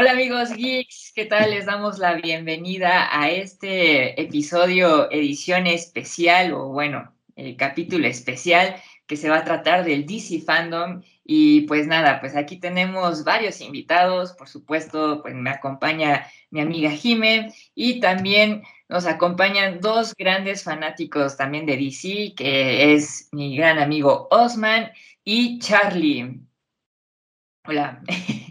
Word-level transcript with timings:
Hola 0.00 0.12
amigos 0.12 0.52
geeks, 0.54 1.10
¿qué 1.12 1.24
tal? 1.24 1.50
Les 1.50 1.66
damos 1.66 1.98
la 1.98 2.14
bienvenida 2.14 3.08
a 3.10 3.30
este 3.30 4.20
episodio 4.20 5.10
edición 5.10 5.66
especial 5.66 6.52
o 6.52 6.68
bueno, 6.68 7.12
el 7.34 7.56
capítulo 7.56 8.06
especial 8.06 8.76
que 9.08 9.16
se 9.16 9.28
va 9.28 9.38
a 9.38 9.44
tratar 9.44 9.84
del 9.84 10.06
DC 10.06 10.42
Fandom 10.42 11.02
y 11.24 11.62
pues 11.62 11.88
nada, 11.88 12.20
pues 12.20 12.36
aquí 12.36 12.60
tenemos 12.60 13.24
varios 13.24 13.60
invitados, 13.60 14.34
por 14.34 14.48
supuesto, 14.48 15.20
pues 15.20 15.34
me 15.34 15.50
acompaña 15.50 16.28
mi 16.50 16.60
amiga 16.60 16.92
Jime 16.92 17.52
y 17.74 17.98
también 17.98 18.62
nos 18.88 19.04
acompañan 19.04 19.80
dos 19.80 20.14
grandes 20.16 20.62
fanáticos 20.62 21.36
también 21.36 21.66
de 21.66 21.76
DC, 21.76 22.34
que 22.36 22.94
es 22.94 23.30
mi 23.32 23.56
gran 23.56 23.80
amigo 23.80 24.28
Osman 24.30 24.92
y 25.24 25.58
Charlie. 25.58 26.38
Hola. 27.64 28.00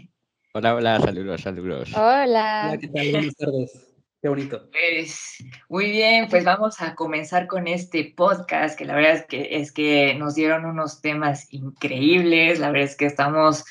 Hola, 0.54 0.74
hola, 0.74 0.98
saludos, 0.98 1.42
saludos. 1.42 1.90
Hola. 1.94 2.68
Hola, 2.68 2.78
¿qué 2.80 2.88
tal? 2.88 3.10
Buenas 3.12 3.36
tardes. 3.36 3.94
Qué 4.22 4.28
bonito. 4.28 4.70
Pues 4.70 5.44
muy 5.68 5.90
bien, 5.90 6.26
pues 6.28 6.42
vamos 6.42 6.80
a 6.80 6.94
comenzar 6.94 7.46
con 7.46 7.68
este 7.68 8.14
podcast, 8.16 8.76
que 8.76 8.86
la 8.86 8.94
verdad 8.94 9.12
es 9.12 9.26
que, 9.26 9.48
es 9.56 9.72
que 9.72 10.14
nos 10.14 10.34
dieron 10.34 10.64
unos 10.64 11.02
temas 11.02 11.52
increíbles, 11.52 12.60
la 12.60 12.70
verdad 12.70 12.88
es 12.88 12.96
que 12.96 13.04
estamos 13.04 13.64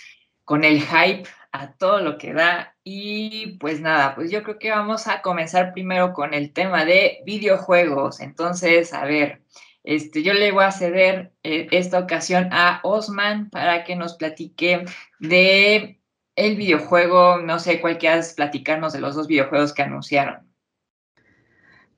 con 0.45 0.63
el 0.63 0.81
hype 0.81 1.27
a 1.51 1.73
todo 1.73 1.99
lo 1.99 2.19
que 2.19 2.33
da 2.33 2.75
y 2.83 3.57
pues 3.57 3.81
nada, 3.81 4.13
pues 4.13 4.29
yo 4.29 4.43
creo 4.43 4.59
que 4.59 4.69
vamos 4.69 5.07
a 5.07 5.23
comenzar 5.23 5.73
primero 5.73 6.13
con 6.13 6.35
el 6.35 6.53
tema 6.53 6.85
de 6.85 7.23
videojuegos. 7.25 8.21
Entonces, 8.21 8.93
a 8.93 9.03
ver, 9.03 9.41
este, 9.83 10.21
yo 10.21 10.33
le 10.33 10.51
voy 10.51 10.65
a 10.65 10.71
ceder 10.71 11.33
eh, 11.41 11.67
esta 11.71 11.97
ocasión 11.99 12.49
a 12.51 12.81
Osman 12.83 13.49
para 13.49 13.83
que 13.83 13.95
nos 13.95 14.15
platique 14.15 14.85
de 15.19 15.96
el 16.37 16.55
videojuego, 16.55 17.41
no 17.41 17.59
sé 17.59 17.81
cuál 17.81 17.97
quieras 17.97 18.33
platicarnos 18.35 18.93
de 18.93 19.01
los 19.01 19.15
dos 19.15 19.27
videojuegos 19.27 19.73
que 19.73 19.81
anunciaron. 19.81 20.47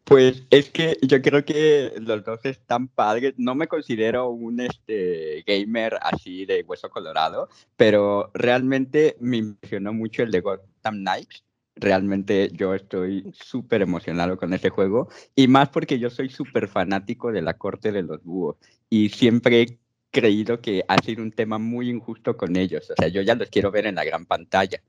Pues 0.06 0.44
es 0.50 0.72
que 0.72 0.98
yo 1.04 1.22
creo 1.22 1.46
que 1.46 1.94
los 2.00 2.24
dos 2.24 2.44
están 2.44 2.88
padres. 2.88 3.36
No 3.38 3.54
me 3.54 3.68
considero 3.68 4.30
un 4.30 4.60
este, 4.60 5.44
gamer 5.46 6.00
así 6.02 6.48
de 6.48 6.64
hueso 6.64 6.90
colorado, 6.90 7.48
pero 7.76 8.32
realmente 8.34 9.18
me 9.20 9.38
impresionó 9.38 9.94
mucho 9.94 10.24
el 10.24 10.32
de 10.32 10.42
Gotham 10.42 11.02
Knights. 11.02 11.44
Realmente 11.76 12.50
yo 12.54 12.74
estoy 12.74 13.32
súper 13.34 13.84
emocionado 13.84 14.38
con 14.38 14.54
ese 14.54 14.70
juego 14.70 15.10
y 15.36 15.48
más 15.48 15.70
porque 15.70 16.00
yo 16.00 16.10
soy 16.10 16.30
súper 16.30 16.68
fanático 16.68 17.32
de 17.32 17.42
la 17.42 17.58
corte 17.58 17.92
de 17.92 18.02
los 18.02 18.24
búhos 18.24 18.58
y 18.90 19.10
siempre 19.10 19.80
creído 20.12 20.62
que 20.62 20.84
ha 20.88 20.98
sido 21.04 21.24
un 21.24 21.32
tema 21.32 21.58
muy 21.58 21.90
injusto 21.90 22.38
con 22.38 22.56
ellos. 22.56 22.90
O 22.90 22.94
sea, 22.98 23.08
yo 23.08 23.22
ya 23.22 23.36
los 23.36 23.50
quiero 23.50 23.72
ver 23.72 23.86
en 23.88 23.96
la 23.96 24.04
gran 24.04 24.26
pantalla 24.26 24.82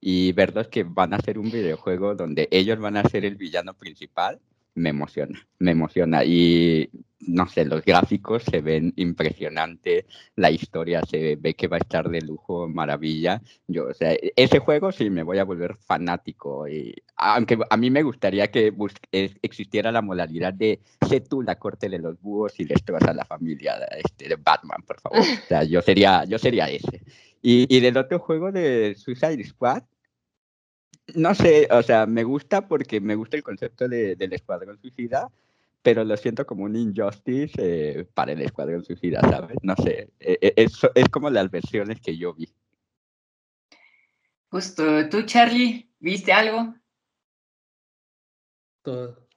y 0.00 0.32
verlos 0.32 0.68
que 0.68 0.84
van 0.84 1.12
a 1.12 1.16
hacer 1.16 1.38
un 1.38 1.50
videojuego 1.50 2.14
donde 2.14 2.48
ellos 2.50 2.78
van 2.78 2.96
a 2.96 3.04
ser 3.04 3.24
el 3.24 3.36
villano 3.36 3.74
principal 3.74 4.40
me 4.78 4.90
emociona, 4.90 5.46
me 5.58 5.72
emociona. 5.72 6.24
Y 6.24 6.90
no 7.20 7.48
sé, 7.48 7.64
los 7.64 7.84
gráficos 7.84 8.44
se 8.44 8.60
ven 8.60 8.92
impresionantes, 8.96 10.04
la 10.36 10.50
historia 10.50 11.02
se 11.02 11.36
ve 11.36 11.54
que 11.54 11.66
va 11.66 11.76
a 11.76 11.80
estar 11.80 12.08
de 12.08 12.20
lujo, 12.20 12.68
maravilla. 12.68 13.42
Yo, 13.66 13.86
o 13.88 13.94
sea, 13.94 14.16
ese 14.36 14.58
juego 14.60 14.92
sí 14.92 15.10
me 15.10 15.24
voy 15.24 15.38
a 15.38 15.44
volver 15.44 15.76
fanático. 15.76 16.68
Y, 16.68 16.94
aunque 17.16 17.58
a 17.68 17.76
mí 17.76 17.90
me 17.90 18.02
gustaría 18.02 18.50
que 18.50 18.72
existiera 19.42 19.90
la 19.90 20.02
modalidad 20.02 20.54
de 20.54 20.80
sé 21.08 21.20
tú 21.20 21.42
la 21.42 21.58
corte 21.58 21.88
de 21.88 21.98
los 21.98 22.20
búhos 22.20 22.58
y 22.60 22.64
destrozas 22.64 23.08
a 23.08 23.14
la 23.14 23.24
familia 23.24 23.74
este, 23.96 24.28
de 24.28 24.36
Batman, 24.36 24.82
por 24.86 25.00
favor. 25.00 25.20
O 25.20 25.46
sea, 25.48 25.64
yo 25.64 25.82
sería, 25.82 26.24
yo 26.24 26.38
sería 26.38 26.70
ese. 26.70 27.02
Y, 27.42 27.66
y 27.74 27.80
del 27.80 27.96
otro 27.96 28.20
juego 28.20 28.52
de 28.52 28.94
Suicide 28.96 29.44
Squad, 29.44 29.82
no 31.14 31.34
sé, 31.34 31.68
o 31.70 31.82
sea, 31.82 32.06
me 32.06 32.22
gusta 32.24 32.68
porque 32.68 33.00
me 33.00 33.14
gusta 33.14 33.36
el 33.36 33.42
concepto 33.42 33.88
de, 33.88 34.14
del 34.16 34.32
escuadrón 34.32 34.78
suicida, 34.78 35.30
pero 35.82 36.04
lo 36.04 36.16
siento 36.16 36.46
como 36.46 36.64
un 36.64 36.76
injustice 36.76 37.52
eh, 37.58 38.04
para 38.14 38.32
el 38.32 38.42
escuadrón 38.42 38.84
suicida, 38.84 39.20
¿sabes? 39.20 39.56
No 39.62 39.74
sé, 39.76 40.10
e, 40.20 40.38
e, 40.40 40.52
es, 40.56 40.80
es 40.94 41.08
como 41.08 41.30
las 41.30 41.50
versiones 41.50 42.00
que 42.00 42.16
yo 42.16 42.34
vi. 42.34 42.48
Justo, 44.50 45.08
¿tú, 45.08 45.22
Charlie, 45.22 45.90
viste 46.00 46.32
algo? 46.32 46.74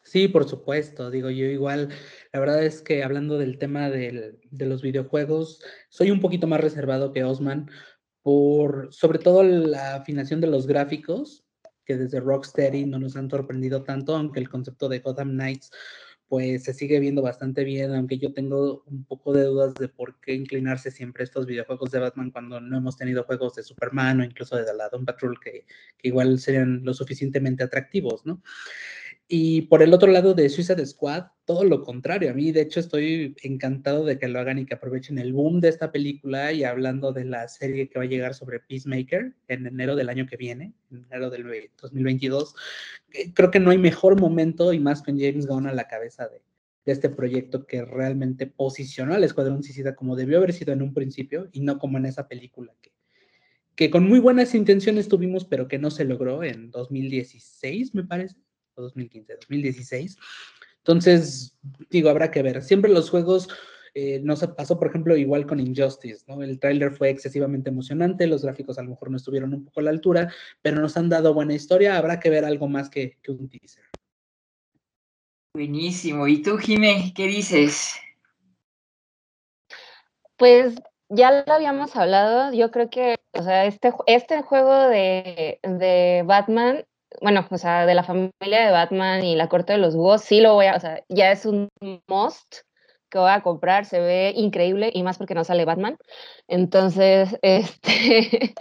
Sí, 0.03 0.28
por 0.28 0.47
supuesto, 0.47 1.12
digo 1.12 1.29
yo 1.29 1.46
igual, 1.46 1.90
la 2.34 2.40
verdad 2.40 2.63
es 2.63 2.81
que 2.81 3.03
hablando 3.03 3.38
del 3.38 3.58
tema 3.58 3.90
del, 3.90 4.40
de 4.50 4.66
los 4.66 4.81
videojuegos, 4.81 5.62
soy 5.90 6.12
un 6.12 6.22
poquito 6.22 6.47
más 6.47 6.62
reservado 6.62 7.12
que 7.12 7.23
Osman 7.23 7.69
por 8.23 8.94
sobre 8.94 9.19
todo 9.19 9.44
la 9.44 9.96
afinación 9.96 10.41
de 10.41 10.47
los 10.47 10.68
gráficos, 10.68 11.46
que 11.85 11.97
desde 11.97 12.19
Rocksteady 12.19 12.85
no 12.85 13.00
nos 13.00 13.16
han 13.16 13.29
sorprendido 13.29 13.84
tanto, 13.84 14.16
aunque 14.16 14.40
el 14.40 14.50
concepto 14.50 14.90
de 14.90 15.00
Gotham 15.00 15.31
Knights 15.31 15.72
pues 16.31 16.64
se 16.64 16.74
sigue 16.74 17.02
viendo 17.02 17.22
bastante 17.22 17.66
bien, 17.66 17.94
aunque 17.94 18.18
yo 18.18 18.31
tengo 18.31 18.86
un 18.86 19.03
poco 19.03 19.34
de 19.34 19.44
dudas 19.44 19.74
de 19.74 19.90
por 19.90 20.18
qué 20.22 20.34
inclinarse 20.34 20.90
siempre 20.90 21.25
estos 21.25 21.46
videojuegos 21.46 21.92
de 21.92 22.00
Batman 22.00 22.31
cuando 22.31 22.62
no 22.62 22.78
hemos 22.78 22.96
tenido 22.96 23.25
juegos 23.25 23.56
de 23.56 23.64
Superman 23.64 24.22
o 24.22 24.24
incluso 24.24 24.56
de 24.56 24.74
la 24.74 24.88
Doom 24.88 25.03
Patrol 25.03 25.38
que, 25.41 25.66
que 25.97 26.08
igual 26.08 26.40
serían 26.40 26.86
lo 26.86 26.94
suficientemente 26.94 27.66
atractivos, 27.66 28.25
¿no? 28.25 28.41
Y 29.34 29.62
por 29.62 29.81
el 29.81 29.94
otro 29.94 30.12
lado 30.12 30.34
de 30.34 30.50
Suicide 30.50 30.86
Squad, 30.86 31.28
todo 31.46 31.64
lo 31.64 31.84
contrario. 31.84 32.31
A 32.31 32.34
mí, 32.34 32.52
de 32.52 32.64
hecho, 32.64 32.81
estoy 32.81 33.34
encantado 33.44 34.03
de 34.03 34.19
que 34.19 34.28
lo 34.28 34.42
hagan 34.42 34.59
y 34.59 34.66
que 34.66 34.74
aprovechen 34.74 35.18
el 35.19 35.31
boom 35.31 35.62
de 35.62 35.69
esta 35.69 35.90
película 35.90 36.52
y 36.52 36.66
hablando 36.66 37.14
de 37.14 37.24
la 37.24 37.47
serie 37.47 37.88
que 37.88 37.97
va 37.97 38.03
a 38.03 38.09
llegar 38.09 38.34
sobre 38.34 38.59
Peacemaker 38.59 39.34
en 39.47 39.68
enero 39.68 39.96
del 39.96 40.09
año 40.09 40.25
que 40.28 40.36
viene, 40.36 40.74
en 40.91 41.06
enero 41.06 41.30
del 41.30 41.46
2022. 41.81 42.56
Eh, 43.14 43.31
creo 43.34 43.52
que 43.52 43.62
no 43.62 43.70
hay 43.72 43.78
mejor 43.78 44.20
momento 44.20 44.74
y 44.74 44.81
más 44.81 45.02
con 45.02 45.18
James 45.18 45.47
Gunn 45.47 45.66
a 45.66 45.74
la 45.74 45.88
cabeza 45.88 46.28
de, 46.28 46.41
de 46.84 46.91
este 46.91 47.08
proyecto 47.08 47.66
que 47.66 47.86
realmente 47.86 48.47
posicionó 48.47 49.14
al 49.14 49.24
Escuadrón 49.24 49.64
Suicida 49.64 49.96
como 49.96 50.18
debió 50.18 50.40
haber 50.40 50.52
sido 50.52 50.74
en 50.74 50.81
un 50.81 50.94
principio 50.94 51.47
y 51.53 51.62
no 51.62 51.80
como 51.80 51.97
en 51.97 52.06
esa 52.06 52.28
película 52.28 52.74
que, 52.81 52.91
que 53.75 53.90
con 53.91 54.09
muy 54.09 54.20
buenas 54.20 54.53
intenciones 54.56 55.08
tuvimos, 55.08 55.46
pero 55.46 55.70
que 55.70 55.80
no 55.80 55.90
se 55.90 56.03
logró 56.03 56.44
en 56.44 56.70
2016, 56.70 57.96
me 57.96 58.03
parece. 58.03 58.36
2015, 58.84 59.34
2016. 59.34 60.18
Entonces, 60.78 61.56
digo, 61.90 62.09
habrá 62.09 62.31
que 62.31 62.42
ver. 62.42 62.64
Siempre 62.64 62.92
los 62.92 63.09
juegos 63.09 63.50
eh, 63.94 64.19
nos 64.24 64.46
pasó, 64.47 64.80
por 64.80 64.88
ejemplo, 64.88 65.18
igual 65.18 65.46
con 65.46 65.59
Injustice, 65.59 66.24
¿no? 66.28 66.42
El 66.42 66.59
tráiler 66.59 66.91
fue 66.91 67.09
excesivamente 67.09 67.70
emocionante, 67.70 68.25
los 68.25 68.44
gráficos 68.44 68.78
a 68.78 68.84
lo 68.84 68.91
mejor 68.91 69.12
no 69.12 69.18
estuvieron 69.18 69.53
un 69.53 69.66
poco 69.66 69.81
a 69.81 69.84
la 69.84 69.90
altura, 69.90 70.34
pero 70.62 70.80
nos 70.80 70.96
han 70.96 71.09
dado 71.09 71.34
buena 71.34 71.53
historia, 71.53 71.97
habrá 71.97 72.20
que 72.20 72.30
ver 72.30 72.46
algo 72.46 72.68
más 72.68 72.90
que, 72.90 73.18
que 73.22 73.31
un 73.31 73.50
teaser. 73.50 73.84
Buenísimo. 75.53 76.28
¿Y 76.28 76.41
tú, 76.41 76.58
Jimé, 76.58 77.12
qué 77.14 77.28
dices? 77.28 77.96
Pues 80.38 80.75
ya 81.09 81.44
lo 81.46 81.53
habíamos 81.53 81.96
hablado, 81.97 82.53
yo 82.53 82.72
creo 82.72 82.90
que, 82.90 83.18
o 83.34 83.44
sea, 83.44 83.66
este, 83.66 83.91
este 84.08 84.41
juego 84.41 84.88
de, 84.88 85.59
de 85.64 86.24
Batman 86.25 86.86
bueno, 87.19 87.47
o 87.49 87.57
sea, 87.57 87.85
de 87.85 87.95
la 87.95 88.03
familia 88.03 88.66
de 88.66 88.72
Batman 88.72 89.23
y 89.23 89.35
la 89.35 89.49
corte 89.49 89.73
de 89.73 89.79
los 89.79 89.95
búhos, 89.95 90.22
sí 90.22 90.39
lo 90.39 90.53
voy 90.53 90.67
a, 90.67 90.75
o 90.75 90.79
sea, 90.79 91.03
ya 91.09 91.31
es 91.31 91.45
un 91.45 91.69
must 92.07 92.59
que 93.09 93.19
voy 93.19 93.31
a 93.31 93.41
comprar, 93.41 93.85
se 93.85 93.99
ve 93.99 94.33
increíble 94.35 94.89
y 94.94 95.03
más 95.03 95.17
porque 95.17 95.35
no 95.35 95.44
sale 95.44 95.66
Batman. 95.66 95.97
Entonces, 96.47 97.38
este, 97.41 98.55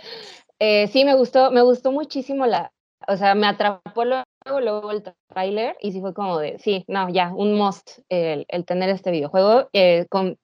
eh, 0.59 0.89
sí 0.89 1.05
me 1.05 1.15
gustó, 1.15 1.51
me 1.51 1.63
gustó 1.63 1.93
muchísimo 1.93 2.47
la, 2.47 2.73
o 3.09 3.17
sea, 3.17 3.35
me 3.35 3.47
atrapó 3.47 4.05
luego, 4.05 4.25
luego 4.45 4.91
el 4.91 5.03
tráiler 5.29 5.77
y 5.81 5.93
sí 5.93 6.01
fue 6.01 6.13
como 6.15 6.39
de, 6.39 6.59
sí, 6.59 6.85
no, 6.89 7.09
ya, 7.09 7.33
un 7.35 7.55
must 7.55 8.01
el, 8.09 8.45
el 8.49 8.65
tener 8.65 8.91
este 8.91 9.11
videojuego. 9.11 9.69
Eh, 9.73 10.07
con, 10.11 10.39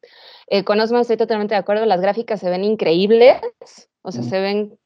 eh, 0.46 0.64
con 0.64 0.80
Osman 0.80 1.02
estoy 1.02 1.16
totalmente 1.16 1.54
de 1.54 1.60
acuerdo, 1.60 1.84
las 1.86 2.00
gráficas 2.00 2.40
se 2.40 2.50
ven 2.50 2.64
increíbles, 2.64 3.40
o 4.02 4.12
sea, 4.12 4.22
se 4.22 4.41
ven 4.41 4.78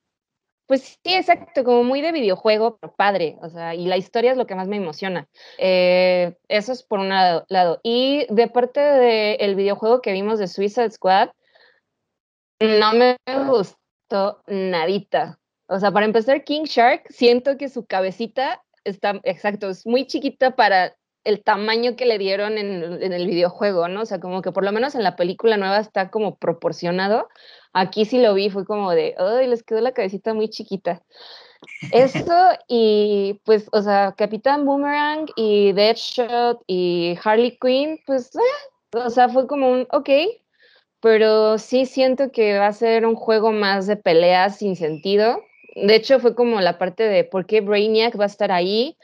pues 0.71 1.01
sí, 1.03 1.15
exacto, 1.15 1.65
como 1.65 1.83
muy 1.83 2.01
de 2.01 2.13
videojuego, 2.13 2.79
pero 2.79 2.95
padre, 2.95 3.37
o 3.43 3.51
sea, 3.51 3.75
y 3.75 3.87
la 3.87 3.97
historia 3.97 4.31
es 4.31 4.37
lo 4.37 4.47
que 4.47 4.55
más 4.55 4.69
me 4.69 4.77
emociona. 4.77 5.29
Eh, 5.59 6.37
eso 6.47 6.71
es 6.71 6.85
por 6.85 7.01
un 7.01 7.09
lado. 7.09 7.81
Y 7.83 8.25
de 8.33 8.47
parte 8.47 8.79
del 8.79 9.57
videojuego 9.57 10.01
que 10.01 10.13
vimos 10.13 10.39
de 10.39 10.47
Suicide 10.47 10.93
Squad, 10.93 11.31
no 12.61 12.93
me 12.93 13.17
gustó 13.49 14.45
nadita. 14.47 15.41
O 15.67 15.81
sea, 15.81 15.91
para 15.91 16.07
empezar, 16.07 16.45
King 16.45 16.67
Shark, 16.67 17.03
siento 17.09 17.57
que 17.57 17.69
su 17.69 17.85
cabecita 17.85 18.63
está, 18.85 19.19
exacto, 19.25 19.71
es 19.71 19.85
muy 19.85 20.07
chiquita 20.07 20.55
para 20.55 20.95
el 21.25 21.43
tamaño 21.43 21.97
que 21.97 22.07
le 22.07 22.19
dieron 22.19 22.59
en, 22.59 23.03
en, 23.03 23.13
el 23.13 23.27
videojuego, 23.27 23.89
¿no? 23.89 24.03
O 24.03 24.07
sea, 24.07 24.21
como 24.21 24.43
que 24.43 24.53
por 24.53 24.65
lo 24.65 24.73
menos 24.73 24.95
en 24.95 25.03
la 25.03 25.17
película 25.17 25.57
nueva 25.57 25.79
está 25.79 26.11
como 26.11 26.37
proporcionado, 26.37 27.29
Aquí 27.73 28.05
sí 28.05 28.21
lo 28.21 28.35
vi, 28.35 28.51
fue 28.51 28.65
como 28.65 28.91
de, 28.91 29.15
ay, 29.17 29.47
les 29.47 29.63
quedó 29.63 29.81
la 29.81 29.93
cabecita 29.93 30.35
muy 30.35 30.49
chiquita. 30.49 31.03
Eso 31.93 32.37
y 32.69 33.41
pues, 33.45 33.69
o 33.73 33.83
sea, 33.83 34.15
Capitán 34.17 34.65
Boomerang 34.65 35.27
y 35.37 35.73
Deadshot 35.73 36.63
y 36.67 37.17
Harley 37.23 37.59
Quinn, 37.61 38.01
pues, 38.07 38.35
eh, 38.35 38.99
o 38.99 39.11
sea, 39.11 39.29
fue 39.29 39.47
como 39.47 39.71
un, 39.71 39.87
ok, 39.93 40.09
pero 41.01 41.59
sí 41.59 41.87
siento 41.87 42.33
que 42.33 42.59
va 42.59 42.67
a 42.67 42.73
ser 42.73 43.07
un 43.07 43.15
juego 43.15 43.53
más 43.53 43.87
de 43.87 43.97
peleas 43.97 44.59
sin 44.59 44.75
sentido. 44.75 45.43
De 45.77 45.95
hecho, 45.95 46.19
fue 46.19 46.35
como 46.35 46.61
la 46.61 46.79
parte 46.79 47.05
de 47.05 47.25
por 47.25 47.47
qué 47.47 47.61
Brainiac 47.61 48.19
va 48.19 48.25
a 48.25 48.27
estar 48.27 48.51
ahí. 48.51 48.97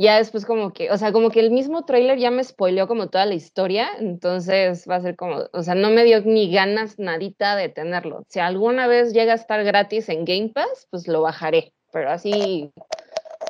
Ya 0.00 0.16
después 0.16 0.46
como 0.46 0.72
que, 0.72 0.92
o 0.92 0.96
sea, 0.96 1.10
como 1.10 1.28
que 1.30 1.40
el 1.40 1.50
mismo 1.50 1.84
trailer 1.84 2.18
ya 2.18 2.30
me 2.30 2.44
spoileó 2.44 2.86
como 2.86 3.08
toda 3.08 3.26
la 3.26 3.34
historia, 3.34 3.88
entonces 3.98 4.86
va 4.88 4.94
a 4.94 5.00
ser 5.00 5.16
como, 5.16 5.46
o 5.52 5.62
sea, 5.64 5.74
no 5.74 5.90
me 5.90 6.04
dio 6.04 6.20
ni 6.20 6.52
ganas 6.52 7.00
nadita 7.00 7.56
de 7.56 7.68
tenerlo. 7.68 8.24
Si 8.28 8.38
alguna 8.38 8.86
vez 8.86 9.12
llega 9.12 9.32
a 9.32 9.36
estar 9.36 9.64
gratis 9.64 10.08
en 10.08 10.24
Game 10.24 10.50
Pass, 10.54 10.86
pues 10.90 11.08
lo 11.08 11.22
bajaré, 11.22 11.72
pero 11.92 12.10
así, 12.10 12.70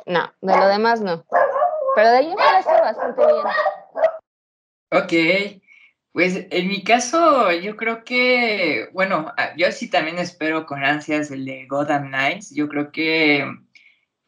no, 0.07 0.33
de 0.41 0.57
lo 0.57 0.67
demás 0.67 1.01
no. 1.01 1.23
Pero 1.95 2.09
de 2.09 2.17
ahí 2.17 2.27
me 2.29 2.35
parece 2.35 2.71
bastante 2.71 3.23
bien. 3.25 3.45
Ok, 4.91 5.61
pues 6.13 6.47
en 6.49 6.67
mi 6.67 6.83
caso, 6.83 7.51
yo 7.51 7.75
creo 7.75 8.03
que, 8.03 8.89
bueno, 8.91 9.31
ah, 9.37 9.51
yo 9.55 9.71
sí 9.71 9.87
también 9.87 10.17
espero 10.17 10.65
con 10.65 10.83
ansias 10.83 11.29
el 11.29 11.45
de 11.45 11.67
Gotham 11.67 12.07
Knights. 12.07 12.55
Yo 12.55 12.67
creo 12.67 12.91
que 12.91 13.45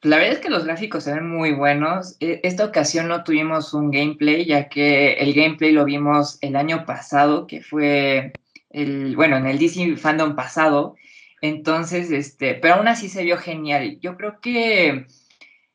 la 0.03 0.17
verdad 0.17 0.33
es 0.33 0.39
que 0.39 0.49
los 0.49 0.65
gráficos 0.65 1.03
se 1.03 1.13
ven 1.13 1.27
muy 1.27 1.51
buenos. 1.53 2.17
E, 2.19 2.39
esta 2.43 2.65
ocasión 2.65 3.07
no 3.07 3.23
tuvimos 3.23 3.73
un 3.73 3.91
gameplay, 3.91 4.45
ya 4.45 4.69
que 4.69 5.13
el 5.13 5.33
gameplay 5.33 5.71
lo 5.71 5.85
vimos 5.85 6.37
el 6.41 6.55
año 6.55 6.85
pasado, 6.85 7.47
que 7.47 7.61
fue 7.61 8.33
el, 8.69 9.15
bueno, 9.15 9.37
en 9.37 9.47
el 9.47 9.59
DC 9.59 9.95
Fandom 9.97 10.35
pasado. 10.35 10.95
Entonces, 11.41 12.11
este, 12.11 12.55
pero 12.55 12.75
aún 12.75 12.87
así 12.87 13.09
se 13.09 13.23
vio 13.23 13.37
genial. 13.37 13.99
Yo 14.01 14.17
creo 14.17 14.39
que 14.41 15.05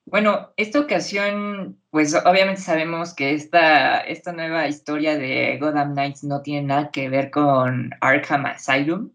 bueno, 0.07 0.53
esta 0.57 0.79
ocasión, 0.81 1.81
pues 1.91 2.15
obviamente 2.15 2.61
sabemos 2.61 3.13
que 3.13 3.35
esta, 3.35 3.99
esta 4.01 4.33
nueva 4.33 4.69
historia 4.69 5.19
de 5.19 5.59
Gotham 5.61 5.95
Knights 5.95 6.23
no 6.23 6.43
tiene 6.43 6.69
nada 6.69 6.91
que 6.93 7.09
ver 7.09 7.33
con 7.33 7.91
Arkham 8.01 8.47
Asylum. 8.47 9.11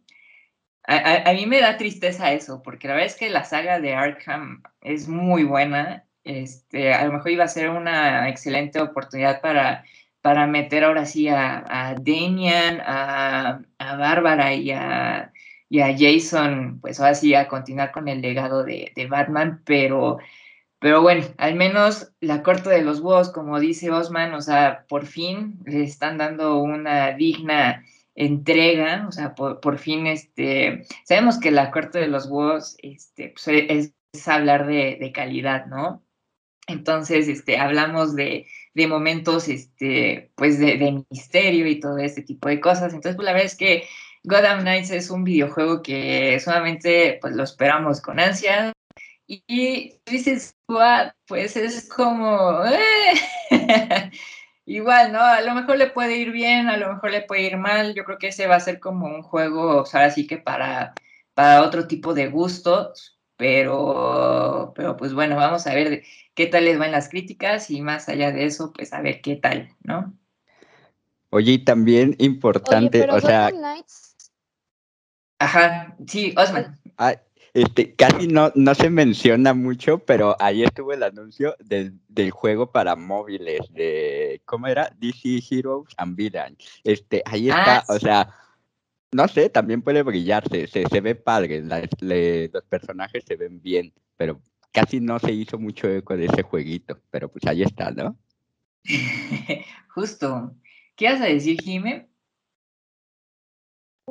A, 0.83 1.31
mí 1.33 1.45
me 1.45 1.61
da 1.61 1.77
tristeza 1.77 2.33
eso, 2.33 2.61
porque 2.63 2.87
la 2.87 2.95
verdad 2.95 3.11
es 3.11 3.15
que 3.17 3.29
la 3.29 3.43
saga 3.45 3.79
de 3.79 3.93
Arkham 3.93 4.63
es 4.81 5.07
muy 5.07 5.43
buena. 5.43 6.05
Este, 6.23 6.93
a 6.93 7.05
lo 7.05 7.13
mejor 7.13 7.31
iba 7.31 7.43
a 7.43 7.47
ser 7.47 7.69
una 7.69 8.29
excelente 8.29 8.79
oportunidad 8.81 9.41
para, 9.41 9.85
para 10.21 10.47
meter 10.47 10.83
ahora 10.83 11.05
sí 11.05 11.27
a, 11.29 11.63
a 11.67 11.95
Damian, 11.95 12.81
a, 12.85 13.61
a 13.77 13.95
Bárbara 13.95 14.53
y 14.53 14.71
a, 14.71 15.31
y 15.69 15.79
a 15.81 15.95
Jason, 15.97 16.79
pues 16.81 16.99
ahora 16.99 17.15
sí 17.15 17.33
a 17.35 17.47
continuar 17.47 17.91
con 17.91 18.07
el 18.07 18.21
legado 18.21 18.63
de, 18.63 18.91
de 18.95 19.07
Batman, 19.07 19.61
pero 19.65 20.19
pero 20.81 21.03
bueno, 21.03 21.23
al 21.37 21.53
menos 21.53 22.11
la 22.21 22.41
corte 22.41 22.71
de 22.71 22.81
los 22.81 23.01
búhos, 23.01 23.29
como 23.29 23.59
dice 23.59 23.91
Osman, 23.91 24.33
o 24.33 24.41
sea, 24.41 24.85
por 24.89 25.05
fin 25.05 25.59
le 25.63 25.83
están 25.83 26.17
dando 26.17 26.57
una 26.57 27.11
digna 27.11 27.85
entrega, 28.15 29.05
o 29.07 29.11
sea, 29.11 29.35
por, 29.35 29.77
fin, 29.77 30.07
este, 30.07 30.85
sabemos 31.05 31.39
que 31.39 31.51
la 31.51 31.71
corte 31.71 31.99
de 31.99 32.07
los 32.07 32.29
búhos, 32.29 32.75
este, 32.81 33.29
pues, 33.29 33.47
e, 33.47 33.93
es, 34.13 34.27
hablar 34.27 34.67
de, 34.67 35.11
calidad, 35.13 35.67
¿no? 35.67 36.03
Entonces, 36.67 37.27
este, 37.27 37.57
hablamos 37.57 38.15
de, 38.15 38.47
momentos, 38.87 39.47
este, 39.47 40.31
pues, 40.35 40.59
de, 40.59 40.77
de, 40.77 41.03
misterio 41.09 41.67
y 41.67 41.79
todo 41.79 41.97
este 41.97 42.21
tipo 42.21 42.49
de 42.49 42.59
cosas. 42.59 42.93
Entonces, 42.93 43.15
pues, 43.15 43.25
la 43.25 43.33
verdad 43.33 43.47
es 43.47 43.57
que 43.57 43.87
Gotham 44.23 44.61
Knights 44.61 44.91
es 44.91 45.09
un 45.09 45.23
videojuego 45.23 45.81
que 45.81 46.39
solamente, 46.39 47.17
pues, 47.21 47.35
lo 47.35 47.43
esperamos 47.43 48.01
con 48.01 48.19
ansia. 48.19 48.73
Y 49.27 49.97
dices, 50.05 50.55
pues 51.27 51.55
es 51.55 51.87
como, 51.87 52.63
eh". 52.65 53.21
igual, 54.75 55.11
¿no? 55.11 55.19
A 55.19 55.41
lo 55.41 55.53
mejor 55.53 55.77
le 55.77 55.87
puede 55.87 56.17
ir 56.17 56.31
bien, 56.31 56.69
a 56.69 56.77
lo 56.77 56.93
mejor 56.93 57.11
le 57.11 57.21
puede 57.21 57.43
ir 57.43 57.57
mal. 57.57 57.93
Yo 57.93 58.03
creo 58.03 58.17
que 58.17 58.27
ese 58.27 58.47
va 58.47 58.55
a 58.55 58.59
ser 58.59 58.79
como 58.79 59.07
un 59.07 59.21
juego, 59.21 59.81
o 59.81 59.85
sea, 59.85 60.05
así 60.05 60.27
que 60.27 60.37
para, 60.37 60.93
para 61.33 61.63
otro 61.63 61.87
tipo 61.87 62.13
de 62.13 62.27
gustos, 62.27 63.19
pero, 63.37 64.73
pero 64.75 64.97
pues 64.97 65.13
bueno, 65.13 65.35
vamos 65.35 65.67
a 65.67 65.73
ver 65.73 66.03
qué 66.33 66.47
tal 66.47 66.65
les 66.65 66.77
van 66.77 66.91
las 66.91 67.09
críticas 67.09 67.69
y 67.69 67.81
más 67.81 68.07
allá 68.09 68.31
de 68.31 68.45
eso, 68.45 68.71
pues 68.73 68.93
a 68.93 69.01
ver 69.01 69.21
qué 69.21 69.35
tal, 69.35 69.69
¿no? 69.83 70.13
Oye, 71.29 71.53
y 71.53 71.59
también 71.59 72.15
importante, 72.19 73.09
o 73.09 73.19
sea... 73.19 73.49
Ajá, 75.39 75.95
sí, 76.05 76.35
Osman. 76.37 76.79
Ah, 76.97 77.15
este, 77.53 77.95
casi 77.95 78.27
no, 78.27 78.51
no 78.55 78.75
se 78.75 78.89
menciona 78.89 79.53
mucho, 79.53 79.99
pero 79.99 80.35
ahí 80.39 80.63
estuvo 80.63 80.93
el 80.93 81.03
anuncio 81.03 81.55
del, 81.59 81.99
juego 82.31 82.71
para 82.71 82.95
móviles 82.95 83.61
de, 83.71 84.41
¿cómo 84.45 84.67
era? 84.67 84.93
DC 84.99 85.41
Heroes 85.49 85.93
and 85.97 86.15
Villains. 86.15 86.57
Este, 86.83 87.21
ahí 87.25 87.49
está, 87.49 87.79
ah, 87.79 87.85
o 87.89 87.99
sea, 87.99 88.35
no 89.11 89.27
sé, 89.27 89.49
también 89.49 89.81
puede 89.81 90.03
brillarse, 90.03 90.67
se, 90.67 90.85
se 90.87 91.01
ve 91.01 91.15
padre, 91.15 91.61
los 91.61 92.63
personajes 92.65 93.23
se 93.27 93.35
ven 93.35 93.61
bien, 93.61 93.93
pero 94.15 94.41
casi 94.71 94.99
no 94.99 95.19
se 95.19 95.31
hizo 95.31 95.59
mucho 95.59 95.89
eco 95.89 96.15
de 96.15 96.25
ese 96.25 96.43
jueguito, 96.43 96.99
pero 97.09 97.29
pues 97.29 97.45
ahí 97.45 97.63
está, 97.63 97.91
¿no? 97.91 98.17
Justo. 99.89 100.55
¿Qué 100.95 101.05
vas 101.05 101.21
a 101.21 101.25
decir, 101.25 101.59
Jimé? 101.61 102.10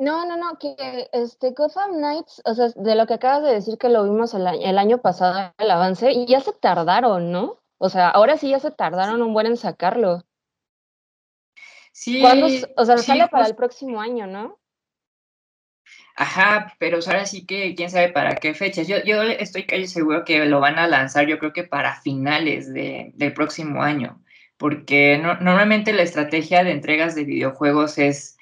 No, 0.01 0.25
no, 0.25 0.35
no, 0.35 0.57
que 0.57 1.09
este 1.13 1.51
Gotham 1.51 1.91
Knights, 1.97 2.41
o 2.45 2.55
sea, 2.55 2.69
de 2.75 2.95
lo 2.95 3.05
que 3.05 3.13
acabas 3.13 3.43
de 3.43 3.53
decir 3.53 3.77
que 3.77 3.87
lo 3.87 4.03
vimos 4.03 4.33
el, 4.33 4.47
año 4.47 4.97
pasado, 4.99 5.53
el 5.59 5.69
avance, 5.69 6.11
y 6.11 6.25
ya 6.25 6.39
se 6.39 6.53
tardaron, 6.53 7.31
¿no? 7.31 7.61
O 7.77 7.87
sea, 7.87 8.09
ahora 8.09 8.35
sí 8.35 8.49
ya 8.49 8.57
se 8.57 8.71
tardaron 8.71 9.21
un 9.21 9.31
buen 9.31 9.45
en 9.45 9.57
sacarlo. 9.57 10.23
Sí. 11.91 12.23
O 12.75 12.83
sea, 12.85 12.97
sale 12.97 13.27
para 13.27 13.45
el 13.45 13.55
próximo 13.55 14.01
año, 14.01 14.25
¿no? 14.25 14.57
Ajá, 16.15 16.73
pero 16.79 16.97
ahora 17.05 17.27
sí 17.27 17.45
que 17.45 17.75
quién 17.75 17.91
sabe 17.91 18.11
para 18.11 18.33
qué 18.37 18.55
fechas. 18.55 18.87
Yo, 18.87 19.03
yo 19.03 19.21
estoy 19.21 19.67
casi 19.67 19.85
seguro 19.85 20.25
que 20.25 20.43
lo 20.45 20.59
van 20.59 20.79
a 20.79 20.87
lanzar, 20.87 21.27
yo 21.27 21.37
creo 21.37 21.53
que 21.53 21.63
para 21.63 22.01
finales 22.01 22.73
de, 22.73 23.11
del 23.13 23.35
próximo 23.35 23.83
año, 23.83 24.19
porque 24.57 25.19
normalmente 25.19 25.93
la 25.93 26.01
estrategia 26.01 26.63
de 26.63 26.71
entregas 26.71 27.13
de 27.13 27.23
videojuegos 27.23 27.99
es 27.99 28.39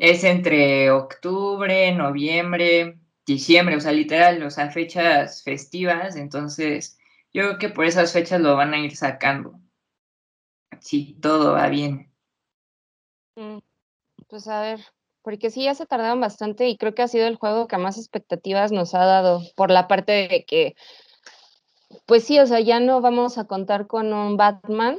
es 0.00 0.24
entre 0.24 0.90
octubre, 0.90 1.92
noviembre, 1.92 2.98
diciembre, 3.26 3.76
o 3.76 3.80
sea, 3.80 3.92
literal, 3.92 4.42
o 4.42 4.50
sea, 4.50 4.70
fechas 4.70 5.42
festivas, 5.42 6.16
entonces 6.16 6.98
yo 7.34 7.42
creo 7.42 7.58
que 7.58 7.68
por 7.68 7.84
esas 7.84 8.10
fechas 8.10 8.40
lo 8.40 8.56
van 8.56 8.72
a 8.72 8.78
ir 8.78 8.96
sacando. 8.96 9.60
Si 10.80 11.12
todo 11.20 11.52
va 11.52 11.68
bien. 11.68 12.10
Mm, 13.36 13.58
pues 14.26 14.48
a 14.48 14.62
ver, 14.62 14.80
porque 15.20 15.50
sí, 15.50 15.64
ya 15.64 15.74
se 15.74 15.84
tardaron 15.84 16.22
bastante 16.22 16.66
y 16.66 16.78
creo 16.78 16.94
que 16.94 17.02
ha 17.02 17.08
sido 17.08 17.26
el 17.26 17.36
juego 17.36 17.68
que 17.68 17.76
más 17.76 17.98
expectativas 17.98 18.72
nos 18.72 18.94
ha 18.94 19.04
dado 19.04 19.42
por 19.54 19.70
la 19.70 19.86
parte 19.86 20.12
de 20.12 20.44
que, 20.46 20.76
pues 22.06 22.24
sí, 22.24 22.38
o 22.38 22.46
sea, 22.46 22.60
ya 22.60 22.80
no 22.80 23.02
vamos 23.02 23.36
a 23.36 23.46
contar 23.46 23.86
con 23.86 24.14
un 24.14 24.38
Batman. 24.38 24.98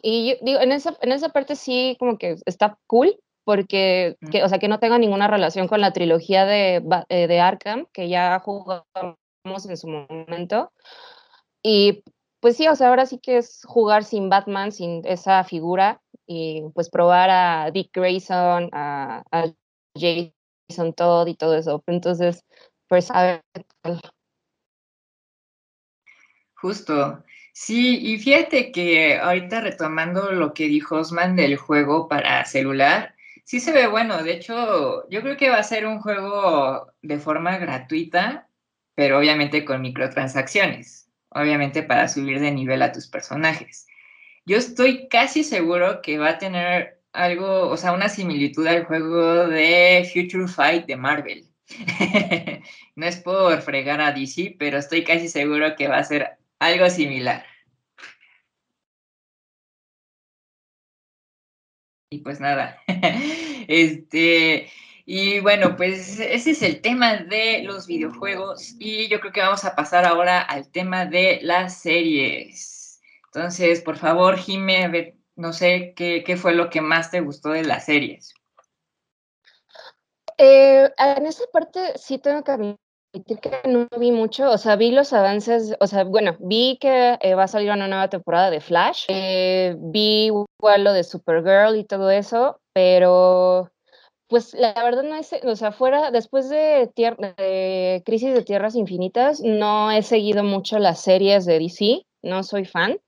Y 0.00 0.30
yo 0.30 0.36
digo, 0.42 0.60
en 0.60 0.70
esa, 0.70 0.96
en 1.00 1.10
esa 1.10 1.30
parte 1.30 1.56
sí 1.56 1.96
como 1.98 2.16
que 2.16 2.36
está 2.46 2.78
cool, 2.86 3.18
porque, 3.46 4.16
que, 4.32 4.42
o 4.42 4.48
sea, 4.48 4.58
que 4.58 4.66
no 4.66 4.80
tenga 4.80 4.98
ninguna 4.98 5.28
relación 5.28 5.68
con 5.68 5.80
la 5.80 5.92
trilogía 5.92 6.44
de, 6.44 6.82
eh, 7.08 7.28
de 7.28 7.40
Arkham, 7.40 7.86
que 7.92 8.08
ya 8.08 8.40
jugamos 8.40 8.84
en 9.46 9.76
su 9.76 9.86
momento. 9.86 10.72
Y 11.62 12.02
pues 12.40 12.56
sí, 12.56 12.66
o 12.66 12.74
sea, 12.74 12.88
ahora 12.88 13.06
sí 13.06 13.20
que 13.20 13.36
es 13.36 13.62
jugar 13.64 14.02
sin 14.02 14.28
Batman, 14.28 14.72
sin 14.72 15.00
esa 15.06 15.44
figura, 15.44 16.02
y 16.26 16.64
pues 16.74 16.90
probar 16.90 17.30
a 17.30 17.70
Dick 17.70 17.90
Grayson, 17.94 18.68
a, 18.72 19.22
a 19.30 19.44
Jason 19.94 20.92
Todd 20.92 21.28
y 21.28 21.36
todo 21.36 21.56
eso. 21.56 21.84
Entonces, 21.86 22.44
pues 22.88 23.12
a 23.12 23.22
ver. 23.22 23.42
Justo. 26.56 27.22
Sí, 27.52 28.12
y 28.12 28.18
fíjate 28.18 28.72
que 28.72 29.18
ahorita 29.18 29.60
retomando 29.60 30.32
lo 30.32 30.52
que 30.52 30.66
dijo 30.66 30.96
Osman 30.96 31.36
del 31.36 31.56
juego 31.56 32.08
para 32.08 32.44
celular, 32.44 33.15
sí 33.46 33.60
se 33.60 33.72
ve 33.72 33.86
bueno. 33.86 34.22
De 34.22 34.32
hecho, 34.32 35.08
yo 35.08 35.22
creo 35.22 35.36
que 35.38 35.48
va 35.48 35.58
a 35.58 35.62
ser 35.62 35.86
un 35.86 36.00
juego 36.00 36.92
de 37.00 37.18
forma 37.18 37.56
gratuita, 37.58 38.48
pero 38.94 39.18
obviamente 39.18 39.64
con 39.64 39.80
microtransacciones. 39.80 41.08
Obviamente 41.30 41.82
para 41.82 42.08
subir 42.08 42.40
de 42.40 42.50
nivel 42.50 42.82
a 42.82 42.92
tus 42.92 43.08
personajes. 43.08 43.86
Yo 44.44 44.58
estoy 44.58 45.08
casi 45.08 45.44
seguro 45.44 46.02
que 46.02 46.18
va 46.18 46.30
a 46.30 46.38
tener 46.38 47.00
algo, 47.12 47.68
o 47.68 47.76
sea, 47.76 47.92
una 47.92 48.08
similitud 48.08 48.66
al 48.66 48.84
juego 48.84 49.48
de 49.48 50.08
Future 50.12 50.48
Fight 50.48 50.86
de 50.86 50.96
Marvel. 50.96 51.48
no 52.96 53.06
es 53.06 53.16
por 53.16 53.60
fregar 53.62 54.00
a 54.00 54.12
DC, 54.12 54.56
pero 54.58 54.78
estoy 54.78 55.04
casi 55.04 55.28
seguro 55.28 55.74
que 55.76 55.88
va 55.88 55.98
a 55.98 56.04
ser 56.04 56.38
algo 56.58 56.88
similar. 56.90 57.44
Y 62.10 62.18
pues 62.18 62.40
nada, 62.40 62.78
este, 63.68 64.70
y 65.04 65.40
bueno, 65.40 65.76
pues 65.76 66.20
ese 66.20 66.50
es 66.50 66.62
el 66.62 66.80
tema 66.80 67.16
de 67.16 67.62
los 67.62 67.86
videojuegos 67.86 68.74
y 68.78 69.08
yo 69.08 69.20
creo 69.20 69.32
que 69.32 69.40
vamos 69.40 69.64
a 69.64 69.74
pasar 69.74 70.04
ahora 70.04 70.40
al 70.40 70.68
tema 70.68 71.06
de 71.06 71.40
las 71.42 71.78
series. 71.80 73.00
Entonces, 73.26 73.80
por 73.82 73.96
favor, 73.96 74.36
Jime, 74.36 74.84
a 74.84 74.88
ver, 74.88 75.14
no 75.36 75.52
sé 75.52 75.94
qué, 75.94 76.36
fue 76.36 76.54
lo 76.54 76.70
que 76.70 76.80
más 76.80 77.10
te 77.10 77.20
gustó 77.20 77.50
de 77.50 77.64
las 77.64 77.84
series. 77.84 78.34
Eh, 80.38 80.90
en 80.98 81.26
esa 81.26 81.44
parte 81.52 81.96
sí 81.96 82.18
tengo 82.18 82.42
que 82.42 82.76
admitir 83.16 83.38
que 83.38 83.68
no 83.68 83.88
vi 83.98 84.12
mucho, 84.12 84.50
o 84.50 84.58
sea, 84.58 84.76
vi 84.76 84.90
los 84.90 85.12
avances, 85.12 85.74
o 85.80 85.86
sea, 85.86 86.04
bueno, 86.04 86.36
vi 86.40 86.78
que 86.80 87.18
eh, 87.20 87.34
va 87.34 87.44
a 87.44 87.48
salir 87.48 87.70
una 87.70 87.88
nueva 87.88 88.08
temporada 88.08 88.50
de 88.50 88.60
Flash, 88.60 89.06
eh, 89.08 89.74
vi 89.78 90.26
igual 90.26 90.84
lo 90.84 90.92
de 90.92 91.04
Supergirl 91.04 91.76
y 91.76 91.84
todo 91.84 92.10
eso, 92.10 92.60
pero 92.72 93.70
pues 94.28 94.54
la 94.54 94.74
verdad 94.82 95.04
no 95.04 95.14
es, 95.14 95.32
o 95.44 95.56
sea, 95.56 95.72
fuera, 95.72 96.10
después 96.10 96.48
de, 96.48 96.90
de 96.96 98.02
Crisis 98.04 98.34
de 98.34 98.42
Tierras 98.42 98.74
Infinitas, 98.74 99.40
no 99.40 99.90
he 99.90 100.02
seguido 100.02 100.42
mucho 100.42 100.78
las 100.78 101.00
series 101.00 101.46
de 101.46 101.58
DC, 101.58 102.02
no 102.22 102.42
soy 102.42 102.64
fan. 102.64 102.98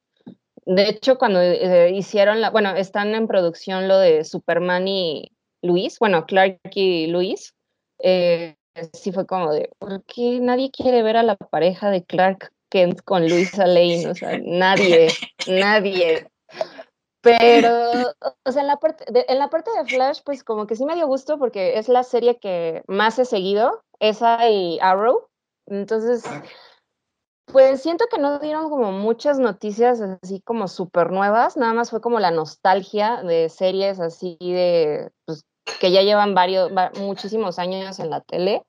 De 0.65 0.89
hecho, 0.89 1.19
cuando 1.19 1.41
eh, 1.41 1.93
hicieron 1.95 2.41
la, 2.41 2.51
bueno, 2.51 2.77
están 2.77 3.15
en 3.15 3.27
producción 3.27 3.89
lo 3.89 3.99
de 3.99 4.23
Superman 4.25 4.87
y 4.87 5.33
Luis, 5.63 5.99
bueno, 5.99 6.25
Clark 6.27 6.61
y 6.75 7.09
Luis, 7.09 7.55
eh, 8.01 8.55
sí 8.93 9.13
fue 9.13 9.27
como 9.27 9.53
de, 9.53 9.71
¿por 9.79 10.03
qué 10.05 10.41
nadie 10.41 10.71
quiere 10.71 11.03
ver 11.03 11.17
a 11.17 11.23
la 11.23 11.37
pareja 11.37 11.91
de 11.91 12.05
Clark 12.05 12.53
Kent 12.71 13.03
con 13.03 13.29
Luisa 13.29 13.67
Lane? 13.67 14.09
O 14.09 14.15
sea, 14.15 14.39
nadie, 14.43 15.09
nadie. 15.47 16.27
Pero, 17.21 17.71
o 18.45 18.53
sea, 18.53 18.63
en 18.63 18.69
la, 18.69 18.77
parte 18.77 19.05
de, 19.13 19.25
en 19.29 19.39
la 19.39 19.51
parte 19.51 19.71
de 19.77 19.85
Flash, 19.85 20.21
pues 20.25 20.45
como 20.45 20.67
que 20.67 20.77
sí 20.77 20.85
me 20.85 20.95
dio 20.95 21.07
gusto 21.07 21.39
porque 21.39 21.79
es 21.79 21.89
la 21.89 22.05
serie 22.05 22.39
que 22.39 22.83
más 22.87 23.19
he 23.19 23.25
seguido, 23.25 23.83
esa 23.99 24.49
y 24.49 24.79
Arrow. 24.81 25.27
Entonces, 25.67 26.25
pues 27.47 27.83
siento 27.83 28.07
que 28.11 28.19
no 28.19 28.39
dieron 28.39 28.71
como 28.71 28.93
muchas 28.93 29.39
noticias 29.39 30.01
así 30.01 30.41
como 30.43 30.69
súper 30.69 31.11
nuevas, 31.11 31.57
nada 31.57 31.73
más 31.73 31.91
fue 31.91 32.01
como 32.01 32.21
la 32.21 32.31
nostalgia 32.31 33.23
de 33.23 33.49
series 33.49 34.01
así 34.01 34.37
de, 34.41 35.11
pues, 35.25 35.45
que 35.81 35.91
ya 35.91 36.03
llevan 36.03 36.35
varios, 36.35 36.71
muchísimos 36.99 37.59
años 37.59 37.99
en 37.99 38.11
la 38.11 38.21
tele. 38.21 38.63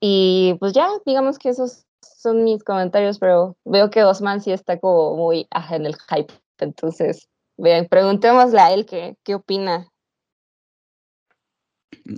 Y 0.00 0.54
pues 0.60 0.72
ya, 0.72 0.88
digamos 1.04 1.38
que 1.38 1.48
esos 1.48 1.86
son 2.02 2.44
mis 2.44 2.62
comentarios, 2.62 3.18
pero 3.18 3.56
veo 3.64 3.90
que 3.90 4.04
Osman 4.04 4.40
sí 4.40 4.52
está 4.52 4.78
como 4.78 5.16
muy 5.16 5.48
en 5.72 5.86
el 5.86 5.96
hype. 6.08 6.32
Entonces, 6.58 7.28
bien, 7.56 7.86
preguntémosle 7.88 8.60
a 8.60 8.72
él 8.72 8.86
qué, 8.86 9.16
qué 9.24 9.34
opina. 9.34 9.88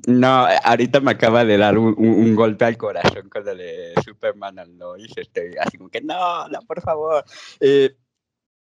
No, 0.07 0.47
ahorita 0.65 1.01
me 1.01 1.11
acaba 1.11 1.45
de 1.45 1.59
dar 1.59 1.77
un, 1.77 2.37
golpe 2.37 2.65
al 2.65 2.77
corazón 2.77 3.29
con 3.29 3.49
el 3.49 3.59
de 3.59 3.95
Superman 4.05 4.59
al 4.59 4.79
Lois. 4.79 5.11
Estoy 5.17 5.57
así 5.59 5.79
como 5.79 5.91
que 5.91 6.01
no, 6.01 6.49
no, 6.49 6.61
por 6.61 6.81
favor. 6.81 7.25
Eh, 7.59 7.97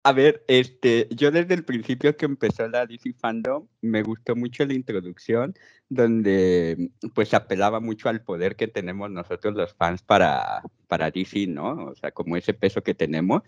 a 0.09 0.12
ver, 0.12 0.43
este, 0.49 1.09
yo 1.11 1.31
desde 1.31 1.55
el 1.55 1.65
principio 1.65 2.17
que 2.17 2.25
empezó 2.27 2.67
la 2.69 2.87
DC 2.87 3.12
Fandom 3.12 3.67
me 3.83 4.03
gustó 4.03 4.35
mucho 4.37 4.65
la 4.65 4.75
introducción 4.75 5.55
donde 5.91 6.91
pues 7.15 7.35
apelaba 7.35 7.81
mucho 7.81 8.09
al 8.09 8.23
poder 8.23 8.57
que 8.57 8.69
tenemos 8.69 9.11
nosotros 9.11 9.55
los 9.55 9.75
fans 9.75 10.03
para, 10.03 10.62
para 10.87 11.11
DC, 11.11 11.47
¿no? 11.49 11.88
O 11.91 11.95
sea, 11.95 12.12
como 12.12 12.37
ese 12.37 12.55
peso 12.55 12.83
que 12.83 12.95
tenemos. 12.95 13.43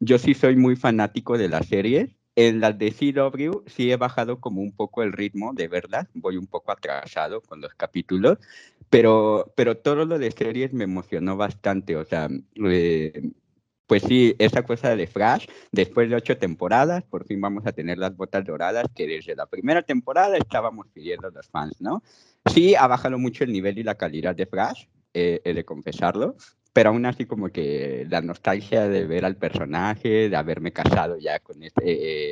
Yo 0.00 0.18
sí 0.18 0.34
soy 0.34 0.56
muy 0.56 0.76
fanático 0.76 1.38
de 1.38 1.48
las 1.48 1.66
series 1.66 2.10
en 2.34 2.60
las 2.60 2.78
de 2.78 2.90
CW 2.92 3.64
sí 3.66 3.90
he 3.90 3.96
bajado 3.96 4.40
como 4.40 4.62
un 4.62 4.72
poco 4.72 5.02
el 5.02 5.12
ritmo, 5.12 5.52
de 5.54 5.68
verdad. 5.68 6.08
Voy 6.14 6.36
un 6.36 6.46
poco 6.46 6.72
atrasado 6.72 7.42
con 7.42 7.60
los 7.60 7.74
capítulos, 7.74 8.38
pero, 8.88 9.52
pero 9.56 9.76
todo 9.76 10.04
lo 10.06 10.18
de 10.18 10.30
series 10.30 10.72
me 10.72 10.84
emocionó 10.84 11.36
bastante. 11.36 11.96
O 11.96 12.04
sea, 12.04 12.28
eh, 12.54 13.32
pues 13.92 14.04
sí, 14.04 14.34
esa 14.38 14.62
cosa 14.62 14.96
de 14.96 15.06
Flash, 15.06 15.44
después 15.70 16.08
de 16.08 16.16
ocho 16.16 16.38
temporadas, 16.38 17.04
por 17.04 17.26
fin 17.26 17.42
vamos 17.42 17.66
a 17.66 17.72
tener 17.72 17.98
las 17.98 18.16
botas 18.16 18.42
doradas 18.42 18.86
que 18.94 19.06
desde 19.06 19.36
la 19.36 19.44
primera 19.44 19.82
temporada 19.82 20.38
estábamos 20.38 20.86
pidiendo 20.94 21.28
los 21.28 21.46
fans, 21.48 21.78
¿no? 21.78 22.02
Sí, 22.50 22.74
ha 22.74 22.86
bajado 22.86 23.18
mucho 23.18 23.44
el 23.44 23.52
nivel 23.52 23.76
y 23.76 23.82
la 23.82 23.96
calidad 23.96 24.34
de 24.34 24.46
Flash, 24.46 24.86
eh, 25.12 25.42
he 25.44 25.52
de 25.52 25.66
confesarlo, 25.66 26.36
pero 26.72 26.88
aún 26.88 27.04
así 27.04 27.26
como 27.26 27.50
que 27.50 28.06
la 28.08 28.22
nostalgia 28.22 28.88
de 28.88 29.04
ver 29.04 29.26
al 29.26 29.36
personaje, 29.36 30.30
de 30.30 30.36
haberme 30.36 30.72
casado 30.72 31.18
ya 31.18 31.40
con 31.40 31.62
este, 31.62 31.82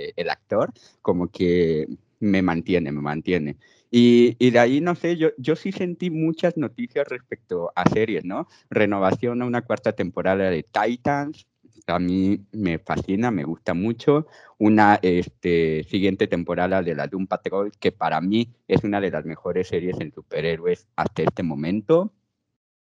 eh, 0.07 0.13
el 0.17 0.31
actor, 0.31 0.73
como 1.03 1.27
que 1.27 1.87
me 2.21 2.41
mantiene, 2.41 2.91
me 2.91 3.03
mantiene. 3.03 3.59
Y, 3.91 4.37
y, 4.39 4.51
de 4.51 4.61
ahí, 4.61 4.81
no 4.81 4.95
sé, 4.95 5.19
yo, 5.19 5.31
yo 5.37 5.57
sí 5.57 5.73
sentí 5.73 6.11
muchas 6.11 6.57
noticias 6.57 7.07
respecto 7.09 7.73
a 7.75 7.87
series, 7.91 8.25
¿no? 8.25 8.47
Renovación 8.71 9.43
a 9.43 9.47
una 9.47 9.63
cuarta 9.63 9.93
temporada 9.93 10.49
de 10.49 10.63
Titans, 10.63 11.49
a 11.87 11.99
mí 11.99 12.41
me 12.53 12.79
fascina, 12.79 13.31
me 13.31 13.45
gusta 13.45 13.75
mucho. 13.75 14.27
Una 14.59 14.99
este, 15.03 15.85
siguiente 15.85 16.27
temporada 16.27 16.83
de 16.83 16.95
la 16.95 17.07
Doom 17.07 17.27
Patrol, 17.27 17.73
que 17.79 17.93
para 17.93 18.21
mí 18.21 18.49
es 18.69 18.85
una 18.85 19.01
de 19.01 19.11
las 19.11 19.25
mejores 19.25 19.69
series 19.69 19.99
en 20.01 20.13
superhéroes 20.13 20.87
hasta 20.97 21.23
este 21.23 21.43
momento 21.43 22.13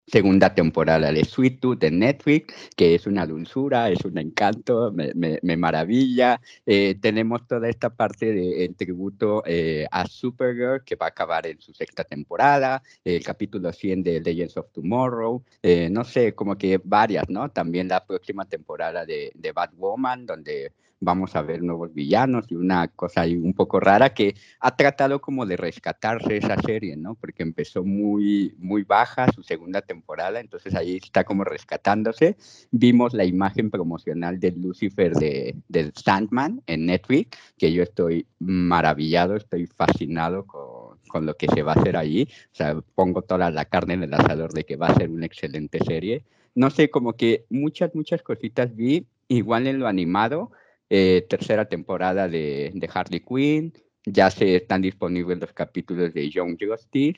segunda 0.07 0.53
temporada 0.53 1.12
de 1.12 1.25
Sweet 1.25 1.59
Tooth 1.59 1.79
de 1.79 1.91
Netflix, 1.91 2.53
que 2.75 2.95
es 2.95 3.07
una 3.07 3.25
dulzura, 3.25 3.89
es 3.89 4.03
un 4.05 4.17
encanto, 4.17 4.91
me, 4.91 5.12
me, 5.13 5.57
maravilla. 5.57 6.39
Eh, 6.65 6.95
tenemos 7.01 7.47
toda 7.47 7.69
esta 7.69 7.89
parte 7.89 8.31
de 8.31 8.69
tributo 8.77 9.43
eh, 9.45 9.88
a 9.91 10.05
Supergirl, 10.07 10.83
que 10.83 10.95
va 10.95 11.07
a 11.07 11.09
acabar 11.09 11.47
en 11.47 11.59
su 11.59 11.74
sexta 11.74 12.03
temporada, 12.03 12.83
el 13.03 13.24
capítulo 13.24 13.71
100 13.71 14.03
de 14.03 14.21
Legends 14.21 14.57
of 14.57 14.71
Tomorrow, 14.71 15.43
eh, 15.63 15.89
no 15.89 16.03
sé, 16.03 16.33
como 16.33 16.57
que 16.57 16.79
varias, 16.83 17.29
¿no? 17.29 17.50
También 17.50 17.88
la 17.88 18.05
próxima 18.05 18.45
temporada 18.45 19.05
de, 19.05 19.31
de 19.33 19.51
Batwoman, 19.51 20.25
donde 20.25 20.71
vamos 21.00 21.36
a 21.36 21.42
ver 21.42 21.62
nuevos 21.62 21.94
villanos 21.94 22.46
y 22.50 22.56
una 22.56 22.88
cosa 22.88 23.22
ahí 23.22 23.36
un 23.36 23.54
poco 23.54 23.80
rara 23.80 24.14
que 24.14 24.36
ha 24.60 24.75
tratado 24.75 25.22
como 25.22 25.46
de 25.46 25.58
rescatarse 25.58 26.38
esa 26.38 26.60
serie, 26.62 26.96
¿no? 26.96 27.16
Porque 27.16 27.44
empezó 27.44 27.84
muy, 27.84 28.56
muy 28.58 28.84
baja 28.84 29.32
su 29.32 29.44
segunda 29.44 29.82
temporada, 29.82 30.40
entonces 30.40 30.75
ahí 30.75 30.98
está 30.98 31.24
como 31.24 31.44
rescatándose. 31.44 32.38
Vimos 32.72 33.14
la 33.14 33.25
imagen 33.25 33.70
promocional 33.70 34.40
de 34.40 34.52
Lucifer 34.52 35.14
de, 35.14 35.56
del 35.68 35.94
Sandman 35.94 36.62
en 36.68 36.86
Netflix, 36.86 37.38
que 37.58 37.72
yo 37.72 37.84
estoy 37.84 38.25
maravillado, 38.40 39.36
estoy 39.36 39.68
fascinado 39.68 40.46
con, 40.46 40.98
con 41.08 41.25
lo 41.25 41.36
que 41.36 41.48
se 41.48 41.62
va 41.62 41.74
a 41.74 41.80
hacer 41.80 41.98
ahí. 41.98 42.28
O 42.52 42.56
sea, 42.56 42.75
pongo 42.96 43.22
toda 43.22 43.52
la 43.52 43.66
carne 43.66 43.96
en 43.96 44.04
el 44.04 44.14
asador 44.14 44.54
de 44.54 44.66
que 44.66 44.75
va 44.75 44.88
a 44.88 44.96
ser 44.96 45.10
una 45.10 45.25
excelente 45.25 45.80
serie. 45.86 46.24
No 46.56 46.70
sé, 46.70 46.90
como 46.90 47.14
que 47.14 47.46
muchas, 47.50 47.94
muchas 47.94 48.22
cositas 48.22 48.75
vi, 48.75 49.08
igual 49.28 49.68
en 49.68 49.80
lo 49.80 49.88
animado, 49.88 50.52
eh, 50.89 51.25
tercera 51.30 51.65
temporada 51.65 52.27
de, 52.27 52.72
de, 52.74 52.89
Harley 52.94 53.20
Quinn. 53.20 53.74
Ya 54.08 54.30
se 54.30 54.58
están 54.58 54.84
disponibles 54.84 55.39
los 55.39 55.51
capítulos 55.51 56.13
de 56.13 56.30
Young 56.30 56.58
Justice, 56.60 57.18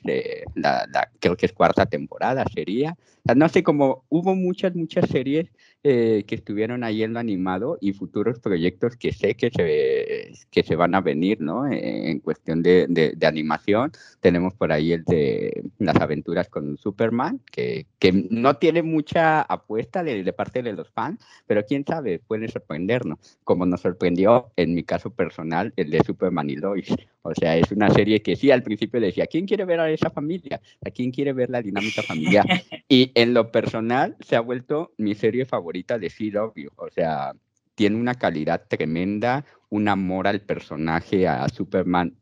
la, 0.54 0.88
creo 1.20 1.36
que 1.36 1.44
es 1.44 1.52
cuarta 1.52 1.84
temporada 1.84 2.46
sería. 2.54 2.96
no 3.36 3.48
sé, 3.50 3.62
como 3.62 4.06
hubo 4.08 4.34
muchas, 4.34 4.74
muchas 4.74 5.06
series 5.10 5.50
eh, 5.84 6.24
que 6.26 6.34
estuvieron 6.34 6.82
ahí 6.82 7.04
en 7.04 7.12
lo 7.12 7.20
animado 7.20 7.78
y 7.80 7.92
futuros 7.92 8.40
proyectos 8.40 8.96
que 8.96 9.12
sé 9.12 9.36
que 9.36 9.50
se, 9.50 10.32
que 10.50 10.64
se 10.64 10.74
van 10.74 10.96
a 10.96 11.00
venir, 11.00 11.40
¿no? 11.40 11.68
Eh, 11.68 12.10
en 12.10 12.18
cuestión 12.18 12.62
de, 12.62 12.86
de, 12.88 13.26
animación. 13.26 13.92
Tenemos 14.20 14.54
por 14.54 14.72
ahí 14.72 14.92
el 14.92 15.04
de 15.04 15.62
las 15.78 15.96
aventuras 15.96 16.48
con 16.48 16.76
Superman, 16.78 17.40
que, 17.52 17.86
que 18.00 18.12
no 18.12 18.56
tiene 18.56 18.82
mucha 18.82 19.40
apuesta 19.42 20.02
de, 20.02 20.24
de, 20.24 20.32
parte 20.32 20.62
de 20.64 20.72
los 20.72 20.90
fans, 20.90 21.24
pero 21.46 21.64
quién 21.64 21.84
sabe, 21.86 22.18
puede 22.18 22.48
sorprendernos, 22.48 23.38
como 23.44 23.64
nos 23.64 23.82
sorprendió 23.82 24.50
en 24.56 24.74
mi 24.74 24.82
caso 24.82 25.10
personal 25.10 25.72
el 25.76 25.90
de 25.90 26.02
Superman 26.04 26.50
y 26.50 26.56
Lois. 26.56 26.88
O 27.28 27.34
sea, 27.34 27.56
es 27.56 27.70
una 27.72 27.90
serie 27.90 28.22
que 28.22 28.36
sí, 28.36 28.50
al 28.50 28.62
principio 28.62 29.00
decía, 29.00 29.26
¿quién 29.26 29.46
quiere 29.46 29.64
ver 29.64 29.80
a 29.80 29.90
esa 29.90 30.10
familia? 30.10 30.60
¿A 30.84 30.90
quién 30.90 31.10
quiere 31.10 31.32
ver 31.32 31.50
la 31.50 31.62
dinámica 31.62 32.02
familiar? 32.02 32.46
Y 32.90 33.12
en 33.14 33.34
lo 33.34 33.52
personal 33.52 34.16
se 34.20 34.34
ha 34.34 34.40
vuelto 34.40 34.92
mi 34.96 35.14
serie 35.14 35.44
favorita 35.44 35.98
de 35.98 36.08
CW. 36.08 36.68
O 36.76 36.88
sea, 36.88 37.34
tiene 37.74 37.96
una 37.96 38.14
calidad 38.14 38.64
tremenda, 38.66 39.44
un 39.68 39.88
amor 39.88 40.26
al 40.26 40.40
personaje, 40.40 41.28
a 41.28 41.46
Superman 41.50 42.16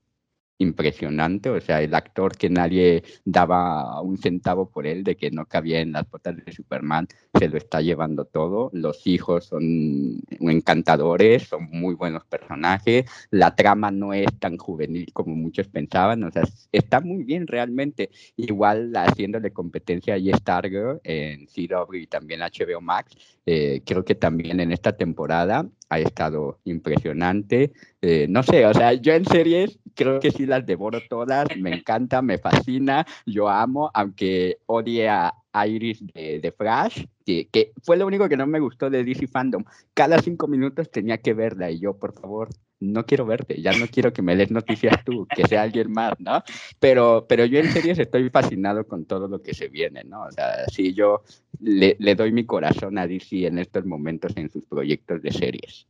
impresionante, 0.58 1.50
o 1.50 1.60
sea, 1.60 1.82
el 1.82 1.94
actor 1.94 2.36
que 2.36 2.48
nadie 2.50 3.02
daba 3.24 4.00
un 4.00 4.16
centavo 4.16 4.70
por 4.70 4.86
él, 4.86 5.04
de 5.04 5.16
que 5.16 5.30
no 5.30 5.46
cabía 5.46 5.80
en 5.80 5.92
las 5.92 6.08
botas 6.08 6.36
de 6.36 6.52
Superman, 6.52 7.06
se 7.38 7.48
lo 7.48 7.58
está 7.58 7.80
llevando 7.80 8.24
todo, 8.24 8.70
los 8.72 9.06
hijos 9.06 9.46
son 9.46 10.20
encantadores, 10.40 11.44
son 11.48 11.68
muy 11.70 11.94
buenos 11.94 12.24
personajes, 12.24 13.04
la 13.30 13.54
trama 13.54 13.90
no 13.90 14.12
es 14.12 14.26
tan 14.38 14.56
juvenil 14.56 15.12
como 15.12 15.34
muchos 15.34 15.68
pensaban, 15.68 16.22
o 16.24 16.30
sea, 16.30 16.42
está 16.72 17.00
muy 17.00 17.24
bien 17.24 17.46
realmente, 17.46 18.10
igual 18.36 18.92
haciéndole 18.94 19.52
competencia 19.52 20.14
a 20.14 20.36
Stargirl 20.36 21.00
en 21.04 21.46
CW 21.46 21.94
y 21.94 22.06
también 22.06 22.40
HBO 22.40 22.80
Max, 22.80 23.16
eh, 23.44 23.82
creo 23.84 24.04
que 24.04 24.14
también 24.14 24.60
en 24.60 24.72
esta 24.72 24.96
temporada 24.96 25.68
ha 25.88 25.98
estado 26.00 26.58
impresionante, 26.64 27.72
eh, 28.02 28.26
no 28.28 28.42
sé, 28.42 28.66
o 28.66 28.74
sea, 28.74 28.92
yo 28.94 29.12
en 29.12 29.24
series 29.24 29.78
creo 29.94 30.20
que 30.20 30.30
sí 30.30 30.46
las 30.46 30.66
devoro 30.66 31.00
todas, 31.08 31.48
me 31.56 31.74
encanta, 31.74 32.22
me 32.22 32.38
fascina, 32.38 33.06
yo 33.24 33.48
amo, 33.48 33.90
aunque 33.94 34.58
odie 34.66 35.08
a 35.08 35.34
Iris 35.64 36.04
de, 36.12 36.54
Flash, 36.56 37.04
que, 37.24 37.72
fue 37.82 37.96
lo 37.96 38.06
único 38.06 38.28
que 38.28 38.36
no 38.36 38.46
me 38.46 38.60
gustó 38.60 38.90
de 38.90 39.04
DC 39.04 39.26
Fandom. 39.26 39.64
Cada 39.94 40.20
cinco 40.20 40.48
minutos 40.48 40.90
tenía 40.90 41.18
que 41.18 41.34
verla 41.34 41.70
y 41.70 41.78
yo, 41.78 41.96
por 41.96 42.12
favor, 42.12 42.48
no 42.80 43.06
quiero 43.06 43.24
verte, 43.24 43.60
ya 43.62 43.72
no 43.72 43.86
quiero 43.86 44.12
que 44.12 44.22
me 44.22 44.36
des 44.36 44.50
noticias 44.50 45.02
tú, 45.04 45.26
que 45.34 45.46
sea 45.46 45.62
alguien 45.62 45.90
más, 45.92 46.12
¿no? 46.18 46.42
Pero, 46.78 47.26
pero 47.28 47.44
yo 47.46 47.58
en 47.60 47.70
serio 47.72 47.92
estoy 47.96 48.28
fascinado 48.30 48.86
con 48.86 49.06
todo 49.06 49.28
lo 49.28 49.40
que 49.40 49.54
se 49.54 49.68
viene, 49.68 50.04
¿no? 50.04 50.24
O 50.24 50.32
sea, 50.32 50.66
sí, 50.66 50.92
yo 50.92 51.22
le, 51.60 51.96
le 51.98 52.14
doy 52.14 52.32
mi 52.32 52.44
corazón 52.44 52.98
a 52.98 53.06
DC 53.06 53.46
en 53.46 53.58
estos 53.58 53.86
momentos 53.86 54.32
en 54.36 54.50
sus 54.50 54.66
proyectos 54.66 55.22
de 55.22 55.32
series. 55.32 55.86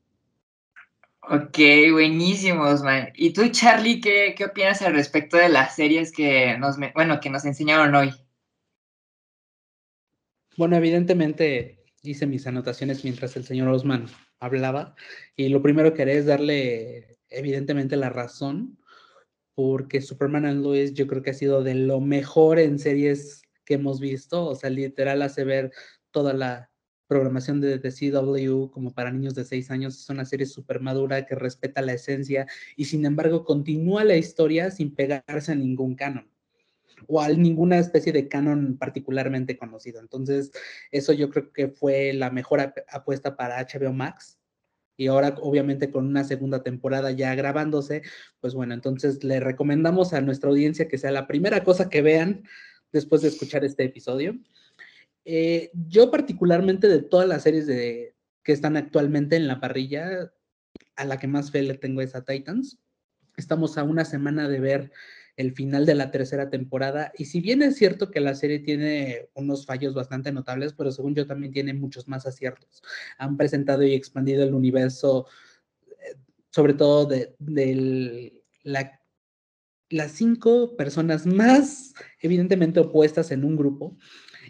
Ok, 1.28 1.58
buenísimos, 1.90 2.82
man. 2.82 3.08
¿Y 3.16 3.32
tú, 3.32 3.48
Charlie, 3.48 4.00
qué, 4.00 4.34
qué 4.38 4.44
opinas 4.44 4.80
al 4.82 4.94
respecto 4.94 5.36
de 5.36 5.48
las 5.48 5.74
series 5.74 6.12
que 6.12 6.56
nos, 6.56 6.76
bueno, 6.94 7.18
que 7.18 7.30
nos 7.30 7.44
enseñaron 7.44 7.96
hoy? 7.96 8.14
Bueno, 10.56 10.76
evidentemente 10.76 11.84
hice 12.02 12.26
mis 12.26 12.46
anotaciones 12.46 13.04
mientras 13.04 13.36
el 13.36 13.44
señor 13.44 13.68
Osman 13.68 14.06
hablaba 14.40 14.94
y 15.36 15.48
lo 15.50 15.60
primero 15.60 15.92
que 15.92 16.02
haré 16.02 16.18
es 16.18 16.26
darle 16.26 17.18
evidentemente 17.28 17.96
la 17.96 18.08
razón 18.08 18.78
porque 19.54 20.00
Superman 20.00 20.46
and 20.46 20.62
Lois 20.62 20.94
yo 20.94 21.06
creo 21.06 21.22
que 21.22 21.30
ha 21.30 21.34
sido 21.34 21.62
de 21.62 21.74
lo 21.74 22.00
mejor 22.00 22.58
en 22.58 22.78
series 22.78 23.42
que 23.64 23.74
hemos 23.74 24.00
visto, 24.00 24.46
o 24.46 24.54
sea, 24.54 24.70
literal 24.70 25.22
hace 25.22 25.44
ver 25.44 25.72
toda 26.10 26.32
la 26.32 26.70
programación 27.06 27.60
de, 27.60 27.78
The 27.78 27.90
CW 27.90 28.70
como 28.70 28.94
para 28.94 29.12
niños 29.12 29.34
de 29.34 29.44
6 29.44 29.70
años. 29.70 29.98
Es 29.98 30.08
una 30.08 30.24
serie 30.24 30.46
súper 30.46 30.80
madura 30.80 31.26
que 31.26 31.34
respeta 31.34 31.82
la 31.82 31.92
esencia 31.94 32.46
y 32.76 32.86
sin 32.86 33.04
embargo 33.04 33.44
continúa 33.44 34.04
la 34.04 34.16
historia 34.16 34.70
sin 34.70 34.94
pegarse 34.94 35.52
a 35.52 35.56
ningún 35.56 35.94
canon 35.96 36.30
o 37.06 37.20
a 37.20 37.28
ninguna 37.28 37.78
especie 37.78 38.12
de 38.12 38.28
canon 38.28 38.76
particularmente 38.78 39.56
conocido. 39.56 40.00
Entonces, 40.00 40.50
eso 40.90 41.12
yo 41.12 41.30
creo 41.30 41.52
que 41.52 41.68
fue 41.68 42.12
la 42.12 42.30
mejor 42.30 42.72
apuesta 42.88 43.36
para 43.36 43.60
HBO 43.60 43.92
Max. 43.92 44.38
Y 44.96 45.08
ahora, 45.08 45.34
obviamente, 45.40 45.90
con 45.90 46.06
una 46.06 46.24
segunda 46.24 46.62
temporada 46.62 47.10
ya 47.10 47.34
grabándose, 47.34 48.02
pues 48.40 48.54
bueno, 48.54 48.72
entonces 48.72 49.22
le 49.24 49.40
recomendamos 49.40 50.14
a 50.14 50.22
nuestra 50.22 50.48
audiencia 50.48 50.88
que 50.88 50.98
sea 50.98 51.10
la 51.10 51.26
primera 51.26 51.64
cosa 51.64 51.90
que 51.90 52.00
vean 52.00 52.44
después 52.92 53.22
de 53.22 53.28
escuchar 53.28 53.64
este 53.64 53.84
episodio. 53.84 54.38
Eh, 55.26 55.70
yo 55.74 56.10
particularmente 56.10 56.88
de 56.88 57.02
todas 57.02 57.28
las 57.28 57.42
series 57.42 57.66
de, 57.66 58.14
que 58.42 58.52
están 58.52 58.76
actualmente 58.76 59.36
en 59.36 59.48
la 59.48 59.60
parrilla, 59.60 60.32
a 60.94 61.04
la 61.04 61.18
que 61.18 61.26
más 61.26 61.50
fe 61.50 61.62
le 61.62 61.74
tengo 61.74 62.00
es 62.00 62.14
a 62.14 62.24
Titans. 62.24 62.78
Estamos 63.36 63.76
a 63.76 63.82
una 63.82 64.04
semana 64.04 64.48
de 64.48 64.60
ver 64.60 64.92
el 65.36 65.52
final 65.52 65.84
de 65.84 65.94
la 65.94 66.10
tercera 66.10 66.48
temporada 66.48 67.12
y 67.16 67.26
si 67.26 67.40
bien 67.40 67.62
es 67.62 67.76
cierto 67.76 68.10
que 68.10 68.20
la 68.20 68.34
serie 68.34 68.58
tiene 68.60 69.28
unos 69.34 69.66
fallos 69.66 69.94
bastante 69.94 70.32
notables, 70.32 70.72
pero 70.72 70.90
según 70.90 71.14
yo 71.14 71.26
también 71.26 71.52
tiene 71.52 71.74
muchos 71.74 72.08
más 72.08 72.26
aciertos. 72.26 72.82
Han 73.18 73.36
presentado 73.36 73.82
y 73.82 73.94
expandido 73.94 74.44
el 74.44 74.54
universo, 74.54 75.26
eh, 75.90 76.16
sobre 76.50 76.74
todo 76.74 77.06
de, 77.06 78.42
la, 78.62 79.00
las 79.90 80.12
cinco 80.12 80.76
personas 80.76 81.26
más 81.26 81.94
evidentemente 82.20 82.80
opuestas 82.80 83.30
en 83.30 83.44
un 83.44 83.56
grupo 83.56 83.96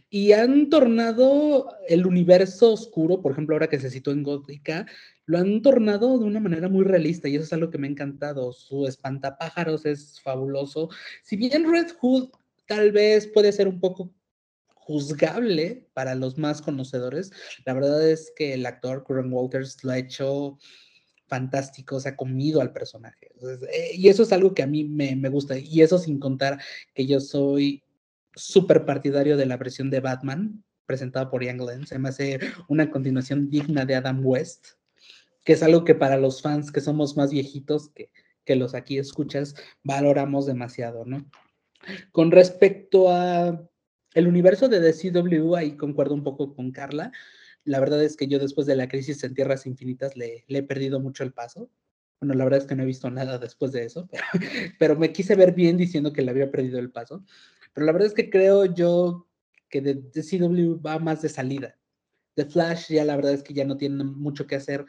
y 0.09 0.33
han 0.33 0.71
tornado 0.71 1.69
el 1.89 2.07
universo 2.07 2.73
oscuro, 2.73 3.21
por 3.21 3.33
ejemplo, 3.33 3.55
ahora 3.55 3.69
que 3.69 3.81
se 3.81 3.91
citó 3.91 4.13
en 4.13 4.23
Gótica, 4.23 4.87
lo 5.27 5.39
han 5.39 5.61
tornado 5.61 6.19
de 6.19 6.25
una 6.25 6.41
manera 6.41 6.69
muy 6.69 6.85
realista 6.85 7.29
y 7.29 7.35
eso 7.35 7.45
es 7.45 7.53
algo 7.53 7.71
que 7.71 7.79
me 7.79 7.89
ha 7.89 7.91
encantado. 7.91 8.53
Su 8.53 8.87
espantapájaros 8.87 9.85
es 9.85 10.21
fabuloso. 10.21 10.89
Si 11.23 11.37
bien 11.37 11.71
Red 11.71 11.93
Hood 12.01 12.31
tal 12.67 12.93
vez 12.93 13.27
puede 13.27 13.53
ser 13.53 13.69
un 13.69 13.81
poco 13.81 14.13
juzgable 14.75 15.89
para 15.95 16.15
los 16.15 16.39
más 16.39 16.63
conocedores, 16.63 17.33
la 17.65 17.75
verdad 17.75 18.09
es 18.09 18.33
que 18.37 18.55
el 18.55 18.65
actor 18.67 19.03
Curran 19.03 19.33
Walters 19.33 19.83
lo 19.83 19.91
ha 19.91 19.99
hecho 19.99 20.59
fantástico, 21.27 21.99
se 21.99 22.11
ha 22.11 22.17
comido 22.17 22.61
al 22.61 22.73
personaje. 22.73 23.33
Eh, 23.73 23.91
y 23.95 24.09
eso 24.09 24.23
es 24.23 24.33
algo 24.33 24.55
que 24.55 24.63
a 24.63 24.69
mí 24.69 24.85
me, 24.85 25.29
gusta. 25.29 25.59
Y 25.59 25.83
eso 25.83 25.99
sin 25.99 26.21
contar 26.21 26.61
que 26.95 27.05
yo 27.05 27.19
soy 27.19 27.83
súper 28.37 28.85
partidario 28.85 29.37
de 29.37 29.47
la 29.47 29.57
versión 29.57 29.91
de 29.91 29.99
Batman 29.99 30.63
presentada 30.87 31.29
por 31.29 31.43
Ian 31.43 31.59
Glenn. 31.59 31.85
Se 31.85 31.99
me 31.99 32.11
hace 32.11 32.39
una 32.69 32.91
continuación 32.91 33.51
digna 33.51 33.85
de 33.85 33.97
Adam 33.97 34.25
West, 34.25 34.77
que 35.47 35.55
es 35.55 35.63
algo 35.63 35.85
que 35.85 35.95
para 35.95 36.19
los 36.19 36.43
fans 36.43 36.71
que 36.71 36.83
somos 36.83 37.17
más 37.17 37.31
viejitos 37.31 37.89
que, 37.91 38.11
que 38.45 38.57
los 38.57 38.75
aquí 38.75 38.99
escuchas, 38.99 39.55
valoramos 39.83 40.45
demasiado, 40.45 41.07
¿no? 41.07 41.25
Con 42.13 42.33
respecto 42.33 43.11
a 43.11 43.67
el 44.15 44.27
universo 44.27 44.69
de 44.69 44.81
DCW, 44.81 45.55
ahí 45.55 45.77
concuerdo 45.77 46.15
un 46.15 46.25
poco 46.25 46.55
con 46.55 46.73
Carla. 46.73 47.13
La 47.65 47.81
verdad 47.81 48.03
es 48.03 48.17
que 48.17 48.27
yo 48.27 48.39
después 48.39 48.67
de 48.67 48.77
la 48.77 48.89
crisis 48.89 49.23
en 49.23 49.35
Tierras 49.35 49.67
Infinitas 49.67 50.17
le, 50.17 50.45
le 50.49 50.59
he 50.59 50.63
perdido 50.65 50.99
mucho 50.99 51.23
el 51.23 51.33
paso. 51.33 51.71
Bueno, 52.21 52.35
la 52.35 52.45
verdad 52.45 52.61
es 52.61 52.67
que 52.67 52.75
no 52.75 52.83
he 52.83 52.87
visto 52.87 53.09
nada 53.09 53.39
después 53.39 53.73
de 53.73 53.85
eso, 53.85 54.09
pero, 54.11 54.25
pero 54.81 54.97
me 54.97 55.13
quise 55.13 55.37
ver 55.37 55.53
bien 55.53 55.77
diciendo 55.77 56.13
que 56.13 56.23
le 56.23 56.33
había 56.33 56.51
perdido 56.51 56.81
el 56.81 56.91
paso. 56.91 57.25
Pero 57.73 57.87
la 57.87 57.93
verdad 57.93 58.09
es 58.09 58.15
que 58.15 58.31
creo 58.31 58.65
yo 58.65 59.29
que 59.69 59.81
de, 59.81 59.95
CW 59.95 60.81
va 60.81 60.99
más 60.99 61.23
de 61.23 61.29
salida. 61.29 61.79
The 62.35 62.47
Flash 62.47 62.89
ya 62.89 63.05
la 63.05 63.15
verdad 63.15 63.33
es 63.33 63.43
que 63.45 63.55
ya 63.55 63.65
no 63.65 63.77
tiene 63.77 64.03
mucho 64.03 64.47
que 64.47 64.57
hacer 64.57 64.85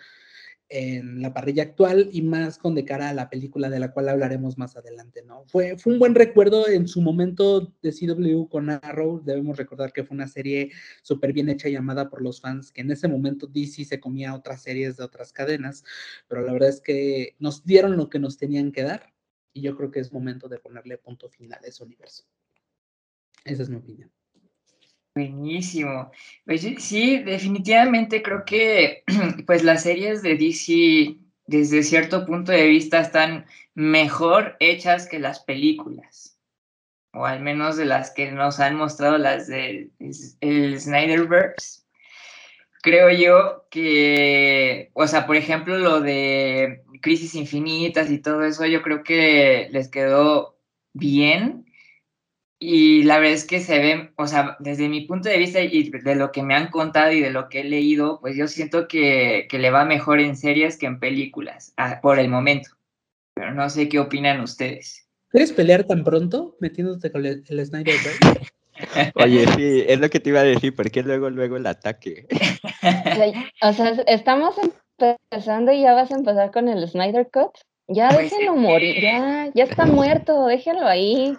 en 0.70 1.22
la 1.22 1.34
parrilla 1.34 1.64
actual 1.64 2.10
y 2.12 2.22
más 2.22 2.58
con 2.58 2.76
de 2.76 2.84
cara 2.84 3.10
a 3.10 3.14
la 3.14 3.30
película 3.30 3.70
de 3.70 3.80
la 3.80 3.92
cual 3.92 4.10
hablaremos 4.10 4.58
más 4.58 4.76
adelante, 4.76 5.24
¿no? 5.24 5.46
Fue, 5.48 5.78
fue 5.78 5.94
un 5.94 6.00
buen 6.00 6.16
recuerdo 6.16 6.68
en 6.68 6.88
su 6.88 7.02
momento 7.02 7.74
de 7.82 7.92
CW 7.94 8.48
con 8.50 8.70
Arrow, 8.70 9.22
debemos 9.24 9.58
recordar 9.58 9.94
que 9.94 10.04
fue 10.04 10.16
una 10.16 10.28
serie 10.28 10.72
súper 11.02 11.32
bien 11.34 11.50
hecha 11.50 11.70
y 11.70 11.78
por 12.10 12.22
los 12.22 12.42
fans, 12.42 12.72
que 12.72 12.82
en 12.82 12.92
ese 12.92 13.08
momento 13.08 13.48
DC 13.48 13.86
se 13.86 14.00
comía 14.00 14.36
otras 14.36 14.62
series 14.62 14.98
de 14.98 15.04
otras 15.04 15.32
cadenas, 15.32 15.84
pero 16.28 16.42
la 16.42 16.54
verdad 16.54 16.70
es 16.70 16.82
que 16.82 17.36
nos 17.40 17.66
dieron 17.66 17.96
lo 17.96 18.10
que 18.10 18.20
nos 18.20 18.38
tenían 18.38 18.72
que 18.72 18.84
dar 18.84 19.14
y 19.54 19.62
yo 19.62 19.76
creo 19.76 19.92
que 19.92 20.00
es 20.00 20.12
momento 20.12 20.50
de 20.50 20.60
ponerle 20.60 20.98
punto 20.98 21.30
final 21.30 21.60
a 21.64 21.68
ese 21.68 21.84
universo. 21.84 22.26
Esa 23.46 23.64
es 23.64 23.70
mi 23.70 23.78
opinión. 23.78 24.12
Buenísimo. 25.18 26.12
Pues 26.46 26.62
sí, 26.78 27.18
definitivamente 27.24 28.22
creo 28.22 28.46
que 28.46 29.04
pues 29.48 29.64
las 29.64 29.82
series 29.82 30.22
de 30.22 30.38
DC 30.38 31.18
desde 31.48 31.82
cierto 31.82 32.24
punto 32.24 32.52
de 32.52 32.68
vista 32.68 33.00
están 33.00 33.48
mejor 33.74 34.58
hechas 34.60 35.08
que 35.08 35.18
las 35.18 35.40
películas. 35.40 36.38
O 37.14 37.26
al 37.26 37.40
menos 37.40 37.78
de 37.78 37.86
las 37.86 38.12
que 38.12 38.32
nos 38.32 38.60
han 38.60 38.76
mostrado 38.76 39.18
las 39.18 39.48
de 39.48 39.90
el 40.40 40.80
Snyderverse. 40.80 41.82
Creo 42.84 43.10
yo 43.10 43.66
que, 43.72 44.92
o 44.94 45.08
sea, 45.08 45.26
por 45.26 45.36
ejemplo, 45.36 45.80
lo 45.80 46.00
de 46.00 46.84
Crisis 47.02 47.34
Infinitas 47.34 48.12
y 48.12 48.20
todo 48.20 48.44
eso, 48.44 48.68
yo 48.68 48.84
creo 48.84 49.02
que 49.02 49.68
les 49.72 49.90
quedó 49.90 50.60
bien 50.94 51.67
y 52.60 53.04
la 53.04 53.20
verdad 53.20 53.34
es 53.34 53.46
que 53.46 53.60
se 53.60 53.78
ven, 53.78 54.12
o 54.16 54.26
sea, 54.26 54.58
desde 54.60 54.90
mi 54.90 55.02
punto 55.02 55.30
de 55.30 55.38
vista 55.38 55.62
y 55.62 55.90
de 55.90 56.16
lo 56.16 56.32
que 56.32 56.42
me 56.42 56.56
han 56.56 56.70
contado 56.70 57.12
y 57.12 57.22
de 57.22 57.30
lo 57.30 57.50
que 57.50 57.62
he 57.62 57.64
leído, 57.64 58.20
pues 58.20 58.36
yo 58.36 58.48
siento 58.48 58.88
que, 58.88 59.48
le 59.52 59.70
va 59.70 59.86
mejor 59.86 60.20
en 60.20 60.36
series 60.36 60.78
que 60.78 60.88
en 60.88 61.00
películas, 61.00 61.74
ah, 61.78 62.00
por 62.02 62.18
el 62.18 62.30
momento. 62.30 62.72
Pero 63.36 63.54
no 63.54 63.70
sé 63.70 63.88
qué 63.88 64.00
opinan 64.00 64.42
ustedes. 64.42 65.08
¿Quieres 65.30 65.52
pelear 65.52 65.84
tan 65.84 66.04
pronto 66.04 66.56
metiéndote 66.60 67.12
con 67.12 67.26
el, 67.26 67.44
Snyder 67.46 67.96
Oye, 69.16 69.46
sí, 69.56 69.84
es 69.88 70.00
lo 70.00 70.10
que 70.10 70.20
te 70.20 70.30
iba 70.30 70.40
a 70.40 70.44
decir, 70.44 70.76
porque 70.76 71.04
luego, 71.04 71.30
luego 71.30 71.58
el 71.58 71.68
ataque. 71.68 72.28
O 73.62 73.74
sea, 73.74 73.92
estamos 74.08 74.56
empezando 75.00 75.72
y 75.72 75.82
ya 75.82 75.94
vas 75.94 76.12
a 76.12 76.16
empezar 76.16 76.52
con 76.52 76.70
el 76.70 76.88
Snyder 76.88 77.30
Cut. 77.32 77.52
Ya 77.90 78.10
pues 78.10 78.32
déjenlo 78.32 78.56
morir, 78.56 79.02
ya, 79.02 79.50
ya 79.54 79.64
está 79.64 79.86
muerto, 79.86 80.48
déjenlo 80.48 80.86
ahí. 80.86 81.38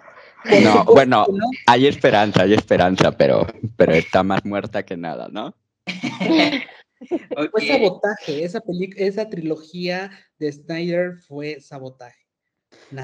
No, 0.63 0.85
bueno, 0.85 1.25
hay 1.65 1.87
esperanza, 1.87 2.43
hay 2.43 2.53
esperanza, 2.53 3.11
pero, 3.11 3.47
pero 3.75 3.93
está 3.93 4.23
más 4.23 4.43
muerta 4.45 4.83
que 4.83 4.97
nada, 4.97 5.27
¿no? 5.31 5.53
Fue 7.51 7.65
sabotaje, 7.65 8.43
esa, 8.43 8.61
esa 8.97 9.29
trilogía 9.29 10.11
de 10.37 10.51
Snyder 10.51 11.17
fue 11.27 11.59
sabotaje. 11.61 12.19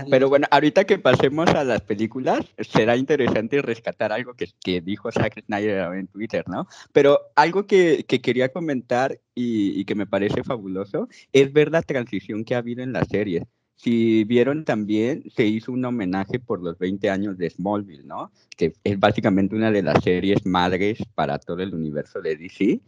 Pero 0.10 0.30
bueno, 0.30 0.48
ahorita 0.52 0.86
que 0.86 1.00
pasemos 1.00 1.50
a 1.50 1.64
las 1.64 1.82
películas, 1.82 2.40
será 2.60 2.96
interesante 2.98 3.62
rescatar 3.62 4.12
algo 4.12 4.34
que, 4.34 4.48
que 4.64 4.82
dijo 4.82 5.12
Zack 5.12 5.44
Snyder 5.46 5.94
en 5.94 6.08
Twitter, 6.08 6.44
¿no? 6.48 6.68
Pero 6.92 7.20
algo 7.36 7.66
que, 7.66 8.06
que 8.08 8.22
quería 8.22 8.50
comentar 8.50 9.20
y, 9.34 9.80
y, 9.80 9.86
que 9.86 9.96
me 9.96 10.08
parece 10.08 10.44
fabuloso 10.44 11.08
es 11.34 11.52
ver 11.52 11.72
la 11.72 11.82
transición 11.82 12.46
que 12.46 12.56
ha 12.56 12.60
habido 12.60 12.84
en 12.84 12.94
la 12.94 13.06
serie. 13.06 13.48
Si 13.76 14.24
vieron 14.24 14.64
también, 14.64 15.24
se 15.36 15.46
hizo 15.46 15.72
un 15.72 15.84
homenaje 15.84 16.40
por 16.40 16.64
los 16.64 16.78
20 16.80 17.10
años 17.10 17.38
de 17.38 17.50
Smallville, 17.50 18.06
¿no? 18.06 18.32
Que 18.58 18.74
es 18.84 19.00
básicamente 19.00 19.56
una 19.56 19.72
de 19.72 19.84
las 19.84 20.04
series 20.04 20.46
madres 20.46 21.00
para 21.14 21.40
todo 21.40 21.62
el 21.62 21.74
universo 21.74 22.22
de 22.22 22.38
DC. 22.38 22.82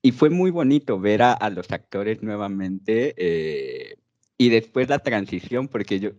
Y 0.00 0.12
fue 0.12 0.30
muy 0.30 0.50
bonito 0.50 1.00
ver 1.00 1.22
a, 1.22 1.50
los 1.50 1.70
actores 1.72 2.22
nuevamente 2.22 3.14
eh, 3.16 3.96
y 4.38 4.48
después 4.48 4.88
la 4.88 5.00
transición, 5.00 5.66
porque 5.66 5.98
yo 5.98 6.10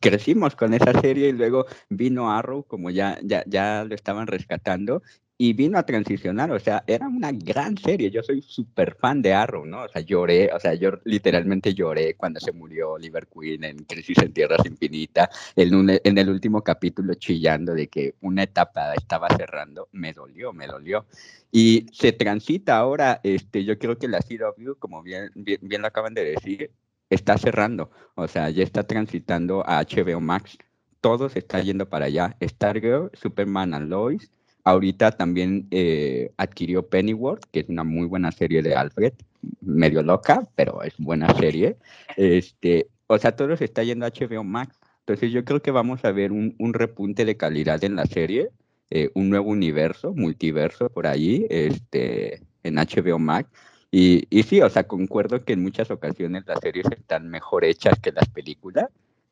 crecimos 0.00 0.54
con 0.54 0.72
esa 0.72 0.98
serie 1.00 1.30
y 1.30 1.32
luego 1.32 1.66
vino 1.88 2.30
Arrow, 2.30 2.62
como 2.64 2.90
ya, 2.90 3.18
ya, 3.24 3.42
ya 3.46 3.84
lo 3.84 3.96
estaban 3.96 4.28
rescatando, 4.28 5.02
y 5.38 5.52
vino 5.52 5.78
a 5.78 5.84
transicionar, 5.84 6.50
o 6.50 6.58
sea, 6.58 6.82
era 6.86 7.06
una 7.08 7.30
gran 7.30 7.76
serie, 7.76 8.10
yo 8.10 8.22
soy 8.22 8.40
súper 8.40 8.96
fan 8.96 9.20
de 9.20 9.34
Arrow, 9.34 9.66
¿no? 9.66 9.82
O 9.82 9.88
sea, 9.88 10.00
lloré, 10.00 10.50
o 10.52 10.58
sea, 10.58 10.74
yo 10.74 10.92
literalmente 11.04 11.74
lloré 11.74 12.14
cuando 12.14 12.40
se 12.40 12.52
murió 12.52 12.92
Oliver 12.92 13.26
Queen 13.26 13.64
en 13.64 13.84
Crisis 13.84 14.16
en 14.18 14.32
Tierras 14.32 14.64
Infinitas, 14.64 15.28
en, 15.54 16.00
en 16.02 16.18
el 16.18 16.30
último 16.30 16.62
capítulo 16.62 17.14
chillando 17.14 17.74
de 17.74 17.88
que 17.88 18.14
una 18.22 18.44
etapa 18.44 18.94
estaba 18.94 19.28
cerrando, 19.36 19.88
me 19.92 20.14
dolió, 20.14 20.54
me 20.54 20.66
dolió. 20.66 21.06
Y 21.52 21.86
se 21.92 22.12
transita 22.12 22.78
ahora, 22.78 23.20
este, 23.22 23.64
yo 23.64 23.78
creo 23.78 23.98
que 23.98 24.08
la 24.08 24.20
CW, 24.20 24.72
como 24.78 25.02
bien, 25.02 25.30
bien, 25.34 25.58
bien 25.62 25.82
lo 25.82 25.88
acaban 25.88 26.14
de 26.14 26.24
decir, 26.24 26.70
está 27.10 27.38
cerrando, 27.38 27.90
o 28.14 28.26
sea, 28.28 28.50
ya 28.50 28.62
está 28.62 28.84
transitando 28.84 29.62
a 29.66 29.82
HBO 29.82 30.20
Max. 30.20 30.56
Todo 31.00 31.28
se 31.28 31.38
está 31.40 31.60
yendo 31.60 31.88
para 31.88 32.06
allá. 32.06 32.36
Stargirl, 32.42 33.10
Superman 33.14 33.74
and 33.74 33.90
Lois. 33.90 34.30
Ahorita 34.66 35.12
también 35.12 35.68
eh, 35.70 36.32
adquirió 36.38 36.88
Pennyworth, 36.88 37.44
que 37.52 37.60
es 37.60 37.68
una 37.68 37.84
muy 37.84 38.08
buena 38.08 38.32
serie 38.32 38.62
de 38.62 38.74
Alfred, 38.74 39.12
medio 39.60 40.02
loca, 40.02 40.48
pero 40.56 40.82
es 40.82 40.94
buena 40.98 41.32
serie. 41.34 41.76
Este, 42.16 42.88
o 43.06 43.16
sea, 43.16 43.36
todo 43.36 43.56
se 43.56 43.64
está 43.64 43.84
yendo 43.84 44.06
a 44.06 44.10
HBO 44.10 44.42
Max. 44.42 44.76
Entonces 44.98 45.30
yo 45.30 45.44
creo 45.44 45.62
que 45.62 45.70
vamos 45.70 46.04
a 46.04 46.10
ver 46.10 46.32
un, 46.32 46.56
un 46.58 46.74
repunte 46.74 47.24
de 47.24 47.36
calidad 47.36 47.84
en 47.84 47.94
la 47.94 48.06
serie, 48.06 48.50
eh, 48.90 49.08
un 49.14 49.30
nuevo 49.30 49.50
universo, 49.50 50.12
multiverso 50.14 50.90
por 50.90 51.06
ahí, 51.06 51.46
este, 51.48 52.42
en 52.64 52.74
HBO 52.74 53.20
Max. 53.20 53.48
Y, 53.92 54.26
y, 54.30 54.42
sí, 54.42 54.60
o 54.62 54.68
sea, 54.68 54.88
concuerdo 54.88 55.44
que 55.44 55.52
en 55.52 55.62
muchas 55.62 55.92
ocasiones 55.92 56.42
las 56.44 56.58
series 56.58 56.86
están 56.90 57.28
mejor 57.28 57.64
hechas 57.64 58.00
que 58.00 58.10
las 58.10 58.28
películas. 58.30 58.86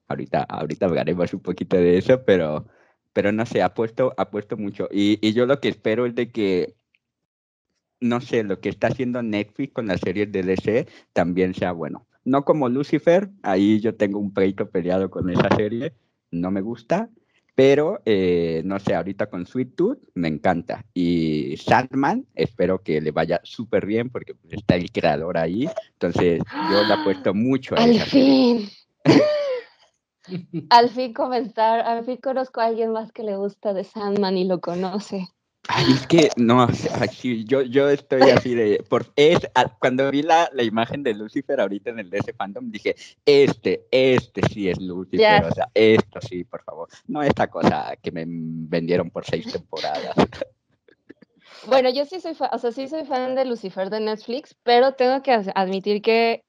Ahorita, 0.07 0.45
ahorita 0.45 0.87
hablaremos 0.87 1.35
un 1.35 1.41
poquito 1.41 1.77
de 1.77 1.99
eso, 1.99 2.23
pero, 2.25 2.67
pero 3.15 3.33
no 3.33 3.47
sé, 3.47 3.63
ha 3.63 3.73
puesto, 3.73 4.13
ha 4.19 4.29
puesto 4.29 4.59
mucho. 4.59 4.89
Y, 4.93 5.19
y 5.27 5.33
yo 5.33 5.47
lo 5.47 5.61
que 5.61 5.69
espero 5.69 6.05
es 6.05 6.15
de 6.15 6.31
que, 6.31 6.75
no 8.01 8.21
sé, 8.21 8.43
lo 8.43 8.61
que 8.61 8.69
está 8.69 8.89
haciendo 8.89 9.23
Netflix 9.23 9.73
con 9.73 9.87
las 9.87 10.01
series 10.01 10.31
de 10.31 10.43
DC 10.43 10.87
también 11.15 11.55
sea 11.55 11.73
bueno. 11.73 12.07
No 12.25 12.45
como 12.45 12.69
Lucifer, 12.69 13.31
ahí 13.43 13.81
yo 13.81 13.95
tengo 13.95 14.19
un 14.19 14.35
pleito 14.35 14.69
peleado 14.69 15.11
con 15.11 15.31
esa 15.31 15.49
serie, 15.57 15.95
no 16.31 16.51
me 16.51 16.61
gusta, 16.61 17.09
pero, 17.55 18.03
eh, 18.05 18.63
no 18.65 18.81
sé, 18.81 18.95
ahorita 18.95 19.27
con 19.27 19.47
Sweet 19.47 19.77
Tooth 19.77 19.99
me 20.15 20.27
encanta. 20.27 20.85
Y 20.93 21.57
Sandman, 21.57 22.27
espero 22.35 22.83
que 22.83 23.01
le 23.01 23.13
vaya 23.13 23.41
súper 23.45 23.87
bien 23.87 24.11
porque 24.11 24.35
está 24.51 24.75
el 24.75 24.91
creador 24.91 25.39
ahí. 25.39 25.69
Entonces, 25.93 26.41
yo 26.73 26.83
le 26.83 26.95
apuesto 26.95 27.33
mucho 27.33 27.77
a 27.77 27.83
Al 27.85 28.01
fin. 28.01 28.69
al 30.71 30.91
fin 30.91 31.13
comenzar, 31.13 31.81
al 31.81 32.05
fin 32.05 32.17
conozco 32.17 32.61
a 32.61 32.67
alguien 32.67 32.93
más 32.93 33.13
que 33.13 33.23
le 33.23 33.37
gusta 33.37 33.73
de 33.73 33.85
Sandman 33.85 34.37
y 34.37 34.45
lo 34.45 34.61
conoce. 34.61 35.29
Ay, 35.67 35.87
es 35.95 36.07
que 36.07 36.29
no, 36.37 36.63
así, 36.63 37.45
yo, 37.47 37.63
yo 37.63 37.89
estoy 37.89 38.31
así 38.31 38.55
de. 38.55 38.85
Por, 38.89 39.07
es, 39.17 39.39
cuando 39.79 40.11
vi 40.11 40.23
la, 40.23 40.51
la, 40.53 40.63
imagen 40.63 41.03
de 41.03 41.15
Lucifer 41.15 41.59
ahorita 41.59 41.91
en 41.91 42.01
el 42.01 42.11
DC 42.11 42.35
Fandom, 42.35 42.71
dije: 42.71 42.95
Este, 43.25 43.87
este 43.91 44.43
sí 44.49 44.69
es 44.69 44.79
Lucifer. 44.79 45.45
O 45.45 45.55
sea, 45.55 45.71
esto 45.73 46.21
sí, 46.21 46.45
por 46.45 46.63
favor. 46.65 46.89
No 47.07 47.23
esta 47.23 47.49
cosa 47.49 47.97
que 48.03 48.13
me 48.13 48.25
vendieron 48.27 49.11
por 49.11 49.25
seis 49.25 49.51
temporadas. 49.51 50.15
Bueno, 51.67 51.89
yo 51.89 52.05
sí 52.05 52.21
soy 52.21 52.35
fan, 52.35 52.51
o 52.53 52.59
sea, 52.59 52.73
sí 52.73 52.89
soy 52.89 53.07
fan 53.07 53.35
de 53.35 53.47
Lucifer 53.47 53.89
de 53.89 54.01
Netflix, 54.01 54.55
pero 54.65 54.93
tengo 54.93 55.23
que 55.23 55.33
admitir 55.55 56.03
que 56.03 56.45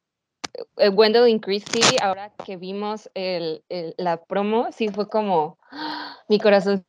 Gwendolyn 0.76 1.40
Christie, 1.40 1.82
ahora 2.02 2.32
que 2.46 2.58
vimos 2.58 3.10
el, 3.14 3.64
el, 3.70 3.96
la 3.98 4.24
promo, 4.24 4.72
sí 4.72 4.90
fue 4.90 5.08
como. 5.08 5.58
Mi 6.30 6.40
corazoncito 6.40 6.86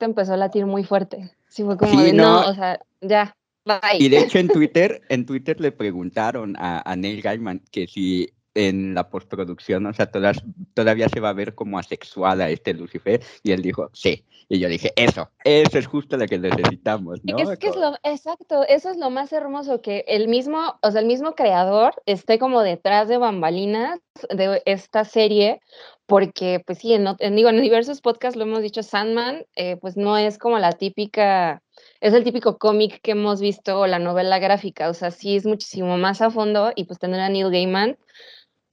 empezó 0.00 0.34
a 0.34 0.36
latir 0.36 0.66
muy 0.66 0.84
fuerte. 0.84 1.30
Sí, 1.48 1.64
fue 1.64 1.76
como 1.76 1.92
sí, 1.92 2.06
de, 2.06 2.12
no, 2.12 2.42
no, 2.42 2.50
o 2.50 2.54
sea, 2.54 2.80
ya, 3.00 3.36
bye. 3.64 3.98
Y 3.98 4.08
de 4.08 4.18
hecho 4.18 4.38
en 4.38 4.48
Twitter, 4.48 5.02
en 5.08 5.26
Twitter 5.26 5.60
le 5.60 5.72
preguntaron 5.72 6.56
a, 6.58 6.90
a 6.90 6.96
Neil 6.96 7.22
Gaiman 7.22 7.62
que 7.70 7.86
si 7.86 8.30
en 8.58 8.92
la 8.92 9.08
postproducción, 9.08 9.86
o 9.86 9.92
sea, 9.92 10.10
todas, 10.10 10.42
todavía 10.74 11.08
se 11.08 11.20
va 11.20 11.28
a 11.28 11.32
ver 11.32 11.54
como 11.54 11.78
asexual 11.78 12.40
a 12.40 12.50
este 12.50 12.74
Lucifer, 12.74 13.20
y 13.44 13.52
él 13.52 13.62
dijo, 13.62 13.88
sí. 13.92 14.24
Y 14.50 14.58
yo 14.58 14.68
dije, 14.68 14.92
eso, 14.96 15.30
eso 15.44 15.78
es 15.78 15.86
justo 15.86 16.16
lo 16.16 16.26
que 16.26 16.38
necesitamos, 16.38 17.20
¿no? 17.22 17.38
Es 17.38 17.58
que 17.58 17.68
es 17.68 17.76
lo, 17.76 17.94
exacto, 18.02 18.64
eso 18.66 18.90
es 18.90 18.96
lo 18.96 19.10
más 19.10 19.32
hermoso, 19.32 19.80
que 19.80 20.04
el 20.08 20.26
mismo, 20.26 20.78
o 20.82 20.90
sea, 20.90 21.02
el 21.02 21.06
mismo 21.06 21.34
creador 21.34 22.02
esté 22.06 22.38
como 22.38 22.62
detrás 22.62 23.08
de 23.08 23.18
bambalinas 23.18 24.00
de 24.30 24.62
esta 24.64 25.04
serie, 25.04 25.60
porque, 26.06 26.60
pues 26.66 26.78
sí, 26.78 26.94
en, 26.94 27.06
en, 27.18 27.36
digo, 27.36 27.50
en 27.50 27.60
diversos 27.60 28.00
podcasts 28.00 28.36
lo 28.36 28.44
hemos 28.44 28.62
dicho, 28.62 28.82
Sandman, 28.82 29.44
eh, 29.54 29.76
pues 29.76 29.96
no 29.96 30.16
es 30.16 30.38
como 30.38 30.58
la 30.58 30.72
típica, 30.72 31.62
es 32.00 32.14
el 32.14 32.24
típico 32.24 32.58
cómic 32.58 33.00
que 33.02 33.10
hemos 33.10 33.40
visto 33.40 33.78
o 33.78 33.86
la 33.86 33.98
novela 33.98 34.38
gráfica, 34.38 34.88
o 34.88 34.94
sea, 34.94 35.10
sí 35.10 35.36
es 35.36 35.44
muchísimo 35.44 35.98
más 35.98 36.22
a 36.22 36.30
fondo 36.30 36.72
y 36.74 36.84
pues 36.84 36.98
tener 36.98 37.20
a 37.20 37.28
Neil 37.28 37.50
Gaiman, 37.50 37.98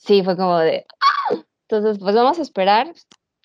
sí 0.06 0.24
fue 0.24 0.38
como 0.38 0.60
de, 0.60 0.86
¡Ah! 1.02 1.44
entonces, 1.68 2.00
pues 2.00 2.16
vamos 2.16 2.40
a 2.40 2.42
esperar 2.42 2.94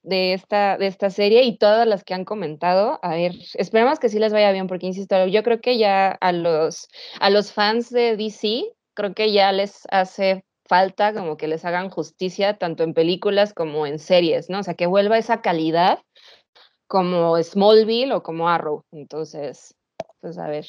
de 0.03 0.35
esta, 0.35 0.79
de 0.79 0.87
esta 0.87 1.11
serie 1.11 1.45
y 1.45 1.59
todas 1.59 1.87
las 1.87 2.05
que 2.05 2.15
han 2.15 2.25
comentado, 2.25 2.99
a 3.03 3.15
ver, 3.15 3.33
esperemos 3.55 3.99
que 3.99 4.09
sí 4.09 4.19
les 4.19 4.33
vaya 4.33 4.53
bien, 4.53 4.67
porque 4.67 4.87
insisto, 4.87 5.27
yo 5.27 5.43
creo 5.43 5.61
que 5.61 5.79
ya 5.79 6.11
a 6.13 6.33
los, 6.33 6.89
a 7.21 7.31
los 7.31 7.53
fans 7.53 7.91
de 7.91 8.17
DC, 8.17 8.65
creo 8.95 9.15
que 9.15 9.33
ya 9.33 9.53
les 9.53 9.83
hace 9.91 10.45
falta 10.67 11.13
como 11.13 11.37
que 11.37 11.49
les 11.49 11.65
hagan 11.65 11.91
justicia 11.91 12.57
tanto 12.57 12.85
en 12.85 12.95
películas 12.95 13.53
como 13.53 13.87
en 13.87 13.99
series, 13.99 14.49
¿no? 14.49 14.61
O 14.61 14.63
sea, 14.63 14.75
que 14.75 14.87
vuelva 14.87 15.19
esa 15.19 15.43
calidad 15.43 15.99
como 16.87 17.43
Smallville 17.43 18.13
o 18.13 18.23
como 18.23 18.49
Arrow. 18.49 18.85
Entonces, 18.93 19.75
pues 20.21 20.39
a 20.39 20.47
ver. 20.49 20.67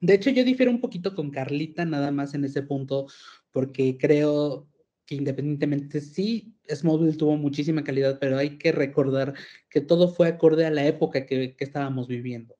De 0.00 0.14
hecho, 0.14 0.30
yo 0.30 0.44
difiero 0.44 0.70
un 0.70 0.80
poquito 0.80 1.14
con 1.14 1.30
Carlita 1.30 1.84
nada 1.84 2.12
más 2.12 2.32
en 2.34 2.44
ese 2.44 2.62
punto, 2.62 3.06
porque 3.50 3.98
creo 3.98 4.69
que 5.10 5.16
independientemente, 5.16 6.00
sí, 6.00 6.54
Smallville 6.72 7.16
tuvo 7.16 7.36
muchísima 7.36 7.82
calidad, 7.82 8.20
pero 8.20 8.38
hay 8.38 8.58
que 8.58 8.70
recordar 8.70 9.34
que 9.68 9.80
todo 9.80 10.14
fue 10.14 10.28
acorde 10.28 10.64
a 10.64 10.70
la 10.70 10.86
época 10.86 11.26
que, 11.26 11.56
que 11.56 11.64
estábamos 11.64 12.06
viviendo. 12.06 12.56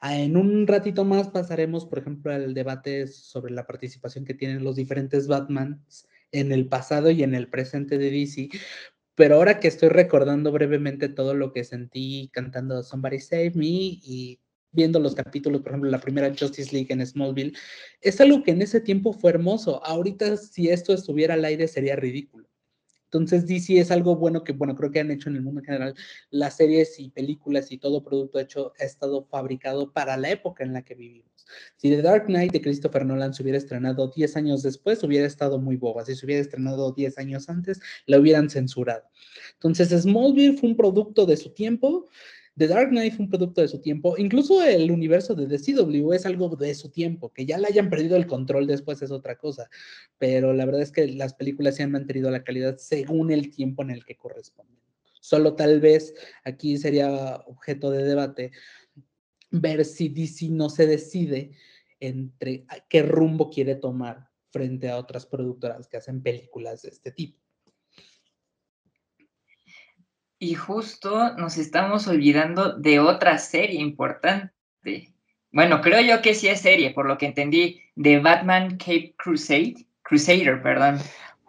Ah, 0.00 0.16
en 0.16 0.36
un 0.36 0.68
ratito 0.68 1.04
más 1.04 1.28
pasaremos, 1.28 1.86
por 1.86 1.98
ejemplo, 1.98 2.32
al 2.32 2.54
debate 2.54 3.08
sobre 3.08 3.52
la 3.52 3.66
participación 3.66 4.24
que 4.24 4.34
tienen 4.34 4.62
los 4.62 4.76
diferentes 4.76 5.26
Batmans 5.26 6.06
en 6.30 6.52
el 6.52 6.68
pasado 6.68 7.10
y 7.10 7.24
en 7.24 7.34
el 7.34 7.48
presente 7.48 7.98
de 7.98 8.12
DC. 8.12 8.48
Pero 9.16 9.34
ahora 9.34 9.58
que 9.58 9.66
estoy 9.66 9.88
recordando 9.88 10.52
brevemente 10.52 11.08
todo 11.08 11.34
lo 11.34 11.52
que 11.52 11.64
sentí 11.64 12.30
cantando 12.32 12.84
Somebody 12.84 13.18
Save 13.18 13.52
Me 13.56 13.66
y 13.66 14.40
viendo 14.78 15.00
los 15.00 15.16
capítulos, 15.16 15.60
por 15.60 15.72
ejemplo, 15.72 15.90
la 15.90 15.98
primera 15.98 16.28
Justice 16.28 16.72
League 16.72 16.86
en 16.90 17.04
Smallville, 17.04 17.52
es 18.00 18.20
algo 18.20 18.44
que 18.44 18.52
en 18.52 18.62
ese 18.62 18.80
tiempo 18.80 19.12
fue 19.12 19.30
hermoso. 19.30 19.84
Ahorita, 19.84 20.36
si 20.36 20.68
esto 20.68 20.94
estuviera 20.94 21.34
al 21.34 21.44
aire, 21.44 21.66
sería 21.66 21.96
ridículo. 21.96 22.48
Entonces, 23.06 23.46
DC 23.46 23.80
es 23.80 23.90
algo 23.90 24.14
bueno 24.14 24.44
que, 24.44 24.52
bueno, 24.52 24.76
creo 24.76 24.92
que 24.92 25.00
han 25.00 25.10
hecho 25.10 25.30
en 25.30 25.36
el 25.36 25.42
mundo 25.42 25.60
en 25.60 25.66
general. 25.66 25.94
Las 26.30 26.58
series 26.58 27.00
y 27.00 27.10
películas 27.10 27.72
y 27.72 27.78
todo 27.78 28.04
producto 28.04 28.38
hecho 28.38 28.72
ha 28.78 28.84
estado 28.84 29.24
fabricado 29.24 29.92
para 29.92 30.16
la 30.16 30.30
época 30.30 30.62
en 30.62 30.74
la 30.74 30.82
que 30.82 30.94
vivimos. 30.94 31.46
Si 31.76 31.88
The 31.88 32.02
Dark 32.02 32.26
Knight 32.26 32.52
de 32.52 32.60
Christopher 32.60 33.04
Nolan 33.04 33.34
se 33.34 33.42
hubiera 33.42 33.58
estrenado 33.58 34.12
10 34.14 34.36
años 34.36 34.62
después, 34.62 35.02
hubiera 35.02 35.26
estado 35.26 35.58
muy 35.58 35.76
boba. 35.76 36.04
Si 36.04 36.14
se 36.14 36.24
hubiera 36.24 36.42
estrenado 36.42 36.92
10 36.92 37.18
años 37.18 37.48
antes, 37.48 37.80
la 38.06 38.18
hubieran 38.20 38.48
censurado. 38.48 39.02
Entonces, 39.54 39.88
Smallville 39.88 40.56
fue 40.56 40.68
un 40.68 40.76
producto 40.76 41.26
de 41.26 41.36
su 41.36 41.50
tiempo 41.50 42.08
The 42.58 42.66
Dark 42.66 42.90
Knight 42.90 43.14
fue 43.14 43.26
un 43.26 43.30
producto 43.30 43.60
de 43.60 43.68
su 43.68 43.80
tiempo, 43.80 44.16
incluso 44.18 44.64
el 44.64 44.90
universo 44.90 45.36
de 45.36 45.46
The 45.46 45.58
CW 45.58 46.12
es 46.12 46.26
algo 46.26 46.48
de 46.56 46.74
su 46.74 46.90
tiempo, 46.90 47.32
que 47.32 47.46
ya 47.46 47.56
le 47.56 47.68
hayan 47.68 47.88
perdido 47.88 48.16
el 48.16 48.26
control 48.26 48.66
después 48.66 49.00
es 49.00 49.12
otra 49.12 49.36
cosa, 49.36 49.70
pero 50.18 50.52
la 50.52 50.66
verdad 50.66 50.82
es 50.82 50.90
que 50.90 51.06
las 51.06 51.34
películas 51.34 51.76
se 51.76 51.84
han 51.84 51.92
mantenido 51.92 52.32
la 52.32 52.42
calidad 52.42 52.76
según 52.78 53.30
el 53.30 53.50
tiempo 53.50 53.82
en 53.82 53.90
el 53.90 54.04
que 54.04 54.16
corresponden. 54.16 54.80
Solo 55.20 55.54
tal 55.54 55.80
vez 55.80 56.14
aquí 56.42 56.78
sería 56.78 57.36
objeto 57.46 57.92
de 57.92 58.02
debate 58.02 58.50
ver 59.52 59.84
si 59.84 60.08
DC 60.08 60.48
no 60.48 60.68
se 60.68 60.86
decide 60.88 61.52
entre 62.00 62.66
qué 62.88 63.02
rumbo 63.02 63.50
quiere 63.50 63.76
tomar 63.76 64.30
frente 64.50 64.88
a 64.88 64.98
otras 64.98 65.26
productoras 65.26 65.86
que 65.86 65.98
hacen 65.98 66.22
películas 66.22 66.82
de 66.82 66.88
este 66.88 67.12
tipo. 67.12 67.47
Y 70.38 70.54
justo 70.54 71.34
nos 71.36 71.58
estamos 71.58 72.06
olvidando 72.06 72.72
de 72.72 73.00
otra 73.00 73.38
serie 73.38 73.80
importante. 73.80 74.52
Bueno, 75.50 75.80
creo 75.80 76.00
yo 76.00 76.22
que 76.22 76.34
sí 76.34 76.46
es 76.46 76.60
serie, 76.60 76.90
por 76.90 77.06
lo 77.06 77.18
que 77.18 77.26
entendí, 77.26 77.80
de 77.96 78.20
Batman 78.20 78.76
Cape 78.76 79.14
Crusade, 79.16 79.86
Crusader, 80.02 80.62
perdón. 80.62 80.98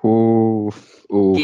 Uf, 0.02 1.06
uf, 1.10 1.38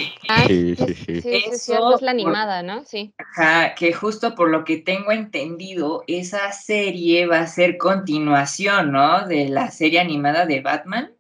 sí, 0.48 0.76
sí, 0.76 0.94
sí. 0.94 1.22
sí 1.22 1.44
Eso, 1.52 1.96
es 1.96 2.02
la 2.02 2.12
animada, 2.12 2.64
¿no? 2.64 2.84
Sí. 2.86 3.14
Ajá, 3.18 3.76
que 3.76 3.94
justo 3.94 4.34
por 4.34 4.50
lo 4.50 4.64
que 4.64 4.78
tengo 4.78 5.12
entendido, 5.12 6.04
esa 6.08 6.52
serie 6.54 7.28
va 7.28 7.40
a 7.40 7.48
ser 7.48 7.78
continuación, 7.78 8.94
¿no? 8.94 9.28
De 9.28 9.50
la 9.50 9.72
serie 9.72 10.00
animada 10.00 10.46
de 10.46 10.62
Batman. 10.62 11.15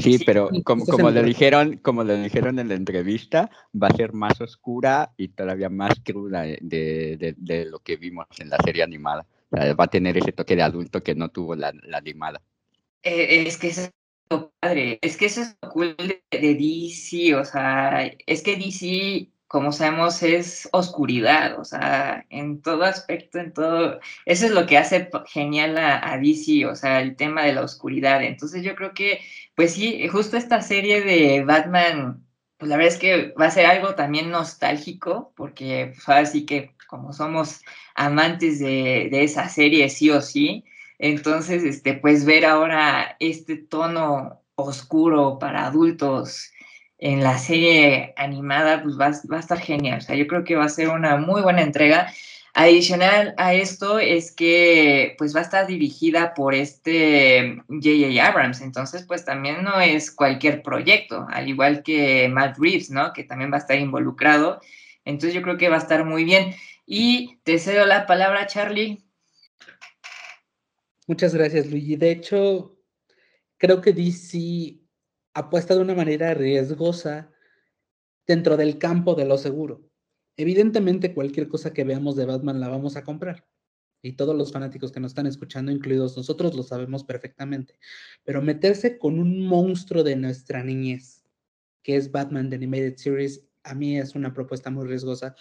Sí, 0.00 0.18
pero 0.24 0.50
como, 0.64 0.84
como 0.84 1.10
le 1.10 1.22
dijeron, 1.22 1.78
como 1.78 2.04
le 2.04 2.20
dijeron 2.22 2.58
en 2.58 2.68
la 2.68 2.74
entrevista, 2.74 3.50
va 3.74 3.88
a 3.88 3.96
ser 3.96 4.12
más 4.12 4.40
oscura 4.40 5.12
y 5.16 5.28
todavía 5.28 5.68
más 5.68 6.00
cruda 6.04 6.42
de, 6.42 7.34
de, 7.36 7.64
lo 7.66 7.80
que 7.80 7.96
vimos 7.96 8.26
en 8.38 8.50
la 8.50 8.58
serie 8.64 8.82
animada. 8.82 9.26
va 9.52 9.84
a 9.84 9.88
tener 9.88 10.16
ese 10.16 10.32
toque 10.32 10.56
de 10.56 10.62
adulto 10.62 11.02
que 11.02 11.14
no 11.14 11.28
tuvo 11.30 11.54
la, 11.54 11.72
la 11.84 11.98
animada. 11.98 12.40
Eh, 13.02 13.44
es 13.46 13.56
que 13.56 13.68
es 13.68 13.90
lo 14.30 14.52
padre, 14.60 14.98
es 15.02 15.16
que 15.16 15.26
eso 15.26 15.42
es 15.42 15.56
lo 15.60 15.70
cool 15.70 15.96
de, 15.96 16.22
de 16.30 16.54
DC, 16.54 17.34
o 17.34 17.44
sea, 17.44 18.06
es 18.26 18.42
que 18.42 18.56
DC 18.56 19.28
como 19.50 19.72
sabemos, 19.72 20.22
es 20.22 20.68
oscuridad, 20.70 21.58
o 21.58 21.64
sea, 21.64 22.24
en 22.30 22.62
todo 22.62 22.84
aspecto, 22.84 23.40
en 23.40 23.52
todo, 23.52 23.98
eso 24.24 24.46
es 24.46 24.52
lo 24.52 24.64
que 24.64 24.78
hace 24.78 25.10
genial 25.26 25.76
a, 25.76 26.16
DC, 26.22 26.66
o 26.66 26.76
sea, 26.76 27.00
el 27.00 27.16
tema 27.16 27.42
de 27.42 27.54
la 27.54 27.62
oscuridad. 27.62 28.22
Entonces 28.22 28.62
yo 28.62 28.76
creo 28.76 28.94
que, 28.94 29.18
pues 29.60 29.74
sí, 29.74 30.08
justo 30.08 30.38
esta 30.38 30.62
serie 30.62 31.02
de 31.02 31.44
Batman, 31.44 32.24
pues 32.56 32.70
la 32.70 32.78
verdad 32.78 32.94
es 32.94 32.98
que 32.98 33.34
va 33.38 33.44
a 33.44 33.50
ser 33.50 33.66
algo 33.66 33.94
también 33.94 34.30
nostálgico, 34.30 35.34
porque 35.36 35.92
pues 35.94 36.08
ahora 36.08 36.24
sí 36.24 36.46
que 36.46 36.74
como 36.88 37.12
somos 37.12 37.60
amantes 37.94 38.58
de, 38.58 39.08
de 39.10 39.22
esa 39.22 39.50
serie, 39.50 39.90
sí 39.90 40.08
o 40.08 40.22
sí, 40.22 40.64
entonces, 40.98 41.62
este, 41.62 41.92
pues 41.92 42.24
ver 42.24 42.46
ahora 42.46 43.16
este 43.20 43.58
tono 43.58 44.40
oscuro 44.54 45.38
para 45.38 45.66
adultos, 45.66 46.50
en 46.96 47.22
la 47.22 47.36
serie 47.36 48.14
animada, 48.16 48.82
pues 48.82 48.98
va, 48.98 49.10
va, 49.30 49.36
a 49.36 49.40
estar 49.40 49.60
genial. 49.60 49.98
O 49.98 50.00
sea, 50.00 50.16
yo 50.16 50.26
creo 50.26 50.42
que 50.42 50.56
va 50.56 50.64
a 50.64 50.70
ser 50.70 50.88
una 50.88 51.18
muy 51.18 51.42
buena 51.42 51.60
entrega. 51.60 52.10
Adicional 52.54 53.34
a 53.36 53.54
esto 53.54 54.00
es 54.00 54.32
que 54.32 55.14
pues 55.18 55.34
va 55.34 55.40
a 55.40 55.44
estar 55.44 55.66
dirigida 55.66 56.34
por 56.34 56.54
este 56.54 57.62
J.J. 57.68 58.26
Abrams, 58.26 58.60
entonces 58.60 59.04
pues 59.06 59.24
también 59.24 59.62
no 59.62 59.80
es 59.80 60.10
cualquier 60.10 60.62
proyecto, 60.62 61.26
al 61.30 61.48
igual 61.48 61.84
que 61.84 62.28
Matt 62.28 62.58
Reeves, 62.58 62.90
¿no? 62.90 63.12
Que 63.12 63.22
también 63.22 63.52
va 63.52 63.56
a 63.56 63.60
estar 63.60 63.78
involucrado. 63.78 64.60
Entonces 65.04 65.34
yo 65.34 65.42
creo 65.42 65.58
que 65.58 65.68
va 65.68 65.76
a 65.76 65.80
estar 65.80 66.04
muy 66.04 66.24
bien. 66.24 66.54
Y 66.86 67.38
te 67.44 67.58
cedo 67.58 67.86
la 67.86 68.06
palabra, 68.06 68.46
Charlie. 68.46 69.04
Muchas 71.06 71.34
gracias, 71.34 71.70
Luigi. 71.70 71.96
De 71.96 72.10
hecho, 72.10 72.76
creo 73.58 73.80
que 73.80 73.92
DC 73.92 74.80
apuesta 75.34 75.74
de 75.74 75.80
una 75.80 75.94
manera 75.94 76.34
riesgosa 76.34 77.30
dentro 78.26 78.56
del 78.56 78.78
campo 78.78 79.14
de 79.14 79.24
lo 79.24 79.38
seguro. 79.38 79.89
Evidentemente, 80.40 81.12
cualquier 81.12 81.48
cosa 81.48 81.74
que 81.74 81.84
veamos 81.84 82.16
de 82.16 82.24
Batman 82.24 82.60
la 82.60 82.68
vamos 82.68 82.96
a 82.96 83.04
comprar. 83.04 83.46
Y 84.00 84.12
todos 84.12 84.34
los 84.34 84.50
fanáticos 84.50 84.90
que 84.90 84.98
nos 84.98 85.10
están 85.10 85.26
escuchando, 85.26 85.70
incluidos 85.70 86.16
nosotros, 86.16 86.54
lo 86.54 86.62
sabemos 86.62 87.04
perfectamente. 87.04 87.78
Pero 88.24 88.40
meterse 88.40 88.96
con 88.96 89.18
un 89.18 89.42
monstruo 89.44 90.02
de 90.02 90.16
nuestra 90.16 90.64
niñez, 90.64 91.26
que 91.82 91.96
es 91.96 92.10
Batman 92.10 92.48
The 92.48 92.56
Animated 92.56 92.96
Series, 92.96 93.46
a 93.64 93.74
mí 93.74 93.98
es 93.98 94.14
una 94.14 94.32
propuesta 94.32 94.70
muy 94.70 94.88
riesgosa. 94.88 95.34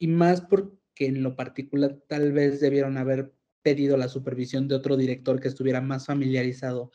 Y 0.00 0.08
más 0.08 0.40
porque 0.40 0.74
en 1.06 1.22
lo 1.22 1.36
particular 1.36 2.02
tal 2.08 2.32
vez 2.32 2.58
debieron 2.58 2.96
haber 2.96 3.32
pedido 3.62 3.96
la 3.96 4.08
supervisión 4.08 4.66
de 4.66 4.74
otro 4.74 4.96
director 4.96 5.38
que 5.38 5.46
estuviera 5.46 5.80
más 5.80 6.06
familiarizado 6.06 6.90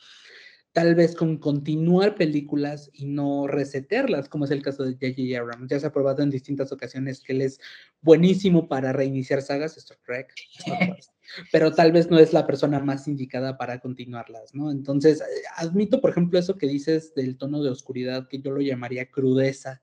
tal 0.76 0.94
vez 0.94 1.14
con 1.16 1.38
continuar 1.38 2.16
películas 2.16 2.90
y 2.92 3.06
no 3.06 3.46
resetearlas, 3.46 4.28
como 4.28 4.44
es 4.44 4.50
el 4.50 4.60
caso 4.60 4.84
de 4.84 4.92
J.J. 4.92 5.40
Abrams. 5.40 5.70
Ya 5.70 5.80
se 5.80 5.86
ha 5.86 5.90
probado 5.90 6.22
en 6.22 6.28
distintas 6.28 6.70
ocasiones 6.70 7.20
que 7.20 7.32
él 7.32 7.40
es 7.40 7.58
buenísimo 8.02 8.68
para 8.68 8.92
reiniciar 8.92 9.40
sagas, 9.40 9.78
Star 9.78 9.96
Trek, 10.04 10.34
pero 11.50 11.72
tal 11.72 11.92
vez 11.92 12.10
no 12.10 12.18
es 12.18 12.34
la 12.34 12.46
persona 12.46 12.78
más 12.78 13.08
indicada 13.08 13.56
para 13.56 13.80
continuarlas, 13.80 14.54
¿no? 14.54 14.70
Entonces, 14.70 15.22
eh, 15.22 15.24
admito, 15.56 16.02
por 16.02 16.10
ejemplo, 16.10 16.38
eso 16.38 16.58
que 16.58 16.68
dices 16.68 17.14
del 17.14 17.38
tono 17.38 17.62
de 17.62 17.70
oscuridad, 17.70 18.28
que 18.28 18.42
yo 18.42 18.50
lo 18.50 18.60
llamaría 18.60 19.10
crudeza. 19.10 19.82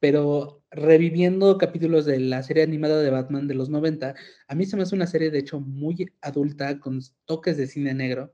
Pero 0.00 0.64
reviviendo 0.70 1.58
capítulos 1.58 2.06
de 2.06 2.20
la 2.20 2.42
serie 2.42 2.62
animada 2.62 3.02
de 3.02 3.10
Batman 3.10 3.48
de 3.48 3.54
los 3.54 3.68
90, 3.68 4.14
a 4.48 4.54
mí 4.54 4.64
se 4.64 4.78
me 4.78 4.84
hace 4.84 4.94
una 4.94 5.06
serie, 5.06 5.30
de 5.30 5.40
hecho, 5.40 5.60
muy 5.60 6.10
adulta, 6.22 6.80
con 6.80 7.02
toques 7.26 7.58
de 7.58 7.66
cine 7.66 7.92
negro 7.92 8.32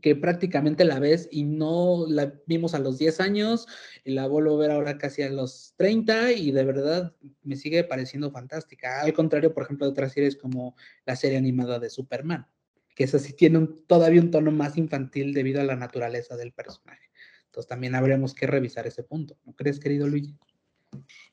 que 0.00 0.14
prácticamente 0.14 0.84
la 0.84 0.98
ves 0.98 1.28
y 1.30 1.44
no 1.44 2.06
la 2.08 2.34
vimos 2.46 2.74
a 2.74 2.78
los 2.78 2.98
10 2.98 3.20
años 3.20 3.66
y 4.04 4.12
la 4.12 4.26
vuelvo 4.26 4.54
a 4.54 4.58
ver 4.58 4.70
ahora 4.70 4.98
casi 4.98 5.22
a 5.22 5.30
los 5.30 5.74
30 5.76 6.32
y 6.32 6.52
de 6.52 6.64
verdad 6.64 7.14
me 7.42 7.56
sigue 7.56 7.84
pareciendo 7.84 8.30
fantástica. 8.30 9.00
Al 9.00 9.12
contrario, 9.12 9.52
por 9.54 9.64
ejemplo, 9.64 9.86
de 9.86 9.92
otras 9.92 10.12
series 10.12 10.36
como 10.36 10.76
la 11.04 11.16
serie 11.16 11.38
animada 11.38 11.78
de 11.78 11.90
Superman, 11.90 12.46
que 12.94 13.04
esa 13.04 13.18
sí 13.18 13.32
tiene 13.32 13.68
todavía 13.86 14.20
un 14.20 14.30
tono 14.30 14.50
más 14.50 14.76
infantil 14.76 15.34
debido 15.34 15.60
a 15.60 15.64
la 15.64 15.76
naturaleza 15.76 16.36
del 16.36 16.52
personaje. 16.52 17.10
Entonces 17.46 17.68
también 17.68 17.94
habremos 17.94 18.34
que 18.34 18.46
revisar 18.46 18.86
ese 18.86 19.02
punto, 19.02 19.38
¿no 19.44 19.54
crees, 19.54 19.80
querido 19.80 20.06
Luigi? 20.06 20.36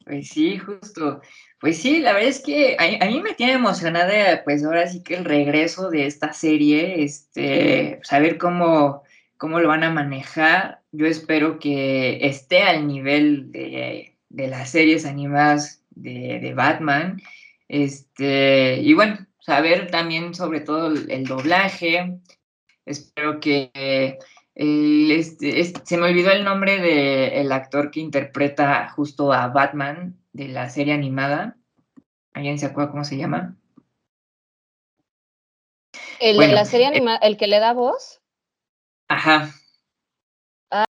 Pues 0.06 0.30
sí, 0.30 0.60
justo. 0.60 1.22
Pues 1.60 1.78
sí, 1.78 2.00
la 2.00 2.14
verdad 2.14 2.30
es 2.30 2.40
que 2.40 2.78
a, 2.80 3.06
mí 3.08 3.22
me 3.22 3.34
tiene 3.34 3.54
emocionada, 3.54 4.44
pues 4.44 4.64
ahora 4.64 4.88
sí 4.88 5.02
que 5.02 5.16
el 5.16 5.26
regreso 5.26 5.90
de 5.90 6.06
esta 6.06 6.32
serie, 6.32 7.04
este, 7.04 8.00
saber 8.04 8.38
cómo, 8.38 9.02
cómo 9.38 9.60
lo 9.60 9.68
van 9.68 9.84
a 9.84 9.92
manejar. 9.92 10.82
Yo 10.92 11.08
espero 11.08 11.58
que 11.58 12.20
esté 12.28 12.62
al 12.64 12.88
nivel 12.88 13.52
de, 13.52 14.16
las 14.30 14.70
series 14.70 15.06
animadas 15.06 15.84
de, 15.90 16.54
Batman. 16.56 17.20
Este, 17.68 18.80
y 18.82 18.94
bueno, 18.94 19.26
saber 19.40 19.90
también 19.90 20.36
sobre 20.36 20.60
todo 20.60 20.94
el 20.94 21.26
doblaje. 21.26 22.20
Espero 22.86 23.40
que 23.40 24.20
este, 24.56 25.64
se 25.64 25.98
me 25.98 26.08
olvidó 26.08 26.32
el 26.32 26.46
nombre 26.46 26.80
del 26.80 27.52
actor 27.52 27.92
que 27.92 28.00
interpreta 28.00 28.90
justo 28.90 29.34
a 29.34 29.48
Batman 29.48 30.18
de 30.32 30.48
la 30.48 30.70
serie 30.70 30.94
animada. 30.94 31.58
¿Alguien 32.34 32.58
se 32.58 32.66
acuerda 32.66 32.92
cómo 32.92 33.04
se 33.04 33.18
llama? 33.18 33.58
¿El 36.20 36.38
de 36.38 36.48
la 36.48 36.66
serie 36.66 36.88
animada, 36.88 37.18
el 37.18 37.38
que 37.38 37.48
le 37.48 37.60
da 37.60 37.74
voz? 37.74 38.22
Ajá. 39.10 39.52
Ah. 40.72 40.86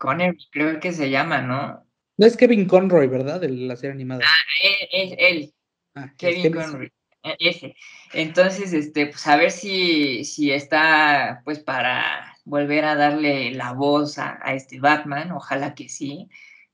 Conner, 0.00 0.34
creo 0.50 0.80
que 0.80 0.92
se 0.92 1.10
llama, 1.10 1.40
¿no? 1.40 1.86
No 2.16 2.26
es 2.26 2.36
Kevin 2.36 2.66
Conroy, 2.66 3.06
¿verdad? 3.06 3.40
De 3.40 3.48
la 3.48 3.76
serie 3.76 3.92
animada. 3.92 4.24
Ah, 4.24 4.86
él, 4.92 5.14
él. 5.18 5.54
Ah, 5.94 6.12
Kevin 6.16 6.52
Conroy. 6.52 6.92
E, 7.22 7.36
ese. 7.38 7.76
Entonces, 8.12 8.72
este, 8.72 9.06
pues 9.06 9.26
a 9.26 9.36
ver 9.36 9.50
si, 9.50 10.24
si 10.24 10.52
está, 10.52 11.40
pues, 11.44 11.60
para 11.60 12.33
volver 12.44 12.84
a 12.84 12.94
darle 12.94 13.52
la 13.52 13.72
voz 13.72 14.18
a, 14.18 14.38
este 14.54 14.80
Batman, 14.80 15.32
ojalá 15.32 15.74
que 15.74 15.88
sí, 15.88 16.28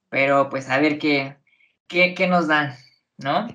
pero 0.09 0.48
pues 0.48 0.68
a 0.68 0.78
ver 0.78 0.98
qué, 0.98 1.37
qué, 1.87 2.14
qué 2.14 2.26
nos 2.26 2.48
dan, 2.48 2.74
¿no? 3.18 3.48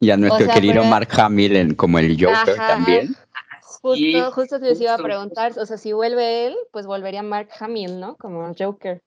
Y 0.00 0.10
a 0.10 0.16
nuestro 0.16 0.48
querido 0.48 0.84
Mark 0.84 1.08
Hamill 1.12 1.76
como 1.76 1.98
el 1.98 2.16
Joker 2.18 2.56
también. 2.56 3.16
Justo, 3.62 4.32
justo 4.32 4.60
te 4.60 4.72
iba 4.74 4.94
a 4.94 4.98
preguntar, 4.98 5.52
o 5.58 5.66
sea, 5.66 5.76
si 5.76 5.92
vuelve 5.92 6.46
él, 6.46 6.56
pues 6.72 6.86
volvería 6.86 7.22
Mark 7.22 7.48
Hamill, 7.58 7.98
¿no? 7.98 8.16
Como 8.16 8.52
Joker. 8.56 9.02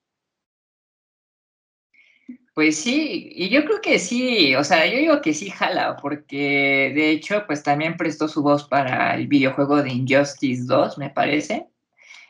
Pues 2.54 2.76
sí, 2.78 3.30
y 3.34 3.50
yo 3.50 3.64
creo 3.66 3.80
que 3.82 3.98
sí, 3.98 4.54
o 4.54 4.64
sea, 4.64 4.86
yo 4.86 4.98
digo 4.98 5.20
que 5.20 5.34
sí 5.34 5.50
jala, 5.50 5.96
porque 6.00 6.92
de 6.94 7.10
hecho, 7.10 7.44
pues 7.46 7.62
también 7.62 7.98
prestó 7.98 8.28
su 8.28 8.42
voz 8.42 8.66
para 8.66 9.14
el 9.14 9.28
videojuego 9.28 9.82
de 9.82 9.90
Injustice 9.90 10.64
2, 10.64 10.96
me 10.96 11.10
parece. 11.10 11.68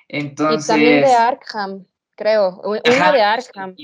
Entonces, 0.09 0.65
y 0.65 0.69
también 0.69 1.01
de 1.03 1.13
Arkham, 1.13 1.87
creo, 2.15 2.61
uno 2.63 2.81
de 2.85 3.23
Arkham. 3.23 3.75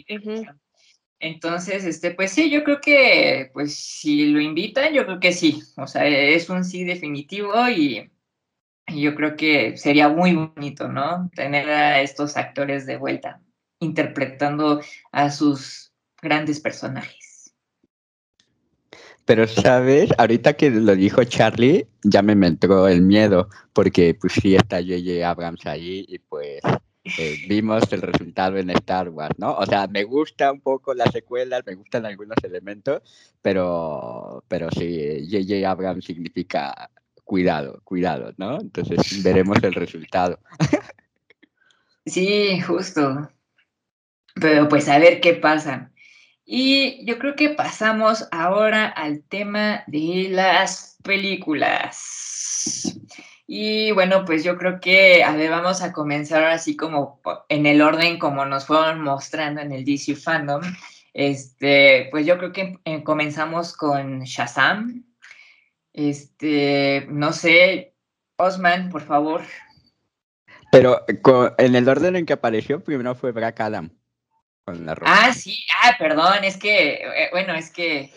Entonces, 1.18 1.84
este, 1.84 2.10
pues 2.10 2.32
sí, 2.32 2.50
yo 2.50 2.64
creo 2.64 2.80
que, 2.80 3.50
pues 3.52 3.76
si 3.76 4.26
lo 4.26 4.40
invitan, 4.40 4.92
yo 4.92 5.04
creo 5.04 5.20
que 5.20 5.32
sí, 5.32 5.62
o 5.76 5.86
sea, 5.86 6.04
es 6.04 6.50
un 6.50 6.64
sí 6.64 6.82
definitivo 6.84 7.68
y, 7.68 8.10
yo 8.88 9.14
creo 9.14 9.36
que 9.36 9.76
sería 9.76 10.08
muy 10.08 10.34
bonito, 10.34 10.88
¿no? 10.88 11.30
Tener 11.36 11.70
a 11.70 12.00
estos 12.00 12.36
actores 12.36 12.84
de 12.84 12.96
vuelta 12.96 13.40
interpretando 13.78 14.80
a 15.12 15.30
sus 15.30 15.94
grandes 16.20 16.58
personajes. 16.58 17.21
Pero, 19.24 19.46
¿sabes? 19.48 20.10
Ahorita 20.18 20.54
que 20.54 20.70
lo 20.70 20.94
dijo 20.94 21.24
Charlie, 21.24 21.86
ya 22.02 22.22
me 22.22 22.32
entró 22.46 22.88
el 22.88 23.02
miedo, 23.02 23.48
porque 23.72 24.14
pues 24.14 24.34
sí 24.34 24.54
está 24.54 24.78
J.J. 24.78 25.28
Abrams 25.28 25.64
ahí 25.66 26.04
y 26.08 26.18
pues 26.18 26.60
eh, 27.04 27.36
vimos 27.48 27.92
el 27.92 28.02
resultado 28.02 28.58
en 28.58 28.70
Star 28.70 29.08
Wars, 29.08 29.36
¿no? 29.38 29.54
O 29.54 29.66
sea, 29.66 29.86
me 29.86 30.04
gusta 30.04 30.52
un 30.52 30.60
poco 30.60 30.94
las 30.94 31.12
secuelas, 31.12 31.62
me 31.66 31.74
gustan 31.74 32.06
algunos 32.06 32.36
elementos, 32.42 33.02
pero, 33.40 34.44
pero 34.48 34.68
sí, 34.70 35.26
J.J. 35.30 35.68
Abrams 35.68 36.04
significa 36.04 36.90
cuidado, 37.24 37.80
cuidado, 37.84 38.32
¿no? 38.36 38.60
Entonces 38.60 39.22
veremos 39.22 39.58
el 39.62 39.74
resultado. 39.74 40.38
Sí, 42.04 42.60
justo. 42.60 43.30
Pero 44.34 44.68
pues 44.68 44.88
a 44.88 44.98
ver 44.98 45.20
qué 45.20 45.34
pasa. 45.34 45.91
Y 46.44 47.04
yo 47.06 47.18
creo 47.18 47.36
que 47.36 47.50
pasamos 47.50 48.28
ahora 48.32 48.86
al 48.86 49.22
tema 49.22 49.84
de 49.86 50.28
las 50.30 50.98
películas. 51.02 52.98
Y 53.46 53.92
bueno, 53.92 54.24
pues 54.24 54.44
yo 54.44 54.56
creo 54.56 54.80
que, 54.80 55.22
vamos 55.50 55.82
a 55.82 55.92
comenzar 55.92 56.44
así 56.44 56.76
como 56.76 57.20
en 57.48 57.66
el 57.66 57.82
orden 57.82 58.18
como 58.18 58.44
nos 58.46 58.66
fueron 58.66 59.02
mostrando 59.02 59.60
en 59.60 59.72
el 59.72 59.84
DC 59.84 60.16
Fandom. 60.16 60.62
Este, 61.12 62.08
pues 62.10 62.24
yo 62.26 62.38
creo 62.38 62.52
que 62.52 62.78
eh, 62.84 63.04
comenzamos 63.04 63.76
con 63.76 64.20
Shazam. 64.22 65.04
Este, 65.92 67.06
no 67.10 67.32
sé, 67.32 67.94
Osman, 68.36 68.88
por 68.88 69.02
favor. 69.02 69.42
Pero 70.70 71.04
en 71.58 71.76
el 71.76 71.88
orden 71.88 72.16
en 72.16 72.24
que 72.24 72.32
apareció, 72.32 72.82
primero 72.82 73.14
fue 73.14 73.32
Black 73.32 73.60
Adam. 73.60 73.92
Con 74.64 74.86
la 74.86 74.96
Ah, 75.02 75.32
sí, 75.32 75.58
ah, 75.82 75.96
perdón, 75.98 76.44
es 76.44 76.56
que, 76.56 76.94
eh, 76.94 77.28
bueno, 77.32 77.54
es 77.54 77.70
que. 77.70 78.12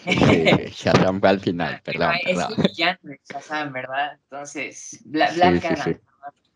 Shazam 0.72 1.20
fue 1.20 1.30
al 1.30 1.40
final, 1.40 1.82
perdón. 1.84 2.14
Es 2.24 2.38
perdón. 2.38 2.64
villano 2.64 3.00
Shazam, 3.28 3.74
¿verdad? 3.74 4.20
Entonces, 4.24 5.02
Black 5.06 5.66
Adam. 5.66 6.00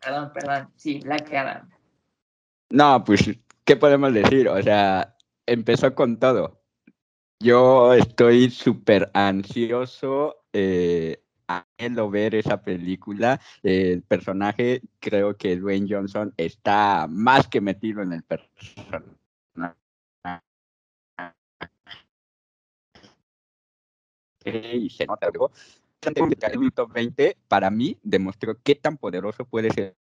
Perdón, 0.00 0.32
perdón, 0.32 0.70
sí, 0.76 1.00
Black 1.00 1.32
Adam. 1.34 1.68
No, 2.70 3.02
pues, 3.04 3.30
¿qué 3.64 3.76
podemos 3.76 4.14
decir? 4.14 4.48
O 4.48 4.62
sea, 4.62 5.16
empezó 5.44 5.92
con 5.94 6.18
todo. 6.18 6.62
Yo 7.40 7.92
estoy 7.94 8.50
súper 8.50 9.10
ansioso 9.12 10.44
eh, 10.52 11.20
a 11.48 11.66
ver 12.10 12.34
esa 12.36 12.62
película. 12.62 13.40
El 13.62 14.02
personaje, 14.02 14.82
creo 15.00 15.36
que 15.36 15.56
Dwayne 15.56 15.88
Johnson 15.90 16.32
está 16.36 17.06
más 17.08 17.48
que 17.48 17.60
metido 17.60 18.02
en 18.02 18.12
el 18.12 18.22
personaje. 18.22 19.19
Y 24.44 24.90
se 24.90 25.06
nota 25.06 25.26
algo. 25.26 25.50
El 26.02 26.14
20 26.94 27.36
para 27.48 27.70
mí 27.70 27.98
demostró 28.02 28.56
qué 28.62 28.74
tan 28.74 28.96
poderoso 28.96 29.44
puede 29.44 29.70
ser 29.70 29.96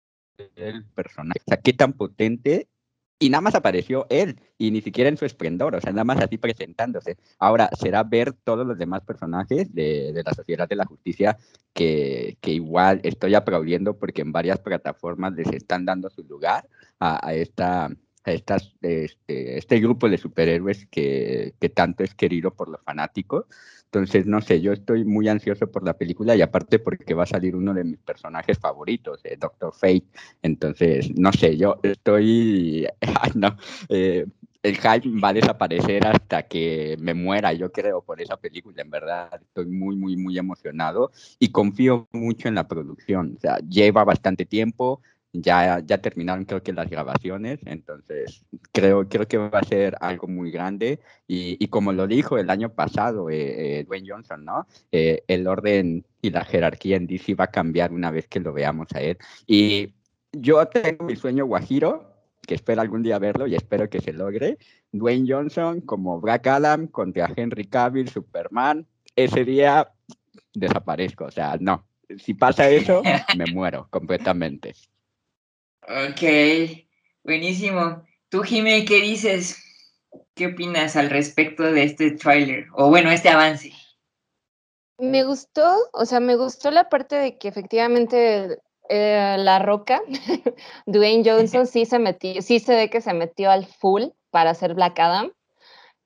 el 0.56 0.84
personaje, 0.86 1.40
o 1.46 1.50
sea, 1.50 1.58
qué 1.58 1.72
tan 1.72 1.92
potente 1.92 2.68
y 3.18 3.30
nada 3.30 3.40
más 3.40 3.54
apareció 3.54 4.06
él, 4.10 4.40
y 4.58 4.70
ni 4.70 4.80
siquiera 4.82 5.08
en 5.08 5.16
su 5.16 5.24
esplendor, 5.24 5.74
o 5.74 5.80
sea, 5.80 5.92
nada 5.92 6.04
más 6.04 6.20
así 6.20 6.36
presentándose. 6.36 7.16
Ahora, 7.38 7.70
será 7.80 8.02
ver 8.02 8.32
todos 8.32 8.66
los 8.66 8.76
demás 8.76 9.02
personajes 9.02 9.72
de, 9.72 10.12
de 10.12 10.22
la 10.22 10.34
Sociedad 10.34 10.68
de 10.68 10.76
la 10.76 10.84
Justicia 10.84 11.38
que, 11.72 12.36
que, 12.40 12.50
igual 12.50 13.00
estoy 13.04 13.34
aplaudiendo 13.34 13.96
porque 13.96 14.22
en 14.22 14.32
varias 14.32 14.58
plataformas 14.58 15.32
les 15.34 15.48
están 15.52 15.84
dando 15.84 16.10
su 16.10 16.22
lugar 16.24 16.68
a, 16.98 17.26
a 17.26 17.34
esta 17.34 17.88
estas, 18.32 18.74
este, 18.80 19.58
este 19.58 19.80
grupo 19.80 20.08
de 20.08 20.18
superhéroes 20.18 20.86
que, 20.86 21.54
que 21.60 21.68
tanto 21.68 22.04
es 22.04 22.14
querido 22.14 22.52
por 22.52 22.68
los 22.68 22.80
fanáticos. 22.82 23.46
Entonces, 23.86 24.26
no 24.26 24.40
sé, 24.40 24.60
yo 24.60 24.72
estoy 24.72 25.04
muy 25.04 25.28
ansioso 25.28 25.70
por 25.70 25.84
la 25.84 25.96
película 25.96 26.34
y 26.34 26.42
aparte 26.42 26.80
porque 26.80 27.14
va 27.14 27.22
a 27.22 27.26
salir 27.26 27.54
uno 27.54 27.72
de 27.72 27.84
mis 27.84 27.98
personajes 27.98 28.58
favoritos, 28.58 29.20
eh, 29.24 29.36
Doctor 29.38 29.72
Fate. 29.72 30.06
Entonces, 30.42 31.16
no 31.16 31.32
sé, 31.32 31.56
yo 31.56 31.78
estoy, 31.82 32.88
ay, 33.00 33.30
no, 33.36 33.56
eh, 33.88 34.26
el 34.64 34.76
hype 34.78 35.20
va 35.20 35.28
a 35.28 35.32
desaparecer 35.34 36.06
hasta 36.06 36.44
que 36.44 36.96
me 36.98 37.12
muera, 37.12 37.52
yo 37.52 37.70
creo, 37.70 38.00
por 38.02 38.20
esa 38.20 38.38
película. 38.38 38.80
En 38.82 38.90
verdad, 38.90 39.28
estoy 39.40 39.66
muy, 39.66 39.94
muy, 39.94 40.16
muy 40.16 40.38
emocionado 40.38 41.12
y 41.38 41.50
confío 41.50 42.08
mucho 42.12 42.48
en 42.48 42.54
la 42.54 42.66
producción. 42.66 43.34
O 43.36 43.40
sea, 43.40 43.58
lleva 43.58 44.04
bastante 44.04 44.46
tiempo, 44.46 45.02
ya, 45.34 45.80
ya 45.84 45.98
terminaron 45.98 46.44
creo 46.44 46.62
que 46.62 46.72
las 46.72 46.88
grabaciones, 46.88 47.58
entonces 47.66 48.44
creo, 48.72 49.08
creo 49.08 49.26
que 49.26 49.36
va 49.36 49.58
a 49.58 49.64
ser 49.64 49.96
algo 50.00 50.28
muy 50.28 50.52
grande 50.52 51.00
y, 51.26 51.56
y 51.62 51.68
como 51.68 51.92
lo 51.92 52.06
dijo 52.06 52.38
el 52.38 52.50
año 52.50 52.72
pasado 52.72 53.28
eh, 53.30 53.80
eh, 53.80 53.84
Dwayne 53.84 54.08
Johnson, 54.08 54.44
¿no? 54.44 54.66
Eh, 54.92 55.24
el 55.26 55.48
orden 55.48 56.06
y 56.22 56.30
la 56.30 56.44
jerarquía 56.44 56.96
en 56.96 57.08
DC 57.08 57.34
va 57.34 57.44
a 57.44 57.50
cambiar 57.50 57.92
una 57.92 58.12
vez 58.12 58.28
que 58.28 58.38
lo 58.38 58.52
veamos 58.52 58.88
a 58.94 59.00
él. 59.00 59.18
Y 59.46 59.92
yo 60.32 60.66
tengo 60.68 61.04
mi 61.04 61.16
sueño 61.16 61.46
guajiro, 61.46 62.14
que 62.46 62.54
espero 62.54 62.80
algún 62.80 63.02
día 63.02 63.18
verlo 63.18 63.48
y 63.48 63.56
espero 63.56 63.90
que 63.90 64.00
se 64.00 64.12
logre. 64.12 64.58
Dwayne 64.92 65.26
Johnson 65.28 65.80
como 65.80 66.20
Black 66.20 66.46
Adam 66.46 66.86
contra 66.86 67.32
Henry 67.34 67.64
Cavill, 67.64 68.08
Superman. 68.08 68.86
Ese 69.16 69.44
día 69.44 69.90
desaparezco, 70.54 71.24
o 71.24 71.30
sea, 71.30 71.56
no. 71.58 71.86
Si 72.18 72.34
pasa 72.34 72.70
eso, 72.70 73.02
me 73.36 73.46
muero 73.52 73.88
completamente. 73.90 74.74
Ok, 75.86 76.22
buenísimo. 77.24 78.02
Tú, 78.30 78.42
Jimé, 78.42 78.86
¿qué 78.86 79.02
dices? 79.02 79.62
¿Qué 80.34 80.46
opinas 80.46 80.96
al 80.96 81.10
respecto 81.10 81.62
de 81.62 81.84
este 81.84 82.12
tráiler? 82.12 82.66
O 82.74 82.88
bueno, 82.88 83.10
este 83.10 83.28
avance. 83.28 83.72
Me 84.98 85.24
gustó, 85.24 85.76
o 85.92 86.06
sea, 86.06 86.20
me 86.20 86.36
gustó 86.36 86.70
la 86.70 86.88
parte 86.88 87.16
de 87.16 87.36
que 87.36 87.48
efectivamente 87.48 88.58
eh, 88.88 89.36
La 89.38 89.58
Roca, 89.58 90.00
Dwayne 90.86 91.22
Johnson 91.28 91.66
sí 91.66 91.84
se 91.84 91.98
metió, 91.98 92.40
sí 92.40 92.60
se 92.60 92.74
ve 92.74 92.88
que 92.88 93.02
se 93.02 93.12
metió 93.12 93.50
al 93.50 93.66
full 93.66 94.04
para 94.30 94.50
hacer 94.50 94.74
Black 94.74 94.98
Adam. 94.98 95.32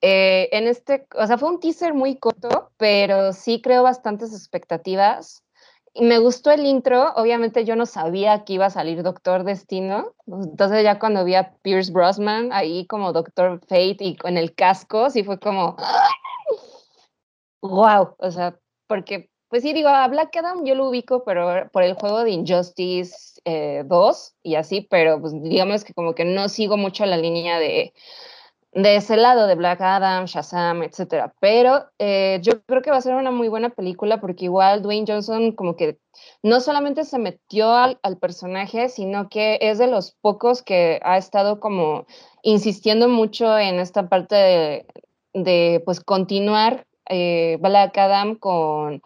Eh, 0.01 0.49
en 0.51 0.67
este, 0.67 1.07
o 1.15 1.25
sea, 1.25 1.37
fue 1.37 1.49
un 1.49 1.59
teaser 1.59 1.93
muy 1.93 2.17
corto, 2.17 2.71
pero 2.77 3.31
sí 3.31 3.61
creo 3.61 3.83
bastantes 3.83 4.33
expectativas 4.33 5.43
me 5.95 6.19
gustó 6.19 6.51
el 6.51 6.65
intro, 6.65 7.13
obviamente 7.15 7.65
yo 7.65 7.75
no 7.75 7.85
sabía 7.85 8.43
que 8.43 8.53
iba 8.53 8.67
a 8.67 8.69
salir 8.69 9.03
Doctor 9.03 9.43
Destino, 9.43 10.13
entonces 10.27 10.83
ya 10.83 10.99
cuando 10.99 11.23
vi 11.25 11.35
a 11.35 11.53
Pierce 11.61 11.91
Brosnan 11.91 12.51
ahí 12.53 12.85
como 12.87 13.13
Doctor 13.13 13.59
Fate 13.61 13.97
y 13.99 14.15
con 14.15 14.37
el 14.37 14.53
casco, 14.53 15.09
sí 15.09 15.23
fue 15.23 15.39
como, 15.39 15.75
wow, 17.61 18.15
o 18.17 18.31
sea, 18.31 18.57
porque, 18.87 19.29
pues 19.49 19.63
sí, 19.63 19.73
digo, 19.73 19.89
a 19.89 20.07
Black 20.07 20.35
Adam 20.37 20.63
yo 20.65 20.75
lo 20.75 20.89
ubico, 20.89 21.23
pero 21.23 21.69
por 21.71 21.83
el 21.83 21.93
juego 21.93 22.23
de 22.23 22.31
Injustice 22.31 23.41
2 23.43 23.45
eh, 23.45 24.33
y 24.43 24.55
así, 24.55 24.81
pero 24.89 25.19
pues 25.19 25.33
digamos 25.41 25.83
que 25.83 25.93
como 25.93 26.13
que 26.13 26.25
no 26.25 26.49
sigo 26.49 26.77
mucho 26.77 27.05
la 27.05 27.17
línea 27.17 27.59
de 27.59 27.93
de 28.71 28.97
ese 28.97 29.17
lado 29.17 29.47
de 29.47 29.55
Black 29.55 29.81
Adam, 29.81 30.25
Shazam, 30.25 30.83
etcétera. 30.83 31.33
Pero 31.39 31.85
eh, 31.97 32.39
yo 32.43 32.61
creo 32.65 32.81
que 32.81 32.91
va 32.91 32.97
a 32.97 33.01
ser 33.01 33.15
una 33.15 33.31
muy 33.31 33.47
buena 33.47 33.69
película 33.69 34.21
porque 34.21 34.45
igual 34.45 34.81
Dwayne 34.81 35.05
Johnson 35.07 35.53
como 35.53 35.75
que 35.75 35.97
no 36.43 36.59
solamente 36.61 37.03
se 37.03 37.17
metió 37.17 37.71
al, 37.71 37.99
al, 38.03 38.17
personaje, 38.17 38.89
sino 38.89 39.29
que 39.29 39.57
es 39.61 39.79
de 39.79 39.87
los 39.87 40.11
pocos 40.21 40.61
que 40.61 40.99
ha 41.03 41.17
estado 41.17 41.59
como 41.59 42.05
insistiendo 42.43 43.09
mucho 43.09 43.57
en 43.57 43.79
esta 43.79 44.07
parte 44.07 44.35
de, 44.35 44.85
de 45.33 45.81
pues 45.85 45.99
continuar 45.99 46.85
eh, 47.09 47.57
Black 47.59 47.97
Adam 47.97 48.35
con 48.35 49.01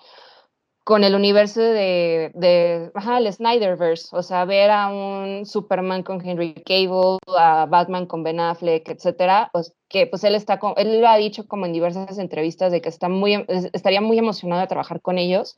con 0.84 1.04
el 1.04 1.16
universo 1.16 1.62
de, 1.62 2.32
de 2.34 2.92
ajá, 2.94 3.18
el 3.18 3.32
Snyderverse, 3.32 4.16
o 4.16 4.22
sea, 4.22 4.44
ver 4.46 4.70
a 4.70 4.90
un 4.90 5.46
Superman 5.46 6.04
con 6.04 6.26
Henry 6.26 6.54
Cable, 6.56 7.20
a 7.38 7.66
Batman 7.68 8.06
con 8.06 8.24
Ben 8.24 8.40
Affleck, 8.40 8.90
etcétera, 8.90 9.50
pues, 9.54 9.74
que 9.88 10.08
pues 10.08 10.24
él 10.26 10.36
está, 10.36 10.60
con, 10.60 10.74
él 10.78 11.00
lo 11.00 11.08
ha 11.08 11.18
dicho 11.18 11.48
como 11.48 11.66
en 11.66 11.74
diversas 11.74 12.18
entrevistas 12.18 12.72
de 12.72 12.82
que 12.82 12.90
está 12.90 13.08
muy, 13.08 13.46
estaría 13.48 14.02
muy 14.02 14.18
emocionado 14.18 14.62
de 14.62 14.68
trabajar 14.68 15.02
con 15.02 15.18
ellos, 15.18 15.56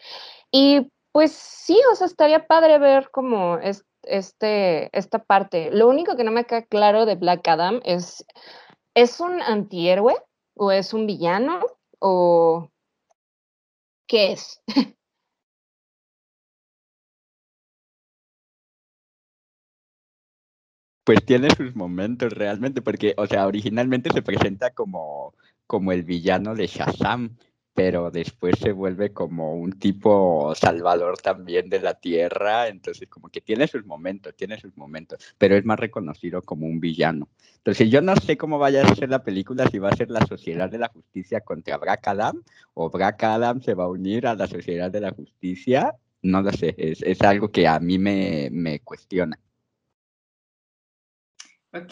y 0.51 0.91
pues 1.11 1.31
sí, 1.31 1.79
o 1.91 1.95
sea, 1.95 2.07
estaría 2.07 2.45
padre 2.45 2.77
ver 2.77 3.09
como 3.09 3.57
es, 3.57 3.85
este, 4.03 4.95
esta 4.97 5.23
parte. 5.23 5.71
Lo 5.71 5.88
único 5.88 6.15
que 6.15 6.23
no 6.23 6.31
me 6.31 6.45
queda 6.45 6.63
claro 6.63 7.05
de 7.05 7.15
Black 7.15 7.47
Adam 7.47 7.81
es, 7.85 8.25
¿es 8.95 9.19
un 9.19 9.41
antihéroe 9.41 10.15
o 10.55 10.71
es 10.71 10.93
un 10.93 11.07
villano 11.07 11.61
o 11.99 12.69
qué 14.07 14.33
es? 14.33 14.61
pues 21.05 21.23
tiene 21.23 21.49
sus 21.55 21.75
momentos 21.75 22.33
realmente, 22.33 22.81
porque, 22.81 23.13
o 23.17 23.27
sea, 23.27 23.47
originalmente 23.47 24.09
se 24.11 24.23
presenta 24.23 24.71
como, 24.71 25.35
como 25.67 25.91
el 25.91 26.03
villano 26.03 26.55
de 26.55 26.67
Shazam, 26.67 27.37
pero 27.75 28.09
después 28.09 28.55
se 28.57 28.71
vuelve 28.71 29.13
como 29.13 29.53
un 29.53 29.73
tipo 29.73 30.55
salvador 30.55 31.17
también 31.19 31.69
de 31.69 31.79
la 31.81 31.93
tierra, 31.93 32.69
entonces 32.69 33.07
como 33.07 33.29
que 33.29 33.41
tiene 33.41 33.67
sus 33.67 33.85
momentos, 33.85 34.35
tiene 34.35 34.59
sus 34.59 34.75
momentos, 34.77 35.19
pero 35.37 35.55
es 35.55 35.63
más 35.65 35.79
reconocido 35.79 36.41
como 36.41 36.65
un 36.65 36.79
villano. 36.79 37.29
Entonces 37.57 37.91
yo 37.91 38.01
no 38.01 38.15
sé 38.15 38.35
cómo 38.37 38.57
vaya 38.57 38.83
a 38.83 38.95
ser 38.95 39.09
la 39.09 39.23
película, 39.23 39.67
si 39.67 39.77
va 39.77 39.89
a 39.89 39.95
ser 39.95 40.09
la 40.09 40.25
Sociedad 40.25 40.71
de 40.71 40.79
la 40.79 40.87
Justicia 40.87 41.41
contra 41.41 41.77
Black 41.77 42.07
Adam, 42.07 42.41
o 42.73 42.89
Black 42.89 43.23
Adam 43.23 43.61
se 43.61 43.75
va 43.75 43.83
a 43.83 43.89
unir 43.89 44.25
a 44.25 44.35
la 44.35 44.47
Sociedad 44.47 44.89
de 44.89 45.01
la 45.01 45.11
Justicia, 45.11 45.93
no 46.23 46.41
lo 46.41 46.51
sé, 46.51 46.73
es, 46.77 47.03
es 47.03 47.21
algo 47.21 47.51
que 47.51 47.67
a 47.67 47.79
mí 47.79 47.99
me, 47.99 48.49
me 48.51 48.79
cuestiona. 48.79 49.37
Ok. 51.75 51.91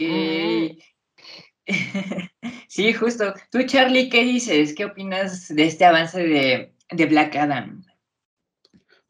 sí, 2.70 2.94
justo. 2.94 3.34
Tú, 3.52 3.64
Charlie, 3.64 4.10
¿qué 4.10 4.24
dices? 4.24 4.74
¿Qué 4.74 4.86
opinas 4.86 5.54
de 5.54 5.66
este 5.66 5.84
avance 5.84 6.26
de, 6.26 6.74
de 6.90 7.06
Black 7.06 7.36
Adam? 7.36 7.84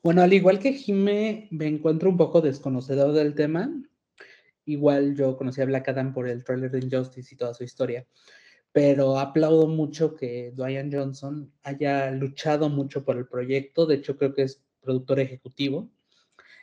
Bueno, 0.02 0.24
al 0.24 0.34
igual 0.34 0.58
que 0.58 0.74
Jime, 0.74 1.48
me 1.52 1.68
encuentro 1.68 2.10
un 2.10 2.18
poco 2.18 2.42
desconocedor 2.42 3.14
del 3.14 3.36
tema. 3.36 3.72
Igual 4.66 5.16
yo 5.16 5.38
conocí 5.38 5.62
a 5.62 5.66
Black 5.66 5.90
Adam 5.90 6.12
por 6.12 6.28
el 6.28 6.44
trailer 6.44 6.72
de 6.72 6.80
Injustice 6.80 7.36
y 7.36 7.38
toda 7.38 7.54
su 7.54 7.64
historia. 7.64 8.08
Pero 8.72 9.20
aplaudo 9.20 9.68
mucho 9.68 10.16
que 10.16 10.54
Dwayne 10.56 10.90
Johnson 10.92 11.54
haya 11.62 12.10
luchado 12.10 12.70
mucho 12.70 13.06
por 13.06 13.18
el 13.18 13.28
proyecto. 13.28 13.86
De 13.86 13.96
hecho, 13.96 14.18
creo 14.18 14.34
que 14.34 14.42
es 14.42 14.64
productor 14.82 15.20
ejecutivo. 15.20 15.92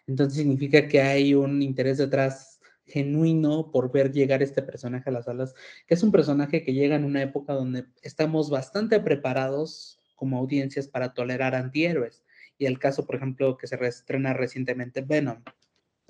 Entonces 0.08 0.38
significa 0.38 0.88
que 0.88 1.00
hay 1.00 1.32
un 1.32 1.62
interés 1.62 1.98
detrás 1.98 2.49
genuino 2.90 3.70
por 3.70 3.92
ver 3.92 4.12
llegar 4.12 4.42
este 4.42 4.62
personaje 4.62 5.10
a 5.10 5.12
las 5.12 5.26
salas, 5.26 5.54
que 5.86 5.94
es 5.94 6.02
un 6.02 6.12
personaje 6.12 6.62
que 6.62 6.74
llega 6.74 6.96
en 6.96 7.04
una 7.04 7.22
época 7.22 7.52
donde 7.54 7.86
estamos 8.02 8.50
bastante 8.50 9.00
preparados 9.00 9.98
como 10.16 10.38
audiencias 10.38 10.88
para 10.88 11.14
tolerar 11.14 11.54
antihéroes. 11.54 12.22
Y 12.58 12.66
el 12.66 12.78
caso, 12.78 13.06
por 13.06 13.16
ejemplo, 13.16 13.56
que 13.56 13.66
se 13.66 13.76
reestrena 13.76 14.34
recientemente 14.34 15.00
Venom 15.00 15.42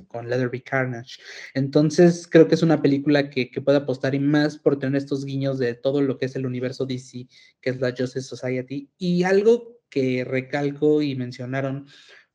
con 0.09 0.29
Leatherby 0.29 0.63
Carnage. 0.63 1.21
Entonces, 1.55 2.27
creo 2.27 2.49
que 2.49 2.55
es 2.55 2.63
una 2.63 2.83
película 2.83 3.31
que, 3.31 3.51
que, 3.51 3.61
puede 3.61 3.79
apostar 3.79 4.15
y 4.15 4.19
más 4.19 4.59
por 4.59 4.79
tener 4.79 4.97
estos 4.97 5.25
guiños 5.25 5.59
de 5.59 5.75
todo 5.75 6.01
lo 6.03 6.19
que 6.19 6.27
es 6.27 6.37
el 6.37 6.47
universo 6.47 6.87
DC, 6.87 7.29
que 7.61 7.71
es 7.71 7.81
la 7.81 7.91
Justice 7.91 8.23
Society. 8.23 8.91
Y 8.99 9.23
algo 9.23 9.81
que 9.91 10.25
recalco 10.25 11.03
y 11.03 11.15
mencionaron 11.17 11.87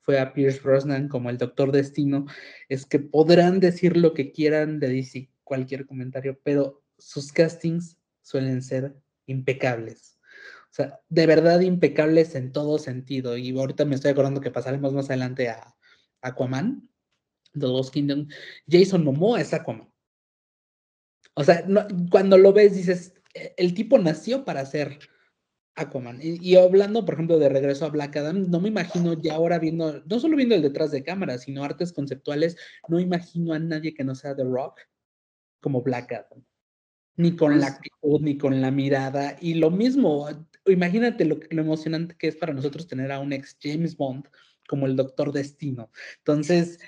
fue 0.06 0.20
a 0.20 0.34
Pierce 0.34 0.62
Brosnan 0.62 1.10
como 1.10 1.32
el 1.32 1.40
Doctor 1.40 1.72
Destino, 1.72 2.28
es 2.70 2.86
que 2.86 3.00
podrán 3.00 3.60
decir 3.60 3.98
lo 3.98 4.14
que 4.14 4.32
quieran 4.32 4.80
de 4.80 4.90
DC, 4.90 5.32
cualquier 5.44 5.88
comentario, 5.88 6.40
pero 6.44 6.84
sus 7.00 7.32
castings 7.32 7.98
suelen 8.22 8.62
ser 8.62 8.96
impecables. 9.26 10.20
O 10.66 10.76
sea, 10.76 11.00
de 11.10 11.26
verdad 11.26 11.62
impecables 11.62 12.36
en 12.36 12.52
todo 12.52 12.78
sentido. 12.78 13.38
Y 13.38 13.58
ahorita 13.58 13.86
me 13.86 13.96
estoy 13.96 14.12
acordando 14.12 14.42
que 14.42 14.52
pasaremos 14.52 14.94
más 14.94 15.10
adelante 15.10 15.50
a 15.50 15.76
Aquaman, 16.22 16.88
The 17.54 17.68
Lost 17.68 17.94
Kingdom. 17.94 18.28
Jason 18.70 19.04
Momoa 19.04 19.42
es 19.42 19.54
Aquaman. 19.54 19.90
O 21.34 21.44
sea, 21.44 21.66
cuando 22.12 22.38
lo 22.38 22.54
ves 22.54 22.76
dices, 22.76 23.14
e, 23.34 23.54
el 23.58 23.74
tipo 23.74 23.98
nació 23.98 24.46
para 24.46 24.66
ser 24.66 25.00
Aquaman. 25.76 26.20
Y, 26.22 26.56
hablando, 26.56 27.04
por 27.04 27.16
ejemplo, 27.16 27.38
de 27.38 27.50
regreso 27.50 27.86
a 27.86 27.90
Black 27.90 28.16
Adam, 28.16 28.50
no 28.50 28.62
me 28.62 28.70
imagino 28.70 29.14
ya 29.14 29.36
ahora 29.36 29.60
viendo, 29.60 30.02
no 30.06 30.20
solo 30.20 30.38
viendo 30.38 30.56
el 30.56 30.62
detrás 30.62 30.92
de 30.92 31.04
cámara, 31.04 31.38
sino 31.38 31.64
artes 31.64 31.92
conceptuales, 31.92 32.58
no 32.88 33.00
imagino 33.00 33.54
a 33.54 33.60
nadie 33.60 33.94
que 33.94 34.06
no 34.06 34.16
sea 34.16 34.36
The 34.36 34.44
Rock 34.44 34.80
como 35.60 35.82
Black 35.82 36.14
Adam. 36.14 36.44
Ni 37.18 37.36
con 37.36 37.60
la 37.60 37.68
pues 37.68 37.74
actitud, 37.76 38.22
ni 38.22 38.38
con 38.38 38.62
la 38.62 38.72
mirada. 38.72 39.38
Y 39.42 39.56
lo 39.56 39.70
mismo, 39.70 40.28
imagínate 40.66 41.26
lo, 41.26 41.40
lo 41.50 41.62
emocionante 41.62 42.16
que 42.18 42.28
es 42.28 42.38
para 42.38 42.54
nosotros 42.54 42.88
tener 42.88 43.12
a 43.12 43.20
un 43.20 43.34
ex 43.34 43.58
James 43.62 43.98
Bond 43.98 44.28
como 44.68 44.86
el 44.86 44.96
Doctor 44.96 45.32
Destino. 45.32 45.92
Entonces, 46.18 46.80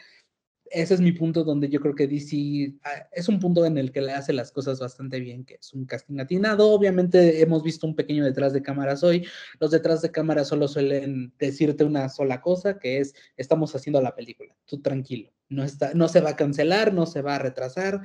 ese 0.72 0.94
es 0.94 1.02
mi 1.02 1.12
punto 1.12 1.44
donde 1.44 1.70
yo 1.70 1.80
creo 1.80 1.96
que 1.96 2.08
DC 2.08 2.74
ah, 2.84 3.08
es 3.12 3.28
un 3.28 3.40
punto 3.40 3.66
en 3.66 3.78
el 3.78 3.92
que 3.92 4.02
le 4.02 4.14
hace 4.14 4.34
las 4.34 4.52
cosas 4.52 4.80
bastante 4.80 5.20
bien, 5.20 5.46
que 5.46 5.56
es 5.56 5.74
un 5.74 5.86
casting 5.86 6.20
atinado. 6.20 6.72
Obviamente 6.72 7.42
hemos 7.42 7.64
visto 7.64 7.88
un 7.88 7.96
pequeño 7.96 8.24
detrás 8.24 8.54
de 8.54 8.62
cámaras 8.62 9.04
hoy. 9.04 9.28
Los 9.60 9.72
detrás 9.72 10.02
de 10.02 10.12
cámaras 10.12 10.48
solo 10.48 10.68
suelen 10.68 11.34
decirte 11.38 11.84
una 11.84 12.10
sola 12.10 12.42
cosa, 12.42 12.80
que 12.80 13.00
es 13.00 13.14
estamos 13.36 13.76
haciendo 13.76 14.02
la 14.02 14.16
película. 14.16 14.56
Tú 14.66 14.82
tranquilo, 14.82 15.32
no 15.50 15.64
está, 15.64 15.94
no 15.94 16.08
se 16.08 16.22
va 16.22 16.32
a 16.32 16.36
cancelar, 16.36 16.94
no 16.94 17.06
se 17.06 17.22
va 17.22 17.36
a 17.36 17.40
retrasar, 17.40 18.02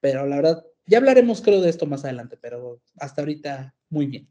pero 0.00 0.26
la 0.26 0.36
verdad 0.36 0.64
ya 0.86 0.98
hablaremos 0.98 1.40
creo 1.40 1.60
de 1.60 1.70
esto 1.70 1.86
más 1.86 2.04
adelante, 2.04 2.36
pero 2.40 2.80
hasta 2.98 3.22
ahorita 3.22 3.74
muy 3.88 4.06
bien. 4.06 4.28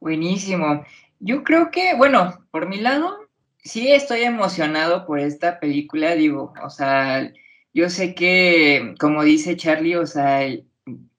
Buenísimo. 0.00 0.84
Yo 1.18 1.42
creo 1.42 1.70
que, 1.70 1.94
bueno, 1.96 2.46
por 2.50 2.68
mi 2.68 2.78
lado, 2.78 3.25
sí 3.66 3.92
estoy 3.92 4.22
emocionado 4.22 5.06
por 5.06 5.20
esta 5.20 5.60
película, 5.60 6.14
digo, 6.14 6.54
o 6.62 6.70
sea, 6.70 7.32
yo 7.74 7.90
sé 7.90 8.14
que, 8.14 8.94
como 8.98 9.22
dice 9.22 9.56
Charlie, 9.56 9.96
o 9.96 10.06
sea, 10.06 10.48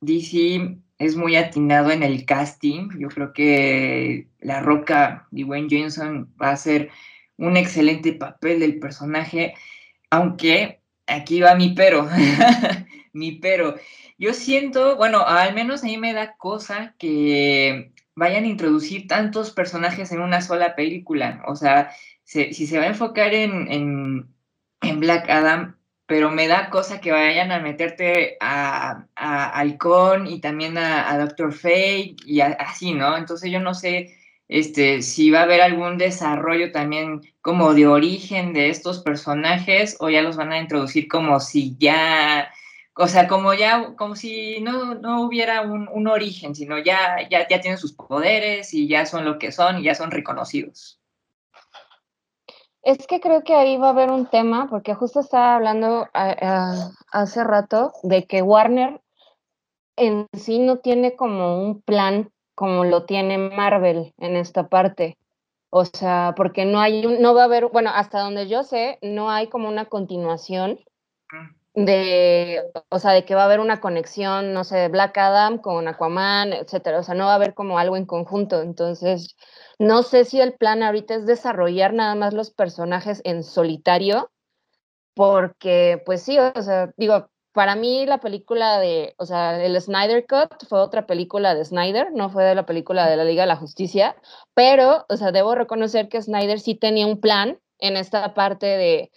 DC 0.02 0.78
es 0.98 1.16
muy 1.16 1.36
atinado 1.36 1.92
en 1.92 2.04
el 2.04 2.26
casting. 2.26 2.90
Yo 2.98 3.10
creo 3.10 3.34
que 3.34 4.28
La 4.40 4.62
Roca, 4.62 5.28
Dwayne 5.32 5.68
Johnson, 5.70 6.34
va 6.42 6.50
a 6.50 6.54
hacer 6.54 6.90
un 7.38 7.58
excelente 7.58 8.14
papel 8.14 8.60
del 8.60 8.80
personaje, 8.80 9.54
aunque 10.10 10.82
aquí 11.06 11.42
va 11.42 11.56
mi 11.56 11.70
pero, 11.76 12.10
mi 13.14 13.34
pero. 13.34 13.76
Yo 14.18 14.34
siento, 14.34 14.96
bueno, 14.98 15.26
al 15.28 15.54
menos 15.54 15.84
a 15.84 15.88
mí 15.88 15.98
me 15.98 16.14
da 16.14 16.36
cosa 16.38 16.96
que 16.98 17.92
vayan 18.16 18.46
a 18.46 18.48
introducir 18.48 19.08
tantos 19.08 19.52
personajes 19.52 20.12
en 20.12 20.22
una 20.22 20.42
sola 20.42 20.76
película. 20.76 21.44
O 21.48 21.56
sea, 21.56 21.92
si 22.28 22.68
se 22.68 22.78
va 22.78 22.84
a 22.86 22.88
enfocar 22.90 23.34
en, 23.34 24.28
Black 25.00 25.30
Adam, 25.30 25.78
pero 26.06 26.30
me 26.30 26.48
da 26.48 26.70
cosa 26.70 27.02
que 27.02 27.12
vayan 27.12 27.52
a 27.52 27.60
meterte 27.60 28.38
a, 28.42 29.08
a 29.16 29.50
Halcón 29.60 30.28
y 30.28 30.40
también 30.42 30.78
a, 30.78 31.18
Doctor 31.20 31.54
Fate 31.54 32.16
y 32.26 32.42
así, 32.42 32.94
¿no? 32.94 33.18
Entonces 33.18 33.52
yo 33.52 33.60
no 33.62 33.74
sé 33.74 34.16
este, 34.50 35.02
si 35.02 35.32
va 35.32 35.42
a 35.42 35.44
haber 35.44 35.62
algún 35.62 35.98
desarrollo 35.98 36.72
también 36.72 37.22
como 37.42 37.74
de 37.74 37.88
origen 37.88 38.54
de 38.54 38.70
estos 38.70 39.00
personajes 39.00 39.98
o 40.00 40.10
ya 40.10 40.22
los 40.22 40.36
van 40.38 40.52
a 40.52 40.60
introducir 40.60 41.08
como 41.08 41.40
si 41.40 41.76
ya, 41.80 42.52
o 42.96 43.08
sea, 43.08 43.28
como 43.28 43.54
ya, 43.54 43.96
como 43.96 44.16
si 44.16 44.60
no, 44.62 44.96
no 44.96 45.22
hubiera 45.22 45.62
un, 45.62 45.88
un 45.92 46.08
origen, 46.08 46.56
sino 46.56 46.78
ya, 46.80 47.28
ya, 47.30 47.48
ya 47.48 47.62
tienen 47.62 47.78
sus 47.80 47.94
poderes 47.94 48.74
y 48.74 48.88
ya 48.88 49.06
son 49.06 49.26
lo 49.26 49.40
que 49.40 49.52
son 49.52 49.80
y 49.80 49.84
ya 49.84 49.96
son 49.96 50.12
reconocidos. 50.12 50.97
Es 52.88 53.06
que 53.06 53.20
creo 53.20 53.44
que 53.44 53.54
ahí 53.54 53.76
va 53.76 53.88
a 53.88 53.90
haber 53.90 54.12
un 54.12 54.28
tema, 54.28 54.68
porque 54.70 54.94
justo 54.94 55.20
estaba 55.20 55.56
hablando 55.56 56.08
hace 57.12 57.44
rato 57.44 57.92
de 58.02 58.26
que 58.26 58.42
Warner 58.42 59.02
en 59.98 60.26
sí 60.32 60.60
no 60.60 60.78
tiene 60.78 61.18
como 61.18 61.62
un 61.62 61.82
plan 61.82 62.32
como 62.56 62.86
lo 62.86 63.04
tiene 63.04 63.38
Marvel 63.38 64.14
en 64.20 64.38
esta 64.38 64.70
parte. 64.70 65.18
O 65.70 65.84
sea, 65.84 66.34
porque 66.38 66.64
no 66.64 66.80
hay 66.80 67.06
no 67.06 67.36
va 67.36 67.42
a 67.42 67.46
haber, 67.46 67.68
bueno, 67.68 67.92
hasta 67.94 68.22
donde 68.22 68.48
yo 68.48 68.64
sé, 68.64 69.00
no 69.02 69.30
hay 69.30 69.50
como 69.50 69.68
una 69.68 69.88
continuación 69.88 70.80
de, 71.78 72.64
o 72.90 72.98
sea, 72.98 73.12
de 73.12 73.24
que 73.24 73.36
va 73.36 73.44
a 73.44 73.46
haber 73.46 73.60
una 73.60 73.80
conexión, 73.80 74.52
no 74.52 74.64
sé, 74.64 74.78
de 74.78 74.88
Black 74.88 75.16
Adam 75.20 75.60
con 75.60 75.88
Aquaman, 75.88 76.52
etcétera. 76.54 77.00
O 77.00 77.04
sea, 77.04 77.14
no 77.14 77.26
va 77.26 77.34
a 77.34 77.36
haber 77.36 77.54
como 77.54 77.78
algo 77.78 77.96
en 77.98 78.08
conjunto. 78.08 78.64
Entonces, 78.64 79.36
no 79.78 80.02
sé 80.02 80.26
si 80.26 80.42
el 80.42 80.54
plan 80.54 80.82
ahorita 80.82 81.14
es 81.14 81.28
desarrollar 81.28 81.94
nada 81.94 82.16
más 82.16 82.34
los 82.34 82.50
personajes 82.50 83.22
en 83.26 83.44
solitario, 83.44 84.32
porque 85.14 86.02
pues 86.04 86.24
sí, 86.24 86.40
o 86.40 86.62
sea, 86.64 86.92
digo, 86.98 87.30
para 87.54 87.76
mí 87.76 88.08
la 88.08 88.20
película 88.20 88.80
de, 88.80 89.14
o 89.20 89.28
sea, 89.28 89.64
el 89.64 89.80
Snyder 89.80 90.26
Cut 90.26 90.68
fue 90.68 90.80
otra 90.80 91.06
película 91.06 91.54
de 91.54 91.64
Snyder, 91.64 92.12
no 92.12 92.32
fue 92.32 92.44
de 92.44 92.56
la 92.56 92.66
película 92.66 93.08
de 93.08 93.18
la 93.18 93.24
Liga 93.24 93.44
de 93.44 93.48
la 93.48 93.56
Justicia, 93.56 94.16
pero, 94.56 95.06
o 95.10 95.18
sea, 95.18 95.32
debo 95.32 95.54
reconocer 95.54 96.10
que 96.10 96.24
Snyder 96.24 96.60
sí 96.60 96.74
tenía 96.74 97.06
un 97.06 97.22
plan 97.22 97.60
en 97.78 97.98
esta 97.98 98.34
parte 98.34 98.66
de 98.66 99.12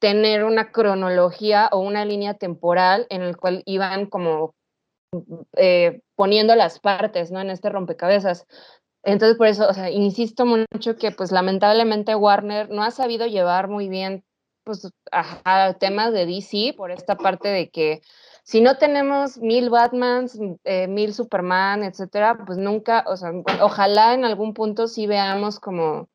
tener 0.00 0.44
una 0.44 0.72
cronología 0.72 1.68
o 1.72 1.78
una 1.80 2.04
línea 2.04 2.34
temporal 2.34 3.06
en 3.10 3.22
el 3.22 3.36
cual 3.36 3.62
iban 3.66 4.06
como 4.06 4.54
eh, 5.56 6.00
poniendo 6.16 6.54
las 6.56 6.80
partes, 6.80 7.30
¿no? 7.30 7.40
En 7.40 7.50
este 7.50 7.68
rompecabezas. 7.68 8.46
Entonces, 9.02 9.36
por 9.38 9.46
eso, 9.46 9.68
o 9.68 9.74
sea, 9.74 9.90
insisto 9.90 10.46
mucho 10.46 10.96
que, 10.96 11.10
pues, 11.12 11.32
lamentablemente 11.32 12.14
Warner 12.14 12.70
no 12.70 12.82
ha 12.82 12.90
sabido 12.90 13.26
llevar 13.26 13.68
muy 13.68 13.88
bien, 13.88 14.24
pues, 14.64 14.90
a, 15.12 15.74
temas 15.74 16.12
de 16.12 16.26
DC 16.26 16.74
por 16.76 16.90
esta 16.90 17.16
parte 17.16 17.48
de 17.48 17.70
que 17.70 18.02
si 18.44 18.60
no 18.60 18.78
tenemos 18.78 19.38
mil 19.38 19.70
Batmans, 19.70 20.38
eh, 20.64 20.86
mil 20.88 21.14
Superman, 21.14 21.84
etcétera, 21.84 22.38
pues 22.46 22.58
nunca, 22.58 23.04
o 23.06 23.16
sea, 23.16 23.32
ojalá 23.62 24.14
en 24.14 24.24
algún 24.24 24.54
punto 24.54 24.86
sí 24.88 25.06
veamos 25.06 25.60
como, 25.60 26.08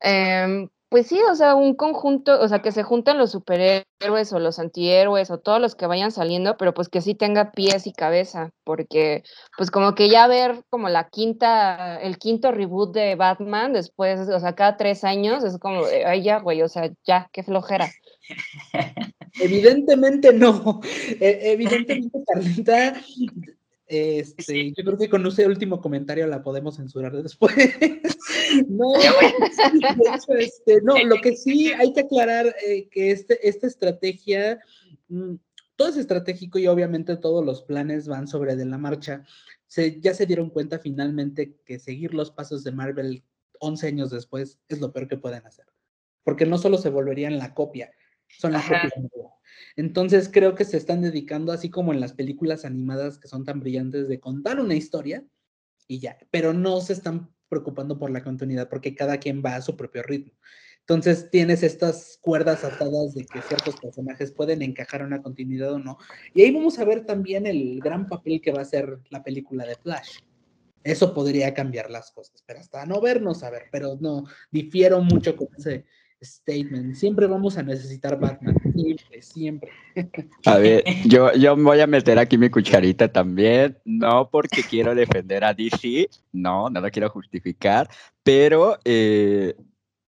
em, 0.00 0.68
pues 0.88 1.06
sí, 1.06 1.20
o 1.30 1.34
sea, 1.34 1.54
un 1.54 1.74
conjunto, 1.74 2.40
o 2.40 2.48
sea, 2.48 2.60
que 2.60 2.72
se 2.72 2.82
junten 2.82 3.18
los 3.18 3.32
superhéroes 3.32 4.32
o 4.32 4.38
los 4.38 4.58
antihéroes 4.58 5.30
o 5.30 5.38
todos 5.38 5.60
los 5.60 5.74
que 5.74 5.86
vayan 5.86 6.10
saliendo, 6.10 6.56
pero 6.56 6.72
pues 6.72 6.88
que 6.88 7.02
sí 7.02 7.14
tenga 7.14 7.52
pies 7.52 7.86
y 7.86 7.92
cabeza, 7.92 8.50
porque 8.64 9.22
pues 9.56 9.70
como 9.70 9.94
que 9.94 10.08
ya 10.08 10.26
ver 10.26 10.62
como 10.70 10.88
la 10.88 11.08
quinta, 11.08 12.00
el 12.00 12.18
quinto 12.18 12.52
reboot 12.52 12.94
de 12.94 13.16
Batman 13.16 13.72
después, 13.74 14.20
o 14.28 14.40
sea, 14.40 14.54
cada 14.54 14.76
tres 14.76 15.04
años, 15.04 15.44
es 15.44 15.58
como, 15.58 15.82
ay 16.06 16.22
ya, 16.22 16.40
güey, 16.40 16.62
o 16.62 16.68
sea, 16.68 16.90
ya, 17.06 17.28
qué 17.32 17.42
flojera. 17.42 17.90
Evidentemente 19.40 20.32
no, 20.32 20.80
e, 21.20 21.52
evidentemente 21.52 22.18
Carlita 22.26 22.94
este, 23.88 24.74
yo 24.76 24.84
creo 24.84 24.98
que 24.98 25.08
con 25.08 25.26
ese 25.26 25.46
último 25.46 25.80
comentario 25.80 26.26
la 26.26 26.42
podemos 26.42 26.76
censurar 26.76 27.22
después. 27.22 27.54
no, 28.68 28.92
este, 30.38 30.82
no, 30.82 30.98
lo 31.04 31.16
que 31.22 31.34
sí 31.36 31.72
hay 31.72 31.92
que 31.94 32.00
aclarar 32.00 32.54
eh, 32.66 32.88
que 32.90 33.10
este, 33.10 33.48
esta 33.48 33.66
estrategia, 33.66 34.60
mm, 35.08 35.36
todo 35.76 35.88
es 35.88 35.96
estratégico 35.96 36.58
y 36.58 36.66
obviamente 36.66 37.16
todos 37.16 37.44
los 37.44 37.62
planes 37.62 38.08
van 38.08 38.28
sobre 38.28 38.56
de 38.56 38.66
la 38.66 38.76
marcha. 38.76 39.24
Se, 39.66 40.00
ya 40.00 40.12
se 40.12 40.26
dieron 40.26 40.50
cuenta 40.50 40.78
finalmente 40.78 41.56
que 41.64 41.78
seguir 41.78 42.12
los 42.12 42.30
pasos 42.30 42.64
de 42.64 42.72
Marvel 42.72 43.24
11 43.60 43.86
años 43.86 44.10
después 44.10 44.58
es 44.68 44.80
lo 44.80 44.92
peor 44.92 45.08
que 45.08 45.16
pueden 45.16 45.46
hacer. 45.46 45.66
Porque 46.24 46.44
no 46.44 46.58
solo 46.58 46.76
se 46.76 46.90
volverían 46.90 47.38
la 47.38 47.54
copia, 47.54 47.90
son 48.28 48.52
las 48.52 48.64
copias 48.64 48.92
entonces 49.76 50.30
creo 50.32 50.54
que 50.54 50.64
se 50.64 50.76
están 50.76 51.02
dedicando, 51.02 51.52
así 51.52 51.70
como 51.70 51.92
en 51.92 52.00
las 52.00 52.12
películas 52.12 52.64
animadas 52.64 53.18
que 53.18 53.28
son 53.28 53.44
tan 53.44 53.60
brillantes, 53.60 54.08
de 54.08 54.20
contar 54.20 54.60
una 54.60 54.74
historia 54.74 55.24
y 55.86 56.00
ya, 56.00 56.18
pero 56.30 56.52
no 56.52 56.80
se 56.80 56.92
están 56.92 57.30
preocupando 57.48 57.98
por 57.98 58.10
la 58.10 58.22
continuidad 58.22 58.68
porque 58.68 58.94
cada 58.94 59.18
quien 59.18 59.42
va 59.44 59.56
a 59.56 59.62
su 59.62 59.76
propio 59.76 60.02
ritmo. 60.02 60.32
Entonces 60.80 61.28
tienes 61.30 61.62
estas 61.62 62.18
cuerdas 62.22 62.64
atadas 62.64 63.14
de 63.14 63.26
que 63.26 63.42
ciertos 63.42 63.78
personajes 63.78 64.32
pueden 64.32 64.62
encajar 64.62 65.02
en 65.02 65.08
una 65.08 65.22
continuidad 65.22 65.72
o 65.74 65.78
no. 65.78 65.98
Y 66.32 66.42
ahí 66.42 66.50
vamos 66.50 66.78
a 66.78 66.84
ver 66.84 67.04
también 67.04 67.46
el 67.46 67.78
gran 67.80 68.06
papel 68.06 68.40
que 68.40 68.52
va 68.52 68.62
a 68.62 68.64
ser 68.64 68.98
la 69.10 69.22
película 69.22 69.66
de 69.66 69.74
Flash. 69.76 70.20
Eso 70.82 71.12
podría 71.12 71.52
cambiar 71.52 71.90
las 71.90 72.10
cosas, 72.10 72.42
pero 72.46 72.60
hasta 72.60 72.86
no 72.86 73.02
vernos, 73.02 73.42
a 73.42 73.50
ver, 73.50 73.64
pero 73.70 73.98
no, 74.00 74.24
difiero 74.50 75.02
mucho 75.02 75.36
con 75.36 75.48
ese 75.58 75.84
statement. 76.20 76.94
Siempre 76.94 77.26
vamos 77.26 77.56
a 77.56 77.62
necesitar 77.62 78.18
Batman, 78.18 78.56
siempre, 78.74 79.22
siempre. 79.22 79.70
A 80.44 80.58
ver, 80.58 80.84
yo, 81.06 81.32
yo 81.34 81.56
voy 81.56 81.80
a 81.80 81.86
meter 81.86 82.18
aquí 82.18 82.38
mi 82.38 82.50
cucharita 82.50 83.12
también, 83.12 83.78
no 83.84 84.28
porque 84.30 84.62
quiero 84.62 84.94
defender 84.94 85.44
a 85.44 85.54
DC, 85.54 86.08
no, 86.32 86.68
no 86.70 86.80
lo 86.80 86.90
quiero 86.90 87.08
justificar, 87.10 87.88
pero 88.22 88.78
eh, 88.84 89.54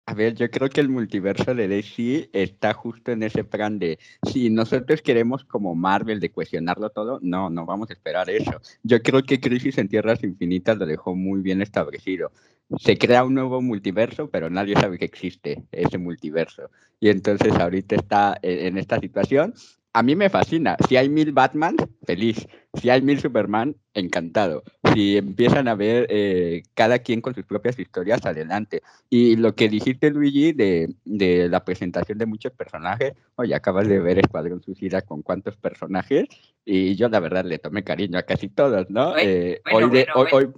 a 0.08 0.14
ver, 0.14 0.34
yo 0.36 0.48
creo 0.48 0.68
que 0.68 0.80
el 0.80 0.88
multiverso 0.88 1.52
de 1.52 1.66
DC 1.66 2.30
está 2.32 2.72
justo 2.72 3.10
en 3.10 3.24
ese 3.24 3.42
plan 3.42 3.80
de 3.80 3.98
si 4.22 4.50
nosotros 4.50 5.02
queremos 5.02 5.44
como 5.44 5.74
Marvel 5.74 6.20
de 6.20 6.30
cuestionarlo 6.30 6.90
todo, 6.90 7.18
no, 7.22 7.50
no 7.50 7.66
vamos 7.66 7.90
a 7.90 7.92
esperar 7.92 8.30
eso. 8.30 8.60
Yo 8.84 9.02
creo 9.02 9.24
que 9.24 9.40
Crisis 9.40 9.78
en 9.78 9.88
Tierras 9.88 10.22
Infinitas 10.22 10.78
lo 10.78 10.86
dejó 10.86 11.16
muy 11.16 11.40
bien 11.40 11.60
establecido. 11.60 12.30
Se 12.78 12.98
crea 12.98 13.24
un 13.24 13.34
nuevo 13.34 13.62
multiverso, 13.62 14.28
pero 14.28 14.50
nadie 14.50 14.74
sabe 14.74 14.98
que 14.98 15.04
existe 15.04 15.62
ese 15.72 15.98
multiverso. 15.98 16.70
Y 16.98 17.10
entonces 17.10 17.52
ahorita 17.54 17.96
está 17.96 18.38
en 18.42 18.78
esta 18.78 18.98
situación 18.98 19.54
a 19.96 20.02
mí 20.02 20.14
me 20.14 20.28
fascina. 20.28 20.76
Si 20.86 20.98
hay 20.98 21.08
mil 21.08 21.32
Batman, 21.32 21.74
feliz. 22.04 22.46
Si 22.74 22.90
hay 22.90 23.00
mil 23.00 23.18
Superman, 23.18 23.76
encantado. 23.94 24.62
Si 24.92 25.16
empiezan 25.16 25.68
a 25.68 25.74
ver 25.74 26.06
eh, 26.10 26.64
cada 26.74 26.98
quien 26.98 27.22
con 27.22 27.34
sus 27.34 27.46
propias 27.46 27.78
historias, 27.78 28.26
adelante. 28.26 28.82
Y 29.08 29.36
lo 29.36 29.54
que 29.54 29.70
dijiste, 29.70 30.10
Luigi, 30.10 30.52
de, 30.52 30.94
de 31.06 31.48
la 31.48 31.64
presentación 31.64 32.18
de 32.18 32.26
muchos 32.26 32.52
personajes, 32.52 33.14
oye, 33.36 33.54
acabas 33.54 33.88
de 33.88 33.98
ver 33.98 34.18
Escuadrón 34.18 34.60
Suicida 34.60 35.00
con 35.00 35.22
cuántos 35.22 35.56
personajes, 35.56 36.26
y 36.62 36.94
yo 36.96 37.08
la 37.08 37.20
verdad 37.20 37.46
le 37.46 37.58
tomé 37.58 37.82
cariño 37.82 38.18
a 38.18 38.24
casi 38.24 38.50
todos, 38.50 38.90
¿no? 38.90 39.16
Eh, 39.16 39.62
hoy, 39.72 39.88
de, 39.88 40.06
hoy, 40.14 40.28
Hoy 40.30 40.48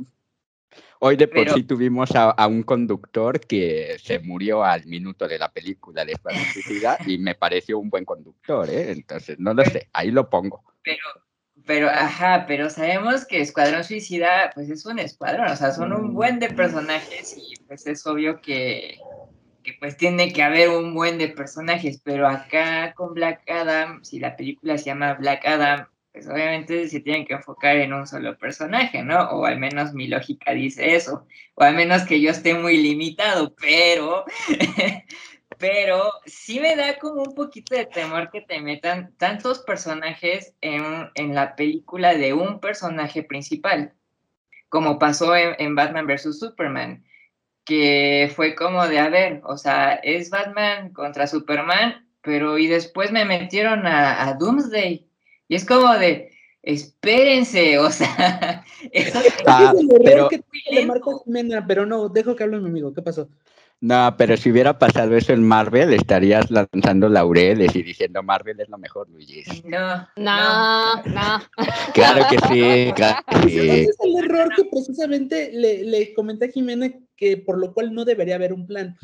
de 1.17 1.29
por 1.29 1.51
sí 1.51 1.63
tuvimos 1.63 2.11
a, 2.15 2.47
un 2.47 2.63
conductor 2.63 3.41
que 3.41 3.97
se 4.03 4.19
murió 4.19 4.65
al 4.65 4.87
minuto 4.87 5.29
de 5.29 5.39
la 5.39 5.51
película 5.51 6.05
de 6.05 6.13
Escuadrón 6.13 6.45
Suicida 6.53 6.99
y 7.07 7.19
me 7.19 7.35
pareció 7.35 7.79
un 7.79 7.91
buen 7.91 8.05
conductor, 8.05 8.69
¿eh? 8.69 8.93
Entonces, 8.93 9.39
no 9.39 9.55
lo 9.55 9.65
sé, 9.65 9.89
ahí 9.93 10.11
lo 10.11 10.29
pongo. 10.29 10.65
Pero, 10.83 10.99
pero, 11.65 11.89
ajá, 11.89 12.47
pero 12.47 12.71
sabemos 12.71 13.27
que 13.27 13.41
Escuadrón 13.41 13.85
Suicida, 13.85 14.51
pues 14.55 14.71
es 14.71 14.85
un 14.87 14.99
escuadrón, 14.99 15.49
o 15.49 15.57
sea, 15.57 15.73
son 15.73 15.93
un 15.93 16.15
buen 16.15 16.39
de 16.39 16.51
personajes 16.51 17.37
y 17.37 17.55
pues 17.67 17.87
es 17.87 18.07
obvio 18.07 18.41
que, 18.41 18.99
que 19.63 19.75
pues 19.79 19.97
tiene 19.97 20.33
que 20.33 20.43
haber 20.43 20.71
un 20.71 20.95
buen 20.95 21.19
de 21.19 21.29
personajes, 21.29 22.01
pero 22.03 22.27
acá 22.27 22.95
con 22.95 23.15
Black 23.15 23.43
Adam, 23.49 24.03
si 24.03 24.19
la 24.19 24.37
película 24.37 24.79
se 24.79 24.87
llama 24.87 25.15
Black 25.15 25.47
Adam, 25.47 25.87
pues 26.13 26.29
obviamente 26.29 26.89
se 26.89 27.01
tienen 27.01 27.27
que 27.27 27.35
enfocar 27.35 27.77
en 27.77 27.93
un 27.93 28.07
solo 28.07 28.37
personaje, 28.39 29.03
¿no? 29.03 29.31
O 29.31 29.45
al 29.45 29.59
menos 29.59 29.93
mi 29.93 30.09
lógica 30.09 30.53
dice 30.53 30.95
eso, 30.95 31.27
o 31.55 31.63
al 31.63 31.75
menos 31.75 32.03
que 32.05 32.21
yo 32.21 32.31
esté 32.31 32.55
muy 32.55 32.77
limitado, 32.79 33.55
pero, 33.55 34.25
pero 35.59 36.11
sí 36.27 36.61
me 36.61 36.77
da 36.77 36.99
como 36.99 37.23
un 37.23 37.35
poquito 37.35 37.75
de 37.75 37.87
temor 37.87 38.31
que 38.31 38.41
te 38.41 38.61
metan 38.61 39.15
tantos 39.17 39.61
personajes 39.61 40.55
en, 40.61 41.11
en 41.15 41.35
la 41.35 41.55
película 41.55 42.15
de 42.15 42.33
un 42.33 42.61
personaje 42.61 43.23
principal, 43.23 43.95
como 44.69 44.99
pasó 44.99 45.37
en, 45.37 45.75
Batman 45.75 46.07
vs. 46.07 46.39
Superman, 46.39 47.05
que 47.65 48.33
fue 48.35 48.55
como 48.55 48.87
de, 48.89 48.99
a 48.99 49.09
ver, 49.11 49.43
o 49.45 49.57
sea, 49.59 49.95
es 49.97 50.31
Batman 50.31 50.93
contra 50.93 51.27
Superman, 51.27 52.09
pero 52.23 52.59
y 52.59 52.67
después 52.67 53.13
me 53.13 53.25
metieron 53.25 53.87
a, 53.87 54.27
a 54.27 54.35
Doomsday 54.35 55.08
y 55.49 55.55
es 55.55 55.65
como 55.65 55.93
de, 55.95 56.31
espérense, 56.63 57.79
o 57.79 57.91
sea, 57.91 58.65
eso 58.93 59.19
ah, 59.47 59.73
pero, 60.05 60.29
que 60.29 60.43
pero 61.67 61.87
no, 61.87 62.09
dejo 62.09 62.37
que 62.37 62.45
hable 62.45 62.61
mi 62.61 62.69
amigo, 62.69 62.93
¿qué 62.93 63.03
pasó? 63.03 63.29
No, 63.81 64.17
pero 64.19 64.37
si 64.37 64.51
hubiera 64.51 64.77
pasado 64.77 65.17
eso 65.17 65.33
en 65.33 65.47
Marvel, 65.47 65.93
estarías 65.93 66.51
lanzando 66.51 67.09
laureles 67.09 67.77
y 67.77 67.85
diciendo 67.85 68.25
Marvel 68.25 68.59
es 68.59 68.69
lo 68.69 68.77
mejor, 68.77 69.09
Luigi. 69.09 69.45
No, 69.65 70.09
no, 70.17 71.03
no. 71.05 71.39
Claro 71.95 72.27
que 72.29 72.39
sí, 72.49 72.93
claro 72.97 73.23
que 73.31 73.49
sí. 73.49 73.59
Ese 73.59 73.83
es 73.83 73.97
el 74.03 74.25
error 74.25 74.53
que 74.57 74.65
precisamente 74.65 75.53
le, 75.53 75.85
le 75.85 76.13
comenté 76.13 76.47
a 76.47 76.51
Jimena, 76.51 76.93
que 77.17 77.37
por 77.37 77.57
lo 77.57 77.73
cual 77.73 77.95
no 77.95 78.05
debería 78.05 78.35
haber 78.35 78.53
un 78.53 78.67
plan. 78.67 78.99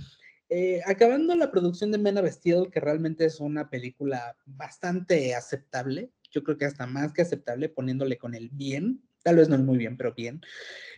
Eh, 0.49 0.81
acabando 0.87 1.35
la 1.37 1.51
producción 1.51 1.91
de 1.91 1.99
Mena 1.99 2.21
Vestido, 2.21 2.69
que 2.71 2.81
realmente 2.81 3.25
es 3.25 3.41
una 3.41 3.71
película 3.71 4.37
bastante 4.45 5.35
aceptable, 5.35 6.11
yo 6.35 6.43
creo 6.43 6.59
que 6.59 6.65
hasta 6.65 6.87
más 6.87 7.13
que 7.13 7.23
aceptable, 7.23 7.69
poniéndole 7.69 8.19
con 8.19 8.35
el 8.35 8.51
bien, 8.51 9.01
tal 9.23 9.37
vez 9.37 9.49
no 9.49 9.55
es 9.55 9.63
muy 9.63 9.79
bien, 9.79 9.97
pero 9.97 10.13
bien. 10.13 10.41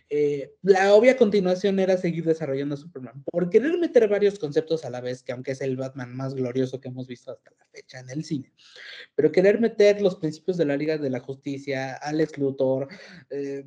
Eh, 0.09 0.53
la 0.63 0.93
obvia 0.93 1.15
continuación 1.15 1.79
era 1.79 1.97
seguir 1.97 2.25
desarrollando 2.25 2.75
a 2.75 2.77
Superman, 2.77 3.23
por 3.31 3.49
querer 3.49 3.77
meter 3.77 4.07
varios 4.07 4.39
conceptos 4.39 4.83
a 4.83 4.89
la 4.89 5.01
vez, 5.01 5.21
que 5.21 5.31
aunque 5.31 5.51
es 5.51 5.61
el 5.61 5.77
Batman 5.77 6.15
más 6.15 6.33
glorioso 6.33 6.81
que 6.81 6.87
hemos 6.87 7.07
visto 7.07 7.31
hasta 7.31 7.51
la 7.51 7.65
fecha 7.71 7.99
en 7.99 8.09
el 8.09 8.23
cine, 8.23 8.51
pero 9.15 9.31
querer 9.31 9.59
meter 9.59 10.01
los 10.01 10.15
principios 10.15 10.57
de 10.57 10.65
la 10.65 10.77
Liga 10.77 10.97
de 10.97 11.09
la 11.09 11.19
Justicia, 11.19 11.95
Alex 11.95 12.37
Luthor, 12.37 12.87
eh, 13.29 13.65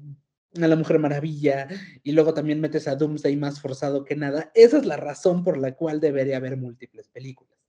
a 0.60 0.66
la 0.66 0.76
Mujer 0.76 0.98
Maravilla, 0.98 1.68
y 2.02 2.12
luego 2.12 2.34
también 2.34 2.60
metes 2.60 2.88
a 2.88 2.96
Doomsday 2.96 3.36
más 3.36 3.60
forzado 3.60 4.04
que 4.04 4.16
nada, 4.16 4.50
esa 4.54 4.78
es 4.78 4.86
la 4.86 4.96
razón 4.96 5.44
por 5.44 5.56
la 5.58 5.76
cual 5.76 6.00
debería 6.00 6.38
haber 6.38 6.56
múltiples 6.56 7.08
películas. 7.08 7.59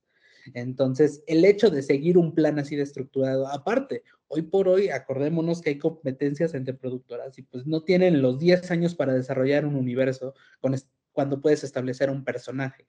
Entonces, 0.54 1.22
el 1.26 1.44
hecho 1.44 1.70
de 1.70 1.82
seguir 1.82 2.18
un 2.18 2.34
plan 2.34 2.58
así 2.58 2.76
de 2.76 2.82
estructurado, 2.82 3.46
aparte, 3.48 4.02
hoy 4.28 4.42
por 4.42 4.68
hoy, 4.68 4.88
acordémonos 4.88 5.60
que 5.60 5.70
hay 5.70 5.78
competencias 5.78 6.54
entre 6.54 6.74
productoras 6.74 7.38
y 7.38 7.42
pues 7.42 7.66
no 7.66 7.82
tienen 7.82 8.22
los 8.22 8.38
10 8.38 8.70
años 8.70 8.94
para 8.94 9.12
desarrollar 9.12 9.66
un 9.66 9.76
universo 9.76 10.34
con 10.60 10.74
cuando 11.12 11.40
puedes 11.40 11.62
establecer 11.62 12.10
un 12.10 12.24
personaje. 12.24 12.86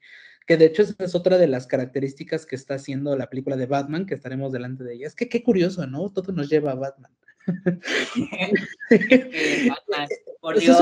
Que 0.47 0.57
de 0.57 0.65
hecho 0.65 0.81
esa 0.81 0.95
es 0.99 1.15
otra 1.15 1.37
de 1.37 1.47
las 1.47 1.67
características 1.67 2.45
que 2.45 2.55
está 2.55 2.75
haciendo 2.75 3.15
la 3.15 3.29
película 3.29 3.55
de 3.57 3.65
Batman, 3.65 4.05
que 4.05 4.15
estaremos 4.15 4.51
delante 4.51 4.83
de 4.83 4.95
ella. 4.95 5.07
Es 5.07 5.15
que 5.15 5.29
qué 5.29 5.43
curioso, 5.43 5.85
¿no? 5.87 6.11
Todo 6.11 6.31
nos 6.31 6.49
lleva 6.49 6.71
a 6.71 6.75
Batman. 6.75 7.11
Batman 8.89 10.07
por 10.39 10.59
Dios 10.59 10.77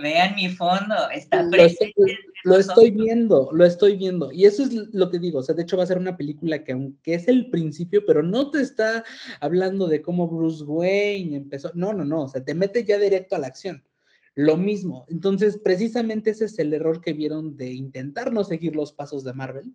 vean 0.00 0.34
mi 0.34 0.48
fondo, 0.48 0.94
está 1.12 1.48
presente. 1.50 2.18
Lo, 2.44 2.56
estoy 2.56 2.90
viendo, 2.90 3.50
lo 3.52 3.64
estoy 3.64 3.96
viendo. 3.96 4.30
Y 4.32 4.44
eso 4.44 4.64
es 4.64 4.72
lo 4.72 5.10
que 5.10 5.18
digo. 5.18 5.38
O 5.38 5.42
sea, 5.42 5.54
de 5.54 5.62
hecho 5.62 5.76
va 5.76 5.84
a 5.84 5.86
ser 5.86 5.98
una 5.98 6.16
película 6.16 6.62
que 6.62 6.72
aunque 6.72 7.14
es 7.14 7.28
el 7.28 7.50
principio, 7.50 8.04
pero 8.06 8.22
no 8.22 8.50
te 8.50 8.60
está 8.60 9.04
hablando 9.40 9.86
de 9.86 10.02
cómo 10.02 10.28
Bruce 10.28 10.64
Wayne 10.64 11.36
empezó. 11.36 11.70
No, 11.74 11.92
no, 11.92 12.04
no. 12.04 12.22
O 12.22 12.28
sea, 12.28 12.44
te 12.44 12.54
mete 12.54 12.84
ya 12.84 12.98
directo 12.98 13.36
a 13.36 13.38
la 13.38 13.46
acción. 13.46 13.82
Lo 14.34 14.56
mismo. 14.56 15.06
Entonces, 15.08 15.58
precisamente 15.58 16.30
ese 16.30 16.46
es 16.46 16.58
el 16.58 16.74
error 16.74 17.00
que 17.00 17.12
vieron 17.12 17.56
de 17.56 17.72
intentar 17.72 18.32
no 18.32 18.44
seguir 18.44 18.76
los 18.76 18.92
pasos 18.92 19.24
de 19.24 19.32
Marvel 19.32 19.74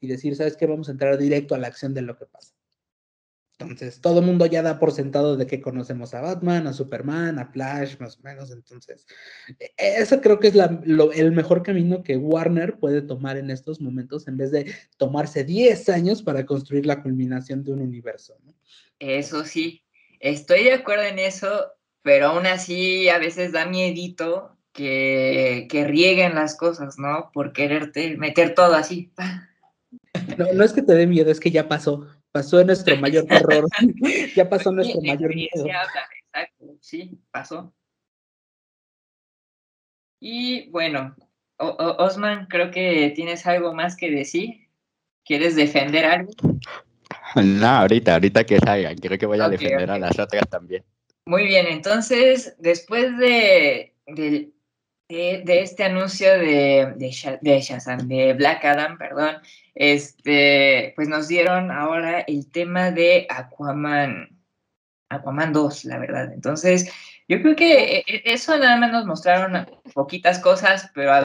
y 0.00 0.06
decir, 0.06 0.34
¿sabes 0.36 0.56
qué? 0.56 0.66
Vamos 0.66 0.88
a 0.88 0.92
entrar 0.92 1.18
directo 1.18 1.54
a 1.54 1.58
la 1.58 1.66
acción 1.66 1.92
de 1.92 2.02
lo 2.02 2.16
que 2.16 2.26
pasa. 2.26 2.55
Entonces, 3.58 4.02
todo 4.02 4.20
el 4.20 4.26
mundo 4.26 4.44
ya 4.44 4.60
da 4.60 4.78
por 4.78 4.92
sentado 4.92 5.36
de 5.36 5.46
que 5.46 5.62
conocemos 5.62 6.12
a 6.12 6.20
Batman, 6.20 6.66
a 6.66 6.74
Superman, 6.74 7.38
a 7.38 7.46
Flash, 7.46 7.96
más 7.98 8.18
o 8.18 8.22
menos. 8.22 8.50
Entonces, 8.50 9.06
e, 9.58 9.72
eso 9.78 10.20
creo 10.20 10.38
que 10.38 10.48
es 10.48 10.54
el 10.54 11.32
mejor 11.32 11.62
camino 11.62 12.02
que 12.02 12.18
Warner 12.18 12.78
puede 12.78 13.00
tomar 13.00 13.38
en 13.38 13.50
estos 13.50 13.80
momentos 13.80 14.28
en 14.28 14.36
vez 14.36 14.50
de 14.50 14.74
tomarse 14.98 15.42
10 15.42 15.88
años 15.88 16.22
para 16.22 16.44
construir 16.44 16.84
la 16.84 17.02
culminación 17.02 17.64
de 17.64 17.72
un 17.72 17.80
universo. 17.80 18.36
Eso 18.98 19.44
sí, 19.44 19.84
estoy 20.20 20.64
de 20.64 20.74
acuerdo 20.74 21.04
en 21.04 21.18
eso, 21.18 21.72
pero 22.02 22.28
aún 22.28 22.44
así 22.44 23.08
a 23.08 23.18
veces 23.18 23.52
da 23.52 23.64
miedito 23.64 24.54
que, 24.74 25.66
que 25.70 25.84
rieguen 25.84 26.34
las 26.34 26.56
cosas, 26.56 26.98
¿no? 26.98 27.30
Por 27.32 27.54
quererte 27.54 28.18
meter 28.18 28.54
todo 28.54 28.74
así. 28.74 29.10
No, 30.36 30.52
no 30.52 30.64
es 30.64 30.74
que 30.74 30.82
te 30.82 30.94
dé 30.94 31.06
miedo, 31.06 31.30
es 31.30 31.40
que 31.40 31.50
ya 31.50 31.68
pasó. 31.68 32.06
Pasó 32.36 32.62
nuestro 32.62 32.94
mayor 32.98 33.24
terror. 33.24 33.66
ya 34.36 34.46
pasó 34.46 34.70
nuestro 34.70 35.00
mayor 35.00 35.34
miedo. 35.34 35.64
Exacto, 35.64 36.66
sí, 36.82 37.18
pasó. 37.30 37.72
Y 40.20 40.68
bueno, 40.68 41.16
Osman, 41.56 42.44
creo 42.44 42.70
que 42.70 43.10
tienes 43.16 43.46
algo 43.46 43.72
más 43.72 43.96
que 43.96 44.10
decir. 44.10 44.68
¿Quieres 45.24 45.56
defender 45.56 46.04
algo? 46.04 46.30
No, 47.36 47.66
ahorita, 47.66 48.12
ahorita 48.12 48.44
que 48.44 48.58
salgan. 48.58 48.98
Creo 48.98 49.16
que 49.18 49.24
voy 49.24 49.40
a 49.40 49.48
defender 49.48 49.90
a 49.90 49.98
las 49.98 50.18
otras 50.18 50.46
también. 50.50 50.84
Muy 51.24 51.46
bien, 51.46 51.66
entonces, 51.68 52.54
después 52.58 53.16
de, 53.16 53.94
de, 54.08 54.52
este 55.08 55.84
anuncio 55.84 56.30
de, 56.38 56.94
de, 56.96 57.38
de 57.40 57.60
Shazam, 57.60 58.08
de 58.08 58.34
Black 58.34 58.64
Adam, 58.64 58.98
perdón, 58.98 59.36
este, 59.74 60.92
pues 60.96 61.08
nos 61.08 61.28
dieron 61.28 61.70
ahora 61.70 62.20
el 62.20 62.50
tema 62.50 62.90
de 62.90 63.26
Aquaman, 63.28 64.36
Aquaman 65.08 65.52
2, 65.52 65.84
la 65.84 65.98
verdad. 65.98 66.32
Entonces, 66.32 66.92
yo 67.28 67.40
creo 67.40 67.56
que 67.56 67.98
e, 67.98 68.04
e, 68.06 68.22
eso 68.24 68.56
nada 68.58 68.76
más 68.76 68.90
nos 68.90 69.06
mostraron 69.06 69.66
poquitas 69.94 70.40
cosas, 70.40 70.90
pero 70.94 71.22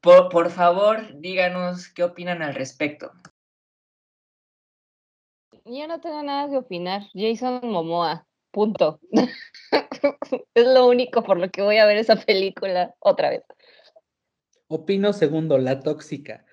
por, 0.00 0.28
por 0.28 0.50
favor, 0.50 1.18
díganos 1.18 1.88
qué 1.88 2.04
opinan 2.04 2.42
al 2.42 2.54
respecto. 2.54 3.12
Yo 5.64 5.88
no 5.88 6.00
tengo 6.00 6.22
nada 6.22 6.48
que 6.48 6.58
opinar. 6.58 7.02
Jason 7.12 7.60
Momoa, 7.64 8.24
punto. 8.52 9.00
es 10.54 10.66
lo 10.66 10.86
único 10.86 11.22
por 11.22 11.38
lo 11.38 11.50
que 11.50 11.62
voy 11.62 11.78
a 11.78 11.86
ver 11.86 11.96
esa 11.96 12.16
película 12.16 12.94
otra 13.00 13.30
vez. 13.30 13.42
Opino 14.68 15.12
segundo, 15.12 15.58
la 15.58 15.80
tóxica. 15.80 16.44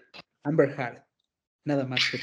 Amber 0.43 0.69
Heard. 0.77 1.03
Nada 1.65 1.85
más 1.85 2.01
que 2.09 2.19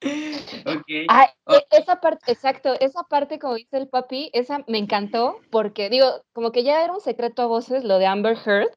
okay. 0.80 1.06
Ah, 1.08 1.32
esa 1.70 2.00
parte, 2.00 2.30
exacto, 2.30 2.74
esa 2.78 3.02
parte, 3.04 3.38
como 3.38 3.54
dice 3.54 3.78
el 3.78 3.88
papi, 3.88 4.30
esa 4.32 4.64
me 4.68 4.78
encantó 4.78 5.40
porque, 5.50 5.90
digo, 5.90 6.22
como 6.32 6.52
que 6.52 6.62
ya 6.62 6.84
era 6.84 6.92
un 6.92 7.00
secreto 7.00 7.42
a 7.42 7.46
voces 7.46 7.82
lo 7.82 7.98
de 7.98 8.06
Amber 8.06 8.36
Heard, 8.46 8.70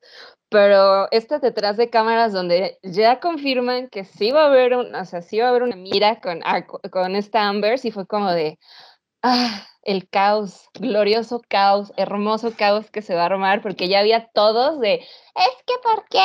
pero 0.50 1.08
este 1.12 1.38
detrás 1.40 1.78
de 1.78 1.90
cámaras 1.90 2.34
donde 2.34 2.80
ya 2.82 3.20
confirman 3.20 3.88
que 3.90 4.04
sí 4.04 4.32
va 4.32 4.44
a 4.44 4.48
haber, 4.48 4.74
un, 4.74 4.96
o 4.96 5.06
sea, 5.06 5.22
sí 5.22 5.40
va 5.40 5.48
a 5.48 5.50
haber 5.50 5.64
una 5.64 5.76
mira 5.76 6.20
con, 6.22 6.42
con 6.92 7.16
esta 7.16 7.48
Amber, 7.48 7.78
sí 7.78 7.92
fue 7.92 8.08
como 8.08 8.32
de, 8.32 8.58
ah, 9.24 9.68
el 9.84 10.08
caos, 10.08 10.70
glorioso 10.76 11.42
caos, 11.48 11.92
hermoso 11.98 12.54
caos 12.56 12.90
que 12.92 13.02
se 13.02 13.16
va 13.16 13.24
a 13.24 13.26
armar, 13.26 13.62
porque 13.62 13.88
ya 13.88 14.00
había 14.00 14.28
todos 14.34 14.80
de, 14.80 14.96
es 14.96 15.64
que 15.66 15.74
¿por 15.84 16.06
qué? 16.10 16.20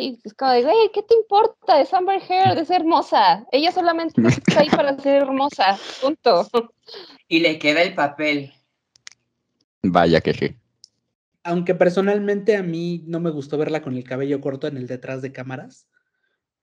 Y 0.00 0.18
es 0.24 0.34
como 0.34 0.52
de, 0.52 0.62
güey, 0.62 0.90
¿qué 0.94 1.02
te 1.02 1.14
importa? 1.14 1.80
Es 1.80 1.92
Amber 1.92 2.22
Heard, 2.26 2.58
es 2.58 2.70
hermosa. 2.70 3.46
Ella 3.52 3.72
solamente 3.72 4.20
está 4.26 4.60
ahí 4.60 4.68
para 4.70 4.98
ser 4.98 5.22
hermosa, 5.22 5.78
punto. 6.00 6.48
Y 7.28 7.40
le 7.40 7.58
queda 7.58 7.82
el 7.82 7.92
papel. 7.92 8.52
Vaya 9.82 10.20
que 10.20 10.32
sí. 10.32 10.56
Aunque 11.42 11.74
personalmente 11.74 12.56
a 12.56 12.62
mí 12.62 13.02
no 13.08 13.18
me 13.18 13.30
gustó 13.30 13.58
verla 13.58 13.82
con 13.82 13.96
el 13.96 14.04
cabello 14.04 14.40
corto 14.40 14.68
en 14.68 14.76
el 14.76 14.86
detrás 14.86 15.22
de 15.22 15.32
cámaras, 15.32 15.88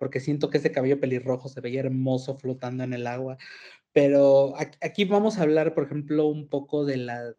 porque 0.03 0.19
siento 0.19 0.49
que 0.49 0.57
ese 0.57 0.73
cabello 0.73 0.99
pelirrojo 0.99 1.47
se 1.47 1.61
veía 1.61 1.79
hermoso 1.79 2.37
flotando 2.37 2.83
en 2.83 2.91
el 2.91 3.07
agua, 3.07 3.37
pero 3.93 4.53
aquí 4.81 5.05
vamos 5.05 5.37
a 5.37 5.43
hablar, 5.43 5.73
por 5.73 5.85
ejemplo, 5.85 6.27
un 6.27 6.49
poco 6.49 6.83
de 6.83 6.97
la 6.97 7.33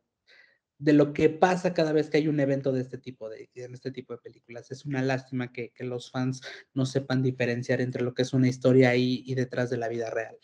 de 0.78 0.94
lo 0.94 1.12
que 1.12 1.28
pasa 1.28 1.74
cada 1.74 1.92
vez 1.92 2.08
que 2.08 2.16
hay 2.16 2.26
un 2.26 2.40
evento 2.40 2.72
de 2.72 2.80
este 2.80 2.96
tipo 2.96 3.28
de, 3.28 3.50
en 3.54 3.74
este 3.74 3.90
tipo 3.90 4.14
de 4.14 4.18
películas. 4.18 4.70
Es 4.70 4.86
una 4.86 5.02
lástima 5.02 5.52
que, 5.52 5.72
los 5.80 6.10
fans 6.10 6.40
no 6.72 6.86
sepan 6.86 7.22
diferenciar 7.22 7.82
entre 7.82 8.02
lo 8.02 8.14
que 8.14 8.22
es 8.22 8.32
una 8.32 8.48
historia 8.48 8.88
ahí 8.88 9.22
y 9.26 9.34
detrás 9.34 9.68
de 9.68 9.76
la 9.76 9.88
vida 9.88 10.08
real. 10.08 10.38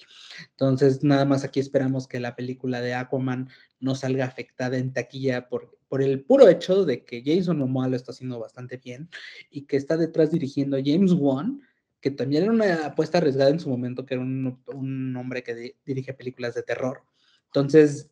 Entonces, 0.50 1.02
nada 1.02 1.24
más 1.24 1.42
aquí 1.42 1.58
esperamos 1.58 2.06
que 2.06 2.20
la 2.20 2.36
película 2.36 2.82
de 2.82 2.92
Aquaman 2.92 3.48
no 3.80 3.94
salga 3.94 4.26
afectada 4.26 4.76
en 4.76 4.92
taquilla 4.92 5.48
por, 5.48 5.78
por 5.88 6.02
el 6.02 6.22
puro 6.22 6.48
hecho 6.48 6.84
de 6.84 7.02
que 7.02 7.22
Jason 7.24 7.58
Momoa 7.58 7.88
lo 7.88 7.96
está 7.96 8.12
haciendo 8.12 8.38
bastante 8.38 8.76
bien 8.76 9.08
y 9.50 9.62
que 9.62 9.76
está 9.76 9.96
detrás 9.96 10.30
dirigiendo 10.30 10.78
James 10.82 11.12
Wan, 11.12 11.60
que 12.00 12.10
también 12.10 12.44
era 12.44 12.52
una 12.52 12.86
apuesta 12.86 13.18
arriesgada 13.18 13.50
en 13.50 13.60
su 13.60 13.68
momento, 13.68 14.06
que 14.06 14.14
era 14.14 14.22
un, 14.22 15.16
hombre 15.16 15.42
que 15.42 15.76
dirige 15.84 16.14
películas 16.14 16.54
de 16.54 16.62
terror. 16.62 17.02
Entonces, 17.46 18.10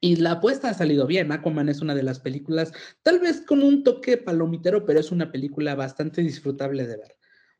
y 0.00 0.16
la 0.16 0.32
apuesta 0.32 0.70
ha 0.70 0.74
salido 0.74 1.06
bien. 1.06 1.32
Aquaman 1.32 1.68
es 1.68 1.80
una 1.80 1.94
de 1.94 2.02
las 2.02 2.20
películas, 2.20 2.72
tal 3.02 3.20
vez 3.20 3.40
con 3.40 3.62
un 3.62 3.84
toque 3.84 4.16
palomitero, 4.16 4.84
pero 4.84 5.00
es 5.00 5.12
una 5.12 5.30
película 5.30 5.74
bastante 5.74 6.22
disfrutable 6.22 6.86
de 6.86 6.96
ver. 6.96 7.16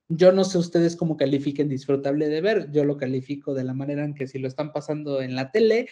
Yo 0.09 0.33
no 0.33 0.45
sé 0.45 0.57
ustedes 0.57 0.97
cómo 0.97 1.17
califiquen 1.17 1.69
disfrutable 1.69 2.29
de 2.29 2.41
ver. 2.41 2.71
Yo 2.73 2.85
lo 2.85 2.97
califico 2.97 3.55
de 3.55 3.65
la 3.65 3.75
manera 3.75 4.05
en 4.05 4.15
que 4.15 4.27
si 4.27 4.39
lo 4.39 4.49
están 4.49 4.73
pasando 4.73 5.21
en 5.21 5.35
la 5.35 5.51
tele, 5.51 5.89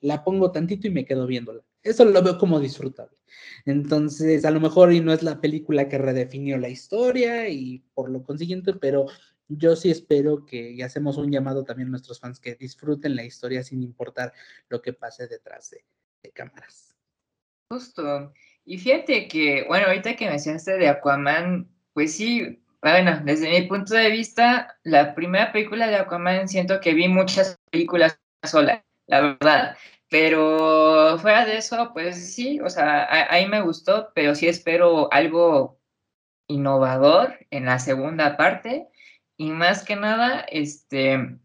la 0.00 0.24
pongo 0.24 0.50
tantito 0.50 0.86
y 0.86 0.90
me 0.90 1.04
quedo 1.04 1.26
viéndola. 1.26 1.62
Eso 1.82 2.04
lo 2.04 2.22
veo 2.22 2.38
como 2.38 2.60
disfrutable. 2.60 3.16
Entonces, 3.64 4.44
a 4.44 4.50
lo 4.50 4.60
mejor 4.60 4.92
y 4.92 5.00
no 5.00 5.12
es 5.12 5.22
la 5.22 5.40
película 5.40 5.88
que 5.88 5.98
redefinió 5.98 6.58
la 6.58 6.68
historia 6.68 7.48
y 7.48 7.84
por 7.94 8.10
lo 8.10 8.22
consiguiente, 8.22 8.74
pero 8.74 9.06
yo 9.48 9.76
sí 9.76 9.90
espero 9.90 10.46
que 10.46 10.70
y 10.70 10.82
hacemos 10.82 11.16
un 11.16 11.30
llamado 11.30 11.64
también 11.64 11.88
a 11.88 11.90
nuestros 11.90 12.20
fans 12.20 12.38
que 12.38 12.54
disfruten 12.54 13.16
la 13.16 13.24
historia 13.24 13.62
sin 13.62 13.82
importar 13.82 14.32
lo 14.68 14.80
que 14.80 14.92
pase 14.92 15.26
detrás 15.26 15.70
de, 15.70 15.84
cámaras. 16.32 16.96
Justo. 17.70 18.32
Y 18.64 18.78
fíjate 18.78 19.26
que, 19.26 19.64
bueno, 19.66 19.86
ahorita 19.86 20.14
que 20.16 20.28
mencionaste 20.28 20.76
de 20.76 20.88
Aquaman, 20.88 21.68
pues 21.92 22.14
sí, 22.14 22.62
bueno, 22.82 23.20
desde 23.24 23.50
mi 23.50 23.66
punto 23.66 23.94
de 23.94 24.10
vista, 24.10 24.78
la 24.84 25.14
primera 25.14 25.50
película 25.50 25.88
de 25.88 25.96
Aquaman 25.96 26.48
siento 26.48 26.80
que 26.80 26.94
vi 26.94 27.08
muchas 27.08 27.58
películas 27.70 28.20
sola, 28.44 28.84
la 29.10 29.20
verdad. 29.20 29.76
Pero 30.08 31.18
fuera 31.18 31.44
de 31.44 31.58
eso, 31.58 31.90
pues 31.92 32.34
sí, 32.34 32.60
o 32.60 32.68
sea, 32.68 33.06
ahí 33.32 33.46
me 33.46 33.60
gustó, 33.60 34.10
pero 34.14 34.34
sí 34.34 34.48
espero 34.48 35.12
algo 35.12 35.78
innovador 36.48 37.46
en 37.50 37.66
la 37.66 37.78
segunda 37.78 38.36
parte. 38.36 38.88
Y 39.36 39.50
más 39.50 39.84
que 39.84 39.96
nada, 39.96 40.40
este, 40.40 41.38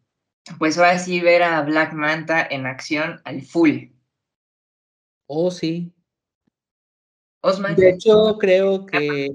pues 0.57 0.79
va 0.79 0.91
a 0.91 0.99
sí 0.99 1.21
ver 1.21 1.43
a 1.43 1.61
Black 1.61 1.93
Manta 1.93 2.45
en 2.49 2.65
acción 2.65 3.21
al 3.23 3.41
full. 3.41 3.89
Oh, 5.27 5.51
sí. 5.51 5.93
Osman. 7.41 7.75
De 7.75 7.91
hecho, 7.91 8.37
creo 8.39 8.85
que. 8.85 9.31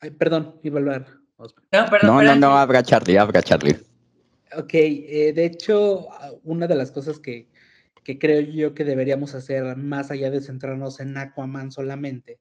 Ay, 0.00 0.10
perdón, 0.10 0.60
iba 0.62 0.78
a 0.78 0.80
hablar. 0.80 1.06
No, 1.72 1.86
perdón. 1.90 2.00
No, 2.02 2.22
no, 2.22 2.36
no, 2.36 2.58
habrá 2.58 2.82
Charlie, 2.82 3.16
habrá 3.16 3.42
Charlie. 3.42 3.76
Ok, 4.56 4.74
eh, 4.74 5.32
de 5.32 5.44
hecho, 5.44 6.08
una 6.42 6.66
de 6.66 6.74
las 6.74 6.90
cosas 6.90 7.20
que, 7.20 7.48
creo 8.18 8.40
yo 8.40 8.74
que 8.74 8.84
deberíamos 8.84 9.34
hacer 9.36 9.76
más 9.76 10.10
allá 10.10 10.30
de 10.30 10.40
centrarnos 10.40 10.98
en 10.98 11.16
Aquaman 11.16 11.70
solamente, 11.70 12.40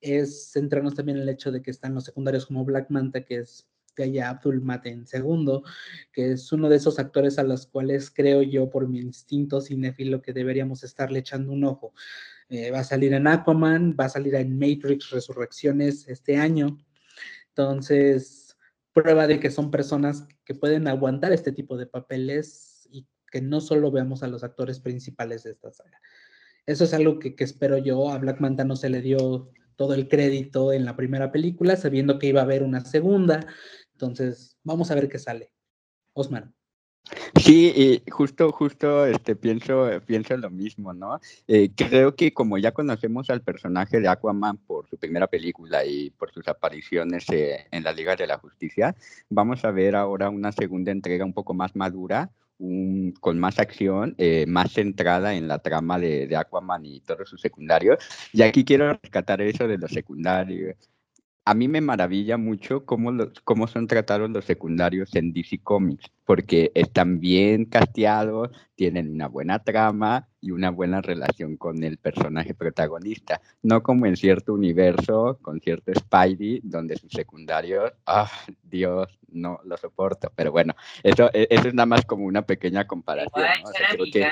es 0.00 0.50
centrarnos 0.52 0.94
también 0.96 1.18
en 1.18 1.22
el 1.22 1.28
hecho 1.28 1.52
de 1.52 1.62
que 1.62 1.70
están 1.70 1.94
los 1.94 2.04
secundarios 2.04 2.46
como 2.46 2.64
Black 2.64 2.90
Manta, 2.90 3.24
que 3.24 3.36
es 3.36 3.68
Yaya 3.96 4.30
Abdul 4.30 4.62
Mate 4.62 4.90
en 4.90 5.06
segundo, 5.06 5.62
que 6.12 6.32
es 6.32 6.50
uno 6.52 6.68
de 6.68 6.76
esos 6.76 6.98
actores 6.98 7.38
a 7.38 7.44
los 7.44 7.66
cuales 7.66 8.10
creo 8.10 8.42
yo 8.42 8.68
por 8.68 8.88
mi 8.88 8.98
instinto 8.98 9.60
cinéfilo 9.60 10.22
que 10.22 10.32
deberíamos 10.32 10.82
estarle 10.82 11.20
echando 11.20 11.52
un 11.52 11.62
ojo. 11.64 11.94
Eh, 12.48 12.72
va 12.72 12.80
a 12.80 12.84
salir 12.84 13.14
en 13.14 13.28
Aquaman, 13.28 13.96
va 13.98 14.06
a 14.06 14.08
salir 14.08 14.34
en 14.34 14.58
Matrix 14.58 15.10
Resurrecciones 15.10 16.08
este 16.08 16.36
año. 16.36 16.78
Entonces, 17.50 18.43
prueba 18.94 19.26
de 19.26 19.40
que 19.40 19.50
son 19.50 19.70
personas 19.70 20.26
que 20.44 20.54
pueden 20.54 20.88
aguantar 20.88 21.32
este 21.32 21.52
tipo 21.52 21.76
de 21.76 21.86
papeles 21.86 22.88
que 23.34 23.42
no 23.42 23.60
solo 23.60 23.90
veamos 23.90 24.22
a 24.22 24.28
los 24.28 24.44
actores 24.44 24.78
principales 24.78 25.42
de 25.42 25.50
esta 25.50 25.72
saga. 25.72 26.00
Eso 26.66 26.84
es 26.84 26.94
algo 26.94 27.18
que, 27.18 27.34
espero 27.36 27.78
yo. 27.78 28.08
A 28.10 28.18
Black 28.18 28.40
Manta 28.40 28.62
no 28.62 28.76
se 28.76 28.88
le 28.88 29.02
dio 29.02 29.50
todo 29.74 29.94
el 29.94 30.08
crédito 30.08 30.72
en 30.72 30.84
la 30.84 30.94
primera 30.94 31.32
película, 31.32 31.74
sabiendo 31.74 32.20
que 32.20 32.28
iba 32.28 32.40
a 32.40 32.44
haber 32.44 32.62
una 32.62 32.84
segunda. 32.84 33.44
Entonces, 33.92 34.56
vamos 34.62 34.92
a 34.92 34.94
ver 34.94 35.08
qué 35.08 35.18
sale. 35.18 35.52
Osman. 36.12 36.54
Sí, 37.36 38.02
justo, 38.10 38.50
justo, 38.52 39.04
este, 39.06 39.36
pienso, 39.36 39.90
pienso 40.06 40.36
lo 40.36 40.50
mismo, 40.50 40.94
¿no? 40.94 41.20
Eh, 41.46 41.70
creo 41.74 42.16
que 42.16 42.32
como 42.32 42.56
ya 42.58 42.72
conocemos 42.72 43.28
al 43.28 43.42
personaje 43.42 44.00
de 44.00 44.08
Aquaman 44.08 44.56
por 44.56 44.88
su 44.88 44.96
primera 44.96 45.26
película 45.26 45.84
y 45.84 46.10
por 46.10 46.32
sus 46.32 46.48
apariciones 46.48 47.28
eh, 47.30 47.66
en 47.70 47.84
la 47.84 47.92
Liga 47.92 48.16
de 48.16 48.26
la 48.26 48.38
Justicia, 48.38 48.96
vamos 49.28 49.64
a 49.64 49.70
ver 49.70 49.96
ahora 49.96 50.30
una 50.30 50.52
segunda 50.52 50.92
entrega 50.92 51.24
un 51.24 51.34
poco 51.34 51.52
más 51.54 51.76
madura, 51.76 52.30
con 53.20 53.38
más 53.38 53.58
acción, 53.58 54.14
eh, 54.16 54.46
más 54.46 54.72
centrada 54.72 55.34
en 55.34 55.48
la 55.48 55.58
trama 55.58 55.98
de, 55.98 56.26
de, 56.26 56.36
Aquaman 56.36 56.86
y 56.86 57.00
todos 57.00 57.28
sus 57.28 57.40
secundarios. 57.40 57.98
Y 58.32 58.42
aquí 58.42 58.64
quiero 58.64 58.92
rescatar 58.94 59.42
eso 59.42 59.66
de 59.68 59.76
los 59.76 59.90
secundarios 59.90 60.76
a 61.46 61.54
mí 61.54 61.68
me 61.68 61.80
maravilla 61.80 62.38
mucho 62.38 62.86
cómo, 62.86 63.12
los, 63.12 63.40
cómo 63.44 63.66
son 63.66 63.86
tratados 63.86 64.30
los 64.30 64.44
secundarios 64.44 65.14
en 65.14 65.32
DC 65.32 65.60
Comics, 65.62 66.10
porque 66.24 66.72
están 66.74 67.20
bien 67.20 67.66
casteados, 67.66 68.50
tienen 68.74 69.12
una 69.12 69.28
buena 69.28 69.58
trama 69.58 70.26
y 70.40 70.52
una 70.52 70.70
buena 70.70 71.02
relación 71.02 71.56
con 71.56 71.82
el 71.84 71.98
personaje 71.98 72.54
protagonista. 72.54 73.42
No 73.62 73.82
como 73.82 74.06
en 74.06 74.16
cierto 74.16 74.54
universo, 74.54 75.38
con 75.42 75.60
cierto 75.60 75.92
Spidey, 75.94 76.60
donde 76.64 76.96
sus 76.96 77.12
secundarios, 77.12 77.92
ah, 78.06 78.30
Dios, 78.62 79.18
no 79.28 79.60
lo 79.64 79.76
soporto. 79.76 80.32
Pero 80.34 80.50
bueno, 80.50 80.74
eso, 81.02 81.28
e, 81.34 81.46
eso 81.50 81.68
es 81.68 81.74
nada 81.74 81.86
más 81.86 82.06
como 82.06 82.24
una 82.24 82.42
pequeña 82.42 82.86
comparación. 82.86 83.44
creo 83.90 84.06
que 84.10 84.26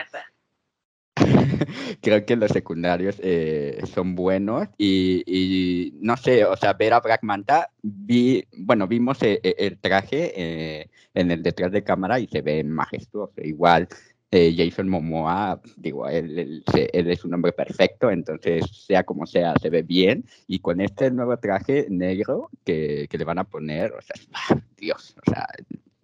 los 2.37 2.51
secundarios 2.51 3.17
eh, 3.23 3.83
son 3.93 4.15
buenos 4.15 4.69
y, 4.79 5.95
no 6.01 6.17
sé, 6.17 6.45
o 6.45 6.57
sea, 6.57 6.73
ver 6.75 6.95
a 6.95 7.01
Black 7.01 7.23
Manta, 7.23 7.71
vi, 7.83 8.45
bueno, 8.57 8.87
vimos 8.87 9.23
el, 9.23 9.41
e, 9.43 9.55
el 9.59 9.79
traje 9.79 10.33
eh, 10.37 10.91
en 11.15 11.31
el 11.31 11.43
detrás 11.43 11.73
de 11.73 11.85
cámara 11.85 12.19
y 12.19 12.27
se 12.27 12.43
ve 12.43 12.65
majestuoso. 12.65 13.35
Igual 13.43 13.89
eh, 14.31 14.55
Jason 14.57 14.89
Momoa, 14.89 15.61
digo, 15.77 16.09
él, 16.09 16.65
él, 16.75 17.11
es 17.11 17.25
un 17.25 17.35
hombre 17.35 17.53
perfecto, 17.53 18.11
entonces 18.11 18.65
sea 18.87 19.05
como 19.05 19.27
sea, 19.27 19.55
se 19.61 19.71
ve 19.71 19.83
bien. 19.83 20.25
Y 20.47 20.61
con 20.61 20.81
este 20.81 21.11
nuevo 21.11 21.37
traje 21.37 21.87
negro 21.91 22.51
que, 22.65 23.07
que 23.11 23.19
le 23.19 23.25
van 23.25 23.39
a 23.39 23.45
poner, 23.45 23.93
o 23.93 24.01
sea, 24.01 24.63
Dios, 24.77 25.15
o 25.27 25.31
sea, 25.31 25.47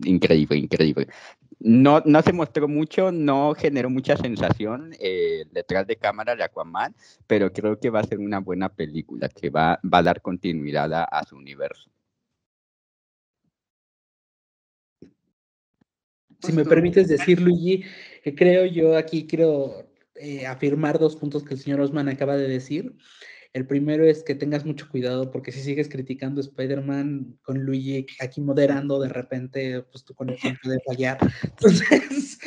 increíble, 0.05 0.59
increíble 0.59 1.09
no, 1.61 2.03
no 2.05 2.23
se 2.23 2.33
mostró 2.33 2.69
mucho, 2.69 3.11
no 3.11 3.53
generó 3.55 3.91
mucha 3.91 4.17
sensación 4.17 4.95
eh, 5.01 5.45
detrás 5.51 5.87
de 5.89 5.97
cámara 5.97 6.37
de 6.37 6.45
Aquaman, 6.45 6.95
pero 7.27 7.53
creo 7.53 7.81
que 7.81 7.91
va 7.91 8.01
a 8.01 8.05
ser 8.05 8.19
una 8.21 8.39
buena 8.39 8.69
película 8.69 9.29
que 9.29 9.51
va, 9.51 9.81
va 9.83 9.99
a 9.99 10.03
dar 10.03 10.23
continuidad 10.23 10.93
a, 10.93 11.25
su 11.25 11.37
universo. 11.37 11.91
Si 16.41 16.53
me 16.53 16.65
permites 16.65 17.09
decir, 17.09 17.41
Luigi, 17.41 17.83
que 18.23 18.35
creo 18.37 18.65
yo 18.65 18.97
aquí 18.97 19.27
quiero 19.27 19.91
eh, 20.15 20.47
afirmar 20.47 21.01
dos 21.01 21.17
puntos 21.17 21.43
que 21.43 21.55
el 21.55 21.61
señor 21.61 21.81
Osman 21.81 22.09
acaba 22.09 22.37
de 22.37 22.47
decir. 22.47 22.95
El 23.59 23.67
primero 23.67 24.05
es 24.07 24.23
que 24.23 24.37
tengas 24.37 24.65
mucho 24.65 24.89
cuidado 24.89 25.33
porque 25.33 25.51
si 25.51 25.61
sigues 25.61 25.89
criticando 25.89 26.41
a 26.41 26.45
Spider-Man 26.45 27.41
con 27.43 27.59
Luigi 27.59 28.07
aquí 28.21 28.41
moderando, 28.41 29.01
de 29.01 29.09
repente 29.09 29.83
pues 29.83 30.05
tu 30.05 30.15
conexión 30.15 30.57
puede 30.63 30.79
fallar. 30.87 31.19
Entonces... 31.43 32.39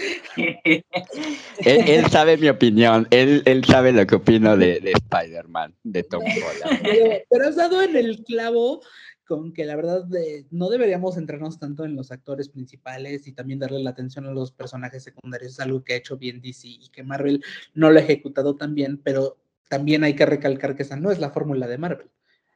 él, 1.66 2.06
sabe 2.10 2.38
mi 2.38 2.48
opinión, 2.48 3.10
él, 3.12 3.44
él 3.44 3.66
sabe 3.66 3.92
lo 3.92 4.08
que 4.08 4.16
opino 4.16 4.56
de, 4.56 4.80
de 4.80 4.94
Spider-Man, 4.94 5.76
de 5.84 6.04
Tom 6.04 6.24
Holland. 6.24 6.82
Pero, 7.30 7.46
has 7.46 7.58
dado 7.58 7.82
en 7.82 7.98
el 7.98 8.24
clavo 8.24 8.82
con 9.26 9.52
que 9.52 9.66
la 9.66 9.76
verdad 9.76 10.06
no 10.50 10.70
deberíamos 10.70 11.16
centrarnos 11.16 11.60
tanto 11.60 11.84
en 11.84 11.98
los 11.98 12.14
actores 12.14 12.48
principales 12.48 13.28
y 13.28 13.34
también 13.34 13.60
darle 13.60 13.84
la 13.84 13.90
atención 13.90 14.28
a 14.28 14.32
los 14.32 14.54
personajes 14.54 15.04
secundarios, 15.04 15.52
es 15.52 15.60
algo 15.60 15.84
que 15.84 15.94
ha 15.94 15.98
hecho 15.98 16.18
bien 16.18 16.42
DC 16.42 16.70
y 16.70 16.90
que 16.90 17.04
Marvel 17.04 17.44
no 17.74 17.92
lo 17.92 18.00
ha 18.00 18.04
ejecutado 18.04 18.56
tan 18.56 18.76
bien, 18.76 18.98
pero 18.98 19.41
también 19.72 20.04
hay 20.04 20.18
que 20.18 20.26
recalcar 20.26 20.76
que 20.76 20.84
esa 20.84 20.98
no 20.98 21.12
es 21.12 21.20
la 21.20 21.30
fórmula 21.30 21.66
de 21.66 21.78
Marvel. 21.78 22.12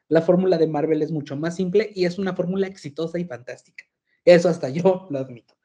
La 0.09 0.21
fórmula 0.21 0.57
de 0.57 0.67
Marvel 0.67 1.01
es 1.01 1.13
mucho 1.13 1.37
más 1.37 1.55
simple 1.55 1.89
y 1.95 2.03
es 2.03 2.19
una 2.19 2.35
fórmula 2.35 2.67
exitosa 2.67 3.17
y 3.17 3.23
fantástica. 3.23 3.85
Eso 4.25 4.49
hasta 4.49 4.67
yo 4.67 5.07
lo 5.09 5.19
admito. 5.19 5.55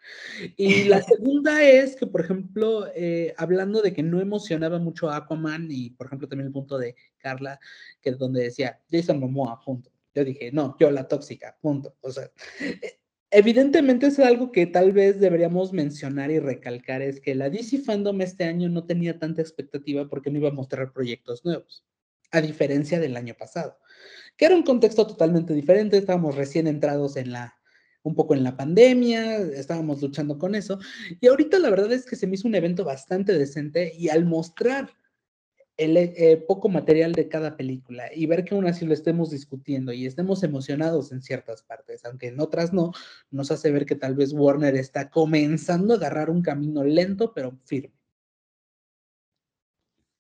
Y 0.56 0.84
la 0.84 1.02
segunda 1.02 1.64
es 1.64 1.96
que, 1.96 2.06
por 2.06 2.20
ejemplo, 2.20 2.86
eh, 2.94 3.34
hablando 3.36 3.82
de 3.82 3.92
que 3.92 4.04
no 4.04 4.20
emocionaba 4.20 4.78
mucho 4.78 5.10
a 5.10 5.16
Aquaman 5.16 5.66
y, 5.72 5.90
por 5.90 6.06
ejemplo, 6.06 6.28
también 6.28 6.46
el 6.46 6.52
punto 6.52 6.78
de 6.78 6.94
Carla, 7.18 7.58
que 8.00 8.10
es 8.10 8.18
donde 8.18 8.44
decía 8.44 8.80
Jason 8.88 9.18
Momoa, 9.18 9.60
punto. 9.60 9.90
Yo 10.14 10.24
dije, 10.24 10.52
no, 10.52 10.76
yo 10.78 10.92
la 10.92 11.08
tóxica, 11.08 11.58
punto. 11.60 11.96
O 12.00 12.12
sea, 12.12 12.30
evidentemente 13.30 14.06
es 14.06 14.18
algo 14.18 14.52
que 14.52 14.66
tal 14.66 14.92
vez 14.92 15.20
deberíamos 15.20 15.72
mencionar 15.72 16.30
y 16.30 16.38
recalcar, 16.38 17.02
es 17.02 17.20
que 17.20 17.34
la 17.34 17.50
DC 17.50 17.78
Fandom 17.78 18.20
este 18.20 18.44
año 18.44 18.68
no 18.68 18.84
tenía 18.84 19.18
tanta 19.18 19.42
expectativa 19.42 20.08
porque 20.08 20.30
no 20.30 20.38
iba 20.38 20.48
a 20.48 20.52
mostrar 20.52 20.92
proyectos 20.92 21.44
nuevos, 21.44 21.84
a 22.32 22.40
diferencia 22.40 22.98
del 23.00 23.16
año 23.16 23.34
pasado, 23.34 23.78
que 24.36 24.46
era 24.46 24.56
un 24.56 24.62
contexto 24.62 25.06
totalmente 25.06 25.54
diferente, 25.54 25.96
estábamos 25.96 26.34
recién 26.34 26.66
entrados 26.66 27.16
en 27.16 27.32
la 27.32 27.56
un 28.02 28.14
poco 28.14 28.34
en 28.34 28.42
la 28.42 28.56
pandemia, 28.56 29.36
estábamos 29.36 30.00
luchando 30.00 30.38
con 30.38 30.54
eso, 30.54 30.78
y 31.20 31.26
ahorita 31.26 31.58
la 31.58 31.68
verdad 31.68 31.92
es 31.92 32.06
que 32.06 32.16
se 32.16 32.26
me 32.26 32.34
hizo 32.34 32.48
un 32.48 32.54
evento 32.54 32.82
bastante 32.82 33.36
decente 33.36 33.92
y 33.94 34.08
al 34.08 34.24
mostrar 34.24 34.88
el 35.76 35.96
eh, 35.96 36.44
poco 36.46 36.68
material 36.68 37.12
de 37.12 37.28
cada 37.28 37.56
película 37.56 38.04
y 38.14 38.26
ver 38.26 38.44
que 38.44 38.54
aún 38.54 38.66
así 38.66 38.84
lo 38.84 38.92
estemos 38.94 39.30
discutiendo 39.30 39.92
y 39.92 40.06
estemos 40.06 40.42
emocionados 40.42 41.12
en 41.12 41.22
ciertas 41.22 41.62
partes, 41.62 42.04
aunque 42.04 42.28
en 42.28 42.40
otras 42.40 42.72
no, 42.72 42.92
nos 43.30 43.50
hace 43.50 43.70
ver 43.70 43.86
que 43.86 43.96
tal 43.96 44.14
vez 44.14 44.32
Warner 44.32 44.76
está 44.76 45.10
comenzando 45.10 45.94
a 45.94 45.96
agarrar 45.96 46.30
un 46.30 46.42
camino 46.42 46.84
lento 46.84 47.32
pero 47.34 47.58
firme. 47.64 47.94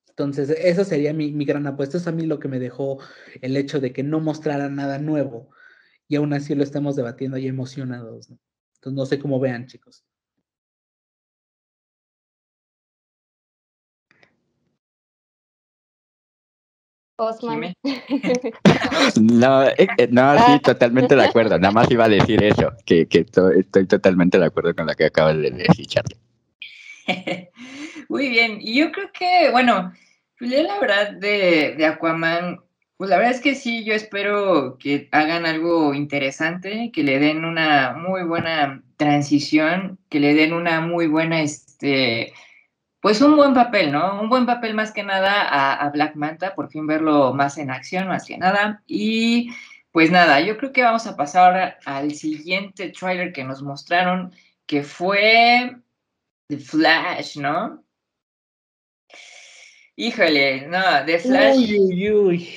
Entonces, 0.08 0.50
esa 0.50 0.84
sería 0.84 1.14
mi, 1.14 1.32
mi 1.32 1.46
gran 1.46 1.66
apuesta. 1.66 1.96
Es 1.96 2.06
a 2.06 2.12
mí 2.12 2.26
lo 2.26 2.38
que 2.38 2.48
me 2.48 2.58
dejó 2.58 2.98
el 3.40 3.56
hecho 3.56 3.80
de 3.80 3.92
que 3.92 4.02
no 4.02 4.20
mostrara 4.20 4.68
nada 4.68 4.98
nuevo 4.98 5.50
y 6.08 6.16
aún 6.16 6.34
así 6.34 6.54
lo 6.54 6.62
estemos 6.62 6.96
debatiendo 6.96 7.38
y 7.38 7.46
emocionados. 7.46 8.28
Entonces, 8.74 8.96
no 8.96 9.06
sé 9.06 9.18
cómo 9.18 9.40
vean, 9.40 9.66
chicos. 9.66 10.04
Osman. 17.20 17.74
no, 19.20 19.64
eh, 19.64 19.88
eh, 19.98 20.08
no, 20.10 20.34
sí, 20.38 20.44
ah. 20.46 20.60
totalmente 20.62 21.14
de 21.14 21.24
acuerdo. 21.24 21.58
Nada 21.58 21.72
más 21.72 21.90
iba 21.90 22.06
a 22.06 22.08
decir 22.08 22.42
eso, 22.42 22.72
que, 22.86 23.06
estoy, 23.10 23.86
totalmente 23.86 24.38
de 24.38 24.46
acuerdo 24.46 24.74
con 24.74 24.86
lo 24.86 24.94
que 24.94 25.06
acabas 25.06 25.36
de 25.36 25.50
decir, 25.50 25.86
Charlie. 25.86 26.16
Muy 28.08 28.28
bien, 28.28 28.58
y 28.60 28.78
yo 28.78 28.90
creo 28.90 29.10
que, 29.12 29.50
bueno, 29.50 29.92
la 30.40 30.80
verdad 30.80 31.12
de, 31.12 31.74
de 31.76 31.86
Aquaman, 31.86 32.60
pues 32.96 33.08
la 33.10 33.16
verdad 33.16 33.32
es 33.32 33.40
que 33.40 33.54
sí, 33.54 33.84
yo 33.84 33.94
espero 33.94 34.76
que 34.78 35.08
hagan 35.12 35.46
algo 35.46 35.94
interesante, 35.94 36.90
que 36.92 37.02
le 37.02 37.18
den 37.18 37.44
una 37.44 37.92
muy 37.92 38.24
buena 38.24 38.82
transición, 38.96 39.98
que 40.08 40.20
le 40.20 40.34
den 40.34 40.52
una 40.52 40.80
muy 40.80 41.06
buena, 41.06 41.40
este, 41.40 42.32
pues 43.00 43.20
un 43.22 43.36
buen 43.36 43.54
papel, 43.54 43.92
¿no? 43.92 44.20
Un 44.20 44.28
buen 44.28 44.46
papel 44.46 44.74
más 44.74 44.92
que 44.92 45.02
nada 45.02 45.74
a, 45.74 45.88
Black 45.90 46.16
Manta, 46.16 46.54
por 46.54 46.70
fin 46.70 46.86
verlo 46.86 47.32
más 47.32 47.56
en 47.56 47.70
acción, 47.70 48.08
más 48.08 48.26
que 48.26 48.36
nada. 48.36 48.82
Y 48.86 49.50
pues 49.90 50.10
nada, 50.10 50.40
yo 50.40 50.58
creo 50.58 50.72
que 50.72 50.82
vamos 50.82 51.06
a 51.06 51.16
pasar 51.16 51.78
al 51.84 52.14
siguiente 52.14 52.90
trailer 52.90 53.32
que 53.32 53.44
nos 53.44 53.62
mostraron, 53.62 54.32
que 54.66 54.82
fue 54.82 55.76
The 56.48 56.58
Flash, 56.58 57.38
¿no? 57.38 57.82
Híjole, 59.96 60.66
no, 60.66 61.04
The 61.06 61.18
Flash. 61.18 61.56
Uy, 61.56 61.78
uy, 61.78 62.10
uy. 62.10 62.48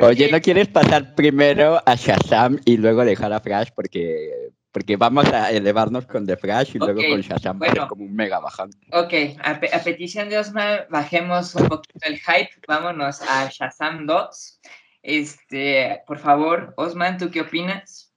Oye, 0.00 0.30
¿no 0.30 0.40
quieres 0.40 0.68
pasar 0.68 1.14
primero 1.14 1.82
a 1.84 1.94
Shazam 1.94 2.58
y 2.64 2.76
luego 2.76 3.04
dejar 3.04 3.32
a 3.32 3.40
Flash? 3.40 3.70
Porque 3.74 4.50
porque 4.76 4.98
vamos 4.98 5.24
a 5.32 5.50
elevarnos 5.52 6.04
con 6.04 6.26
The 6.26 6.36
Flash 6.36 6.72
y 6.74 6.78
luego 6.78 7.00
con 7.08 7.22
Shazam 7.22 7.58
como 7.88 8.04
un 8.04 8.14
mega 8.14 8.40
bajón. 8.40 8.68
Ok, 8.92 9.14
a, 9.42 9.58
petición 9.82 10.28
de 10.28 10.36
Osman, 10.36 10.80
bajemos 10.90 11.54
un 11.54 11.66
poquito 11.66 11.98
el 12.02 12.18
hype, 12.18 12.50
vámonos 12.68 13.22
a 13.22 13.48
Shazam 13.48 14.04
2. 14.04 14.60
Este, 15.02 16.02
por 16.06 16.18
favor, 16.18 16.74
Osman, 16.76 17.16
¿tú 17.16 17.30
qué 17.30 17.40
opinas? 17.40 18.12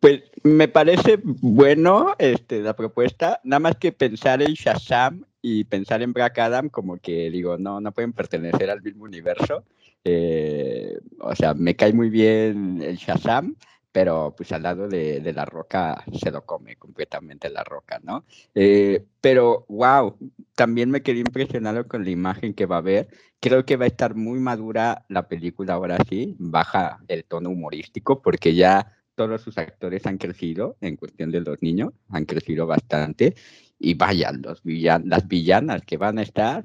Pues 0.00 0.24
me 0.42 0.66
parece 0.66 1.20
bueno 1.22 2.16
este, 2.18 2.60
la 2.60 2.74
propuesta, 2.74 3.40
nada 3.44 3.60
más 3.60 3.76
que 3.76 3.92
pensar 3.92 4.42
en 4.42 4.54
Shazam 4.54 5.24
y 5.40 5.62
pensar 5.62 6.02
en 6.02 6.12
Black 6.12 6.40
Adam 6.40 6.70
como 6.70 6.96
que 6.96 7.30
digo, 7.30 7.56
no, 7.56 7.80
no 7.80 7.92
pueden 7.92 8.12
pertenecer 8.12 8.68
al 8.68 8.82
mismo 8.82 9.04
universo. 9.04 9.62
Eh, 10.04 10.98
o 11.20 11.36
sea, 11.36 11.54
me 11.54 11.76
cae 11.76 11.92
muy 11.92 12.10
bien 12.10 12.82
el 12.82 12.96
Shazam, 12.96 13.54
pero 13.92 14.34
pues 14.36 14.50
al 14.52 14.62
lado 14.62 14.88
de, 14.88 15.20
de, 15.20 15.32
la 15.34 15.44
roca 15.44 16.02
se 16.18 16.30
lo 16.30 16.44
come 16.46 16.76
completamente 16.76 17.50
la 17.50 17.62
roca, 17.62 18.00
¿no? 18.02 18.24
Eh, 18.54 19.04
pero, 19.20 19.66
wow, 19.68 20.16
también 20.54 20.90
me 20.90 21.02
quedé 21.02 21.20
impresionado 21.20 21.86
con 21.86 22.04
la 22.04 22.10
imagen 22.10 22.54
que 22.54 22.66
va 22.66 22.76
a 22.76 22.78
haber. 22.78 23.08
Creo 23.38 23.64
que 23.66 23.76
va 23.76 23.84
a 23.84 23.88
estar 23.88 24.14
muy 24.14 24.40
madura 24.40 25.04
la 25.08 25.28
película 25.28 25.74
ahora 25.74 25.98
sí, 26.08 26.34
baja 26.38 27.00
el 27.08 27.24
tono 27.24 27.50
humorístico 27.50 28.22
porque 28.22 28.54
ya 28.54 28.96
todos 29.14 29.42
sus 29.42 29.58
actores 29.58 30.06
han 30.06 30.18
crecido 30.18 30.76
en 30.80 30.96
cuestión 30.96 31.30
de 31.30 31.40
los 31.40 31.60
niños, 31.62 31.92
han 32.08 32.24
crecido 32.24 32.66
bastante. 32.66 33.34
Y 33.78 33.94
vaya, 33.94 34.32
los 34.32 34.62
las 34.64 35.28
villanas 35.28 35.82
que 35.82 35.96
van 35.96 36.18
a 36.18 36.22
estar, 36.22 36.64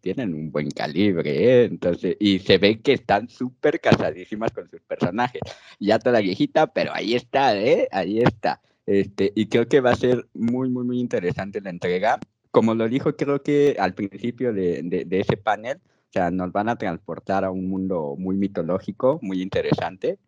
tienen 0.00 0.34
un 0.34 0.50
buen 0.50 0.70
calibre, 0.70 1.30
¿eh? 1.30 1.64
entonces, 1.64 2.16
y 2.20 2.38
se 2.38 2.58
ve 2.58 2.80
que 2.80 2.92
están 2.92 3.28
súper 3.28 3.80
casadísimas 3.80 4.52
con 4.52 4.68
sus 4.70 4.80
personajes. 4.82 5.40
Ya 5.78 5.98
toda 5.98 6.20
viejita, 6.20 6.66
pero 6.68 6.92
ahí 6.94 7.14
está, 7.14 7.56
¿eh? 7.56 7.88
Ahí 7.90 8.20
está. 8.20 8.60
Este, 8.86 9.32
y 9.34 9.46
creo 9.46 9.68
que 9.68 9.80
va 9.80 9.90
a 9.90 9.96
ser 9.96 10.26
muy, 10.34 10.68
muy, 10.68 10.84
muy 10.84 11.00
interesante 11.00 11.60
la 11.60 11.70
entrega. 11.70 12.18
Como 12.50 12.74
lo 12.74 12.88
dijo, 12.88 13.16
creo 13.16 13.42
que 13.42 13.76
al 13.78 13.94
principio 13.94 14.52
de, 14.52 14.82
de, 14.82 15.20
ese 15.20 15.36
panel, 15.36 15.78
o 15.78 16.12
sea, 16.12 16.30
nos 16.30 16.52
van 16.52 16.68
a 16.68 16.76
transportar 16.76 17.44
a 17.44 17.50
un 17.50 17.68
mundo 17.68 18.14
muy 18.16 18.36
mitológico, 18.36 19.18
muy 19.22 19.42
interesante. 19.42 20.18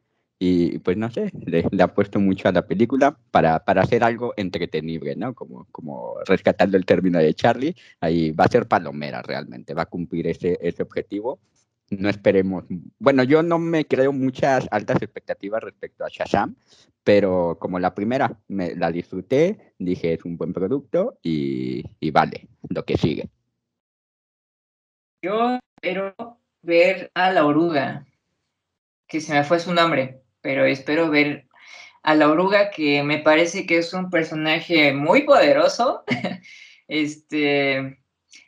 Y 0.40 0.78
pues 0.78 0.96
no 0.96 1.10
sé, 1.10 1.32
le, 1.46 1.64
ha 1.82 1.88
puesto 1.88 2.20
mucho 2.20 2.48
a 2.48 2.52
la 2.52 2.64
película 2.66 3.18
para, 3.32 3.64
para, 3.64 3.82
hacer 3.82 4.04
algo 4.04 4.34
entretenible, 4.36 5.16
¿no? 5.16 5.34
Como, 5.34 5.66
como 5.72 6.14
rescatando 6.26 6.76
el 6.76 6.86
término 6.86 7.18
de 7.18 7.34
Charlie, 7.34 7.74
ahí 8.00 8.30
va 8.30 8.44
a 8.44 8.48
ser 8.48 8.68
palomera 8.68 9.20
realmente, 9.20 9.74
va 9.74 9.82
a 9.82 9.86
cumplir 9.86 10.28
ese, 10.28 10.56
ese 10.60 10.84
objetivo. 10.84 11.40
No 11.90 12.08
esperemos, 12.08 12.64
bueno, 13.00 13.24
yo 13.24 13.42
no 13.42 13.58
me 13.58 13.86
creo 13.86 14.12
muchas 14.12 14.68
altas 14.70 15.02
expectativas 15.02 15.62
respecto 15.62 16.04
a 16.04 16.08
Shazam, 16.08 16.54
pero 17.02 17.56
como 17.58 17.80
la 17.80 17.94
primera 17.94 18.38
me 18.46 18.76
la 18.76 18.92
disfruté, 18.92 19.72
dije 19.78 20.12
es 20.12 20.24
un 20.24 20.36
buen 20.36 20.52
producto 20.52 21.18
y, 21.20 21.82
y 21.98 22.10
vale, 22.12 22.46
lo 22.68 22.84
que 22.84 22.96
sigue. 22.96 23.28
Yo 25.20 25.58
espero 25.76 26.14
ver 26.62 27.10
a 27.14 27.32
la 27.32 27.44
oruga, 27.44 28.06
que 29.08 29.20
se 29.20 29.32
me 29.32 29.42
fue 29.42 29.58
su 29.58 29.72
nombre 29.72 30.20
pero 30.48 30.64
espero 30.64 31.10
ver 31.10 31.46
a 32.02 32.14
la 32.14 32.30
oruga, 32.30 32.70
que 32.70 33.02
me 33.02 33.18
parece 33.18 33.66
que 33.66 33.76
es 33.76 33.92
un 33.92 34.08
personaje 34.08 34.94
muy 34.94 35.24
poderoso. 35.24 36.04
este, 36.88 38.00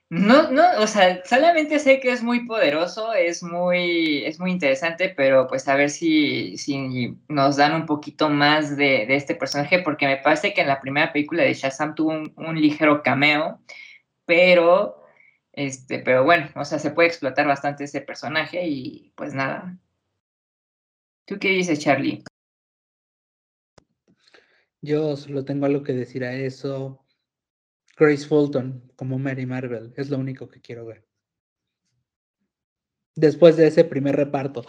no, 0.09 0.51
no, 0.51 0.63
o 0.79 0.87
sea, 0.87 1.23
solamente 1.27 1.79
sé 1.79 2.01
que 2.01 2.11
es 2.11 2.23
muy 2.23 2.47
poderoso, 2.47 3.13
es 3.13 3.43
muy, 3.43 4.25
es 4.25 4.41
muy 4.41 4.51
interesante, 4.53 5.11
pero 5.15 5.47
pues 5.47 5.69
a 5.69 5.77
ver 5.77 5.91
si, 5.91 6.57
si 6.57 7.19
nos 7.29 7.57
dan 7.59 7.75
un 7.75 7.85
poquito 7.85 8.31
más 8.31 8.79
de, 8.79 9.15
este 9.15 9.35
personaje, 9.35 9.81
porque 9.81 10.07
me 10.07 10.17
parece 10.17 10.55
que 10.55 10.63
en 10.63 10.69
la 10.69 10.81
primera 10.81 11.13
película 11.13 11.43
de 11.43 11.53
Shazam 11.53 11.95
tuvo 11.95 12.13
un, 12.13 12.33
un 12.37 12.59
ligero 12.59 13.03
cameo, 13.03 13.61
pero, 14.25 15.05
este, 15.53 15.99
pero 15.99 16.25
bueno, 16.25 16.49
o 16.55 16.65
sea, 16.65 16.79
se 16.79 16.93
puede 16.93 17.09
explotar 17.09 17.47
bastante 17.47 17.85
ese 17.85 18.01
personaje 18.01 18.67
y 18.67 19.13
pues 19.17 19.35
nada, 19.35 19.77
¿Tú 21.31 21.39
qué 21.39 21.51
dices, 21.51 21.78
Charlie? 21.78 22.24
Yo 24.81 25.16
solo 25.16 25.45
tengo 25.45 25.64
algo 25.64 25.85
que 25.85 25.93
decir 25.93 26.24
a 26.24 26.35
eso. 26.35 27.07
Grace 27.97 28.26
Fulton 28.26 28.93
como 28.97 29.16
Mary 29.16 29.47
Marvel, 29.47 29.93
es 29.97 30.11
lo 30.11 30.18
único 30.18 30.49
que 30.49 30.61
quiero 30.61 30.87
ver. 30.87 31.07
Después 33.14 33.57
de 33.57 33.68
ese 33.68 33.85
primer 33.85 34.16
reparto. 34.16 34.64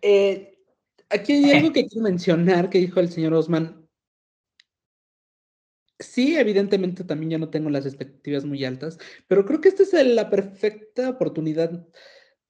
Eh, 0.00 0.62
aquí 1.10 1.32
hay 1.32 1.50
algo 1.50 1.72
que 1.72 1.88
quiero 1.88 2.04
mencionar 2.04 2.70
que 2.70 2.78
dijo 2.78 3.00
el 3.00 3.10
señor 3.10 3.34
Osman. 3.34 3.88
Sí, 5.98 6.36
evidentemente 6.36 7.02
también 7.02 7.30
ya 7.30 7.38
no 7.38 7.50
tengo 7.50 7.68
las 7.68 7.84
expectativas 7.84 8.44
muy 8.44 8.64
altas, 8.64 8.96
pero 9.26 9.44
creo 9.44 9.60
que 9.60 9.70
esta 9.70 9.82
es 9.82 9.92
la 10.06 10.30
perfecta 10.30 11.10
oportunidad 11.10 11.84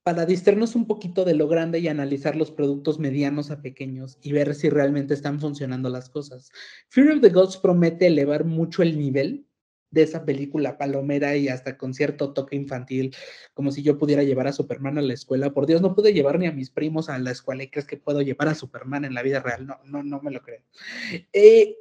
para 0.07 0.24
distraernos 0.24 0.76
un 0.76 0.86
poquito 0.86 1.24
de 1.24 1.34
lo 1.34 1.48
grande 1.48 1.80
y 1.80 1.88
analizar 1.88 2.36
los 2.36 2.52
productos 2.52 3.00
medianos 3.00 3.50
a 3.50 3.61
pequeños 3.61 4.18
y 4.22 4.30
ver 4.30 4.54
si 4.54 4.70
realmente 4.70 5.14
están 5.14 5.40
funcionando 5.40 5.88
las 5.88 6.11
cosas. 6.11 6.52
Fear 6.90 7.11
of 7.11 7.22
the 7.22 7.30
Gods 7.30 7.57
promete 7.57 8.07
elevar 8.07 8.44
mucho 8.44 8.84
el 8.84 8.96
nivel 8.96 9.48
de 9.90 10.02
esa 10.02 10.24
película 10.24 10.78
palomera 10.78 11.36
y 11.36 11.48
hasta 11.48 11.76
con 11.76 11.92
cierto 11.92 12.32
toque 12.32 12.54
infantil, 12.54 13.16
como 13.52 13.72
si 13.72 13.82
yo 13.82 13.98
pudiera 13.98 14.22
llevar 14.22 14.46
a 14.46 14.52
Superman 14.52 14.96
a 14.96 15.02
la 15.02 15.12
escuela. 15.12 15.52
Por 15.52 15.66
Dios, 15.66 15.82
no 15.82 15.96
pude 15.96 16.12
llevar 16.12 16.38
ni 16.38 16.46
a 16.46 16.52
mis 16.52 16.70
primos 16.70 17.09
a 17.09 17.18
la 17.18 17.32
escuela 17.32 17.64
y 17.64 17.68
crees 17.68 17.88
que 17.88 17.96
puedo 17.96 18.22
llevar 18.22 18.46
a 18.46 18.54
Superman 18.54 19.07
en 19.07 19.14
la 19.14 19.24
vida 19.24 19.40
real. 19.40 19.66
No, 19.66 19.80
no, 19.86 20.04
no 20.04 20.22
me 20.22 20.30
lo 20.30 20.40
creo. 20.40 20.62
Eh, 21.32 21.74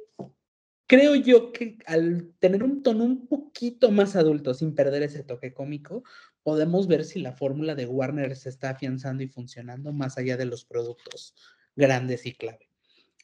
creo 0.88 1.14
yo 1.14 1.52
que 1.52 1.78
al 1.86 2.32
tener 2.40 2.64
un 2.64 2.82
tono 2.82 3.04
un 3.04 3.28
poquito 3.28 3.92
más 3.92 4.16
adulto, 4.16 4.52
sin 4.52 4.74
perder 4.74 5.04
ese 5.04 5.22
toque 5.22 5.54
cómico, 5.54 6.02
podemos 6.46 6.86
ver 6.86 7.04
si 7.04 7.18
la 7.18 7.32
fórmula 7.32 7.74
de 7.74 7.86
Warner 7.86 8.36
se 8.36 8.50
está 8.50 8.70
afianzando 8.70 9.24
y 9.24 9.26
funcionando 9.26 9.92
más 9.92 10.16
allá 10.16 10.36
de 10.36 10.44
los 10.44 10.64
productos 10.64 11.34
grandes 11.74 12.24
y 12.24 12.34
clave. 12.34 12.70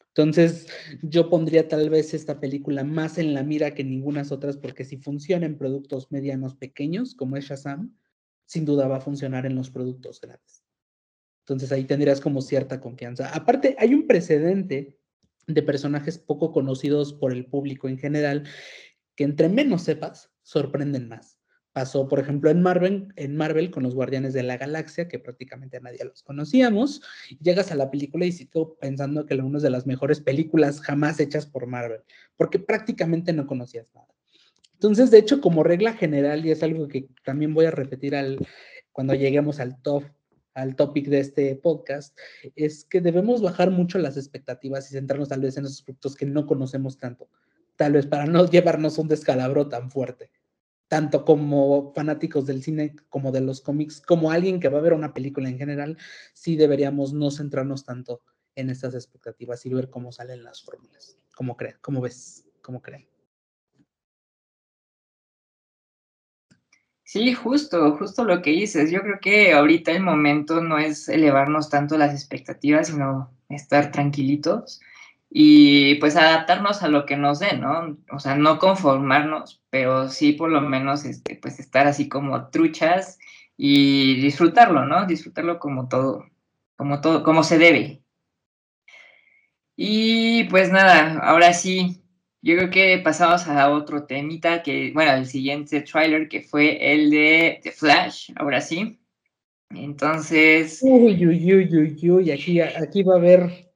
Entonces, 0.09 0.67
yo 1.03 1.31
pondría 1.31 1.69
tal 1.69 1.89
vez 1.89 2.15
esta 2.15 2.41
película 2.41 2.83
más 2.83 3.19
en 3.19 3.33
la 3.33 3.45
mira 3.45 3.75
que 3.75 3.85
ninguna 3.85 4.25
otras, 4.29 4.57
porque 4.57 4.85
si 4.85 4.97
funciona 4.97 5.47
en 5.47 5.57
productos 5.57 6.11
medianos 6.11 6.57
pequeños, 6.57 7.15
como 7.15 7.37
es 7.37 7.45
Shazam, 7.45 7.97
sin 8.45 8.65
duda 8.65 8.89
va 8.89 8.97
a 8.97 9.01
funcionar 9.01 9.47
en 9.47 9.55
los 9.55 9.71
productos 9.71 10.21
grandes. 10.21 10.65
Entonces 11.43 11.71
ahí 11.71 11.85
tendrías 11.85 12.21
como 12.21 12.43
cierta 12.43 12.81
confianza. 12.81 13.29
Aparte, 13.33 13.77
hay 13.79 13.95
un 13.95 14.09
precedente 14.09 14.99
de 15.47 15.63
personajes 15.63 16.19
poco 16.19 16.51
conocidos 16.51 17.13
por 17.13 17.33
el 17.33 17.47
público 17.47 17.89
en 17.89 17.99
general, 17.99 18.49
que 19.15 19.23
entre 19.23 19.49
menos 19.49 19.83
sepas, 19.83 20.33
sorprenden 20.43 21.09
más. 21.09 21.39
Pasó, 21.73 22.07
por 22.07 22.19
ejemplo, 22.21 22.51
en 22.51 22.61
Marvel, 22.61 23.09
en 23.17 23.35
Marvel 23.35 23.71
con 23.71 23.83
los 23.83 23.95
Guardianes 23.95 24.35
de 24.35 24.43
la 24.43 24.59
Galaxia, 24.59 25.09
que 25.09 25.19
prácticamente 25.19 25.81
nadie 25.81 26.05
los 26.05 26.23
conocíamos. 26.23 27.01
Llegas 27.41 27.73
a 27.73 27.77
la 27.77 27.91
película 27.91 28.27
y 28.27 28.33
sigo 28.33 28.77
pensando 28.79 29.25
que 29.25 29.33
es 29.33 29.41
una 29.41 29.59
de 29.59 29.71
las 29.71 29.87
mejores 29.87 30.21
películas 30.21 30.83
jamás 30.83 31.19
hechas 31.19 31.47
por 31.47 31.67
Marvel, 31.67 32.03
porque 32.37 32.59
prácticamente 32.59 33.33
no 33.33 33.47
conocías 33.47 33.87
nada. 33.95 34.09
Entonces, 34.75 35.11
de 35.11 35.19
hecho, 35.19 35.41
como 35.41 35.63
regla 35.63 35.95
general, 35.95 36.45
y 36.45 36.51
es 36.51 36.63
algo 36.63 36.89
que 36.89 37.09
también 37.25 37.55
voy 37.55 37.65
a 37.65 37.71
repetir 37.71 38.17
al, 38.17 38.39
cuando 38.91 39.15
lleguemos 39.15 39.59
al 39.59 39.81
top, 39.81 40.05
al 40.53 40.77
topic 40.77 41.07
de 41.07 41.21
este 41.21 41.55
podcast, 41.57 42.19
es 42.55 42.85
que 42.85 43.01
debemos 43.01 43.41
bajar 43.41 43.71
mucho 43.71 43.99
las 43.99 44.19
expectativas 44.19 44.91
y 44.91 44.95
centrarnos 44.95 45.31
tal 45.31 45.41
vez 45.41 45.57
en 45.57 45.65
esos 45.65 45.81
productos 45.81 46.17
que 46.17 46.27
no 46.27 46.47
conocemos 46.47 46.99
tanto, 46.99 47.31
tal 47.77 47.93
vez 47.95 48.07
para 48.07 48.27
no 48.27 48.45
llevarnos 48.51 48.99
un 48.99 49.09
descalabro 49.09 49.69
tan 49.69 49.91
fuerte 49.91 50.31
tanto 50.93 51.25
como 51.25 51.91
fanáticos 51.95 52.45
del 52.45 52.63
cine 52.63 52.95
como 53.09 53.33
de 53.33 53.41
los 53.41 53.63
cómics, 53.63 54.03
como 54.03 54.31
alguien 54.31 54.61
que 54.61 54.69
va 54.69 54.77
a 54.77 54.83
ver 54.83 54.93
una 54.93 55.15
película 55.15 55.49
en 55.49 55.57
general, 55.57 55.97
sí 56.35 56.55
deberíamos 56.55 57.15
no 57.15 57.31
centrarnos 57.31 57.87
tanto 57.87 58.21
en 58.57 58.69
estas 58.69 58.93
expectativas 58.93 59.65
y 59.65 59.73
ver 59.73 59.89
cómo 59.89 60.13
salen 60.13 60.45
las 60.45 60.63
fórmulas. 60.63 61.17
¿Cómo 61.35 61.57
crees? 61.57 61.79
¿Cómo 61.79 62.03
ves? 62.03 62.45
¿Cómo 62.61 62.83
creen? 62.83 63.09
Sí, 67.05 67.33
justo, 67.33 67.97
justo 67.97 68.25
lo 68.25 68.43
que 68.43 68.51
dices. 68.51 68.91
Yo 68.91 69.01
creo 69.01 69.19
que 69.19 69.55
ahorita 69.55 69.93
el 69.93 70.03
momento 70.03 70.61
no 70.61 70.79
es 70.79 71.09
elevarnos 71.09 71.71
tanto 71.71 71.97
las 71.97 72.13
expectativas, 72.13 72.89
sino 72.89 73.35
estar 73.49 73.93
tranquilitos 73.93 74.83
y 75.35 75.95
pues 75.95 76.15
adaptarnos 76.17 76.83
a 76.83 76.89
lo 76.89 77.07
que 77.07 77.17
nos 77.17 77.39
den, 77.39 77.63
¿no? 77.63 77.97
O 78.11 78.19
sea, 78.19 78.35
no 78.35 78.59
conformarnos, 78.59 79.63
pero 79.71 80.11
sí 80.11 80.33
por 80.35 80.51
lo 80.51 80.61
menos 80.61 81.07
este, 81.07 81.37
pues 81.37 81.59
estar 81.59 81.87
así 81.87 82.07
como 82.07 82.51
truchas 82.51 83.19
y 83.57 84.21
disfrutarlo, 84.21 84.85
¿no? 84.85 85.07
Disfrutarlo 85.07 85.59
como 85.59 85.89
todo, 85.89 86.27
como 86.77 87.01
todo, 87.01 87.23
como 87.23 87.45
se 87.45 87.57
debe. 87.57 88.03
Y 89.75 90.45
pues 90.45 90.71
nada, 90.71 91.19
ahora 91.21 91.55
sí, 91.55 92.03
yo 92.43 92.57
creo 92.57 92.71
que 92.71 92.99
pasamos 92.99 93.49
a 93.49 93.71
otro 93.71 94.05
temita 94.05 94.63
que, 94.63 94.93
bueno, 94.93 95.13
el 95.13 95.25
siguiente 95.27 95.81
trailer 95.81 96.29
que 96.29 96.43
fue 96.43 96.93
el 96.93 97.11
de 97.11 97.61
The 97.63 97.73
Flash, 97.73 98.33
ahora 98.37 98.61
sí. 98.61 99.01
Entonces. 99.71 100.81
Uy, 100.83 101.27
uy, 101.27 101.55
uy, 101.55 101.79
uy, 101.79 102.11
uy, 102.11 102.31
aquí, 102.31 102.61
aquí 102.61 103.03
va 103.03 103.15
a 103.15 103.19
haber 103.19 103.72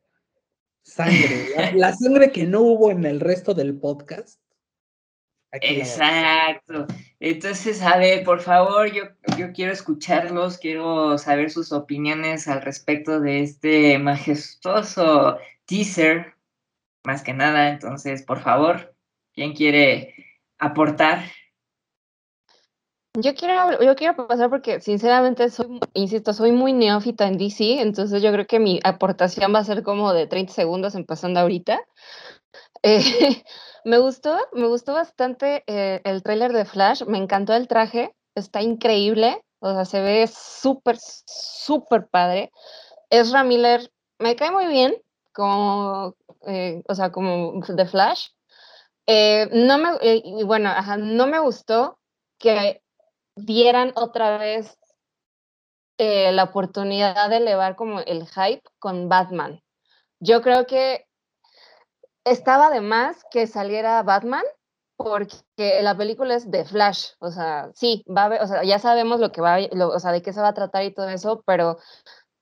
Sangre, 0.87 1.74
la, 1.74 1.93
sangre 1.93 2.30
que 2.30 2.47
no 2.47 2.61
hubo 2.61 2.93
en 2.93 3.05
el 3.05 3.18
resto 3.18 3.55
del 3.55 3.76
podcast. 3.76 4.41
Exacto. 5.51 6.87
Entonces, 7.18 7.82
a 7.82 7.99
ver, 7.99 8.22
por 8.22 8.41
favor, 8.41 8.93
yo, 8.93 9.03
yo 9.37 9.53
quiero 9.53 9.72
escucharlos, 9.72 10.59
quiero 10.59 11.18
saber 11.18 11.51
sus 11.51 11.72
opiniones 11.72 12.47
al 12.47 12.62
respecto 12.62 13.18
de 13.20 13.43
este 13.43 13.99
majestuoso 13.99 15.39
teaser, 15.64 16.34
más 17.03 17.22
que 17.22 17.32
nada. 17.34 17.68
Entonces, 17.70 18.22
por 18.22 18.41
favor, 18.41 18.95
¿quién 19.34 19.55
quiere 19.55 20.14
aportar? 20.57 21.24
Yo 23.19 23.35
quiero, 23.35 23.83
yo 23.83 23.97
quiero 23.97 24.27
pasar 24.27 24.51
porque 24.51 24.81
sinceramente 24.81 25.49
soy, 25.49 25.81
insisto, 25.95 26.35
soy 26.35 26.53
muy 26.53 26.75
neófita 26.75 27.27
en 27.27 27.39
DC, 27.39 27.81
entonces 27.81 28.23
yo 28.23 28.31
creo 28.31 28.47
que 28.47 28.59
mi 28.59 28.79
aportación 28.85 29.55
va 29.55 29.61
a 29.61 29.64
ser 29.64 29.83
como 29.83 30.12
de 30.12 30.27
30 30.27 30.53
segundos 30.53 30.95
empezando 30.95 31.41
ahorita. 31.41 31.81
Eh, 32.83 33.43
me 33.85 33.99
gustó, 33.99 34.37
me 34.53 34.69
gustó 34.69 34.93
bastante 34.93 35.64
eh, 35.67 36.03
el 36.05 36.23
tráiler 36.23 36.53
de 36.53 36.64
Flash, 36.67 37.03
me 37.05 37.19
encantó 37.19 37.55
el 37.55 37.67
traje, 37.67 38.14
está 38.35 38.62
increíble, 38.62 39.43
o 39.61 39.73
sea, 39.73 39.85
se 39.87 40.01
ve 40.03 40.29
súper, 40.29 40.97
súper 40.99 42.07
padre. 42.07 42.53
Ezra 43.11 43.43
Miller 43.43 43.91
me 44.19 44.37
cae 44.37 44.53
muy 44.53 44.67
bien, 44.67 44.95
como, 45.33 46.14
eh, 46.47 46.83
o 46.87 46.95
sea, 46.95 47.11
como 47.11 47.61
de 47.67 47.87
Flash. 47.87 48.29
no 49.09 49.79
me, 49.79 50.45
bueno, 50.45 50.71
no 50.99 51.27
me 51.27 51.41
gustó 51.41 51.99
que 52.39 52.83
dieran 53.37 53.93
otra 53.95 54.39
vez 54.39 54.78
eh, 55.99 56.32
la 56.32 56.45
oportunidad 56.45 57.30
de 57.30 57.37
elevar 57.37 57.76
como 57.76 58.01
el 58.01 58.26
hype 58.26 58.62
con 58.78 59.09
Batman. 59.09 59.62
Yo 60.18 60.43
creo 60.43 60.66
que 60.66 61.07
estaba 62.24 62.70
de 62.70 62.80
más 62.80 63.24
que 63.30 63.47
saliera 63.47 64.03
Batman 64.03 64.45
porque 64.97 65.82
la 65.82 65.97
película 65.97 66.34
es 66.34 66.51
de 66.51 66.64
Flash, 66.64 67.11
o 67.18 67.30
sea, 67.30 67.70
sí, 67.74 68.03
va 68.09 68.24
a 68.24 68.43
o 68.43 68.47
sea, 68.47 68.64
ya 68.64 68.78
sabemos 68.78 69.20
lo 69.20 69.30
que 69.30 69.43
va, 69.43 69.59
o 69.59 70.01
sea, 70.01 70.11
de 70.11 70.22
qué 70.22 70.32
se 70.32 70.41
va 70.41 70.49
a 70.49 70.55
tratar 70.55 70.84
y 70.84 70.95
todo 70.95 71.09
eso, 71.11 71.43
pero 71.47 71.78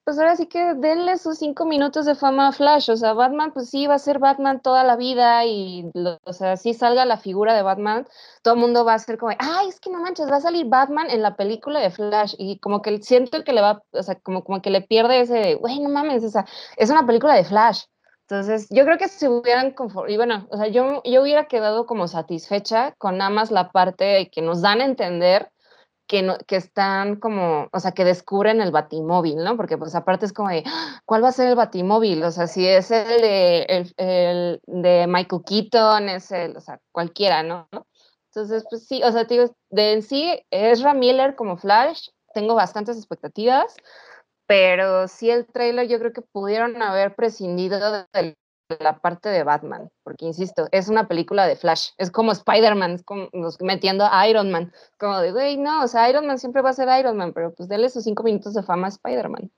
pues 0.04 0.18
ahora 0.18 0.36
sí 0.36 0.46
que 0.46 0.74
denle 0.74 1.16
sus 1.16 1.38
cinco 1.38 1.64
minutos 1.64 2.04
de 2.04 2.14
fama 2.14 2.48
a 2.48 2.52
Flash. 2.52 2.90
O 2.90 2.96
sea, 2.96 3.14
Batman, 3.14 3.52
pues 3.52 3.70
sí, 3.70 3.86
va 3.86 3.94
a 3.94 3.98
ser 3.98 4.18
Batman 4.18 4.60
toda 4.60 4.84
la 4.84 4.96
vida 4.96 5.44
y, 5.46 5.90
o 6.24 6.32
sea, 6.32 6.56
si 6.56 6.74
salga 6.74 7.06
la 7.06 7.16
figura 7.16 7.54
de 7.54 7.62
Batman, 7.62 8.06
todo 8.42 8.54
el 8.54 8.60
mundo 8.60 8.84
va 8.84 8.94
a 8.94 8.98
ser 8.98 9.16
como, 9.16 9.32
ay, 9.38 9.68
es 9.68 9.80
que 9.80 9.90
no 9.90 10.00
manches, 10.00 10.30
va 10.30 10.36
a 10.36 10.40
salir 10.40 10.66
Batman 10.66 11.08
en 11.10 11.22
la 11.22 11.36
película 11.36 11.80
de 11.80 11.90
Flash. 11.90 12.34
Y 12.38 12.58
como 12.58 12.82
que 12.82 13.02
siento 13.02 13.42
que 13.44 13.52
le 13.54 13.62
va, 13.62 13.82
o 13.92 14.02
sea, 14.02 14.16
como, 14.16 14.44
como 14.44 14.60
que 14.60 14.70
le 14.70 14.82
pierde 14.82 15.20
ese, 15.20 15.54
güey, 15.54 15.80
no 15.80 15.88
mames, 15.88 16.22
o 16.22 16.28
sea, 16.28 16.44
es 16.76 16.90
una 16.90 17.06
película 17.06 17.34
de 17.34 17.44
Flash. 17.44 17.84
Entonces, 18.28 18.68
yo 18.70 18.84
creo 18.84 18.96
que 18.96 19.08
si 19.08 19.26
hubieran 19.28 19.74
y 20.08 20.16
bueno, 20.16 20.46
o 20.50 20.56
sea, 20.56 20.68
yo, 20.68 21.02
yo 21.04 21.22
hubiera 21.22 21.46
quedado 21.46 21.84
como 21.86 22.08
satisfecha 22.08 22.94
con 22.96 23.18
nada 23.18 23.30
más 23.30 23.50
la 23.50 23.70
parte 23.70 24.30
que 24.30 24.40
nos 24.40 24.62
dan 24.62 24.80
a 24.80 24.86
entender 24.86 25.50
que, 26.06 26.22
no, 26.22 26.36
que 26.46 26.56
están 26.56 27.16
como, 27.16 27.68
o 27.72 27.80
sea, 27.80 27.92
que 27.92 28.04
descubren 28.04 28.60
el 28.60 28.72
batimóvil, 28.72 29.36
¿no? 29.36 29.56
Porque 29.56 29.78
pues 29.78 29.94
aparte 29.94 30.26
es 30.26 30.32
como 30.32 30.50
de, 30.50 30.62
¡ah! 30.66 31.00
¿cuál 31.04 31.24
va 31.24 31.28
a 31.28 31.32
ser 31.32 31.48
el 31.48 31.56
batimóvil? 31.56 32.22
O 32.22 32.30
sea, 32.30 32.46
si 32.46 32.66
es 32.66 32.90
el 32.90 33.20
de, 33.20 33.92
el, 33.96 34.60
de 34.66 35.06
Michael 35.08 35.42
Keaton, 35.46 36.08
es 36.08 36.30
el, 36.30 36.56
o 36.56 36.60
sea, 36.60 36.80
cualquiera, 36.92 37.42
¿no? 37.42 37.68
Entonces, 38.28 38.64
pues 38.68 38.86
sí, 38.86 39.02
o 39.02 39.12
sea, 39.12 39.24
digo, 39.24 39.54
de 39.70 39.92
en 39.92 40.02
sí, 40.02 40.44
Ezra 40.50 40.92
Miller 40.92 41.36
como 41.36 41.56
Flash, 41.56 42.08
tengo 42.34 42.54
bastantes 42.54 42.96
expectativas, 42.96 43.76
pero 44.46 45.08
sí 45.08 45.30
el 45.30 45.46
trailer 45.46 45.88
yo 45.88 45.98
creo 45.98 46.12
que 46.12 46.22
pudieron 46.22 46.82
haber 46.82 47.14
prescindido 47.14 48.06
del 48.12 48.36
la 48.80 48.98
parte 48.98 49.28
de 49.28 49.42
Batman, 49.42 49.90
porque 50.02 50.24
insisto, 50.26 50.68
es 50.72 50.88
una 50.88 51.06
película 51.06 51.46
de 51.46 51.56
Flash, 51.56 51.90
es 51.98 52.10
como 52.10 52.32
Spider-Man, 52.32 52.92
es 52.92 53.02
como 53.02 53.28
metiendo 53.60 54.06
a 54.10 54.28
Iron 54.28 54.50
Man, 54.50 54.72
como 54.98 55.18
de, 55.18 55.32
güey, 55.32 55.56
no, 55.56 55.82
o 55.82 55.88
sea, 55.88 56.08
Iron 56.08 56.26
Man 56.26 56.38
siempre 56.38 56.62
va 56.62 56.70
a 56.70 56.74
ser 56.74 56.88
Iron 56.98 57.16
Man, 57.16 57.32
pero 57.32 57.52
pues 57.52 57.68
déle 57.68 57.88
sus 57.90 58.04
cinco 58.04 58.22
minutos 58.22 58.54
de 58.54 58.62
fama 58.62 58.86
a 58.86 58.90
Spider-Man. 58.90 59.50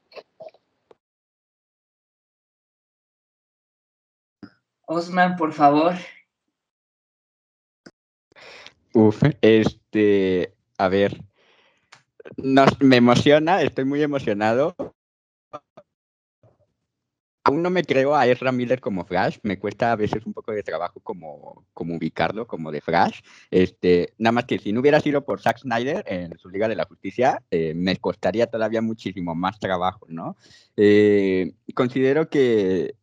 Osman, 4.89 5.37
por 5.37 5.53
favor. 5.53 5.95
Uf, 8.95 9.23
este, 9.41 10.55
a 10.79 10.89
ver, 10.89 11.21
me 12.81 12.97
emociona, 12.97 13.63
estoy 13.63 13.85
muy 13.85 14.03
emocionado. 14.03 14.75
Aún 17.47 17.63
no 17.63 17.71
me 17.71 17.85
creo 17.85 18.17
a 18.17 18.27
Ezra 18.27 18.51
Miller 18.51 18.81
como 18.81 19.05
Flash, 19.05 19.39
me 19.45 19.57
cuesta 19.57 19.93
a 19.93 19.97
veces 19.97 20.27
un 20.27 20.33
poco 20.33 20.51
de 20.51 20.65
trabajo 20.65 20.99
como, 20.99 21.65
como 21.75 21.95
ubicarlo 21.95 22.49
como 22.49 22.73
de 22.73 22.81
Flash. 22.81 23.21
Este, 23.53 24.15
nada 24.19 24.33
más 24.33 24.47
que 24.47 24.59
si 24.59 24.73
no 24.73 24.81
hubiera 24.81 24.99
sido 24.99 25.25
por 25.25 25.41
Zack 25.41 25.59
Snyder 25.59 26.03
en 26.09 26.37
su 26.39 26.49
Liga 26.49 26.67
de 26.67 26.75
la 26.75 26.87
Justicia, 26.87 27.45
eh, 27.53 27.73
me 27.73 27.99
costaría 27.99 28.49
todavía 28.49 28.83
muchísimo 28.83 29.37
más 29.37 29.61
trabajo, 29.61 30.07
¿no? 30.09 30.37
Eh, 30.77 31.55
considero 31.73 32.29
que, 32.29 32.97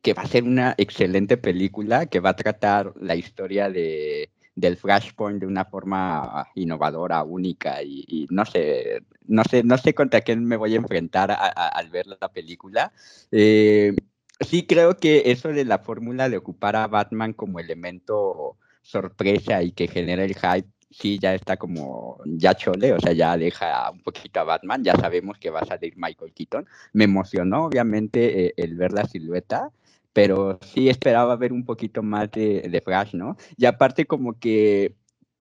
que 0.00 0.14
va 0.14 0.22
a 0.22 0.28
ser 0.28 0.44
una 0.44 0.76
excelente 0.78 1.36
película 1.36 2.06
que 2.06 2.20
va 2.20 2.30
a 2.30 2.36
tratar 2.36 2.92
la 3.00 3.16
historia 3.16 3.68
de, 3.68 4.30
del 4.54 4.76
Flashpoint 4.76 5.40
de 5.40 5.46
una 5.46 5.64
forma 5.64 6.46
innovadora, 6.54 7.22
única 7.22 7.82
y, 7.82 8.26
no 8.30 8.44
sé, 8.44 9.02
no 9.26 9.42
sé, 9.44 9.62
no 9.64 9.78
sé 9.78 9.94
contra 9.94 10.20
quién 10.20 10.44
me 10.44 10.56
voy 10.56 10.74
a 10.74 10.78
enfrentar 10.78 11.30
al 11.32 11.90
ver 11.90 12.06
la 12.06 12.28
película. 12.32 12.92
Eh, 13.30 13.94
sí 14.40 14.66
creo 14.66 14.96
que 14.96 15.24
eso 15.26 15.48
de 15.48 15.64
la 15.64 15.78
fórmula 15.78 16.28
de 16.28 16.36
ocupar 16.36 16.76
a 16.76 16.86
Batman 16.86 17.32
como 17.32 17.60
elemento 17.60 18.56
sorpresa 18.82 19.62
y 19.62 19.72
que 19.72 19.88
genera 19.88 20.24
el 20.24 20.34
hype 20.34 20.68
sí 20.92 21.18
ya 21.18 21.34
está 21.34 21.56
como 21.56 22.20
ya 22.26 22.54
chole, 22.54 22.92
o 22.92 23.00
sea, 23.00 23.12
ya 23.12 23.36
deja 23.36 23.90
un 23.90 24.00
poquito 24.02 24.40
a 24.40 24.44
Batman, 24.44 24.84
ya 24.84 24.94
sabemos 24.94 25.38
que 25.38 25.50
va 25.50 25.60
a 25.60 25.66
salir 25.66 25.94
Michael 25.96 26.32
Keaton. 26.32 26.66
Me 26.92 27.04
emocionó 27.04 27.64
obviamente 27.64 28.46
eh, 28.46 28.54
el 28.56 28.74
ver 28.74 28.92
la 28.92 29.04
silueta, 29.04 29.70
pero 30.12 30.58
sí 30.62 30.88
esperaba 30.88 31.36
ver 31.36 31.52
un 31.52 31.64
poquito 31.64 32.02
más 32.02 32.30
de, 32.30 32.62
de 32.62 32.80
Flash, 32.80 33.14
¿no? 33.14 33.36
Y 33.56 33.66
aparte 33.66 34.06
como 34.06 34.38
que 34.38 34.96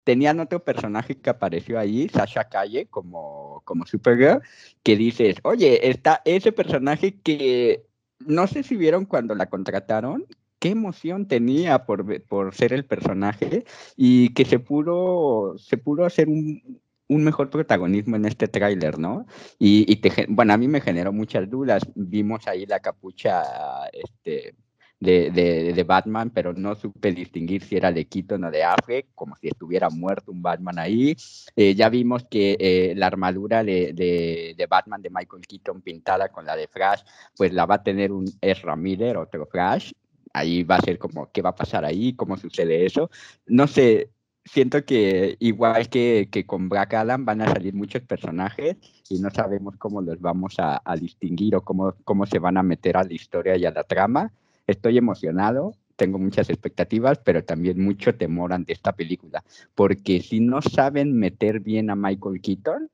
tenían 0.03 0.39
otro 0.39 0.64
personaje 0.64 1.18
que 1.18 1.30
apareció 1.30 1.80
ahí, 1.80 2.09
Sasha 2.09 2.45
Calle, 2.45 2.88
como, 2.88 3.61
como 3.66 3.86
Supergirl, 3.86 4.41
que 4.84 4.95
dices, 4.97 5.38
oye, 5.43 5.89
está 5.89 6.22
ese 6.26 6.51
personaje 6.51 7.20
que 7.22 7.86
no 8.20 8.47
sé 8.47 8.64
si 8.64 8.76
vieron 8.76 9.05
cuando 9.05 9.36
la 9.36 9.49
contrataron, 9.49 10.26
qué 10.59 10.70
emoción 10.70 11.28
tenía 11.28 11.86
por, 11.86 12.24
por 12.24 12.55
ser 12.55 12.74
el 12.74 12.86
personaje 12.86 13.66
y 13.97 14.34
que 14.34 14.45
se 14.45 14.59
se 15.57 15.78
pudo 15.78 16.05
hacer 16.05 16.30
un, 16.30 16.82
un 17.14 17.24
mejor 17.24 17.49
protagonismo 17.49 18.16
en 18.16 18.26
este 18.26 18.47
tráiler, 18.47 18.99
¿no? 18.99 19.26
Y, 19.59 20.01
bueno, 20.30 20.53
a 20.53 20.57
mí 20.57 20.68
me 20.68 20.82
generó 20.82 21.14
muchas 21.14 21.49
dudas. 21.49 21.84
Vimos 21.95 22.47
ahí 22.47 22.66
la 22.66 22.80
capucha 22.80 23.43
este, 23.91 24.55
de, 24.99 25.74
de, 25.74 25.84
Batman, 25.84 26.30
pero 26.30 26.53
no 26.53 26.76
supe 26.76 27.11
distinguir 27.11 27.64
si 27.64 27.76
era 27.76 27.91
de 27.91 28.05
Keaton 28.05 28.45
o 28.45 28.51
de 28.51 28.64
Affleck, 28.64 29.07
como 29.14 29.36
si 29.36 29.49
estuviera 29.49 29.89
muerto 29.89 30.32
un 30.32 30.41
Batman 30.41 30.80
ahí. 30.80 31.16
Eh, 31.55 31.76
ya 31.76 31.89
vimos 31.89 32.26
que 32.30 32.55
eh, 32.59 32.93
la 32.95 33.07
armadura 33.07 33.64
de, 33.64 33.93
de, 33.93 34.66
Batman 34.68 35.01
de 35.01 35.09
Michael 35.09 35.45
Keaton 35.45 35.82
pintada 35.82 36.30
con 36.30 36.45
la 36.45 36.55
de 36.55 36.68
Flash, 36.68 37.01
pues 37.36 37.53
la 37.53 37.66
va 37.66 37.76
a 37.76 37.84
tener 37.84 38.11
un 38.11 38.26
Ezra 38.41 38.76
Miller, 38.76 39.18
otro 39.18 39.45
Flash. 39.45 39.91
Ahí 40.34 40.64
va 40.64 40.78
a 40.78 40.82
ser 40.82 40.97
como, 40.97 41.32
¿qué 41.32 41.41
va 41.41 41.49
a 41.49 41.55
pasar 41.55 41.86
ahí? 41.86 42.14
¿Cómo 42.16 42.38
sucede 42.38 42.86
eso? 42.86 43.11
No 43.45 43.68
sé, 43.68 44.09
siento 44.46 44.84
que 44.86 45.38
igual 45.39 45.89
que, 45.89 46.28
que, 46.32 46.46
con 46.46 46.70
Black 46.70 46.94
Adam 46.94 47.26
van 47.26 47.41
a 47.41 47.52
salir 47.52 47.74
muchos 47.74 48.02
personajes 48.04 48.78
y 49.10 49.20
no 49.20 49.30
sabemos 49.30 49.76
cómo 49.78 50.02
los 50.02 50.20
vamos 50.20 50.56
a, 50.58 50.82
distinguir 51.00 51.56
o 51.56 51.62
cómo, 51.62 51.96
cómo 52.04 52.26
se 52.26 52.39
van 52.39 52.58
a 52.58 52.64
meter 52.64 52.98
a 52.98 53.04
la 53.04 53.14
historia 53.14 53.56
y 53.58 53.66
a 53.66 53.72
la 53.72 53.84
trama. 53.84 54.34
Estoy 54.68 54.98
emocionado, 54.98 55.76
tengo 55.96 56.20
muchas 56.20 56.50
expectativas, 56.50 57.20
pero 57.20 57.44
también 57.44 57.84
mucho 57.84 58.16
temor 58.16 58.54
ante 58.54 58.74
esta 58.74 58.94
película, 58.94 59.44
porque 59.76 60.22
si 60.22 60.39
no 60.39 60.62
saben 60.62 61.18
meter 61.18 61.60
bien 61.60 61.89
a 61.89 61.96
Michael 61.96 62.41
Keaton, 62.41 62.89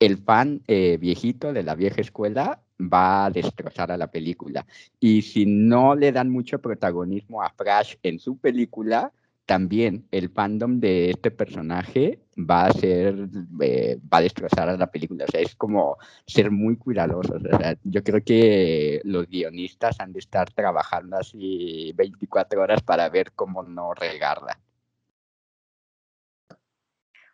el 0.00 0.18
fan 0.18 0.62
eh, 0.68 0.96
viejito 1.00 1.52
de 1.52 1.64
la 1.64 1.74
vieja 1.74 2.00
escuela 2.00 2.62
va 2.80 3.26
a 3.26 3.30
destrozar 3.30 3.90
a 3.90 3.96
la 3.96 4.10
película. 4.10 4.64
Y 5.00 5.22
si 5.22 5.44
no 5.44 5.96
le 5.96 6.12
dan 6.12 6.30
mucho 6.30 6.60
protagonismo 6.60 7.42
a 7.42 7.50
Flash 7.50 7.96
en 8.04 8.20
su 8.20 8.38
película, 8.38 9.12
también 9.48 10.06
el 10.10 10.28
fandom 10.28 10.78
de 10.78 11.08
este 11.08 11.30
personaje 11.30 12.20
va 12.38 12.66
a 12.66 12.72
ser, 12.74 13.16
eh, 13.62 13.98
va 14.12 14.18
a 14.18 14.20
destrozar 14.20 14.68
a 14.68 14.76
la 14.76 14.90
película. 14.90 15.24
O 15.24 15.30
sea, 15.30 15.40
es 15.40 15.54
como 15.54 15.96
ser 16.26 16.50
muy 16.50 16.76
cuidadosos. 16.76 17.40
yo 17.82 18.04
creo 18.04 18.22
que 18.22 19.00
los 19.04 19.26
guionistas 19.26 20.00
han 20.00 20.12
de 20.12 20.18
estar 20.18 20.52
trabajando 20.52 21.16
así 21.16 21.94
24 21.96 22.60
horas 22.60 22.82
para 22.82 23.08
ver 23.08 23.32
cómo 23.32 23.62
no 23.62 23.94
regarla. 23.94 24.60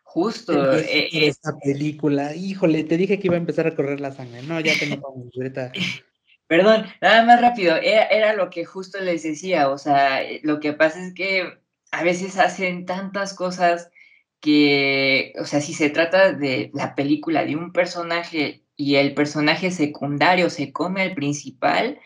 Justo. 0.03 0.73
Eh, 0.73 1.09
eh, 1.11 1.27
esta 1.27 1.51
película, 1.61 2.33
híjole, 2.33 2.85
te 2.85 2.95
dije 2.95 3.19
que 3.19 3.27
iba 3.27 3.35
a 3.35 3.39
empezar 3.39 3.67
a 3.67 3.75
correr 3.75 3.99
la 3.99 4.13
sangre. 4.13 4.41
No, 4.43 4.61
ya 4.61 4.71
tengo 4.79 5.01
como 5.01 5.29
Perdón, 6.47 6.85
nada 7.01 7.25
más 7.25 7.41
rápido. 7.41 7.75
Era, 7.75 8.05
era 8.05 8.33
lo 8.35 8.49
que 8.49 8.63
justo 8.63 9.01
les 9.01 9.23
decía. 9.23 9.67
O 9.67 9.77
sea, 9.77 10.21
lo 10.43 10.61
que 10.61 10.71
pasa 10.71 11.05
es 11.05 11.13
que 11.13 11.64
a 11.91 12.03
veces 12.03 12.37
hacen 12.37 12.85
tantas 12.85 13.33
cosas 13.33 13.89
que, 14.39 15.33
o 15.39 15.45
sea, 15.45 15.61
si 15.61 15.73
se 15.73 15.89
trata 15.89 16.33
de 16.33 16.69
la 16.73 16.95
película 16.95 17.45
de 17.45 17.55
un 17.55 17.71
personaje 17.71 18.63
y 18.75 18.95
el 18.95 19.13
personaje 19.13 19.71
secundario 19.71 20.49
se 20.49 20.71
come 20.71 21.01
al 21.01 21.15
principal, 21.15 21.97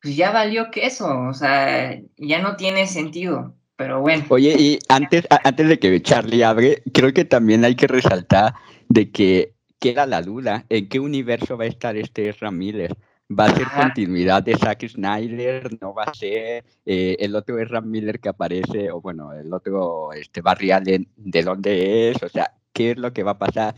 pues 0.00 0.16
ya 0.16 0.30
valió 0.30 0.70
queso, 0.70 1.06
o 1.28 1.34
sea, 1.34 2.00
ya 2.16 2.40
no 2.40 2.56
tiene 2.56 2.86
sentido. 2.86 3.56
Pero 3.76 4.00
bueno. 4.00 4.24
Oye, 4.28 4.54
y 4.58 4.78
antes, 4.88 5.26
antes 5.44 5.68
de 5.68 5.78
que 5.78 6.00
Charlie 6.02 6.42
abre, 6.42 6.82
creo 6.92 7.12
que 7.12 7.24
también 7.24 7.64
hay 7.64 7.74
que 7.74 7.86
resaltar 7.86 8.54
de 8.88 9.10
que 9.10 9.54
queda 9.80 10.06
la 10.06 10.22
duda 10.22 10.64
en 10.68 10.88
qué 10.88 11.00
universo 11.00 11.56
va 11.56 11.64
a 11.64 11.68
estar 11.68 11.96
este 11.96 12.32
Miller 12.52 12.96
va 13.38 13.46
a 13.46 13.54
ser 13.54 13.66
continuidad 13.68 14.42
de 14.42 14.56
Zack 14.56 14.88
Snyder, 14.88 15.78
no 15.80 15.94
va 15.94 16.04
a 16.04 16.14
ser 16.14 16.64
eh, 16.84 17.16
el 17.18 17.34
otro 17.34 17.56
Ram 17.64 17.86
Miller 17.86 18.20
que 18.20 18.28
aparece, 18.28 18.90
o 18.90 19.00
bueno, 19.00 19.32
el 19.32 19.52
otro 19.52 20.12
este, 20.12 20.40
Barry 20.40 20.70
Allen, 20.70 21.08
de 21.16 21.42
dónde 21.42 22.10
es, 22.10 22.22
o 22.22 22.28
sea, 22.28 22.52
qué 22.72 22.92
es 22.92 22.98
lo 22.98 23.12
que 23.12 23.22
va 23.22 23.32
a 23.32 23.38
pasar. 23.38 23.74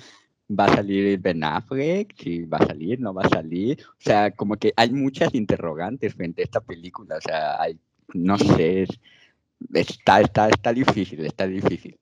¿Va 0.46 0.66
a 0.66 0.76
salir 0.76 1.18
Ben 1.20 1.42
Affleck? 1.42 2.14
¿Sí 2.18 2.44
va 2.44 2.58
a 2.58 2.66
salir? 2.66 3.00
¿No 3.00 3.14
va 3.14 3.22
a 3.22 3.28
salir? 3.30 3.78
O 3.82 4.00
sea, 4.00 4.30
como 4.30 4.56
que 4.56 4.74
hay 4.76 4.90
muchas 4.92 5.34
interrogantes 5.34 6.14
frente 6.14 6.42
a 6.42 6.44
esta 6.44 6.60
película. 6.60 7.16
O 7.16 7.20
sea, 7.20 7.60
hay, 7.62 7.78
no 8.12 8.36
sé, 8.36 8.86
está, 9.72 10.20
está, 10.20 10.48
está 10.50 10.72
difícil, 10.72 11.24
está 11.24 11.46
difícil. 11.46 11.98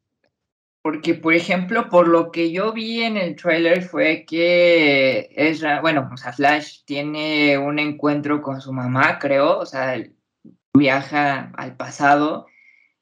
Porque, 0.83 1.15
por 1.15 1.35
ejemplo, 1.35 1.89
por 1.89 2.09
lo 2.09 2.33
que 2.33 2.51
yo 2.51 2.73
vi 2.73 3.03
en 3.05 3.17
el 3.17 3.37
trailer 3.37 3.83
fue 3.83 4.25
que 4.27 5.31
es, 5.37 5.63
bueno, 5.81 6.11
o 6.13 6.17
sea, 6.17 6.33
Flash 6.33 6.81
tiene 6.85 7.57
un 7.57 7.79
encuentro 7.79 8.43
con 8.43 8.61
su 8.61 8.73
mamá, 8.73 9.21
creo, 9.21 9.59
o 9.59 9.67
sea, 9.67 10.03
viaja 10.75 11.53
al 11.57 11.77
pasado 11.77 12.47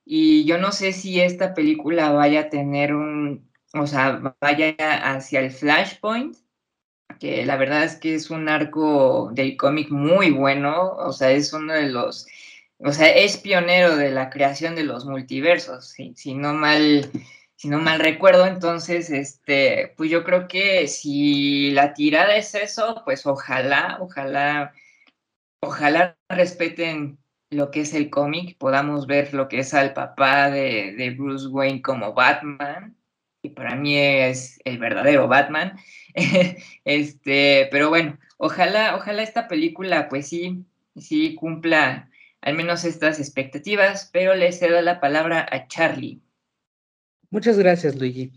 y 0.05 0.45
yo 0.45 0.59
no 0.59 0.73
sé 0.73 0.93
si 0.93 1.21
esta 1.21 1.55
película 1.55 2.11
vaya 2.13 2.41
a 2.41 2.49
tener 2.51 2.95
un, 2.95 3.49
o 3.75 3.87
sea, 3.87 4.35
vaya 4.41 4.75
hacia 5.15 5.41
el 5.41 5.51
Flashpoint, 5.51 6.37
que 7.19 7.47
la 7.47 7.57
verdad 7.57 7.85
es 7.85 7.97
que 7.97 8.15
es 8.15 8.31
un 8.31 8.49
arco 8.49 9.31
del 9.33 9.57
cómic 9.57 9.91
muy 9.91 10.31
bueno, 10.31 10.97
o 10.97 11.13
sea, 11.13 11.31
es 11.31 11.53
uno 11.53 11.73
de 11.75 11.89
los, 11.91 12.27
o 12.79 12.93
sea, 12.93 13.09
es 13.09 13.37
pionero 13.37 13.97
de 13.97 14.11
la 14.11 14.31
creación 14.31 14.75
de 14.75 14.85
los 14.85 15.07
multiversos, 15.07 15.95
si 16.15 16.35
no 16.35 16.55
mal 16.55 17.09
si 17.61 17.69
no 17.69 17.79
mal 17.79 18.01
recuerdo, 18.01 18.47
entonces, 18.47 19.11
este, 19.11 19.93
pues 19.99 20.11
yo 20.11 20.25
creo 20.25 20.49
que 20.49 20.89
si 20.89 21.73
la 21.73 21.93
tirada 21.93 22.35
es 22.37 22.55
eso, 22.55 23.03
pues 23.05 23.27
ojalá, 23.27 23.99
ojalá, 24.01 24.73
ojalá 25.61 26.17
respeten 26.31 27.19
lo 27.51 27.71
que 27.71 27.83
es 27.83 27.93
el 27.93 28.09
cómic, 28.09 28.57
podamos 28.57 29.07
ver 29.07 29.35
lo 29.35 29.49
que 29.49 29.59
es 29.59 29.75
al 29.75 29.93
papá 29.93 30.51
de, 30.51 30.95
de, 30.97 31.11
Bruce 31.11 31.49
Wayne 31.49 31.83
como 31.83 32.15
Batman, 32.15 32.97
y 33.43 33.51
para 33.51 33.77
mí 33.77 33.95
es 33.99 34.59
el 34.65 34.79
verdadero 34.79 35.29
Batman. 35.29 35.79
este, 36.87 37.69
pero 37.71 37.91
bueno, 37.91 38.19
ojalá, 38.39 38.97
ojalá 38.97 39.23
esta 39.23 39.49
película, 39.49 40.09
pues 40.09 40.29
sí, 40.29 40.65
sí 40.97 41.35
cumpla 41.35 42.09
al 42.41 42.55
menos 42.55 42.85
estas 42.85 43.19
expectativas, 43.21 44.09
pero 44.15 44.35
le 44.35 44.51
cedo 44.53 44.81
la 44.81 44.99
palabra 44.99 45.47
a 45.51 45.69
Charlie. 45.69 46.23
Muchas 47.31 47.59
gracias, 47.59 47.97
Luigi. 47.97 48.33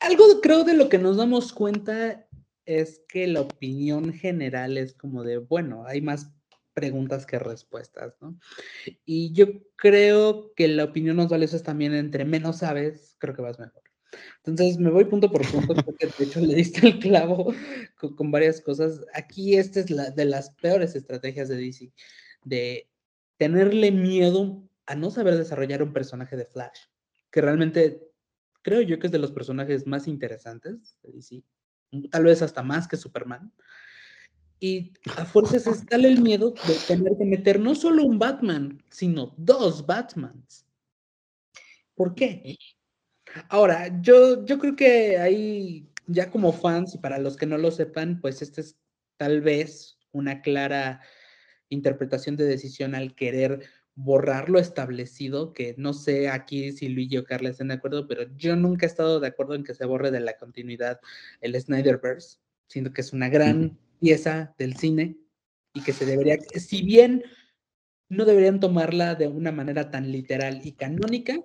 Algo 0.00 0.40
creo 0.40 0.64
de 0.64 0.74
lo 0.74 0.88
que 0.88 0.98
nos 0.98 1.16
damos 1.16 1.52
cuenta 1.52 2.26
es 2.64 3.02
que 3.08 3.26
la 3.26 3.40
opinión 3.40 4.12
general 4.12 4.78
es 4.78 4.94
como 4.94 5.24
de, 5.24 5.38
bueno, 5.38 5.84
hay 5.86 6.00
más 6.00 6.32
preguntas 6.72 7.26
que 7.26 7.38
respuestas, 7.38 8.14
¿no? 8.20 8.38
Y 9.04 9.32
yo 9.32 9.46
creo 9.76 10.54
que 10.54 10.68
la 10.68 10.84
opinión 10.84 11.16
nos 11.16 11.28
vale 11.28 11.46
es 11.46 11.62
también 11.62 11.94
entre 11.94 12.24
menos 12.24 12.58
sabes, 12.58 13.16
creo 13.18 13.34
que 13.34 13.42
vas 13.42 13.58
mejor. 13.58 13.82
Entonces 14.44 14.78
me 14.78 14.90
voy 14.90 15.04
punto 15.04 15.30
por 15.30 15.48
punto 15.50 15.74
porque 15.84 16.06
de 16.06 16.24
hecho 16.24 16.40
le 16.40 16.54
diste 16.54 16.86
el 16.86 16.98
clavo 16.98 17.52
con, 18.16 18.30
varias 18.30 18.60
cosas. 18.60 19.04
Aquí 19.14 19.56
esta 19.56 19.80
es 19.80 19.90
la 19.90 20.10
de 20.10 20.24
las 20.24 20.50
peores 20.50 20.94
estrategias 20.94 21.48
de 21.48 21.56
DC, 21.56 21.92
de 22.44 22.88
tenerle 23.36 23.90
miedo 23.90 24.62
a 24.86 24.94
no 24.94 25.10
saber 25.10 25.36
desarrollar 25.36 25.82
un 25.82 25.92
personaje 25.92 26.36
de 26.36 26.46
Flash, 26.46 26.80
que 27.30 27.40
realmente 27.40 28.10
creo 28.62 28.80
yo 28.82 28.98
que 28.98 29.06
es 29.06 29.12
de 29.12 29.18
los 29.18 29.32
personajes 29.32 29.86
más 29.86 30.06
interesantes 30.06 30.96
de 31.02 31.12
DC, 31.12 31.42
tal 32.10 32.24
vez 32.24 32.42
hasta 32.42 32.62
más 32.62 32.88
que 32.88 32.96
Superman. 32.96 33.52
Y 34.58 34.92
a 35.16 35.24
fuerzas 35.24 35.66
está 35.66 35.96
el 35.96 36.20
miedo 36.20 36.50
de 36.66 36.74
tener 36.86 37.12
que 37.16 37.24
meter 37.24 37.58
no 37.58 37.74
solo 37.74 38.04
un 38.04 38.18
Batman, 38.18 38.82
sino 38.90 39.34
dos 39.38 39.86
Batmans. 39.86 40.66
¿Por 41.94 42.14
qué? 42.14 42.56
Ahora, 43.48 44.00
yo, 44.00 44.44
yo 44.44 44.58
creo 44.58 44.76
que 44.76 45.18
hay, 45.18 45.88
ya 46.06 46.30
como 46.30 46.52
fans, 46.52 46.94
y 46.94 46.98
para 46.98 47.18
los 47.18 47.36
que 47.36 47.46
no 47.46 47.58
lo 47.58 47.70
sepan, 47.70 48.20
pues 48.20 48.42
este 48.42 48.62
es 48.62 48.76
tal 49.16 49.40
vez 49.40 49.98
una 50.12 50.42
clara 50.42 51.00
interpretación 51.68 52.36
de 52.36 52.44
decisión 52.44 52.94
al 52.94 53.14
querer 53.14 53.68
borrar 54.02 54.48
lo 54.48 54.58
establecido, 54.58 55.52
que 55.52 55.74
no 55.76 55.92
sé 55.92 56.28
aquí 56.28 56.72
si 56.72 56.88
Luigi 56.88 57.18
o 57.18 57.24
Carla 57.24 57.50
estén 57.50 57.68
de 57.68 57.74
acuerdo, 57.74 58.06
pero 58.06 58.24
yo 58.36 58.56
nunca 58.56 58.86
he 58.86 58.88
estado 58.88 59.20
de 59.20 59.28
acuerdo 59.28 59.54
en 59.54 59.64
que 59.64 59.74
se 59.74 59.84
borre 59.84 60.10
de 60.10 60.20
la 60.20 60.36
continuidad 60.36 61.00
el 61.40 61.60
Snyderverse, 61.60 62.38
siendo 62.66 62.92
que 62.92 63.02
es 63.02 63.12
una 63.12 63.28
gran 63.28 63.78
pieza 64.00 64.54
del 64.58 64.76
cine 64.76 65.16
y 65.74 65.82
que 65.82 65.92
se 65.92 66.06
debería, 66.06 66.38
si 66.54 66.82
bien 66.82 67.22
no 68.08 68.24
deberían 68.24 68.58
tomarla 68.58 69.14
de 69.14 69.28
una 69.28 69.52
manera 69.52 69.90
tan 69.90 70.10
literal 70.10 70.60
y 70.64 70.72
canónica, 70.72 71.38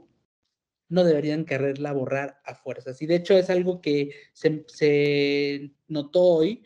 no 0.88 1.03
deberían 1.03 1.45
quererla 1.45 1.91
borrar 1.91 2.39
a 2.45 2.56
fuerzas. 2.56 3.01
Y 3.01 3.06
de 3.06 3.16
hecho 3.16 3.36
es 3.38 3.49
algo 3.49 3.82
que 3.82 4.12
se, 4.34 4.64
se 4.68 5.72
notó 5.88 6.22
hoy 6.22 6.64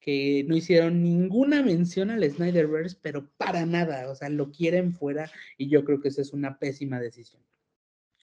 que 0.00 0.44
no 0.48 0.56
hicieron 0.56 1.02
ninguna 1.02 1.62
mención 1.62 2.10
al 2.10 2.28
Snyderverse, 2.28 2.96
pero 3.00 3.30
para 3.36 3.66
nada, 3.66 4.10
o 4.10 4.14
sea, 4.14 4.28
lo 4.30 4.50
quieren 4.50 4.92
fuera 4.92 5.30
y 5.58 5.68
yo 5.68 5.84
creo 5.84 6.00
que 6.00 6.08
esa 6.08 6.22
es 6.22 6.32
una 6.32 6.58
pésima 6.58 6.98
decisión. 6.98 7.42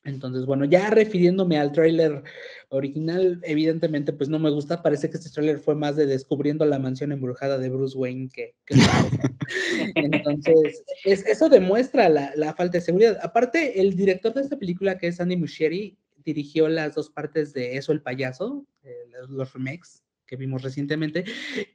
Entonces, 0.03 0.45
bueno, 0.45 0.63
ya 0.63 0.89
refiriéndome 0.89 1.57
al 1.59 1.73
tráiler 1.73 2.23
original, 2.69 3.41
evidentemente 3.43 4.13
pues 4.13 4.29
no 4.29 4.39
me 4.39 4.49
gusta, 4.49 4.81
parece 4.81 5.09
que 5.09 5.17
este 5.17 5.29
tráiler 5.29 5.59
fue 5.59 5.75
más 5.75 5.97
de 5.97 6.05
descubriendo 6.05 6.65
la 6.65 6.79
mansión 6.79 7.11
embrujada 7.11 7.57
de 7.57 7.69
Bruce 7.69 7.97
Wayne 7.97 8.29
que... 8.33 8.55
Entonces, 9.95 10.83
eso 11.03 11.49
demuestra 11.49 12.07
la, 12.07 12.31
la, 12.35 12.53
falta 12.53 12.77
de 12.77 12.85
seguridad. 12.85 13.19
Aparte, 13.21 13.81
el 13.81 13.95
director 13.95 14.33
de 14.33 14.41
esta 14.41 14.57
película, 14.57 14.97
que 14.97 15.07
es 15.07 15.19
Andy 15.19 15.35
Muschietti, 15.35 15.97
dirigió 16.23 16.67
las 16.67 16.95
dos 16.95 17.09
partes 17.09 17.53
de 17.53 17.77
Eso 17.77 17.91
el 17.91 18.01
payaso, 18.01 18.65
eh, 18.83 18.93
los 19.29 19.53
remakes, 19.53 20.03
que 20.27 20.35
vimos 20.35 20.61
recientemente. 20.61 21.25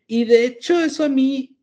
Y 0.06 0.24
de 0.24 0.44
hecho 0.44 0.78
eso 0.78 1.04
a 1.04 1.08
mí 1.08 1.58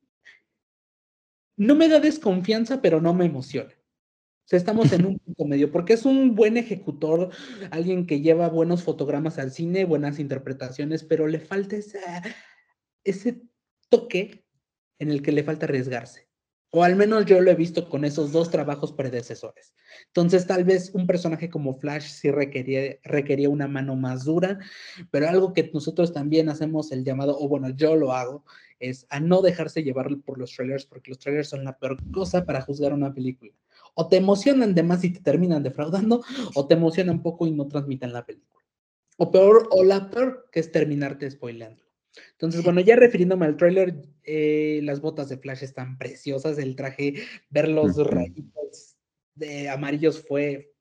no 1.55 1.75
me 1.75 1.87
da 1.87 1.99
desconfianza, 1.99 2.81
pero 2.81 2.99
no 3.01 3.13
me 3.13 3.25
emociona. 3.25 3.71
O 3.71 4.47
sea, 4.49 4.57
estamos 4.57 4.91
en 4.93 5.05
un 5.05 5.19
punto 5.25 5.45
medio, 5.45 5.71
porque 5.71 5.93
es 5.93 6.05
un 6.05 6.33
buen 6.33 6.57
ejecutor, 6.57 7.29
alguien 7.69 8.07
que 8.07 8.21
lleva 8.21 8.49
buenos 8.49 8.83
fotogramas 8.83 9.37
al 9.37 9.51
cine, 9.51 9.85
buenas 9.85 10.19
interpretaciones, 10.19 11.03
pero 11.03 11.27
le 11.27 11.39
falta 11.39 11.75
ese 13.03 13.41
toque 13.89 14.45
en 14.97 15.11
el 15.11 15.21
que 15.21 15.31
le 15.31 15.43
falta 15.43 15.65
arriesgarse. 15.65 16.28
O 16.71 16.83
al 16.83 16.95
menos 16.95 17.25
yo 17.25 17.41
lo 17.41 17.49
he 17.49 17.55
visto 17.55 17.89
con 17.89 18.05
esos 18.05 18.31
dos 18.31 18.51
trabajos 18.51 18.93
predecesores. 18.93 19.73
Entonces, 20.07 20.45
tal 20.45 20.63
vez 20.63 20.91
un 20.93 21.07
personaje 21.07 21.49
como 21.49 21.73
Flash 21.73 22.03
sí 22.03 22.29
requería, 22.29 22.97
requería 23.03 23.49
una 23.49 23.67
mano 23.67 23.95
más 23.95 24.25
dura, 24.25 24.59
pero 25.09 25.27
algo 25.27 25.53
que 25.53 25.69
nosotros 25.73 26.13
también 26.13 26.47
hacemos 26.47 26.91
el 26.91 27.03
llamado, 27.03 27.37
o 27.39 27.47
bueno, 27.47 27.69
yo 27.69 27.95
lo 27.95 28.13
hago, 28.13 28.45
es 28.79 29.07
a 29.09 29.19
no 29.19 29.41
dejarse 29.41 29.83
llevar 29.83 30.09
por 30.25 30.37
los 30.37 30.55
trailers, 30.55 30.85
porque 30.85 31.09
los 31.11 31.19
trailers 31.19 31.49
son 31.49 31.63
la 31.63 31.77
peor 31.77 31.97
cosa 32.11 32.45
para 32.45 32.61
juzgar 32.61 32.93
una 32.93 33.13
película. 33.13 33.51
O 33.95 34.07
te 34.07 34.17
emocionan 34.17 34.75
de 34.75 34.83
más 34.83 35.03
y 35.03 35.09
te 35.09 35.21
terminan 35.21 35.63
defraudando, 35.63 36.23
o 36.53 36.67
te 36.67 36.75
emocionan 36.75 37.23
poco 37.23 37.47
y 37.47 37.51
no 37.51 37.67
transmiten 37.67 38.13
la 38.13 38.25
película. 38.25 38.63
O 39.17 39.31
peor, 39.31 39.67
o 39.71 39.83
la 39.83 40.09
peor, 40.09 40.47
que 40.51 40.59
es 40.59 40.71
terminarte 40.71 41.29
spoileando. 41.29 41.88
Entonces, 42.31 42.63
bueno, 42.63 42.81
ya 42.81 42.95
refiriéndome 42.95 43.45
al 43.45 43.57
tráiler, 43.57 43.95
eh, 44.23 44.79
las 44.83 45.01
botas 45.01 45.29
de 45.29 45.37
Flash 45.37 45.63
están 45.63 45.97
preciosas, 45.97 46.57
el 46.57 46.75
traje, 46.75 47.15
ver 47.49 47.67
los 47.67 47.95
rayitos 47.97 48.95
de 49.35 49.69
amarillos 49.69 50.25
fue, 50.27 50.73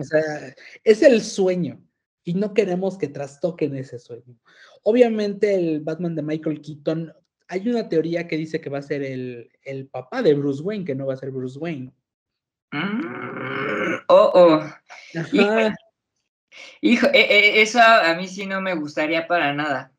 o 0.00 0.04
sea, 0.04 0.54
es 0.84 1.02
el 1.02 1.22
sueño 1.22 1.82
y 2.24 2.34
no 2.34 2.54
queremos 2.54 2.96
que 2.98 3.08
trastoquen 3.08 3.76
ese 3.76 3.98
sueño. 3.98 4.36
Obviamente 4.82 5.54
el 5.54 5.80
Batman 5.80 6.14
de 6.14 6.22
Michael 6.22 6.62
Keaton, 6.62 7.12
hay 7.48 7.68
una 7.68 7.88
teoría 7.88 8.26
que 8.26 8.36
dice 8.36 8.60
que 8.60 8.70
va 8.70 8.78
a 8.78 8.82
ser 8.82 9.02
el, 9.02 9.50
el 9.62 9.88
papá 9.88 10.22
de 10.22 10.34
Bruce 10.34 10.62
Wayne, 10.62 10.84
que 10.84 10.94
no 10.94 11.06
va 11.06 11.14
a 11.14 11.18
ser 11.18 11.30
Bruce 11.30 11.58
Wayne. 11.58 11.92
Mm, 12.72 13.96
oh, 14.08 14.32
oh. 14.34 14.62
Hijo, 16.80 17.06
e, 17.12 17.20
e, 17.20 17.62
eso 17.62 17.80
a 17.80 18.14
mí 18.14 18.28
sí 18.28 18.46
no 18.46 18.60
me 18.60 18.74
gustaría 18.74 19.26
para 19.26 19.52
nada. 19.52 19.93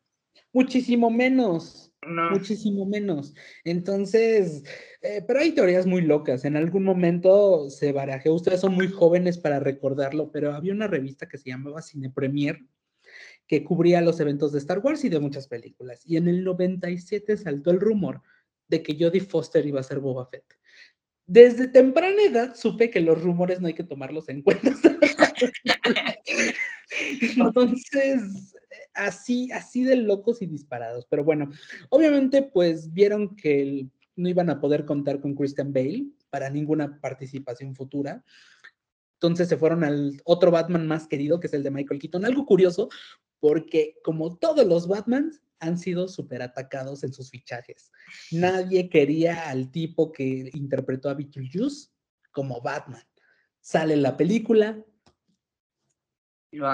Muchísimo 0.52 1.10
menos. 1.10 1.92
Muchísimo 2.02 2.86
menos. 2.86 3.34
Entonces, 3.64 4.62
eh, 5.02 5.24
pero 5.26 5.40
hay 5.40 5.52
teorías 5.52 5.86
muy 5.86 6.02
locas. 6.02 6.44
En 6.44 6.56
algún 6.56 6.84
momento 6.84 7.68
se 7.68 7.92
barajeó, 7.92 8.34
ustedes 8.34 8.60
son 8.60 8.74
muy 8.74 8.88
jóvenes 8.88 9.38
para 9.38 9.58
recordarlo, 9.60 10.30
pero 10.30 10.54
había 10.54 10.72
una 10.72 10.86
revista 10.86 11.28
que 11.28 11.38
se 11.38 11.50
llamaba 11.50 11.82
Cine 11.82 12.10
Premier 12.10 12.64
que 13.46 13.64
cubría 13.64 14.00
los 14.00 14.18
eventos 14.20 14.52
de 14.52 14.58
Star 14.58 14.80
Wars 14.80 15.04
y 15.04 15.08
de 15.08 15.20
muchas 15.20 15.46
películas. 15.46 16.02
Y 16.04 16.16
en 16.16 16.28
el 16.28 16.44
97 16.44 17.36
saltó 17.36 17.70
el 17.70 17.80
rumor 17.80 18.22
de 18.68 18.82
que 18.82 18.96
Jodie 18.98 19.20
Foster 19.20 19.64
iba 19.66 19.80
a 19.80 19.84
ser 19.84 20.00
Boba 20.00 20.26
Fett. 20.26 20.44
Desde 21.26 21.68
temprana 21.68 22.22
edad 22.22 22.54
supe 22.54 22.90
que 22.90 23.00
los 23.00 23.20
rumores 23.20 23.60
no 23.60 23.66
hay 23.66 23.74
que 23.74 23.84
tomarlos 23.84 24.28
en 24.28 24.42
cuenta. 24.42 24.70
Entonces, 27.36 28.54
así, 28.94 29.50
así 29.52 29.84
de 29.84 29.96
locos 29.96 30.42
y 30.42 30.46
disparados. 30.46 31.06
Pero 31.08 31.24
bueno, 31.24 31.50
obviamente 31.90 32.42
pues 32.42 32.92
vieron 32.92 33.36
que 33.36 33.86
no 34.16 34.28
iban 34.28 34.50
a 34.50 34.60
poder 34.60 34.84
contar 34.84 35.20
con 35.20 35.34
Christian 35.34 35.72
Bale 35.72 36.06
para 36.30 36.50
ninguna 36.50 37.00
participación 37.00 37.74
futura. 37.74 38.24
Entonces 39.14 39.48
se 39.48 39.56
fueron 39.56 39.84
al 39.84 40.20
otro 40.24 40.50
Batman 40.50 40.86
más 40.86 41.06
querido, 41.06 41.40
que 41.40 41.46
es 41.46 41.54
el 41.54 41.62
de 41.62 41.70
Michael 41.70 42.00
Keaton. 42.00 42.24
Algo 42.24 42.44
curioso, 42.44 42.88
porque 43.40 43.96
como 44.02 44.36
todos 44.36 44.66
los 44.66 44.88
Batmans 44.88 45.40
han 45.58 45.78
sido 45.78 46.08
súper 46.08 46.42
atacados 46.42 47.02
en 47.02 47.12
sus 47.12 47.30
fichajes. 47.30 47.90
Nadie 48.30 48.90
quería 48.90 49.48
al 49.48 49.70
tipo 49.70 50.12
que 50.12 50.50
interpretó 50.52 51.08
a 51.08 51.14
Beetlejuice 51.14 51.88
como 52.30 52.60
Batman. 52.60 53.02
Sale 53.60 53.96
la 53.96 54.16
película. 54.16 54.84
Lo 56.52 56.66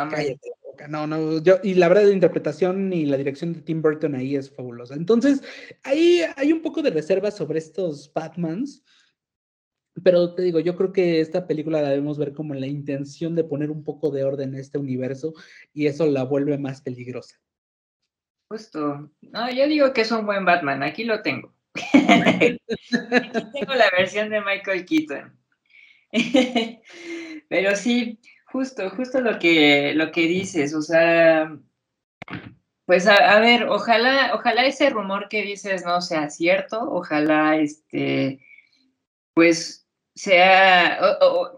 no, 0.89 1.07
no, 1.07 1.43
yo, 1.43 1.59
y 1.63 1.75
la 1.75 1.89
verdad 1.89 2.05
la 2.05 2.13
interpretación 2.13 2.93
y 2.93 3.07
la 3.07 3.17
dirección 3.17 3.53
de 3.53 3.61
Tim 3.61 3.83
Burton 3.83 4.15
ahí 4.15 4.37
es 4.37 4.55
fabulosa. 4.55 4.95
Entonces, 4.95 5.43
ahí 5.83 6.23
hay 6.37 6.53
un 6.53 6.63
poco 6.63 6.83
de 6.83 6.91
reserva 6.91 7.31
sobre 7.31 7.59
estos 7.59 8.13
Batmans, 8.13 8.85
pero 10.03 10.35
te 10.35 10.43
digo, 10.43 10.61
yo 10.61 10.77
creo 10.77 10.93
que 10.93 11.21
esta 11.21 11.47
película 11.47 11.83
la 11.83 11.91
debemos 11.91 12.19
ver 12.19 12.33
como 12.33 12.55
la 12.55 12.67
intención 12.67 13.35
de 13.35 13.45
poner 13.45 13.71
un 13.71 13.85
poco 13.85 14.11
de 14.11 14.25
orden 14.25 14.55
en 14.55 14.61
este 14.61 14.79
universo 14.79 15.35
y 15.73 15.87
eso 15.87 16.07
la 16.07 16.25
vuelve 16.25 16.59
más 16.59 16.81
peligrosa. 16.81 17.37
Justo. 18.49 19.11
No, 19.21 19.51
yo 19.51 19.67
digo 19.67 19.93
que 19.93 20.03
es 20.03 20.13
un 20.13 20.27
buen 20.27 20.45
Batman, 20.45 20.83
aquí 20.83 21.05
lo 21.05 21.23
tengo. 21.23 21.55
aquí 21.75 22.59
tengo 23.53 23.75
la 23.75 23.91
versión 23.97 24.31
de 24.31 24.41
Michael 24.41 24.85
Keaton. 24.85 25.39
pero 27.49 27.77
sí, 27.77 28.19
Justo, 28.53 28.91
justo 28.91 29.23
lo 29.23 29.39
que, 29.39 29.95
lo 29.95 30.13
que 30.13 30.23
dices, 30.29 30.75
o 30.75 30.83
sea, 30.83 31.57
pues 32.85 33.07
a, 33.07 33.41
ver, 33.41 33.65
ojalá, 33.65 34.33
ojalá 34.35 34.67
ese 34.67 34.91
rumor 34.91 35.31
que 35.31 35.43
dices 35.43 35.87
no 35.87 36.03
sea 36.03 36.29
cierto, 36.29 36.79
ojalá 36.83 37.57
este, 37.57 38.41
pues 39.33 39.89
sea, 40.15 40.99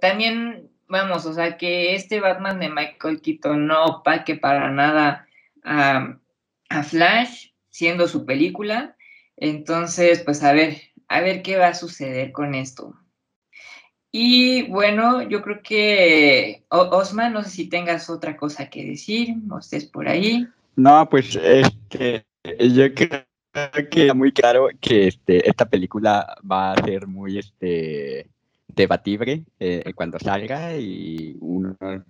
también, 0.00 0.70
vamos, 0.86 1.26
o 1.26 1.34
sea, 1.34 1.56
que 1.56 1.96
este 1.96 2.20
Batman 2.20 2.60
de 2.60 2.70
Michael 2.70 3.20
Keaton 3.20 3.66
no 3.66 3.84
opaque 3.86 4.36
para 4.36 4.70
nada 4.70 5.26
a, 5.64 6.16
a 6.68 6.82
Flash, 6.84 7.48
siendo 7.70 8.06
su 8.06 8.24
película, 8.24 8.96
entonces, 9.36 10.22
pues 10.22 10.44
a 10.44 10.52
ver, 10.52 10.80
a 11.08 11.20
ver 11.20 11.42
qué 11.42 11.56
va 11.56 11.68
a 11.68 11.74
suceder 11.74 12.30
con 12.30 12.54
esto. 12.54 12.94
Y 14.16 14.62
bueno, 14.68 15.22
yo 15.22 15.42
creo 15.42 15.60
que, 15.60 16.62
Osman, 16.68 17.32
no 17.32 17.42
sé 17.42 17.50
si 17.50 17.68
tengas 17.68 18.08
otra 18.08 18.36
cosa 18.36 18.70
que 18.70 18.84
decir, 18.84 19.34
o 19.50 19.58
estés 19.58 19.86
por 19.86 20.06
ahí. 20.06 20.46
No, 20.76 21.08
pues 21.08 21.34
este, 21.34 22.24
yo 22.60 22.94
creo 22.94 23.24
que 23.90 24.14
muy 24.14 24.30
claro 24.30 24.68
que 24.80 25.08
este, 25.08 25.50
esta 25.50 25.64
película 25.64 26.36
va 26.48 26.74
a 26.74 26.84
ser 26.84 27.08
muy 27.08 27.40
este, 27.40 28.28
debatible 28.68 29.42
eh, 29.58 29.92
cuando 29.96 30.20
salga 30.20 30.76
y 30.76 31.36
uno 31.40 31.76
va 31.80 32.00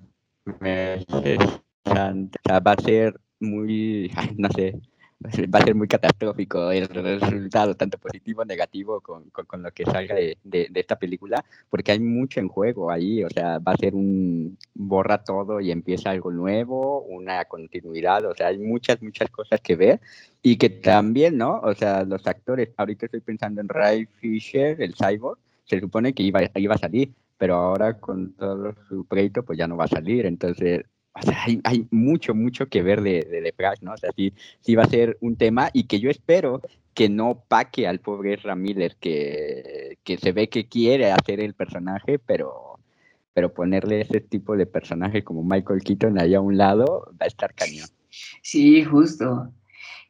a 2.71 2.83
ser 2.83 3.19
muy, 3.41 4.13
no 4.37 4.51
sé, 4.51 4.79
va 5.55 5.59
a 5.59 5.65
ser 5.65 5.75
muy 5.75 5.89
catastrófico 5.89 6.71
el 6.71 6.87
resultado, 6.89 7.75
tanto 7.75 7.99
positivo 7.99 8.43
o 8.43 8.45
negativo, 8.45 9.01
con, 9.01 9.31
con, 9.31 9.63
lo 9.63 9.71
que 9.71 9.85
salga 9.85 10.15
de, 10.15 10.37
de, 10.45 10.69
esta 10.75 10.99
película, 10.99 11.45
porque 11.71 11.93
hay 11.93 12.01
mucho 12.01 12.41
en 12.41 12.49
juego 12.49 12.91
ahí, 12.91 13.25
o 13.25 13.31
sea, 13.31 13.59
va 13.59 13.73
a 13.73 13.77
ser 13.77 13.95
un 13.95 14.59
borra 14.75 15.25
todo 15.25 15.61
y 15.61 15.71
empieza 15.71 16.11
algo 16.11 16.31
nuevo, 16.31 17.03
una 17.03 17.45
continuidad, 17.47 18.25
o 18.27 18.35
sea, 18.35 18.49
hay 18.49 18.59
muchas, 18.59 19.01
muchas 19.03 19.31
cosas 19.31 19.61
que 19.61 19.77
ver 19.77 20.01
y 20.43 20.57
que 20.57 20.69
también, 20.69 21.39
¿no? 21.39 21.61
O 21.61 21.75
sea, 21.75 22.05
los 22.05 22.27
actores, 22.27 22.71
ahorita 22.77 23.07
estoy 23.07 23.21
pensando 23.21 23.63
en 23.63 23.69
Ray 23.69 24.07
Fisher, 24.07 24.81
el 24.83 24.95
cyborg, 24.95 25.39
se 25.65 25.81
supone 25.81 26.13
que 26.13 26.23
iba, 26.23 26.41
iba 26.57 26.75
a 26.75 26.79
salir, 26.79 27.15
pero 27.39 27.55
ahora 27.55 27.99
con 27.99 28.35
todo 28.35 28.75
su 28.89 29.05
crédito, 29.05 29.43
pues 29.43 29.59
ya 29.59 29.67
no 29.67 29.77
va 29.77 29.85
a 29.85 29.89
salir, 29.89 30.27
entonces 30.27 30.85
o 31.15 31.23
sea, 31.23 31.39
hay, 31.45 31.87
mucho, 31.91 32.35
mucho 32.35 32.67
que 32.67 32.83
ver 32.83 33.01
de, 33.01 33.23
de 33.23 33.53
The 33.57 33.65
¿no? 33.83 33.93
O 33.93 33.97
sea, 33.97 34.11
sí, 34.17 34.33
sí 34.61 34.75
va 34.75 34.83
a 34.83 34.89
ser 34.89 35.17
un 35.21 35.37
tema 35.37 35.71
y 35.73 35.85
que 35.85 36.01
yo 36.01 36.11
espero 36.11 36.61
que 36.93 37.09
no 37.09 37.45
paque 37.49 37.87
al 37.87 38.01
pobre 38.01 38.37
Ramírez, 38.37 38.97
que, 39.01 39.99
que 40.03 40.19
se 40.19 40.33
ve 40.33 40.49
que 40.49 40.67
quiere 40.69 41.13
hacer 41.13 41.41
el 41.41 41.55
personaje, 41.55 42.19
pero, 42.19 42.79
pero 43.33 43.53
ponerle 43.53 44.01
ese 44.01 44.21
tipo 44.21 44.57
de 44.57 44.67
personaje 44.67 45.23
como 45.23 45.45
Michael 45.45 45.83
Keaton 45.83 46.19
ahí 46.19 46.35
a 46.35 46.41
un 46.41 46.57
lado 46.57 47.13
va 47.21 47.25
a 47.25 47.27
estar 47.27 47.55
cañón. 47.55 47.89
Sí, 48.43 48.85
justo. 48.85 49.53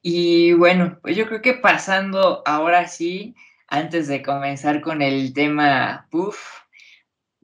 Y 0.03 0.53
bueno, 0.53 0.99
pues 1.03 1.17
yo 1.17 1.27
creo 1.27 1.41
que 1.41 1.55
pasando 1.55 2.43
ahora 2.45 2.87
sí, 2.89 3.35
antes 3.69 4.09
de 4.09 4.23
comenzar 4.23 4.83
con 4.83 5.01
el 5.01 5.33
tema 5.33 6.07
puff, 6.11 6.64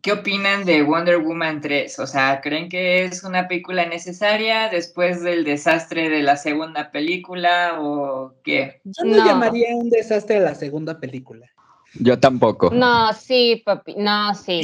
¿Qué 0.03 0.13
opinan 0.13 0.65
de 0.65 0.83
Wonder 0.83 1.19
Woman 1.19 1.61
3? 1.61 1.99
O 1.99 2.07
sea, 2.07 2.41
¿creen 2.41 2.69
que 2.69 3.05
es 3.05 3.23
una 3.23 3.49
película 3.49 3.85
necesaria 3.87 4.69
después 4.69 5.23
del 5.23 5.45
desastre 5.45 6.09
de 6.09 6.23
la 6.23 6.37
segunda 6.37 6.91
película 6.91 7.79
o 7.81 8.35
qué? 8.43 8.81
Yo 8.85 9.05
no, 9.05 9.25
llamaría 9.25 9.77
un 9.77 9.91
desastre 9.91 10.41
la 10.41 10.55
segunda 10.55 10.99
película. 10.99 11.47
Yo 11.95 12.19
tampoco. 12.19 12.71
No, 12.71 13.13
sí, 13.13 13.63
papi, 13.65 13.97
no, 13.97 14.35
sí. 14.35 14.63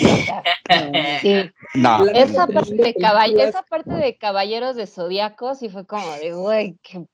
sí. 1.21 1.51
No. 1.75 2.07
Esa, 2.07 2.47
parte 2.47 2.75
de 2.75 2.95
esa 3.43 3.63
parte 3.63 3.93
de 3.93 4.17
Caballeros 4.17 4.77
de 4.77 4.87
Zodíaco 4.87 5.55
sí 5.55 5.69
fue 5.69 5.87
como 5.87 6.11
de, 6.13 6.33
güey, 6.33 6.77
que... 6.83 7.05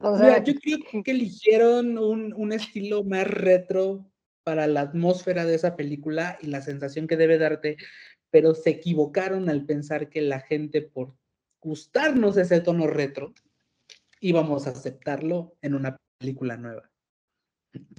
O 0.00 0.18
sea, 0.18 0.42
yo 0.42 0.52
creo 0.54 1.02
que 1.02 1.10
eligieron 1.10 1.96
un, 1.96 2.34
un 2.34 2.52
estilo 2.52 3.04
más 3.04 3.26
retro 3.26 4.04
para 4.48 4.66
la 4.66 4.80
atmósfera 4.80 5.44
de 5.44 5.56
esa 5.56 5.76
película 5.76 6.38
y 6.40 6.46
la 6.46 6.62
sensación 6.62 7.06
que 7.06 7.18
debe 7.18 7.36
darte, 7.36 7.76
pero 8.30 8.54
se 8.54 8.70
equivocaron 8.70 9.50
al 9.50 9.66
pensar 9.66 10.08
que 10.08 10.22
la 10.22 10.40
gente, 10.40 10.80
por 10.80 11.14
gustarnos 11.60 12.38
ese 12.38 12.62
tono 12.62 12.86
retro, 12.86 13.34
íbamos 14.20 14.66
a 14.66 14.70
aceptarlo 14.70 15.58
en 15.60 15.74
una 15.74 15.98
película 16.16 16.56
nueva. 16.56 16.90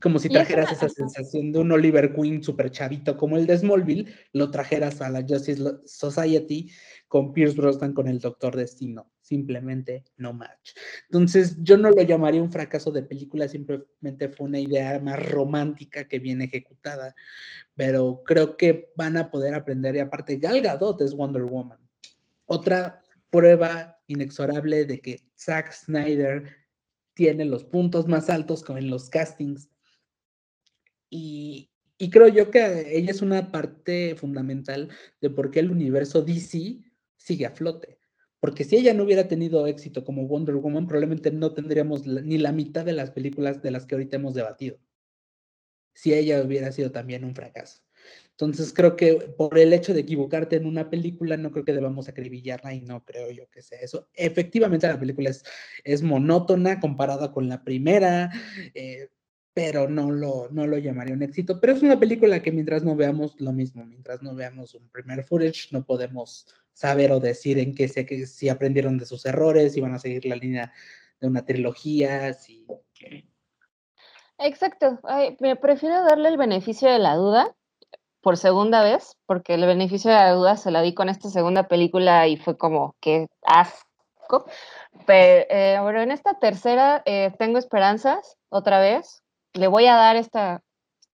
Como 0.02 0.18
si 0.18 0.30
trajeras 0.30 0.72
esa 0.72 0.90
sensación 0.90 1.52
de 1.52 1.60
un 1.60 1.72
Oliver 1.72 2.16
Queen 2.16 2.42
super 2.42 2.72
chavito 2.72 3.16
como 3.16 3.38
el 3.38 3.46
de 3.46 3.60
Smallville, 3.60 4.12
lo 4.34 4.50
trajeras 4.50 5.02
a 5.02 5.10
la 5.12 5.22
Justice 5.22 5.64
Society 5.86 6.72
con 7.08 7.32
Pierce 7.32 7.56
Brosnan 7.56 7.94
con 7.94 8.08
el 8.08 8.18
Doctor 8.18 8.56
Destino. 8.56 9.12
Simplemente 9.30 10.06
no 10.18 10.34
match. 10.34 10.72
Entonces, 11.06 11.58
yo 11.62 11.78
no 11.78 11.92
lo 11.92 12.02
llamaría 12.02 12.42
un 12.42 12.52
fracaso 12.52 12.90
de 12.90 13.04
película, 13.04 13.48
simplemente 13.48 14.28
fue 14.30 14.48
una 14.48 14.60
idea 14.60 15.00
más 15.00 15.24
romántica 15.24 16.08
que 16.08 16.18
bien 16.18 16.42
ejecutada. 16.42 17.14
Pero 17.76 18.24
creo 18.26 18.58
que 18.58 18.92
van 18.96 19.18
a 19.18 19.30
poder 19.30 19.54
aprender. 19.54 19.96
Y 19.96 20.00
aparte, 20.00 20.38
Gal 20.38 20.62
Gadot 20.62 21.00
es 21.02 21.14
Wonder 21.14 21.44
Woman. 21.44 21.78
Otra 22.48 23.04
prueba 23.30 24.00
inexorable 24.08 24.86
de 24.86 25.00
que 25.00 25.22
Zack 25.38 25.74
Snyder 25.74 26.50
tiene 27.14 27.46
los 27.46 27.64
puntos 27.64 28.08
más 28.08 28.32
altos 28.32 28.66
en 28.68 28.90
los 28.90 29.12
castings. 29.12 29.70
Y, 31.08 31.70
y 32.00 32.10
creo 32.10 32.30
yo 32.30 32.50
que 32.50 32.98
ella 32.98 33.12
es 33.12 33.22
una 33.22 33.52
parte 33.52 34.16
fundamental 34.16 34.90
de 35.22 35.30
por 35.30 35.52
qué 35.52 35.60
el 35.60 35.70
universo 35.70 36.24
DC 36.24 36.80
sigue 37.16 37.46
a 37.46 37.52
flote. 37.52 37.99
Porque 38.40 38.64
si 38.64 38.78
ella 38.78 38.94
no 38.94 39.04
hubiera 39.04 39.28
tenido 39.28 39.68
éxito 39.68 40.06
como 40.06 40.28
Wonder 40.28 40.56
Woman, 40.56 40.88
probablemente 40.88 41.32
no 41.32 41.54
tendríamos 41.54 42.08
ni 42.08 42.38
la 42.38 42.52
mitad 42.52 42.86
de 42.86 42.94
las 42.94 43.12
películas 43.12 43.62
de 43.62 43.72
las 43.72 43.86
que 43.86 43.96
ahorita 43.96 44.18
hemos 44.18 44.34
debatido. 44.34 44.80
Si 45.94 46.14
ella 46.14 46.42
hubiera 46.42 46.72
sido 46.72 46.92
también 46.92 47.26
un 47.26 47.36
fracaso. 47.36 47.82
Entonces 48.32 48.72
creo 48.74 48.96
que 48.96 49.16
por 49.38 49.60
el 49.60 49.74
hecho 49.74 49.94
de 49.94 50.00
equivocarte 50.00 50.56
en 50.56 50.66
una 50.66 50.90
película, 50.90 51.36
no 51.36 51.52
creo 51.52 51.66
que 51.66 51.74
debamos 51.74 52.08
acribillarla 52.08 52.74
y 52.74 52.80
no 52.80 53.04
creo 53.04 53.30
yo 53.32 53.50
que 53.50 53.62
sea 53.62 53.80
eso. 53.82 54.08
Efectivamente 54.14 54.88
la 54.88 55.00
película 55.00 55.30
es, 55.30 55.44
es 55.84 56.02
monótona 56.02 56.80
comparada 56.80 57.34
con 57.34 57.50
la 57.50 57.64
primera, 57.66 58.32
eh, 58.74 59.10
pero 59.54 59.90
no 59.90 60.10
lo, 60.12 60.48
no 60.52 60.68
lo 60.68 60.78
llamaría 60.78 61.16
un 61.16 61.24
éxito. 61.24 61.60
Pero 61.60 61.74
es 61.74 61.84
una 61.84 62.00
película 62.00 62.42
que 62.42 62.54
mientras 62.54 62.82
no 62.82 62.96
veamos 62.96 63.36
lo 63.42 63.52
mismo, 63.52 63.86
mientras 63.86 64.22
no 64.22 64.34
veamos 64.34 64.74
un 64.74 64.88
primer 64.90 65.26
footage, 65.26 65.74
no 65.74 65.86
podemos 65.86 66.48
saber 66.80 67.12
o 67.12 67.20
decir 67.20 67.60
en 67.60 67.76
qué 67.76 67.90
sé 67.90 68.06
que 68.06 68.26
si 68.26 68.48
aprendieron 68.48 68.98
de 68.98 69.06
sus 69.06 69.26
errores, 69.26 69.74
si 69.74 69.82
van 69.82 69.94
a 69.94 70.00
seguir 70.00 70.26
la 70.26 70.38
línea 70.38 70.72
de 71.20 71.28
una 71.28 71.44
trilogía, 71.44 72.32
si... 72.34 72.66
Exacto. 74.38 74.98
me 75.42 75.58
prefiero 75.58 76.02
darle 76.06 76.30
el 76.30 76.38
beneficio 76.38 76.90
de 76.90 77.00
la 77.00 77.16
duda 77.16 77.54
por 78.22 78.38
segunda 78.38 78.82
vez, 78.82 79.18
porque 79.26 79.56
el 79.56 79.66
beneficio 79.66 80.10
de 80.10 80.16
la 80.16 80.32
duda 80.32 80.56
se 80.56 80.72
la 80.72 80.82
di 80.82 80.94
con 80.94 81.10
esta 81.10 81.30
segunda 81.30 81.68
película 81.68 82.28
y 82.28 82.38
fue 82.38 82.58
como 82.58 82.96
que 83.02 83.28
asco. 83.44 84.46
Pero, 85.06 85.46
eh, 85.50 86.02
en 86.02 86.12
esta 86.12 86.40
tercera 86.40 87.04
eh, 87.06 87.34
tengo 87.38 87.58
esperanzas 87.58 88.38
otra 88.48 88.80
vez. 88.80 89.22
Le 89.52 89.68
voy 89.68 89.86
a 89.88 89.96
dar 89.96 90.16
esta 90.16 90.64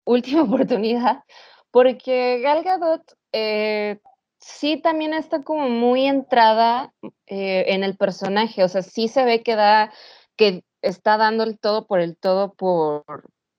última 0.04 0.42
oportunidad 0.42 1.24
porque 1.70 2.40
Gal 2.42 2.62
Gadot 2.64 3.02
eh, 3.32 3.98
sí 4.44 4.76
también 4.76 5.14
está 5.14 5.42
como 5.42 5.70
muy 5.70 6.06
entrada 6.06 6.92
eh, 7.26 7.64
en 7.68 7.82
el 7.82 7.96
personaje, 7.96 8.62
o 8.62 8.68
sea, 8.68 8.82
sí 8.82 9.08
se 9.08 9.24
ve 9.24 9.42
que 9.42 9.56
da, 9.56 9.90
que 10.36 10.64
está 10.82 11.16
dando 11.16 11.44
el 11.44 11.58
todo 11.58 11.86
por 11.86 12.00
el 12.00 12.16
todo 12.16 12.52
por, 12.52 13.04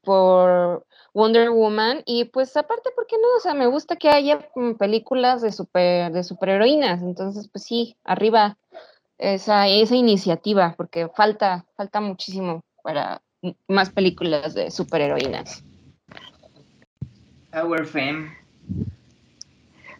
por 0.04 0.86
Wonder 1.14 1.50
Woman 1.50 2.04
y 2.06 2.26
pues 2.26 2.56
aparte, 2.56 2.92
¿por 2.96 3.08
qué 3.08 3.16
no? 3.18 3.28
O 3.38 3.40
sea, 3.40 3.56
me 3.56 3.66
gusta 3.66 3.96
que 3.96 4.10
haya 4.10 4.48
mm, 4.56 4.74
películas 4.74 5.42
de 5.42 5.52
super 5.52 6.12
de 6.12 6.24
superheroínas, 6.24 7.02
entonces 7.02 7.50
pues 7.52 7.64
sí, 7.64 7.98
arriba 8.04 8.58
esa, 9.18 9.68
esa 9.68 9.96
iniciativa, 9.96 10.76
porque 10.78 11.10
falta, 11.16 11.66
falta 11.76 12.00
muchísimo 12.00 12.64
para 12.84 13.22
más 13.68 13.90
películas 13.90 14.54
de 14.54 14.70
superheroínas. 14.70 15.64
Our 17.54 17.86
Fame. 17.86 18.46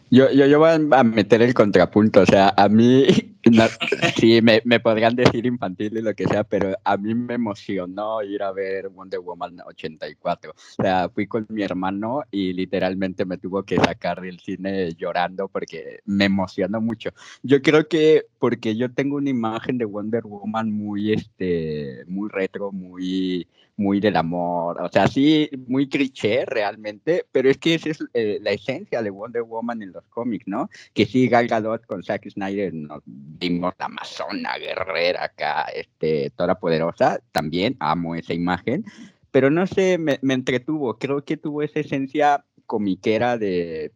Yo, 0.08 0.30
yo, 0.30 0.46
yo 0.46 0.60
voy 0.60 0.70
a 0.70 1.02
meter 1.02 1.42
el 1.42 1.52
contrapunto, 1.52 2.20
o 2.20 2.26
sea, 2.26 2.54
a 2.56 2.68
mí, 2.68 3.06
sí, 4.16 4.40
me, 4.40 4.62
me, 4.64 4.78
podrían 4.78 5.16
decir 5.16 5.46
infantil 5.46 5.96
y 5.96 6.02
lo 6.02 6.14
que 6.14 6.26
sea, 6.26 6.44
pero 6.44 6.76
a 6.84 6.96
mí 6.96 7.12
me 7.12 7.34
emocionó 7.34 8.22
ir 8.22 8.42
a 8.44 8.52
ver 8.52 8.88
Wonder 8.88 9.18
Woman 9.18 9.58
84. 9.66 10.52
O 10.52 10.82
sea, 10.82 11.08
fui 11.08 11.26
con 11.26 11.44
mi 11.48 11.64
hermano 11.64 12.22
y 12.30 12.52
literalmente 12.52 13.24
me 13.24 13.36
tuvo 13.36 13.64
que 13.64 13.76
sacar 13.78 14.20
del 14.20 14.38
cine 14.38 14.94
llorando 14.94 15.48
porque 15.48 15.98
me 16.04 16.26
emocionó 16.26 16.80
mucho. 16.80 17.10
Yo 17.42 17.60
creo 17.60 17.88
que 17.88 18.26
porque 18.38 18.76
yo 18.76 18.92
tengo 18.92 19.16
una 19.16 19.30
imagen 19.30 19.76
de 19.76 19.86
Wonder 19.86 20.22
Woman 20.22 20.70
muy, 20.70 21.14
este, 21.14 22.04
muy 22.06 22.28
retro, 22.30 22.70
muy 22.70 23.48
muy 23.76 24.00
del 24.00 24.16
amor, 24.16 24.80
o 24.80 24.88
sea, 24.90 25.06
sí, 25.06 25.50
muy 25.66 25.88
cliché 25.88 26.46
realmente, 26.46 27.26
pero 27.30 27.50
es 27.50 27.58
que 27.58 27.74
esa 27.74 27.90
es 27.90 28.04
eh, 28.14 28.38
la 28.40 28.52
esencia 28.52 29.02
de 29.02 29.10
Wonder 29.10 29.42
Woman 29.42 29.82
en 29.82 29.92
los 29.92 30.04
cómics, 30.08 30.46
¿no? 30.48 30.70
Que 30.94 31.04
sí, 31.04 31.28
Gal 31.28 31.46
Gadot 31.46 31.84
con 31.84 32.02
Zack 32.02 32.28
Snyder 32.30 32.72
nos 32.72 33.02
dimos 33.04 33.74
la 33.78 33.86
amazona 33.86 34.56
guerrera 34.58 35.24
acá, 35.24 35.64
este, 35.74 36.30
toda 36.36 36.58
poderosa, 36.58 37.20
también 37.32 37.76
amo 37.80 38.14
esa 38.14 38.32
imagen, 38.32 38.84
pero 39.30 39.50
no 39.50 39.66
sé, 39.66 39.98
me, 39.98 40.18
entretuvo, 40.22 40.98
creo 40.98 41.24
que 41.24 41.36
tuvo 41.36 41.62
esa 41.62 41.80
esencia 41.80 42.44
comiquera 42.64 43.36
de, 43.36 43.92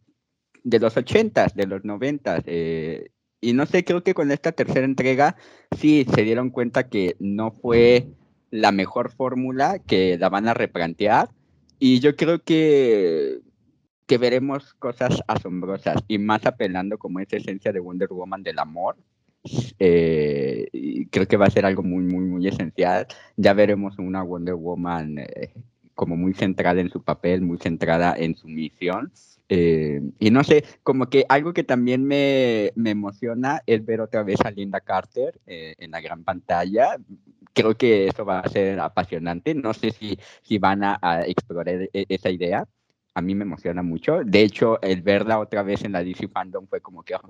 de 0.63 0.79
los 0.79 0.95
ochentas, 0.95 1.55
de 1.55 1.65
los 1.65 1.83
noventas, 1.83 2.43
eh, 2.45 3.09
y 3.41 3.53
no 3.53 3.65
sé, 3.65 3.83
creo 3.83 4.03
que 4.03 4.13
con 4.13 4.31
esta 4.31 4.51
tercera 4.51 4.85
entrega 4.85 5.35
sí 5.75 6.05
se 6.13 6.21
dieron 6.21 6.51
cuenta 6.51 6.87
que 6.87 7.15
no 7.19 7.51
fue 7.51 8.07
la 8.51 8.71
mejor 8.71 9.11
fórmula, 9.11 9.79
que 9.79 10.17
la 10.17 10.29
van 10.29 10.47
a 10.47 10.53
replantear. 10.53 11.29
Y 11.79 11.99
yo 11.99 12.15
creo 12.15 12.43
que, 12.43 13.39
que 14.05 14.17
veremos 14.17 14.73
cosas 14.75 15.23
asombrosas 15.27 16.03
y 16.07 16.19
más 16.19 16.45
apelando 16.45 16.97
como 16.99 17.19
esa 17.19 17.37
esencia 17.37 17.71
de 17.71 17.79
Wonder 17.79 18.09
Woman 18.09 18.43
del 18.43 18.59
amor. 18.59 18.97
Eh, 19.79 20.67
creo 21.09 21.27
que 21.27 21.37
va 21.37 21.47
a 21.47 21.49
ser 21.49 21.65
algo 21.65 21.81
muy, 21.81 22.03
muy, 22.03 22.25
muy 22.25 22.47
esencial. 22.47 23.07
Ya 23.37 23.53
veremos 23.53 23.97
una 23.97 24.21
Wonder 24.21 24.55
Woman 24.55 25.17
eh, 25.19 25.53
como 25.95 26.17
muy 26.17 26.33
centrada 26.33 26.81
en 26.81 26.89
su 26.89 27.01
papel, 27.01 27.41
muy 27.41 27.57
centrada 27.57 28.13
en 28.15 28.35
su 28.35 28.47
misión. 28.47 29.11
Eh, 29.49 30.01
y 30.19 30.29
no 30.29 30.43
sé, 30.43 30.63
como 30.83 31.09
que 31.09 31.25
algo 31.27 31.53
que 31.53 31.63
también 31.63 32.05
me, 32.05 32.71
me, 32.75 32.91
emociona 32.91 33.61
es 33.65 33.85
ver 33.85 33.99
otra 33.99 34.23
vez 34.23 34.39
a 34.45 34.51
Linda 34.51 34.79
Carter 34.79 35.41
en 35.45 35.91
la 35.91 35.99
gran 35.99 36.23
pantalla 36.23 36.97
creo 37.53 37.75
que 37.75 38.07
eso 38.07 38.25
va 38.25 38.39
a 38.39 38.49
ser 38.49 38.79
apasionante. 38.79 39.53
No 39.53 39.73
sé 39.73 39.91
si, 39.91 40.17
si 40.41 40.57
van 40.57 40.83
a, 40.83 40.97
explorar 41.25 41.69
e, 41.69 41.89
esa 42.09 42.29
idea. 42.29 42.67
A 43.13 43.21
mí 43.21 43.35
me 43.35 43.43
emociona 43.43 43.83
mucho. 43.83 44.21
De 44.23 44.41
hecho, 44.41 44.81
el 44.81 45.01
verla 45.01 45.39
otra 45.39 45.63
vez 45.63 45.83
en 45.83 45.91
la 45.93 46.03
DC 46.03 46.27
Fandom 46.29 46.67
fue 46.67 46.81
como 46.81 47.03
que, 47.03 47.15
oh, 47.15 47.21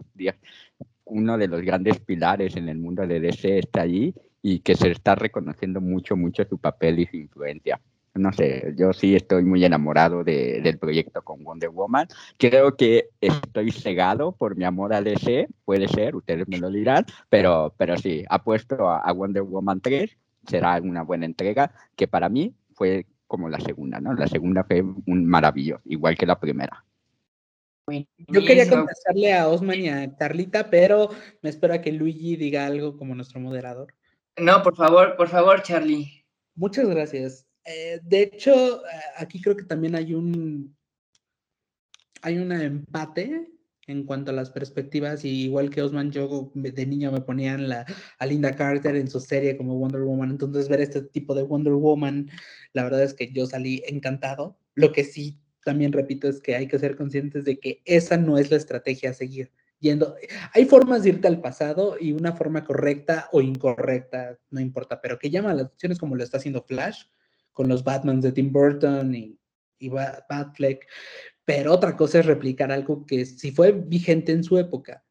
uno 1.05 1.37
de 1.37 1.47
los 1.47 1.61
grandes 1.61 1.99
pilares 1.99 2.55
en 2.55 2.69
el 2.69 2.77
mundo 2.77 3.05
de 3.05 3.19
DC 3.19 3.59
está 3.59 3.81
allí 3.81 4.13
y 4.41 4.59
que 4.59 4.75
se 4.75 4.91
está 4.91 5.15
reconociendo 5.15 5.81
mucho, 5.81 6.15
mucho 6.15 6.43
su 6.45 6.57
papel 6.57 6.99
y 6.99 7.05
su 7.07 7.17
influencia. 7.17 7.79
No 8.13 8.33
sé, 8.33 8.73
yo 8.77 8.91
sí 8.91 9.15
estoy 9.15 9.43
muy 9.43 9.63
enamorado 9.63 10.23
de, 10.23 10.59
del 10.61 10.77
proyecto 10.77 11.21
con 11.21 11.43
Wonder 11.43 11.69
Woman. 11.69 12.07
Creo 12.37 12.75
que 12.75 13.09
estoy 13.21 13.71
cegado 13.71 14.33
por 14.33 14.57
mi 14.57 14.65
amor 14.65 14.93
a 14.93 15.01
DC, 15.01 15.47
puede 15.63 15.87
ser, 15.87 16.15
ustedes 16.15 16.47
me 16.49 16.57
lo 16.57 16.69
dirán, 16.69 17.05
pero, 17.29 17.73
pero 17.77 17.97
sí, 17.97 18.25
apuesto 18.29 18.89
a, 18.89 18.99
a 18.99 19.13
Wonder 19.13 19.43
Woman 19.43 19.79
3, 19.79 20.17
será 20.45 20.79
una 20.81 21.03
buena 21.03 21.25
entrega, 21.25 21.71
que 21.95 22.07
para 22.07 22.27
mí 22.27 22.53
fue 22.73 23.05
como 23.27 23.47
la 23.47 23.61
segunda, 23.61 24.01
¿no? 24.01 24.13
La 24.13 24.27
segunda 24.27 24.65
fue 24.65 24.81
un 24.81 25.25
maravilloso, 25.25 25.81
igual 25.85 26.17
que 26.17 26.25
la 26.25 26.37
primera. 26.37 26.83
Yo 28.27 28.41
quería 28.45 28.69
contestarle 28.69 29.33
a 29.33 29.47
Osman 29.47 29.79
y 29.79 29.89
a 29.89 30.15
Carlita, 30.15 30.69
pero 30.69 31.09
me 31.41 31.49
espero 31.49 31.73
a 31.73 31.81
que 31.81 31.91
Luigi 31.91 32.35
diga 32.35 32.65
algo 32.65 32.97
como 32.97 33.15
nuestro 33.15 33.39
moderador. 33.39 33.93
No, 34.37 34.61
por 34.63 34.75
favor, 34.75 35.15
por 35.15 35.29
favor, 35.29 35.61
Charlie. 35.61 36.25
Muchas 36.55 36.87
gracias. 36.87 37.47
Eh, 37.65 37.99
de 38.03 38.23
hecho, 38.23 38.81
aquí 39.17 39.41
creo 39.41 39.55
que 39.55 39.65
también 39.65 39.95
hay 39.95 40.13
un 40.13 40.75
hay 42.21 42.37
un 42.37 42.51
empate 42.51 43.47
en 43.87 44.03
cuanto 44.05 44.31
a 44.31 44.33
las 44.33 44.51
perspectivas, 44.51 45.25
y 45.25 45.43
igual 45.43 45.69
que 45.69 45.81
Osman, 45.81 46.11
yo 46.11 46.51
de 46.53 46.85
niño 46.85 47.11
me 47.11 47.21
ponían 47.21 47.67
la, 47.67 47.85
a 48.19 48.25
Linda 48.25 48.55
Carter 48.55 48.95
en 48.95 49.09
su 49.09 49.19
serie 49.19 49.57
como 49.57 49.75
Wonder 49.75 50.01
Woman, 50.01 50.31
entonces 50.31 50.69
ver 50.69 50.81
este 50.81 51.01
tipo 51.01 51.33
de 51.33 51.43
Wonder 51.43 51.73
Woman, 51.73 52.29
la 52.73 52.83
verdad 52.83 53.03
es 53.03 53.13
que 53.13 53.31
yo 53.31 53.45
salí 53.47 53.83
encantado. 53.87 54.57
Lo 54.75 54.91
que 54.93 55.03
sí 55.03 55.39
también 55.65 55.91
repito 55.91 56.27
es 56.27 56.39
que 56.39 56.55
hay 56.55 56.67
que 56.67 56.79
ser 56.79 56.95
conscientes 56.95 57.43
de 57.43 57.59
que 57.59 57.81
esa 57.85 58.17
no 58.17 58.37
es 58.37 58.51
la 58.51 58.57
estrategia 58.57 59.09
a 59.09 59.13
seguir 59.13 59.51
yendo. 59.79 60.15
Hay 60.53 60.65
formas 60.65 61.03
de 61.03 61.09
irte 61.09 61.27
al 61.27 61.41
pasado 61.41 61.97
y 61.99 62.13
una 62.13 62.33
forma 62.33 62.63
correcta 62.63 63.29
o 63.31 63.41
incorrecta, 63.41 64.39
no 64.51 64.61
importa, 64.61 65.01
pero 65.01 65.19
que 65.19 65.29
llama 65.29 65.53
las 65.53 65.65
opciones 65.65 65.97
como 65.97 66.15
lo 66.15 66.23
está 66.23 66.37
haciendo 66.37 66.63
Flash 66.63 67.03
con 67.53 67.67
los 67.67 67.83
Batmans 67.83 68.23
de 68.23 68.31
Tim 68.31 68.51
Burton 68.51 69.13
y, 69.15 69.37
y 69.79 69.89
Batfleck. 69.89 70.87
Pero 71.45 71.73
otra 71.73 71.95
cosa 71.97 72.19
es 72.19 72.25
replicar 72.25 72.71
algo 72.71 73.05
que 73.05 73.25
si 73.25 73.51
fue 73.51 73.71
vigente 73.71 74.31
en 74.31 74.43
su 74.43 74.57
época, 74.57 75.03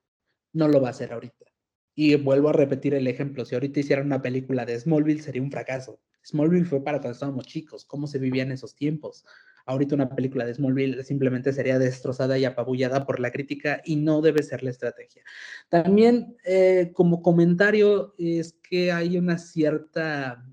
no 0.52 0.68
lo 0.68 0.80
va 0.80 0.88
a 0.88 0.92
hacer 0.92 1.12
ahorita. 1.12 1.46
Y 1.94 2.14
vuelvo 2.16 2.48
a 2.48 2.52
repetir 2.52 2.94
el 2.94 3.06
ejemplo, 3.06 3.44
si 3.44 3.54
ahorita 3.54 3.80
hicieran 3.80 4.06
una 4.06 4.22
película 4.22 4.64
de 4.64 4.78
Smallville 4.78 5.22
sería 5.22 5.42
un 5.42 5.50
fracaso. 5.50 6.00
Smallville 6.24 6.66
fue 6.66 6.84
para 6.84 6.98
cuando 6.98 7.14
estábamos 7.14 7.46
chicos, 7.46 7.84
cómo 7.84 8.06
se 8.06 8.18
vivían 8.18 8.52
esos 8.52 8.74
tiempos 8.74 9.24
ahorita 9.70 9.94
una 9.94 10.14
película 10.14 10.44
de 10.44 10.54
Smallville 10.54 11.04
simplemente 11.04 11.52
sería 11.52 11.78
destrozada 11.78 12.38
y 12.38 12.44
apabullada 12.44 13.06
por 13.06 13.20
la 13.20 13.30
crítica 13.30 13.80
y 13.84 13.96
no 13.96 14.20
debe 14.20 14.42
ser 14.42 14.62
la 14.62 14.70
estrategia. 14.70 15.22
También 15.68 16.36
eh, 16.44 16.90
como 16.94 17.22
comentario 17.22 18.14
es 18.18 18.52
que 18.68 18.92
hay 18.92 19.16
una 19.16 19.38
cierta 19.38 20.44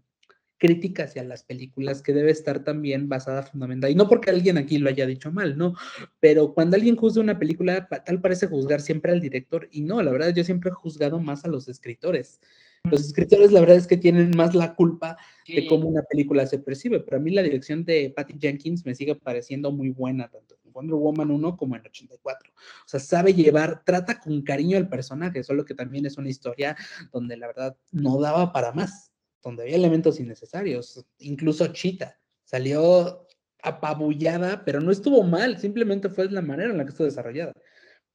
crítica 0.58 1.04
hacia 1.04 1.24
las 1.24 1.44
películas 1.44 2.02
que 2.02 2.14
debe 2.14 2.32
estar 2.32 2.64
también 2.64 3.08
basada 3.10 3.44
fundamental. 3.44 3.92
Y 3.92 3.96
no 3.96 4.08
porque 4.08 4.30
alguien 4.30 4.58
aquí 4.58 4.78
lo 4.78 4.90
haya 4.90 5.06
dicho 5.06 5.32
mal, 5.32 5.58
¿no? 5.58 5.74
Pero 6.20 6.54
cuando 6.54 6.76
alguien 6.76 6.96
juzga 6.96 7.22
una 7.22 7.40
película, 7.40 7.88
tal 7.88 8.22
parece 8.22 8.48
juzgar 8.48 8.82
siempre 8.82 9.12
al 9.12 9.22
director. 9.22 9.68
Y 9.72 9.82
no, 9.82 10.02
la 10.02 10.12
verdad, 10.12 10.34
yo 10.34 10.44
siempre 10.44 10.70
he 10.70 10.74
juzgado 10.74 11.20
más 11.20 11.46
a 11.46 11.48
los 11.48 11.68
escritores. 11.68 12.40
Los 12.84 13.02
escritores, 13.02 13.52
la 13.52 13.60
verdad 13.60 13.78
es 13.78 13.88
que 13.88 13.98
tienen 13.98 14.32
más 14.36 14.56
la 14.56 14.76
culpa 14.76 15.18
de 15.48 15.68
cómo 15.68 15.88
una 15.88 16.04
película 16.04 16.46
se 16.46 16.60
percibe, 16.60 17.00
pero 17.00 17.18
a 17.18 17.20
mí 17.20 17.32
la 17.32 17.42
dirección 17.42 17.84
de 17.84 18.14
Patty 18.16 18.36
Jenkins 18.40 18.86
me 18.86 18.96
sigue 18.96 19.16
pareciendo 19.16 19.72
muy 19.72 19.90
buena, 19.90 20.30
tanto 20.30 20.56
en 20.64 20.72
Wonder 20.72 20.96
Woman 20.96 21.32
1 21.32 21.58
como 21.58 21.76
en 21.76 21.82
84. 21.86 22.52
O 22.52 22.88
sea, 22.88 23.00
sabe 23.00 23.34
llevar, 23.34 23.84
trata 23.84 24.20
con 24.20 24.42
cariño 24.42 24.78
al 24.78 24.90
personaje, 24.90 25.44
solo 25.44 25.66
que 25.66 25.74
también 25.74 26.06
es 26.06 26.18
una 26.18 26.30
historia 26.30 26.78
donde 27.12 27.36
la 27.36 27.48
verdad 27.48 27.78
no 27.92 28.20
daba 28.20 28.54
para 28.54 28.72
más, 28.72 29.12
donde 29.48 29.64
había 29.64 29.76
elementos 29.76 30.20
innecesarios, 30.20 31.06
incluso 31.20 31.68
Chita 31.68 32.20
salió 32.44 33.28
apabullada, 33.62 34.64
pero 34.64 34.80
no 34.80 34.92
estuvo 34.92 35.24
mal, 35.24 35.60
simplemente 35.60 36.10
fue 36.10 36.30
la 36.30 36.42
manera 36.42 36.72
en 36.72 36.78
la 36.78 36.84
que 36.84 36.92
estuvo 36.92 37.06
desarrollada, 37.06 37.54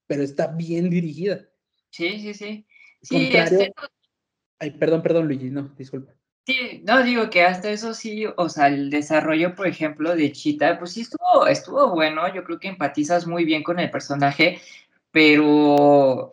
pero 0.07 0.23
está 0.23 0.47
bien 0.47 0.89
dirigida. 0.91 1.49
Sí, 1.91 2.21
sí, 2.21 2.35
sí. 2.35 2.67
Sí, 3.03 3.33
Ay, 4.59 4.71
perdón, 4.71 5.03
perdón, 5.03 5.27
Luigi, 5.27 5.51
no, 5.51 5.75
disculpa. 5.77 6.13
Sí, 6.47 6.83
no, 6.85 7.03
digo 7.03 7.31
que 7.31 7.43
hasta 7.43 7.71
eso 7.71 7.95
sí, 7.95 8.25
o 8.37 8.49
sea, 8.49 8.69
el 8.69 8.91
desarrollo, 8.91 9.55
por 9.55 9.67
ejemplo, 9.67 10.15
de 10.15 10.33
Chita, 10.33 10.79
pues 10.79 10.93
sí 10.93 11.03
estuvo, 11.03 11.47
estuvo 11.47 11.91
bueno, 11.91 12.33
yo 12.33 12.45
creo 12.45 12.59
que 12.59 12.69
empatizas 12.69 13.27
muy 13.27 13.45
bien 13.45 13.63
con 13.63 13.79
el 13.79 13.91
personaje, 13.91 14.61
pero 15.11 16.31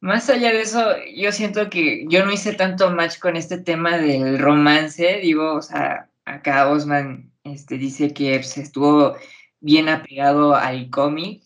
más 0.00 0.30
allá 0.30 0.52
de 0.52 0.62
eso, 0.62 0.82
yo 1.14 1.30
siento 1.30 1.68
que 1.68 2.06
yo 2.08 2.24
no 2.24 2.32
hice 2.32 2.54
tanto 2.54 2.90
match 2.90 3.18
con 3.18 3.36
este 3.36 3.58
tema 3.58 3.98
del 3.98 4.38
romance, 4.38 5.20
digo, 5.22 5.54
o 5.54 5.62
sea, 5.62 6.08
acá 6.24 6.68
Osman 6.70 7.30
este, 7.44 7.76
dice 7.76 8.14
que 8.14 8.42
se 8.42 8.62
estuvo 8.62 9.16
bien 9.60 9.88
apegado 9.88 10.54
al 10.54 10.88
cómic, 10.90 11.42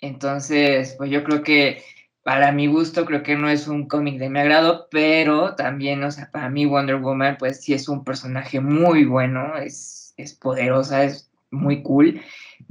entonces, 0.00 0.94
pues 0.98 1.10
yo 1.10 1.24
creo 1.24 1.42
que 1.42 1.82
para 2.22 2.52
mi 2.52 2.66
gusto 2.68 3.04
creo 3.06 3.22
que 3.22 3.36
no 3.36 3.48
es 3.48 3.66
un 3.68 3.88
cómic 3.88 4.18
de 4.18 4.30
mi 4.30 4.38
agrado, 4.38 4.88
pero 4.90 5.54
también, 5.56 6.02
o 6.04 6.10
sea, 6.10 6.30
para 6.30 6.48
mí 6.48 6.66
Wonder 6.66 6.96
Woman 6.96 7.36
pues 7.38 7.62
sí 7.62 7.74
es 7.74 7.88
un 7.88 8.04
personaje 8.04 8.60
muy 8.60 9.04
bueno, 9.04 9.56
es, 9.56 10.14
es 10.16 10.34
poderosa, 10.34 11.04
es 11.04 11.30
muy 11.50 11.82
cool, 11.82 12.20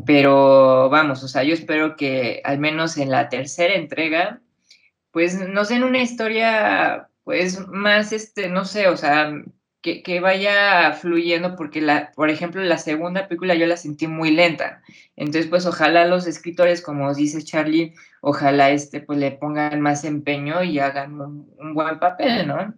pero 0.05 0.89
vamos, 0.89 1.23
o 1.23 1.27
sea, 1.27 1.43
yo 1.43 1.53
espero 1.53 1.95
que 1.95 2.41
al 2.43 2.59
menos 2.59 2.97
en 2.97 3.09
la 3.11 3.29
tercera 3.29 3.75
entrega 3.75 4.41
pues 5.15 5.39
nos 5.47 5.69
den 5.69 5.85
una 5.85 6.01
historia 6.01 7.07
pues 7.23 7.65
más, 7.69 8.11
este, 8.11 8.49
no 8.49 8.65
sé, 8.65 8.89
o 8.89 8.97
sea, 8.97 9.31
que, 9.81 10.19
vaya 10.19 10.91
fluyendo, 10.91 11.55
porque, 11.55 11.79
la, 11.79 12.11
por 12.11 12.29
ejemplo, 12.29 12.61
la 12.61 12.77
segunda 12.77 13.29
película 13.29 13.55
yo 13.55 13.65
la 13.65 13.77
sentí 13.77 14.07
muy 14.07 14.31
lenta. 14.31 14.81
Entonces, 15.15 15.47
pues 15.47 15.65
ojalá 15.65 16.05
los 16.05 16.27
escritores, 16.27 16.81
como 16.81 17.13
dice 17.15 17.41
Charlie, 17.45 17.93
ojalá 18.19 18.71
este, 18.71 18.99
pues 18.99 19.17
le 19.17 19.31
pongan 19.31 19.79
más 19.79 20.03
empeño 20.03 20.63
y 20.63 20.79
hagan 20.79 21.21
un, 21.21 21.73
buen 21.73 21.97
papel, 21.99 22.45
¿no? 22.45 22.73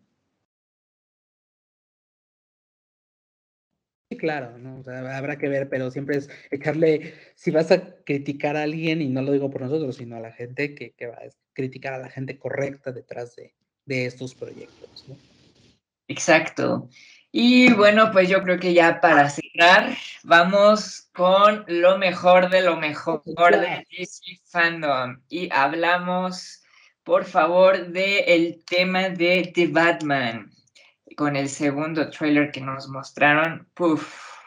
Claro, 4.18 4.57
¿no? 4.57 4.84
habrá 4.91 5.38
que 5.38 5.48
ver, 5.48 5.69
pero 5.69 5.91
siempre 5.91 6.18
es 6.18 6.30
echarle, 6.52 7.14
si 7.35 7.52
vas 7.52 7.72
a 7.72 7.95
criticar 8.03 8.57
a 8.57 8.64
alguien, 8.64 9.02
y 9.02 9.10
no 9.10 9.22
lo 9.22 9.31
digo 9.31 9.49
por 9.49 9.61
nosotros, 9.61 9.95
sino 9.95 10.15
a 10.15 10.19
la 10.19 10.31
gente, 10.31 10.76
que, 10.76 10.91
que 10.91 11.07
va 11.07 11.15
a 11.15 11.30
criticar 11.53 11.94
a 11.94 11.99
la 11.99 12.10
gente 12.10 12.38
correcta 12.38 12.91
detrás 12.91 13.35
de, 13.35 13.53
de 13.85 14.06
estos 14.06 14.35
proyectos, 14.35 15.06
¿no? 15.07 15.15
Exacto. 16.07 16.89
Y 17.31 17.73
bueno, 17.73 18.11
pues 18.11 18.30
yo 18.30 18.41
creo 18.41 18.60
que 18.60 18.73
ya 18.73 19.02
para 19.02 19.30
cerrar, 19.30 19.95
vamos 20.23 21.10
con 21.14 21.65
lo 21.68 21.98
mejor 21.98 22.49
de 22.49 22.61
lo 22.61 22.77
mejor 22.77 23.22
de 23.26 23.85
DC 23.91 24.39
Fandom. 24.45 25.22
Y 25.30 25.49
hablamos, 25.52 26.64
por 27.03 27.26
favor, 27.26 27.88
del 27.88 28.64
tema 28.65 29.10
de 29.10 29.52
The 29.53 29.68
Batman. 29.68 30.52
Con 31.18 31.35
el 31.35 31.49
segundo 31.49 32.11
trailer 32.11 32.52
que 32.52 32.61
nos 32.61 32.88
mostraron. 32.89 33.68
¡Puf! 33.73 34.38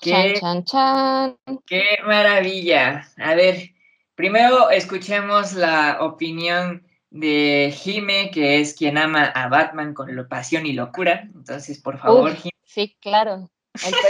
¡Qué, 0.00 0.34
chan, 0.40 0.64
chan, 0.64 1.38
¡Qué 1.64 1.98
maravilla! 2.04 3.08
A 3.16 3.36
ver, 3.36 3.70
primero 4.16 4.70
escuchemos 4.70 5.52
la 5.52 5.98
opinión 6.00 6.84
de 7.10 7.72
Jime, 7.72 8.32
que 8.32 8.60
es 8.60 8.74
quien 8.74 8.98
ama 8.98 9.26
a 9.26 9.48
Batman 9.48 9.94
con 9.94 10.08
pasión 10.28 10.66
y 10.66 10.72
locura. 10.72 11.28
Entonces, 11.32 11.80
por 11.80 11.96
favor, 11.98 12.32
Sí, 12.64 12.96
claro. 13.00 13.48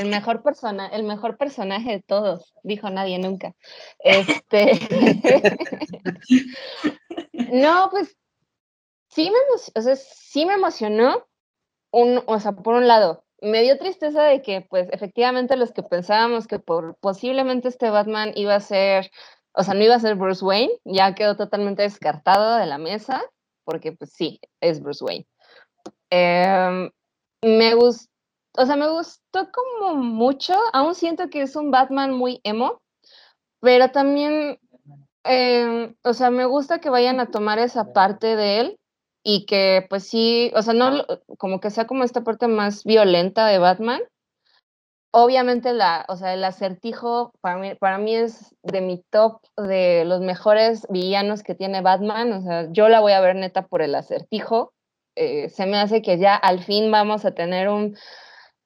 El, 0.01 0.09
mejor 0.09 0.43
persona, 0.43 0.89
el 0.89 1.03
mejor 1.03 1.37
personaje 1.37 1.91
de 1.91 2.03
todos, 2.03 2.55
dijo 2.63 2.89
nadie 2.89 3.19
nunca. 3.19 3.55
Este 3.99 4.81
no, 7.53 7.89
pues 7.91 8.17
sí 9.11 9.31
me, 9.31 9.37
o 9.75 9.83
sea, 9.83 9.97
sí 9.97 10.47
me 10.47 10.55
emocionó. 10.55 11.27
Un, 11.95 12.23
o 12.27 12.41
sea, 12.41 12.53
por 12.53 12.75
un 12.75 12.89
lado, 12.89 13.25
me 13.41 13.63
dio 13.63 13.79
tristeza 13.79 14.23
de 14.25 14.43
que, 14.43 14.63
pues, 14.63 14.89
efectivamente, 14.91 15.57
los 15.57 15.73
que 15.73 15.83
pensábamos 15.83 16.47
que 16.47 16.59
por, 16.59 16.97
posiblemente 16.97 17.69
este 17.69 17.91
Batman 17.91 18.33
iba 18.35 18.55
a 18.55 18.61
ser 18.61 19.11
o 19.55 19.63
sea, 19.63 19.75
no 19.75 19.83
iba 19.83 19.95
a 19.95 20.01
ser 20.01 20.17
Bruce 20.17 20.45
Wayne, 20.45 20.73
ya 20.85 21.15
quedó 21.15 21.37
totalmente 21.37 21.83
descartado 21.83 22.57
de 22.57 22.67
la 22.67 22.79
mesa, 22.79 23.23
porque 23.65 23.93
pues 23.93 24.13
sí, 24.13 24.41
es 24.61 24.83
Bruce 24.83 25.05
Wayne. 25.05 25.27
Em, 26.11 26.91
me 27.43 27.75
gustó, 27.75 28.11
o 28.57 28.67
sea, 28.67 28.77
me 28.77 28.89
gustó 28.89 29.49
como 29.53 29.95
mucho, 29.95 30.55
aún 30.73 30.95
siento 30.95 31.31
que 31.31 31.43
es 31.43 31.57
un 31.57 31.71
Batman 31.71 32.13
muy 32.13 32.41
emo, 32.45 32.83
pero 33.61 33.91
también, 33.91 34.59
em, 35.25 35.95
o 36.03 36.13
sea, 36.15 36.31
me 36.31 36.47
gusta 36.47 36.81
que 36.81 36.91
vayan 36.91 37.21
a 37.21 37.31
tomar 37.31 37.59
esa 37.59 37.93
parte 37.93 38.37
de 38.37 38.61
él 38.61 38.81
y 39.25 39.47
que 39.47 39.87
pues 39.89 40.05
sí, 40.05 40.53
o 40.55 40.63
sea, 40.63 40.75
no 40.75 41.05
como 41.39 41.59
que 41.59 41.71
sea 41.71 41.87
como 41.87 42.05
esta 42.05 42.23
parte 42.23 42.47
más 42.47 42.85
violenta 42.85 43.47
de 43.47 43.59
Batman. 43.59 44.03
Obviamente 45.13 45.73
la, 45.73 46.05
o 46.09 46.17
sea, 46.17 46.35
el 46.35 46.45
acertijo 46.45 47.33
para 47.41 47.57
mí, 47.59 47.75
para 47.77 47.99
mí 47.99 48.15
es 48.15 48.55
de 48.63 48.81
mi 48.81 49.03
top 49.11 49.41
de 49.57 50.05
los 50.05 50.21
mejores 50.21 50.87
villanos 50.91 51.43
que 51.43 51.55
tiene 51.55 51.81
Batman, 51.81 52.33
o 52.33 52.43
sea, 52.43 52.69
yo 52.71 52.89
la 52.89 53.01
voy 53.01 53.13
a 53.13 53.21
ver 53.21 53.37
neta 53.37 53.67
por 53.67 53.81
el 53.81 53.95
acertijo. 53.95 54.73
Eh, 55.17 55.49
se 55.49 55.67
me 55.67 55.79
hace 55.79 56.03
que 56.03 56.19
ya 56.19 56.35
al 56.35 56.61
fin 56.61 56.91
vamos 56.91 57.25
a 57.25 57.31
tener 57.31 57.69
un, 57.69 57.97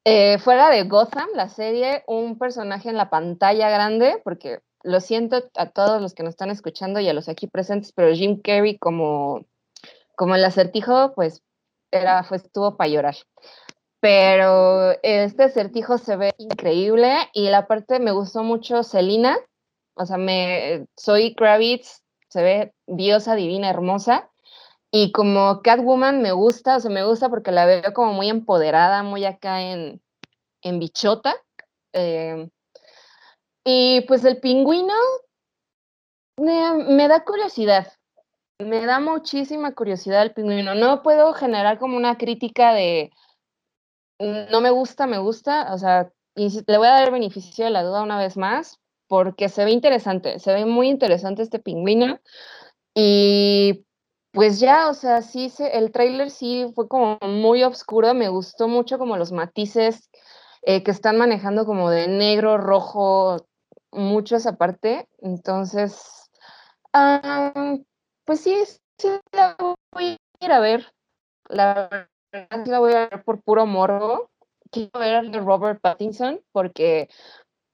eh, 0.05 0.39
fuera 0.39 0.69
de 0.71 0.83
Gotham, 0.83 1.29
la 1.35 1.49
serie, 1.49 2.03
un 2.07 2.37
personaje 2.39 2.89
en 2.89 2.97
la 2.97 3.11
pantalla 3.11 3.69
grande, 3.69 4.19
porque 4.23 4.59
lo 4.83 4.99
siento 5.01 5.43
a 5.55 5.69
todos 5.69 6.01
los 6.01 6.15
que 6.15 6.23
nos 6.23 6.31
están 6.31 6.49
escuchando 6.49 6.99
y 6.99 7.07
a 7.07 7.13
los 7.13 7.29
aquí 7.29 7.47
presentes, 7.47 7.91
pero 7.93 8.13
Jim 8.15 8.41
Carrey 8.41 8.77
como 8.79 9.45
como 10.19 10.35
el 10.35 10.43
acertijo, 10.43 11.13
pues 11.15 11.41
era, 11.91 12.25
fue, 12.25 12.35
estuvo 12.35 12.75
para 12.75 12.89
llorar. 12.89 13.15
Pero 14.01 14.91
este 15.01 15.43
acertijo 15.43 15.97
se 15.97 16.17
ve 16.17 16.33
increíble 16.37 17.29
y 17.31 17.49
la 17.49 17.67
parte 17.67 18.01
me 18.01 18.11
gustó 18.11 18.43
mucho 18.43 18.83
Selina, 18.83 19.37
o 19.93 20.05
sea, 20.05 20.17
me, 20.17 20.87
soy 20.97 21.35
Kravitz, 21.35 22.03
se 22.27 22.43
ve 22.43 22.73
diosa 22.85 23.35
divina, 23.35 23.69
hermosa. 23.69 24.29
Y 24.91 25.13
como 25.13 25.61
Catwoman 25.61 26.21
me 26.21 26.33
gusta, 26.33 26.75
o 26.75 26.79
sea, 26.81 26.91
me 26.91 27.05
gusta 27.05 27.29
porque 27.29 27.53
la 27.53 27.65
veo 27.65 27.93
como 27.93 28.11
muy 28.11 28.27
empoderada, 28.27 29.03
muy 29.03 29.23
acá 29.23 29.61
en, 29.61 30.01
en 30.61 30.79
bichota. 30.79 31.33
Eh, 31.93 32.49
y 33.63 34.01
pues 34.01 34.25
el 34.25 34.41
pingüino 34.41 34.93
me 36.37 37.07
da 37.07 37.23
curiosidad, 37.23 37.87
me 38.59 38.85
da 38.85 38.99
muchísima 38.99 39.73
curiosidad 39.73 40.23
el 40.23 40.33
pingüino. 40.33 40.75
No 40.75 41.01
puedo 41.01 41.33
generar 41.33 41.79
como 41.79 41.97
una 41.97 42.17
crítica 42.17 42.73
de 42.73 43.11
no 44.19 44.61
me 44.61 44.69
gusta, 44.69 45.07
me 45.07 45.17
gusta. 45.17 45.73
O 45.73 45.77
sea, 45.77 46.11
le 46.35 46.77
voy 46.77 46.87
a 46.87 46.91
dar 46.91 47.11
beneficio 47.11 47.65
de 47.65 47.71
la 47.71 47.83
duda 47.83 48.03
una 48.03 48.17
vez 48.17 48.37
más, 48.37 48.79
porque 49.07 49.49
se 49.49 49.65
ve 49.65 49.71
interesante, 49.71 50.39
se 50.39 50.53
ve 50.53 50.65
muy 50.65 50.89
interesante 50.89 51.41
este 51.41 51.59
pingüino. 51.59 52.19
Y 52.93 53.85
pues 54.31 54.59
ya, 54.59 54.89
o 54.89 54.93
sea, 54.93 55.21
sí, 55.21 55.51
el 55.71 55.91
tráiler 55.91 56.29
sí 56.29 56.65
fue 56.75 56.87
como 56.87 57.17
muy 57.21 57.63
oscuro, 57.63 58.13
me 58.13 58.29
gustó 58.29 58.67
mucho 58.67 58.97
como 58.99 59.17
los 59.17 59.31
matices 59.31 60.09
eh, 60.61 60.83
que 60.83 60.91
están 60.91 61.17
manejando 61.17 61.65
como 61.65 61.89
de 61.89 62.07
negro, 62.07 62.57
rojo, 62.57 63.47
mucho 63.91 64.35
esa 64.35 64.57
parte. 64.57 65.07
Entonces, 65.19 66.29
pues 68.29 68.41
sí, 68.41 68.55
sí 68.99 69.07
la 69.31 69.55
voy 69.91 70.15
a 70.39 70.45
ir 70.45 70.51
a 70.51 70.59
ver. 70.59 70.93
La 71.47 72.07
verdad 72.31 72.67
la 72.67 72.77
voy 72.77 72.93
a 72.93 73.09
ver 73.09 73.23
por 73.23 73.41
puro 73.41 73.65
morbo. 73.65 74.29
Quiero 74.69 74.99
ver 74.99 75.31
de 75.31 75.39
Robert 75.39 75.81
Pattinson 75.81 76.39
porque 76.51 77.09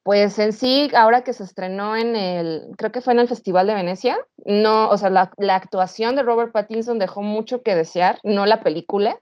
pues 0.03 0.39
en 0.39 0.53
sí, 0.53 0.89
ahora 0.95 1.25
que 1.25 1.33
se 1.33 1.43
estrenó 1.43 1.97
en 1.97 2.15
el, 2.15 2.69
creo 2.77 2.93
que 2.93 3.01
fue 3.01 3.11
en 3.11 3.19
el 3.19 3.27
Festival 3.27 3.67
de 3.67 3.73
Venecia, 3.73 4.17
no, 4.45 4.87
o 4.89 4.97
sea, 4.97 5.09
la, 5.09 5.29
actuación 5.55 6.15
de 6.15 6.23
Robert 6.23 6.53
Pattinson 6.53 6.99
dejó 6.99 7.21
mucho 7.21 7.61
que 7.61 7.75
desear, 7.75 8.19
no 8.23 8.45
la 8.45 8.61
película. 8.61 9.19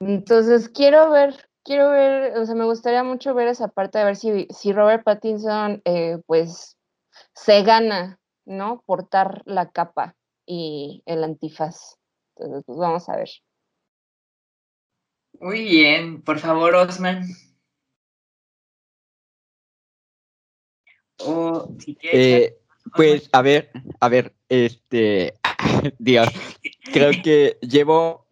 Entonces, 0.00 0.68
quiero 0.68 1.10
ver, 1.10 1.48
quiero 1.64 1.90
ver, 1.90 2.36
o 2.36 2.44
sea, 2.44 2.54
me 2.56 2.66
gustaría 2.66 3.04
mucho 3.04 3.32
ver 3.32 3.48
esa 3.48 3.68
parte, 3.68 3.98
de 4.00 4.04
ver 4.04 4.16
si, 4.16 4.48
si 4.50 4.72
Robert 4.72 5.02
Pattinson, 5.02 5.80
eh, 5.86 6.18
pues, 6.26 6.76
se 7.32 7.62
gana, 7.62 8.18
¿no? 8.44 8.82
Portar 8.86 9.42
la 9.46 9.70
capa 9.70 10.17
y 10.48 11.02
el 11.04 11.22
antifaz. 11.22 11.98
Entonces, 12.36 12.64
pues 12.66 12.78
vamos 12.78 13.08
a 13.08 13.16
ver. 13.16 13.28
Muy 15.40 15.62
bien, 15.62 16.22
por 16.22 16.38
favor, 16.38 16.74
Osman. 16.74 17.24
O 21.18 21.68
si 21.78 21.98
eh, 22.02 22.56
pues 22.96 23.28
a 23.32 23.42
ver, 23.42 23.70
a 24.00 24.08
ver, 24.08 24.34
este, 24.48 25.34
Dios, 25.98 26.28
creo 26.92 27.10
que 27.22 27.58
llevo, 27.60 28.26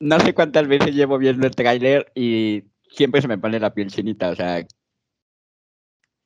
no 0.00 0.18
sé 0.18 0.34
cuántas 0.34 0.66
veces 0.66 0.94
llevo 0.94 1.18
viendo 1.18 1.46
el 1.46 1.54
tráiler 1.54 2.10
y 2.14 2.64
siempre 2.90 3.22
se 3.22 3.28
me 3.28 3.38
pone 3.38 3.60
la 3.60 3.74
piel 3.74 3.90
chinita, 3.90 4.30
o 4.30 4.34
sea, 4.34 4.66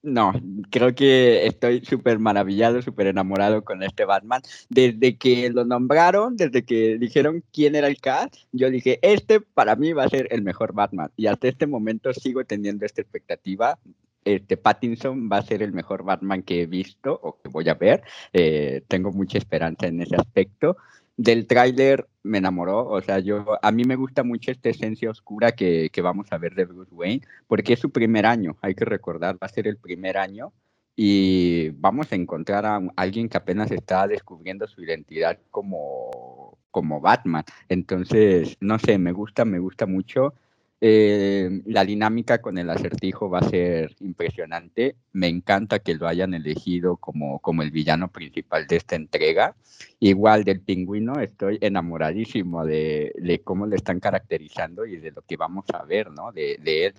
no, 0.03 0.33
creo 0.71 0.95
que 0.95 1.47
estoy 1.47 1.85
súper 1.85 2.19
maravillado, 2.19 2.81
súper 2.83 3.09
enamorado 3.09 3.65
con 3.65 3.83
este 3.83 4.05
Batman. 4.05 4.43
Desde 4.69 5.17
que 5.19 5.51
lo 5.51 5.65
nombraron, 5.65 6.37
desde 6.37 6.65
que 6.65 6.99
dijeron 6.99 7.43
quién 7.53 7.75
era 7.75 7.89
el 7.89 8.01
cast, 8.01 8.37
yo 8.53 8.71
dije, 8.71 8.99
este 9.03 9.41
para 9.41 9.77
mí 9.77 9.93
va 9.93 10.05
a 10.05 10.09
ser 10.09 10.29
el 10.31 10.43
mejor 10.43 10.73
Batman. 10.73 11.11
Y 11.17 11.27
hasta 11.27 11.49
este 11.49 11.67
momento 11.67 12.13
sigo 12.15 12.45
teniendo 12.45 12.87
esta 12.87 13.03
expectativa. 13.03 13.79
Este 14.25 14.57
Pattinson 14.57 15.29
va 15.31 15.39
a 15.39 15.43
ser 15.43 15.63
el 15.63 15.73
mejor 15.73 16.05
Batman 16.05 16.43
que 16.43 16.63
he 16.63 16.67
visto 16.67 17.19
o 17.23 17.41
que 17.41 17.49
voy 17.49 17.69
a 17.69 17.75
ver. 17.75 18.03
Eh, 18.33 18.83
tengo 18.87 19.11
mucha 19.11 19.39
esperanza 19.39 19.87
en 19.87 20.01
ese 20.03 20.17
aspecto 20.17 20.77
del 21.19 21.47
tráiler 21.47 22.09
me 22.23 22.39
enamoró, 22.39 22.87
o 22.87 23.03
sea, 23.03 23.19
yo 23.19 23.59
a 23.61 23.73
mí 23.73 23.85
me 23.85 23.97
gusta 23.97 24.23
mucho 24.23 24.51
esta 24.53 24.71
esencia 24.71 25.11
oscura 25.11 25.53
que, 25.53 25.91
que, 25.93 26.01
vamos 26.01 26.29
a 26.31 26.39
ver 26.39 26.55
de 26.55 26.65
Bruce 26.65 26.95
Wayne, 26.95 27.23
porque 27.49 27.75
es 27.75 27.81
su 27.81 27.91
primer 27.91 28.25
año, 28.25 28.57
hay 28.63 28.75
que 28.75 28.85
recordar, 28.85 29.35
va 29.35 29.47
a 29.47 29.49
ser 29.49 29.67
el 29.67 29.77
primer 29.77 30.17
año 30.17 30.53
y 30.95 31.71
vamos 31.71 32.11
a 32.13 32.17
encontrar 32.17 32.67
a 32.67 32.81
alguien 32.97 33.29
que 33.29 33.37
apenas 33.37 33.71
está 33.71 34.07
descubriendo 34.07 34.67
su 34.67 34.83
identidad 34.83 35.39
como, 35.51 36.59
como 36.73 37.01
Batman. 37.01 37.45
Entonces, 37.69 38.57
no 38.61 38.79
sé, 38.81 38.99
me 38.99 39.13
gusta, 39.13 39.45
me 39.45 39.61
gusta 39.61 39.87
mucho. 39.87 40.35
Eh, 40.81 41.63
la 41.67 41.85
dinámica 41.85 42.41
con 42.41 42.57
el 42.57 42.71
acertijo 42.71 43.29
va 43.29 43.41
a 43.41 43.49
ser 43.49 43.97
impresionante. 44.01 44.95
Me 45.13 45.27
encanta 45.27 45.81
que 45.81 45.95
lo 45.95 46.07
hayan 46.07 46.35
elegido 46.35 46.97
como, 46.97 47.41
como 47.41 47.63
el 47.63 47.73
villano 47.73 48.09
principal 48.13 48.67
de 48.69 48.77
esta 48.77 48.95
entrega. 48.95 49.57
Igual 49.99 50.45
del 50.45 50.61
pingüino, 50.61 51.19
estoy 51.21 51.59
enamoradísimo 51.61 52.65
de, 52.65 53.13
de 53.17 53.41
cómo 53.41 53.67
le 53.67 53.77
están 53.77 53.99
caracterizando 53.99 54.87
y 54.87 54.99
de 54.99 55.11
lo 55.11 55.23
que 55.23 55.37
vamos 55.37 55.65
a 55.73 55.85
ver, 55.85 56.13
¿no? 56.13 56.31
De, 56.31 56.59
de 56.63 56.87
él. 56.87 56.95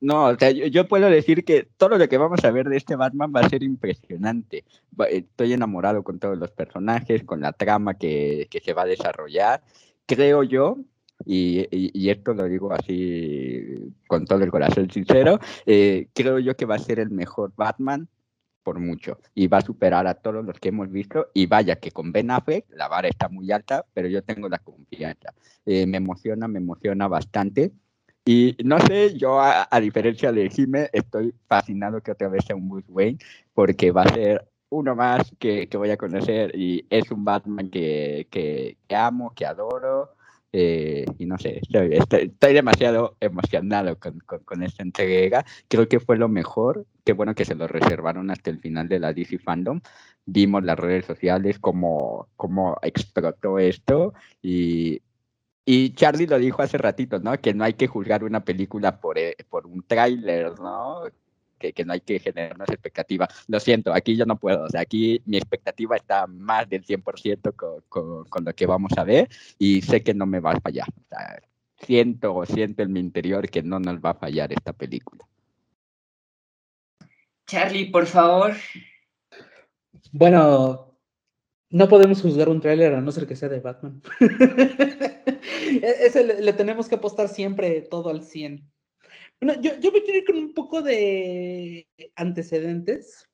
no, 0.00 0.26
o 0.26 0.36
sea, 0.36 0.50
yo, 0.50 0.86
puedo 0.86 1.08
decir 1.08 1.44
que 1.44 1.66
todo 1.78 1.96
lo 1.96 2.08
que 2.08 2.18
vamos 2.18 2.44
a 2.44 2.50
ver 2.50 2.68
de 2.68 2.76
este 2.76 2.96
Batman 2.96 3.32
va 3.34 3.40
a 3.40 3.48
ser 3.48 3.62
impresionante. 3.62 4.64
Estoy 5.10 5.54
enamorado 5.54 6.02
con 6.02 6.18
todos 6.18 6.36
los 6.36 6.50
personajes, 6.50 7.24
con 7.24 7.40
la 7.40 7.52
trama 7.52 7.94
que, 7.94 8.48
que 8.50 8.60
se 8.60 8.74
va 8.74 8.82
a 8.82 8.86
desarrollar. 8.86 9.62
Creo 10.06 10.42
yo 10.42 10.76
y, 11.24 12.08
esto 12.10 12.34
lo 12.34 12.44
digo 12.44 12.72
así 12.72 13.92
con 14.06 14.24
todo 14.24 14.42
el 14.42 14.50
corazón 14.50 14.90
sincero, 14.90 15.38
eh, 15.66 16.08
creo 16.12 16.38
yo 16.38 16.56
que 16.56 16.66
va 16.66 16.76
a 16.76 16.78
ser 16.78 16.98
el 16.98 17.10
mejor 17.10 17.52
Batman 17.56 18.08
por 18.62 18.78
mucho 18.78 19.18
y 19.34 19.48
va 19.48 19.58
a 19.58 19.62
superar 19.62 20.06
a 20.06 20.14
todos 20.14 20.44
los 20.44 20.58
que 20.58 20.68
hemos 20.68 20.90
visto 20.90 21.28
y 21.34 21.46
vaya 21.46 21.76
que 21.76 21.90
con 21.90 22.12
Ben 22.12 22.30
Affleck 22.30 22.66
la 22.70 22.88
vara 22.88 23.08
está 23.08 23.28
muy 23.28 23.50
alta, 23.50 23.84
pero 23.92 24.08
yo 24.08 24.22
tengo 24.22 24.48
la 24.48 24.58
confianza. 24.58 25.34
Eh, 25.66 25.86
me 25.86 25.98
emociona, 25.98 26.48
me 26.48 26.58
emociona 26.58 27.08
bastante. 27.08 27.72
Y 28.24 28.56
no 28.64 28.78
sé, 28.78 29.18
yo 29.18 29.40
a, 29.40 29.68
diferencia 29.80 30.30
de 30.30 30.48
Jimmy, 30.48 30.80
estoy 30.92 31.34
fascinado 31.48 32.00
que 32.00 32.12
otra 32.12 32.28
vez 32.28 32.44
sea 32.44 32.54
un 32.54 32.68
Bruce 32.68 32.90
Wayne, 32.90 33.18
porque 33.52 33.90
va 33.90 34.02
a 34.02 34.14
ser 34.14 34.48
uno 34.70 34.94
más 34.94 35.32
que, 35.40 35.68
que 35.68 35.76
voy 35.76 35.90
a 35.90 35.96
conocer 35.96 36.56
y 36.56 36.86
es 36.88 37.10
un 37.10 37.24
Batman 37.24 37.68
que, 37.68 38.28
que, 38.30 38.78
que 38.86 38.96
amo, 38.96 39.34
que 39.34 39.44
adoro 39.44 40.14
eh, 40.52 41.06
y 41.18 41.24
no 41.24 41.38
sé, 41.38 41.60
estoy, 41.62 42.52
demasiado 42.52 43.16
emocionado 43.20 43.98
con, 43.98 44.18
con, 44.20 44.62
esta 44.62 44.82
entrega. 44.82 45.44
Creo 45.68 45.88
que 45.88 45.98
fue 45.98 46.18
lo 46.18 46.28
mejor. 46.28 46.86
Qué 47.04 47.14
bueno 47.14 47.34
que 47.34 47.46
se 47.46 47.54
lo 47.54 47.66
reservaron 47.66 48.30
hasta 48.30 48.50
el 48.50 48.58
final 48.60 48.88
de 48.88 49.00
la 49.00 49.14
DC 49.14 49.38
Fandom. 49.38 49.80
Vimos 50.26 50.62
las 50.62 50.78
redes 50.78 51.06
sociales, 51.06 51.58
cómo, 51.58 52.28
cómo 52.36 52.76
explotó 52.82 53.58
esto. 53.58 54.12
Y, 54.42 55.00
y 55.64 55.94
Charlie 55.94 56.26
lo 56.26 56.38
dijo 56.38 56.62
hace 56.62 56.76
ratito, 56.76 57.18
¿no? 57.18 57.38
Que 57.40 57.54
no 57.54 57.64
hay 57.64 57.74
que 57.74 57.86
juzgar 57.86 58.22
una 58.22 58.44
película 58.44 59.00
por, 59.00 59.18
eh, 59.18 59.36
por 59.48 59.66
un 59.66 59.82
tráiler, 59.82 60.58
¿no? 60.60 61.04
Que, 61.70 61.84
no 61.84 61.92
hay 61.92 62.00
que 62.00 62.18
generar 62.18 62.56
una 62.56 62.64
expectativa. 62.64 63.28
Lo 63.46 63.60
siento, 63.60 63.92
aquí 63.94 64.16
yo 64.16 64.26
no 64.26 64.36
puedo. 64.36 64.64
O 64.64 64.68
sea, 64.68 64.80
aquí 64.80 65.22
mi 65.26 65.36
expectativa 65.36 65.96
está 65.96 66.26
más 66.26 66.68
del 66.68 66.84
100% 66.84 67.54
con, 67.88 68.24
con, 68.24 68.44
lo 68.44 68.52
que 68.54 68.66
vamos 68.66 68.92
a 68.96 69.04
ver 69.04 69.28
y 69.58 69.82
sé 69.82 70.02
que 70.02 70.14
no 70.14 70.26
me 70.26 70.40
va 70.40 70.52
a 70.52 70.60
fallar. 70.60 70.88
O 70.88 71.08
sea, 71.08 71.40
siento, 71.78 72.44
siento 72.46 72.82
en 72.82 72.92
mi 72.92 73.00
interior 73.00 73.48
que 73.48 73.62
no 73.62 73.78
nos 73.78 73.98
va 74.00 74.10
a 74.10 74.14
fallar 74.14 74.52
esta 74.52 74.72
película. 74.72 75.24
Charlie, 77.46 77.90
por 77.90 78.06
favor. 78.06 78.54
Bueno, 80.10 80.98
no 81.70 81.88
podemos 81.88 82.20
juzgar 82.20 82.48
un 82.48 82.60
tráiler 82.60 82.94
a 82.94 83.00
no 83.00 83.12
ser 83.12 83.26
que 83.26 83.36
sea 83.36 83.48
de 83.48 83.60
Batman. 83.60 84.02
E-, 85.82 86.06
ese 86.06 86.24
le, 86.24 86.42
le, 86.42 86.52
tenemos 86.52 86.88
que 86.88 86.96
apostar 86.96 87.28
siempre 87.28 87.80
todo 87.82 88.10
al 88.10 88.22
100. 88.22 88.70
Bueno, 89.42 89.60
yo, 89.60 89.72
yo 89.80 89.90
me 89.90 90.04
quiero 90.04 90.20
ir 90.20 90.24
con 90.24 90.36
un 90.36 90.54
poco 90.54 90.82
de 90.82 91.88
antecedentes. 92.14 93.28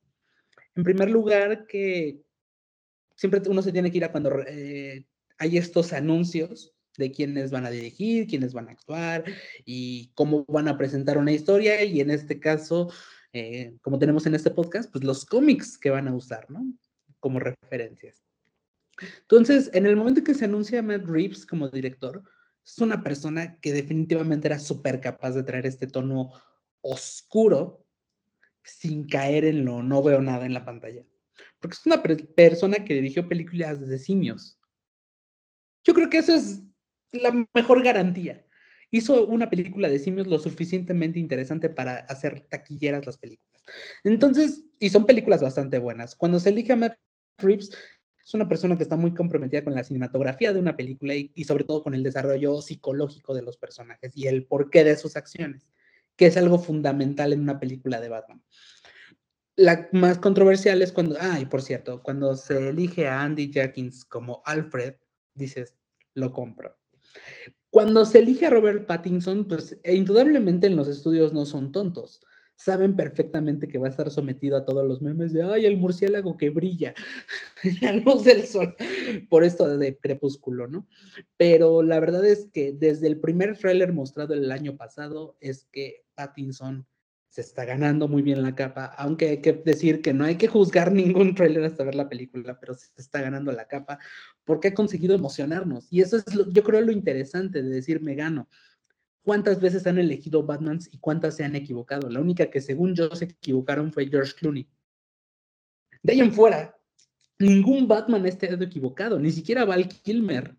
En 0.74 0.82
primer 0.82 1.10
lugar, 1.10 1.66
que 1.66 2.22
siempre 3.14 3.43
uno 3.47 3.60
se 3.60 3.72
tiene 3.72 3.90
que 3.90 3.98
ir 3.98 4.05
a 4.05 4.10
cuando 4.10 4.40
eh, 4.47 5.05
hay 5.36 5.59
estos 5.59 5.93
anuncios 5.93 6.72
de 6.97 7.12
quiénes 7.12 7.51
van 7.51 7.66
a 7.66 7.70
dirigir, 7.70 8.26
quiénes 8.26 8.55
van 8.55 8.70
a 8.70 8.72
actuar 8.72 9.22
y 9.66 10.10
cómo 10.14 10.47
van 10.47 10.68
a 10.68 10.78
presentar 10.78 11.18
una 11.18 11.32
historia 11.32 11.85
y 11.85 12.01
en 12.01 12.10
este 12.10 12.40
caso, 12.40 12.90
eh, 13.35 13.76
como 13.82 13.98
tenemos 13.98 14.24
en 14.24 14.35
este 14.35 14.51
podcast, 14.51 14.90
pues 14.90 15.05
los 15.05 15.26
cómics 15.26 15.76
que 15.76 15.90
van 15.90 16.09
a 16.09 16.14
usar, 16.14 16.51
¿no? 16.51 16.72
Como 17.20 17.39
referencias. 17.39 18.24
Entonces, 19.20 19.70
en 19.74 19.85
el 19.85 19.94
momento 19.94 20.24
que 20.24 20.32
se 20.32 20.47
anuncia 20.47 20.80
Matt 20.80 21.05
Reeves 21.05 21.44
como 21.44 21.68
director, 21.68 22.22
es 22.69 22.78
una 22.81 23.03
persona 23.03 23.59
que 23.61 23.73
definitivamente 23.73 24.47
era 24.47 24.59
súper 24.59 25.01
capaz 25.01 25.32
de 25.32 25.43
traer 25.43 25.65
este 25.65 25.86
tono 25.86 26.32
oscuro 26.82 27.86
sin 28.62 29.09
caer 29.09 29.47
en 29.47 29.65
lo 29.65 29.82
no 29.82 30.03
veo 30.03 30.20
nada 30.20 30.45
en 30.45 30.53
la 30.53 30.66
pantalla. 30.66 31.03
Porque 31.61 31.74
es 31.74 31.86
una 31.86 32.03
persona 32.03 32.85
que 32.85 32.95
dirigió 32.95 33.27
películas 33.27 33.86
de 33.86 33.99
simios. 33.99 34.61
Yo 35.82 35.95
creo 35.95 36.11
que 36.11 36.19
eso 36.19 36.35
es 36.35 36.62
la 37.12 37.32
mejor 37.55 37.82
garantía. 37.82 38.45
Hizo 38.90 39.27
una 39.27 39.49
película 39.49 39.89
de 39.89 39.99
simios 39.99 40.27
lo 40.27 40.39
suficientemente 40.39 41.19
interesante 41.19 41.70
para 41.70 41.97
hacer 42.01 42.40
taquilleras 42.49 43.07
las 43.07 43.16
películas. 43.16 43.62
Entonces, 44.05 44.65
y 44.78 44.90
son 44.90 45.07
películas 45.07 45.40
bastante 45.43 45.78
buenas. 45.78 46.15
Cuando 46.15 46.39
se 46.39 46.51
elige 46.51 46.73
a 46.73 46.77
Matt 46.77 46.99
Reeves, 47.39 47.70
es 48.28 48.34
una 48.34 48.46
persona 48.46 48.76
que 48.76 48.82
está 48.82 48.94
muy 48.94 49.14
comprometida 49.14 49.64
con 49.64 49.74
la 49.74 49.82
cinematografía 49.82 50.52
de 50.52 50.60
una 50.60 50.76
película 50.76 51.14
y, 51.14 51.44
sobre 51.44 51.64
todo 51.64 51.82
con 51.82 51.94
el 51.94 52.02
desarrollo 52.02 52.60
psicológico 52.60 53.34
de 53.34 53.40
los 53.40 53.56
personajes 53.56 54.14
y 54.14 54.26
el 54.26 54.44
porqué 54.44 54.84
de 54.84 54.98
sus 54.98 55.16
acciones, 55.16 55.66
que 56.14 56.26
es 56.26 56.36
algo 56.36 56.59
fundamental 56.59 57.32
en 57.32 57.40
una 57.40 57.59
película 57.59 58.02
de 58.02 58.10
Batman. 58.10 58.42
La 59.56 59.88
más 59.92 60.18
controversial 60.18 60.82
es 60.82 60.92
cuando, 60.92 61.16
ah, 61.18 61.40
y 61.40 61.46
por 61.46 61.62
cierto, 61.62 62.02
cuando 62.02 62.36
se 62.36 62.68
elige 62.68 63.09
a 63.09 63.22
Andy 63.22 63.50
Jenkins 63.50 64.05
como 64.05 64.42
Alfred, 64.44 64.96
dices, 65.32 65.74
lo 66.12 66.30
compro. 66.30 66.76
Cuando 67.70 68.05
se 68.05 68.18
elige 68.18 68.44
a 68.44 68.50
Robert 68.50 68.84
Pattinson, 68.86 69.48
pues 69.48 69.80
e 69.82 69.94
indudablemente 69.94 70.66
en 70.66 70.76
los 70.76 70.86
estudios 70.86 71.32
no 71.32 71.46
son 71.46 71.72
tontos. 71.72 72.20
Saben 72.60 72.97
perfectamente 72.97 73.68
que 73.68 73.78
va 73.78 73.86
a 73.86 73.90
estar 73.90 74.10
sometido 74.10 74.56
a 74.56 74.64
todos 74.64 74.85
los 74.85 75.01
memes 75.01 75.32
de, 75.32 75.44
ay, 75.44 75.64
el 75.64 75.76
murciélago 75.76 76.36
que 76.36 76.51
brilla 76.51 76.93
en 77.62 77.76
la 77.80 77.93
luz 77.93 78.24
del 78.24 78.44
sol, 78.47 78.74
por 79.30 79.44
esto 79.44 79.78
de 79.78 79.97
crepúsculo, 79.97 80.66
¿no? 80.66 80.89
Pero 81.36 81.85
la 81.85 82.01
verdad 82.01 82.26
es 82.26 82.48
que 82.52 82.72
desde 82.72 83.06
el 83.06 83.20
primer 83.20 83.56
tráiler 83.56 83.93
mostrado 83.93 84.35
el 84.35 84.51
año 84.51 84.76
pasado 84.76 85.36
es 85.40 85.68
que 85.70 86.05
Pattinson 86.16 86.85
se 87.28 87.43
está 87.43 87.64
ganando 87.64 88.09
muy 88.09 88.22
bien 88.22 88.43
la 88.43 88.56
capa, 88.56 88.86
aunque 88.97 89.28
hay 89.28 89.40
que 89.40 89.52
decir 89.52 90.02
que 90.02 90.12
no 90.12 90.24
hay 90.24 90.36
que 90.36 90.48
juzgar 90.48 90.90
ningún 90.90 91.36
trailer 91.36 91.62
hasta 91.64 91.85
ver 91.85 91.94
la 91.94 92.09
película, 92.09 92.59
pero 92.59 92.74
se 92.74 92.89
está 92.97 93.20
ganando 93.20 93.52
la 93.52 93.68
capa 93.68 94.01
porque 94.44 94.68
ha 94.68 94.74
conseguido 94.74 95.14
emocionarnos. 95.14 95.86
Y 95.93 96.01
eso 96.01 96.16
es, 96.16 96.35
lo, 96.35 96.51
yo 96.51 96.64
creo, 96.64 96.80
lo 96.80 96.90
interesante 96.90 97.62
de 97.62 97.68
decir 97.68 98.01
me 98.01 98.16
gano. 98.16 98.48
¿Cuántas 99.28 99.60
veces 99.60 99.86
han 99.86 99.98
elegido 99.98 100.42
Batmans 100.42 100.88
y 100.90 100.96
cuántas 100.96 101.36
se 101.36 101.44
han 101.44 101.55
equivocado? 101.55 102.09
La 102.09 102.18
única 102.18 102.48
que 102.48 102.62
según 102.62 102.94
yo 102.94 103.14
se 103.14 103.26
equivocaron 103.26 103.92
fue 103.92 104.09
George 104.09 104.32
Clooney. 104.32 104.66
De 106.02 106.14
ahí 106.14 106.20
en 106.20 106.32
fuera, 106.32 106.74
ningún 107.38 107.86
Batman 107.86 108.24
ha 108.24 108.28
estado 108.28 108.64
equivocado, 108.64 109.18
ni 109.18 109.30
siquiera 109.30 109.66
Val 109.66 109.86
Kilmer, 109.86 110.56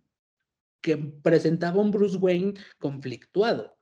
que 0.81 0.97
presentaba 0.97 1.81
un 1.81 1.89
Bruce 1.89 2.17
Wayne 2.17 2.53
conflictuado 2.77 3.75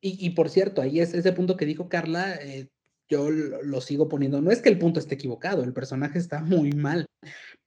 y, 0.00 0.30
por 0.30 0.48
cierto, 0.48 0.80
ahí 0.80 1.00
es 1.00 1.12
ese 1.12 1.32
punto 1.32 1.56
que 1.56 1.66
dijo 1.66 1.88
Carla, 1.88 2.36
eh, 2.36 2.68
yo 3.08 3.30
lo, 3.30 3.80
sigo 3.80 4.08
poniendo. 4.08 4.40
No 4.40 4.52
es 4.52 4.62
que 4.62 4.68
el 4.68 4.78
punto 4.78 5.00
esté 5.00 5.16
equivocado, 5.16 5.64
el 5.64 5.72
personaje 5.72 6.20
está 6.20 6.40
muy 6.40 6.70
mal, 6.70 7.04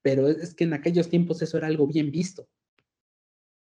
pero 0.01 0.29
es, 0.29 0.55
que 0.55 0.63
en 0.63 0.71
aquellos 0.71 1.09
tiempos 1.09 1.41
eso 1.41 1.57
era 1.57 1.67
algo 1.67 1.87
bien 1.87 2.09
visto. 2.09 2.47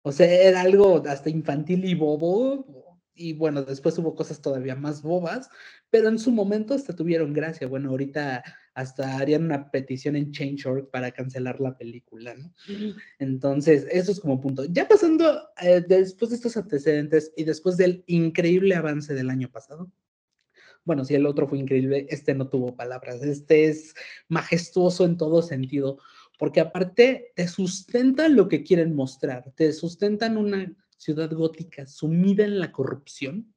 O 0.07 0.13
sea, 0.13 0.33
era 0.33 0.61
algo 0.61 1.03
hasta 1.09 1.31
infantil 1.31 1.85
y 1.85 1.95
bobo, 1.95 2.65
y 3.13 3.33
bueno, 3.33 3.65
después 3.65 3.99
hubo 3.99 4.15
cosas 4.15 4.41
todavía 4.41 4.77
más 4.77 5.03
bobas, 5.03 5.51
pero 5.91 6.09
en 6.09 6.21
su 6.21 6.31
momento 6.31 6.75
hasta 6.75 6.95
tuvieron 6.95 7.33
gracia. 7.33 7.67
Bueno, 7.67 7.91
ahorita 7.91 8.45
hasta 8.75 9.17
harían 9.19 9.47
una 9.47 9.69
petición 9.69 10.15
en 10.15 10.31
Change.org 10.31 10.93
para 10.93 11.11
cancelar 11.11 11.61
la 11.61 11.77
película, 11.77 12.37
¿no? 12.37 12.55
Entonces, 13.19 13.85
eso 13.91 14.13
es 14.13 14.21
como 14.21 14.41
punto. 14.41 14.65
Ya 14.67 14.87
pasando 14.87 15.49
eh, 15.61 15.83
después 15.85 16.31
de 16.31 16.37
estos 16.37 16.57
antecedentes 16.57 17.33
y 17.37 17.43
después 17.43 17.77
del 17.77 18.05
increíble 18.07 18.77
avance 18.77 19.13
del 19.13 19.29
año 19.29 19.51
pasado, 19.51 19.91
bueno, 20.85 21.05
si 21.05 21.17
el 21.17 21.27
otro 21.27 21.49
fue 21.49 21.59
increíble, 21.59 22.07
este 22.11 22.33
no 22.33 22.49
tuvo 22.49 22.77
palabras, 22.77 23.21
este 23.25 23.65
es 23.65 23.93
majestuoso 24.29 25.05
en 25.05 25.17
todo 25.17 25.43
sentido, 25.43 25.99
porque 26.39 26.61
aparte 26.61 27.33
te 27.35 27.49
sustentan 27.49 28.37
lo 28.37 28.49
que 28.49 28.63
quieren 28.63 28.95
mostrar, 28.95 29.53
te 29.57 29.73
sustentan 29.73 30.37
una 30.37 30.73
ciudad 30.97 31.31
gótica 31.33 31.87
sumida 31.87 32.45
en 32.45 32.59
la 32.59 32.73
corrupción, 32.73 33.55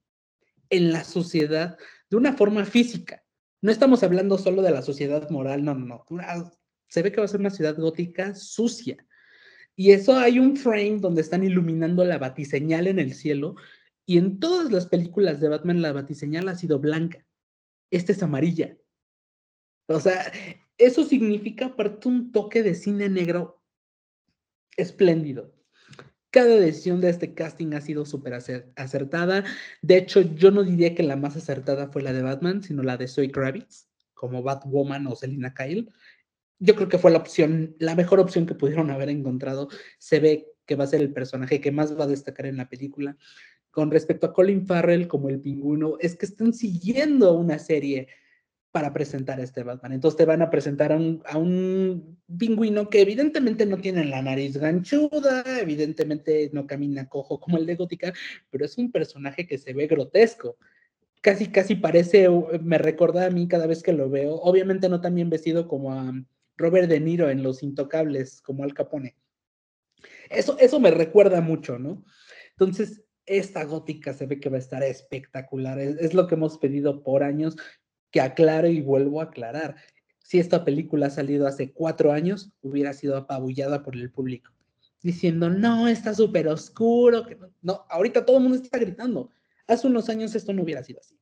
en 0.69 0.91
la 0.91 1.03
sociedad, 1.03 1.77
de 2.09 2.17
una 2.17 2.33
forma 2.33 2.65
física 2.65 3.23
no 3.61 3.71
estamos 3.71 4.03
hablando 4.03 4.37
solo 4.37 4.61
de 4.61 4.71
la 4.71 4.81
sociedad 4.81 5.29
moral, 5.29 5.63
no, 5.63 5.75
no, 5.75 6.05
no. 6.09 6.51
Se 6.87 7.01
ve 7.01 7.11
que 7.11 7.19
va 7.19 7.25
a 7.25 7.27
ser 7.27 7.39
una 7.39 7.49
ciudad 7.49 7.77
gótica 7.77 8.33
sucia. 8.33 9.05
Y 9.75 9.91
eso 9.91 10.17
hay 10.17 10.39
un 10.39 10.55
frame 10.55 10.97
donde 10.99 11.21
están 11.21 11.43
iluminando 11.43 12.03
la 12.05 12.17
batiseñal 12.17 12.87
en 12.87 12.99
el 12.99 13.13
cielo. 13.13 13.55
Y 14.05 14.17
en 14.17 14.39
todas 14.39 14.71
las 14.71 14.87
películas 14.87 15.39
de 15.39 15.49
Batman 15.49 15.81
la 15.81 15.91
batiseñal 15.91 16.47
ha 16.47 16.55
sido 16.55 16.79
blanca. 16.79 17.25
Esta 17.91 18.13
es 18.13 18.23
amarilla. 18.23 18.77
O 19.87 19.99
sea, 19.99 20.31
eso 20.79 21.03
significa 21.03 21.67
aparte 21.67 22.07
un 22.07 22.31
toque 22.31 22.63
de 22.63 22.73
cine 22.73 23.09
negro 23.09 23.61
espléndido 24.75 25.53
cada 26.31 26.55
decisión 26.55 27.01
de 27.01 27.09
este 27.09 27.33
casting 27.33 27.73
ha 27.73 27.81
sido 27.81 28.05
súper 28.05 28.33
acertada. 28.33 29.43
De 29.81 29.97
hecho, 29.97 30.21
yo 30.21 30.51
no 30.51 30.63
diría 30.63 30.93
que 30.93 31.03
la 31.03 31.15
más 31.15 31.35
acertada 31.35 31.87
fue 31.87 32.01
la 32.01 32.13
de 32.13 32.21
Batman, 32.21 32.61
sino 32.61 32.83
la 32.83 32.97
de 32.97 33.07
Zoe 33.07 33.31
Kravitz, 33.31 33.87
como 34.13 34.43
Batwoman 34.43 35.07
o 35.07 35.15
Selina 35.15 35.53
Kyle. 35.53 35.89
Yo 36.59 36.75
creo 36.75 36.89
que 36.89 36.97
fue 36.97 37.11
la 37.11 37.19
opción, 37.19 37.75
la 37.79 37.95
mejor 37.95 38.19
opción 38.19 38.45
que 38.45 38.53
pudieron 38.53 38.91
haber 38.91 39.09
encontrado. 39.09 39.69
Se 39.97 40.19
ve 40.19 40.47
que 40.65 40.75
va 40.75 40.83
a 40.83 40.87
ser 40.87 41.01
el 41.01 41.13
personaje 41.13 41.61
que 41.61 41.71
más 41.71 41.97
va 41.97 42.03
a 42.03 42.07
destacar 42.07 42.45
en 42.45 42.57
la 42.57 42.69
película. 42.69 43.17
Con 43.71 43.91
respecto 43.91 44.27
a 44.27 44.33
Colin 44.33 44.67
Farrell 44.67 45.07
como 45.07 45.29
el 45.29 45.39
pingüino, 45.39 45.97
es 45.99 46.15
que 46.15 46.25
están 46.25 46.53
siguiendo 46.53 47.33
una 47.33 47.57
serie 47.57 48.07
para 48.71 48.93
presentar 48.93 49.39
a 49.39 49.43
este 49.43 49.63
Batman. 49.63 49.93
Entonces 49.93 50.17
te 50.17 50.25
van 50.25 50.41
a 50.41 50.49
presentar 50.49 50.91
a 50.91 51.37
un, 51.37 52.19
pingüino 52.37 52.89
que 52.89 53.01
evidentemente 53.01 53.65
no 53.65 53.77
tiene 53.77 54.05
la 54.05 54.21
nariz 54.21 54.57
ganchuda, 54.57 55.43
evidentemente 55.59 56.49
no 56.53 56.67
camina 56.67 57.09
cojo 57.09 57.39
como 57.39 57.57
el 57.57 57.65
de 57.65 57.75
Gótica, 57.75 58.13
pero 58.51 58.65
es 58.65 58.77
un 58.77 58.91
personaje 58.91 59.47
que 59.47 59.57
se 59.57 59.73
ve 59.73 59.87
grotesco. 59.87 60.57
Casi, 61.21 61.47
casi 61.47 61.75
parece, 61.75 62.29
me 62.61 62.77
recuerda 62.77 63.25
a 63.25 63.29
mí 63.29 63.47
cada 63.47 63.67
vez 63.67 63.83
que 63.83 63.91
lo 63.91 64.09
veo. 64.09 64.35
Obviamente 64.35 64.87
no 64.87 65.01
tan 65.01 65.15
bien 65.15 65.29
vestido 65.29 65.67
como 65.67 65.93
a 65.93 66.13
Robert 66.55 66.87
De 66.87 66.99
Niro 66.99 67.29
en 67.29 67.43
Los 67.43 67.63
Intocables, 67.63 68.41
como 68.41 68.63
Al 68.63 68.73
Capone. 68.73 69.15
Eso, 70.29 70.57
eso 70.59 70.79
me 70.79 70.91
recuerda 70.91 71.41
mucho, 71.41 71.77
¿no? 71.79 72.05
Entonces, 72.51 73.03
esta 73.25 73.63
gótica 73.65 74.13
se 74.13 74.27
ve 74.27 74.39
que 74.39 74.49
va 74.49 74.55
a 74.55 74.59
estar 74.59 74.81
espectacular. 74.83 75.79
es, 75.79 76.13
lo 76.13 76.27
que 76.27 76.35
hemos 76.35 76.57
pedido 76.57 77.03
por 77.03 77.23
años 77.23 77.57
que 78.11 78.21
aclaro 78.21 78.67
y 78.67 78.81
vuelvo 78.81 79.21
a 79.21 79.25
aclarar. 79.25 79.75
Si 80.19 80.39
esta 80.39 80.63
película 80.63 81.07
ha 81.07 81.09
salido 81.09 81.47
hace 81.47 81.71
cuatro 81.71 82.11
años, 82.11 82.51
hubiera 82.61 82.93
sido 82.93 83.17
apabullada 83.17 83.83
por 83.83 83.95
el 83.95 84.11
público, 84.11 84.51
diciendo, 85.01 85.49
no, 85.49 85.87
está 85.87 86.13
súper 86.13 86.47
oscuro. 86.47 87.25
no. 87.61 87.85
ahorita 87.89 88.25
todo 88.25 88.37
el 88.37 88.43
mundo 88.43 88.57
está 88.57 88.77
gritando. 88.77 89.31
Hace 89.67 89.87
unos 89.87 90.09
años 90.09 90.35
esto 90.35 90.53
no 90.53 90.63
hubiera 90.63 90.83
sido 90.83 90.99
así. 90.99 91.19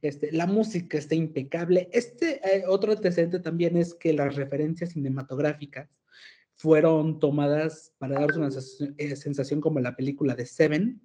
Este, 0.00 0.32
la 0.32 0.46
música 0.46 0.98
está 0.98 1.14
impecable. 1.14 1.88
Este 1.92 2.40
eh, 2.44 2.64
otro 2.66 2.92
antecedente 2.92 3.38
también 3.38 3.76
es 3.76 3.94
que 3.94 4.12
las 4.12 4.34
referencias 4.34 4.90
cinematográficas 4.90 5.88
fueron 6.54 7.18
tomadas 7.18 7.92
para 7.98 8.20
darnos 8.20 8.36
una 8.36 8.94
eh, 8.98 9.16
sensación 9.16 9.60
como 9.60 9.80
la 9.80 9.96
película 9.96 10.34
de 10.34 10.46
Seven, 10.46 11.00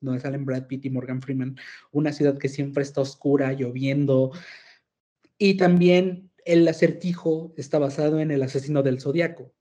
donde 0.00 0.20
salen 0.20 0.44
Brad 0.44 0.66
Pitt 0.66 0.86
y 0.86 0.90
Morgan 0.90 1.22
Freeman, 1.22 1.56
una 1.92 2.12
ciudad 2.12 2.38
que 2.38 2.48
siempre 2.48 2.82
está 2.82 3.00
oscura, 3.00 3.52
lloviendo. 3.52 4.32
Y 5.38 5.56
también 5.56 6.30
el 6.44 6.66
acertijo 6.66 7.52
está 7.56 7.78
basado 7.78 8.20
en 8.20 8.30
el 8.30 8.42
asesino 8.42 8.82
del 8.82 9.00
zodiaco, 9.00 9.52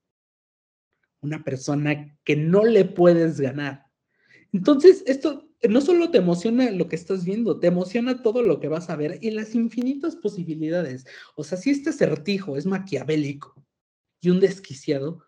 una 1.21 1.43
persona 1.43 2.17
que 2.23 2.35
no 2.35 2.63
le 2.63 2.85
puedes 2.85 3.39
ganar. 3.39 3.85
Entonces, 4.51 5.03
esto 5.05 5.49
no 5.67 5.81
solo 5.81 6.09
te 6.09 6.19
emociona 6.19 6.71
lo 6.71 6.87
que 6.87 6.95
estás 6.95 7.25
viendo, 7.25 7.59
te 7.59 7.67
emociona 7.67 8.23
todo 8.23 8.41
lo 8.41 8.59
que 8.59 8.69
vas 8.69 8.89
a 8.89 8.95
ver 8.95 9.19
y 9.21 9.31
las 9.31 9.55
infinitas 9.55 10.15
posibilidades. 10.15 11.05
O 11.35 11.43
sea, 11.43 11.57
si 11.57 11.71
este 11.71 11.89
acertijo 11.89 12.55
es 12.55 12.65
maquiavélico 12.65 13.61
y 14.21 14.29
un 14.29 14.39
desquiciado, 14.39 15.23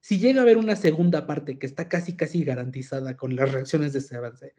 si 0.00 0.18
llega 0.18 0.40
a 0.40 0.42
haber 0.42 0.56
una 0.56 0.76
segunda 0.76 1.26
parte 1.26 1.58
que 1.58 1.66
está 1.66 1.88
casi, 1.88 2.16
casi 2.16 2.44
garantizada 2.44 3.16
con 3.16 3.36
las 3.36 3.52
reacciones 3.52 3.92
de 3.92 3.98
ese 3.98 4.16
avance, 4.16 4.54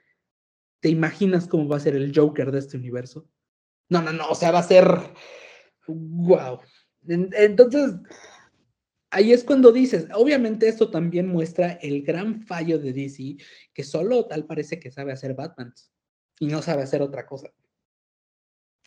¿te 0.79 0.89
imaginas 0.89 1.47
cómo 1.47 1.67
va 1.67 1.77
a 1.77 1.81
ser 1.81 1.95
el 1.95 2.11
Joker 2.15 2.51
de 2.51 2.59
este 2.59 2.77
universo? 2.77 3.27
No, 3.89 4.01
no, 4.01 4.13
no, 4.13 4.29
o 4.29 4.35
sea, 4.35 4.51
va 4.51 4.59
a 4.59 4.63
ser. 4.63 4.85
¡Wow! 5.87 6.59
Entonces, 7.07 7.95
ahí 9.09 9.33
es 9.33 9.43
cuando 9.43 9.71
dices, 9.71 10.07
obviamente 10.13 10.67
esto 10.67 10.89
también 10.89 11.27
muestra 11.27 11.73
el 11.73 12.03
gran 12.03 12.41
fallo 12.43 12.79
de 12.79 12.93
DC, 12.93 13.37
que 13.73 13.83
solo 13.83 14.25
tal 14.27 14.45
parece 14.45 14.79
que 14.79 14.91
sabe 14.91 15.11
hacer 15.11 15.33
Batman 15.33 15.73
y 16.39 16.47
no 16.47 16.61
sabe 16.61 16.83
hacer 16.83 17.01
otra 17.01 17.25
cosa. 17.25 17.51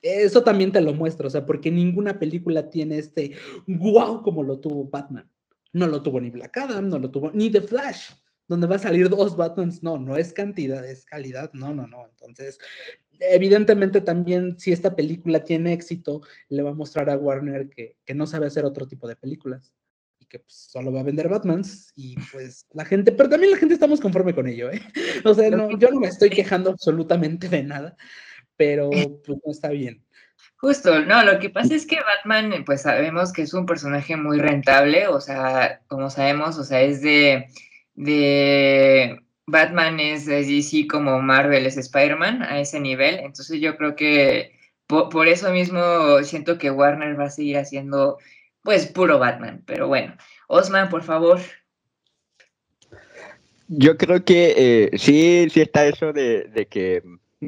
Eso 0.01 0.43
también 0.43 0.71
te 0.71 0.81
lo 0.81 0.93
muestra, 0.93 1.27
o 1.27 1.31
sea, 1.31 1.45
porque 1.47 1.71
ninguna 1.71 2.19
película 2.19 2.71
tiene 2.71 2.99
este 2.99 3.33
wow 3.67 4.23
como 4.23 4.43
lo 4.43 4.61
tuvo 4.61 4.85
Batman. 4.85 5.31
No 5.75 5.87
lo 5.87 6.03
tuvo 6.03 6.21
ni 6.21 6.31
Black 6.31 6.57
Adam, 6.57 6.89
no 6.89 6.99
lo 6.99 7.11
tuvo 7.11 7.31
ni 7.33 7.51
The 7.51 7.61
Flash, 7.61 8.13
donde 8.49 8.67
va 8.67 8.77
a 8.77 8.79
salir 8.79 9.09
dos 9.09 9.37
Batmans. 9.37 9.83
No, 9.83 9.99
no 9.99 10.17
es 10.17 10.33
cantidad, 10.33 10.89
es 10.89 11.05
calidad. 11.05 11.53
No, 11.53 11.75
no, 11.75 11.87
no. 11.87 12.07
Entonces, 12.07 12.59
evidentemente 13.19 14.01
también 14.01 14.59
si 14.59 14.73
esta 14.73 14.95
película 14.95 15.43
tiene 15.43 15.73
éxito, 15.73 16.23
le 16.49 16.63
va 16.63 16.71
a 16.71 16.75
mostrar 16.75 17.11
a 17.11 17.17
Warner 17.17 17.69
que, 17.69 17.97
que 18.05 18.15
no 18.15 18.27
sabe 18.27 18.47
hacer 18.47 18.65
otro 18.65 18.87
tipo 18.87 19.09
de 19.09 19.17
películas 19.17 19.75
y 20.21 20.27
que 20.27 20.39
pues, 20.39 20.55
solo 20.55 20.93
va 20.93 21.01
a 21.01 21.05
vender 21.05 21.29
Batmans 21.29 21.93
y 21.97 22.17
pues 22.33 22.67
la 22.73 22.85
gente, 22.85 23.13
pero 23.13 23.29
también 23.29 23.53
la 23.53 23.59
gente 23.59 23.75
estamos 23.75 24.01
conforme 24.01 24.35
con 24.35 24.47
ello, 24.47 24.71
¿eh? 24.71 24.81
O 25.25 25.35
sea, 25.35 25.51
no, 25.51 25.77
yo 25.79 25.91
no 25.91 26.01
me 26.01 26.09
estoy 26.09 26.31
quejando 26.31 26.71
absolutamente 26.71 27.49
de 27.49 27.63
nada, 27.63 27.97
pero 28.57 28.91
pues 28.91 29.39
no 29.45 29.51
está 29.51 29.71
bien. 29.71 30.04
Justo, 30.57 31.01
no, 31.01 31.25
lo 31.25 31.39
que 31.39 31.51
pasa 31.51 31.75
es 31.75 31.87
que 31.87 32.01
Batman, 32.01 32.65
pues 32.65 32.83
sabemos 32.83 33.33
que 33.33 33.43
es 33.43 33.53
un 33.53 33.67
personaje 33.67 34.17
muy 34.17 34.39
rentable, 34.39 35.09
o 35.09 35.21
sea, 35.21 35.81
como 35.89 36.09
sabemos, 36.09 36.57
o 36.59 36.65
sea, 36.65 36.81
es 36.81 37.03
de, 37.03 37.49
de 37.95 39.21
Batman 39.47 40.01
es 40.01 40.27
DC 40.27 40.87
como 40.87 41.21
Marvel 41.21 41.67
es 41.67 41.77
Spider-Man 41.77 42.43
a 42.43 42.61
ese 42.61 42.81
nivel, 42.81 43.17
entonces 43.17 43.61
yo 43.61 43.77
creo 43.77 43.95
que 43.95 44.53
por, 44.87 45.29
eso 45.29 45.51
mismo 45.51 46.23
siento 46.23 46.57
que 46.57 46.71
Warner 46.71 47.19
va 47.19 47.25
a 47.25 47.31
seguir 47.31 47.59
haciendo 47.59 48.19
pues 48.63 48.87
puro 48.87 49.19
Batman, 49.19 49.63
pero 49.67 49.89
bueno, 49.89 50.17
Osman, 50.49 50.89
por 50.89 51.03
favor. 51.03 51.41
Yo 53.69 53.97
creo 53.97 54.25
que 54.25 54.55
eh, 54.57 54.99
sí, 54.99 55.47
sí 55.51 55.61
está 55.61 55.87
eso 55.87 56.13
de, 56.13 56.45
de 56.45 56.67
que 56.67 57.03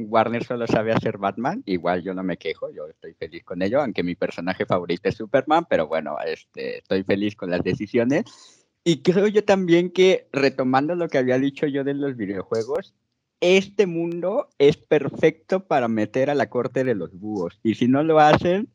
Warner 0.04 0.44
solo 0.44 0.66
sabe 0.66 0.92
hacer 0.92 1.18
Batman, 1.18 1.62
igual 1.66 2.02
yo 2.02 2.14
no 2.14 2.22
me 2.22 2.36
quejo, 2.36 2.70
yo 2.70 2.86
estoy 2.86 3.14
feliz 3.14 3.44
con 3.44 3.62
ello, 3.62 3.80
aunque 3.80 4.02
mi 4.02 4.14
personaje 4.14 4.66
favorito 4.66 5.08
es 5.08 5.16
Superman, 5.16 5.66
pero 5.68 5.86
bueno, 5.86 6.16
este, 6.24 6.78
estoy 6.78 7.02
feliz 7.02 7.34
con 7.36 7.50
las 7.50 7.62
decisiones. 7.62 8.24
Y 8.84 9.02
creo 9.02 9.26
yo 9.26 9.44
también 9.44 9.90
que, 9.90 10.28
retomando 10.32 10.94
lo 10.94 11.08
que 11.08 11.18
había 11.18 11.38
dicho 11.38 11.66
yo 11.66 11.82
de 11.82 11.94
los 11.94 12.16
videojuegos, 12.16 12.94
este 13.40 13.86
mundo 13.86 14.48
es 14.58 14.76
perfecto 14.76 15.66
para 15.66 15.88
meter 15.88 16.30
a 16.30 16.34
la 16.34 16.48
corte 16.48 16.84
de 16.84 16.94
los 16.94 17.18
búhos. 17.18 17.58
Y 17.62 17.74
si 17.74 17.88
no 17.88 18.02
lo 18.02 18.20
hacen, 18.20 18.68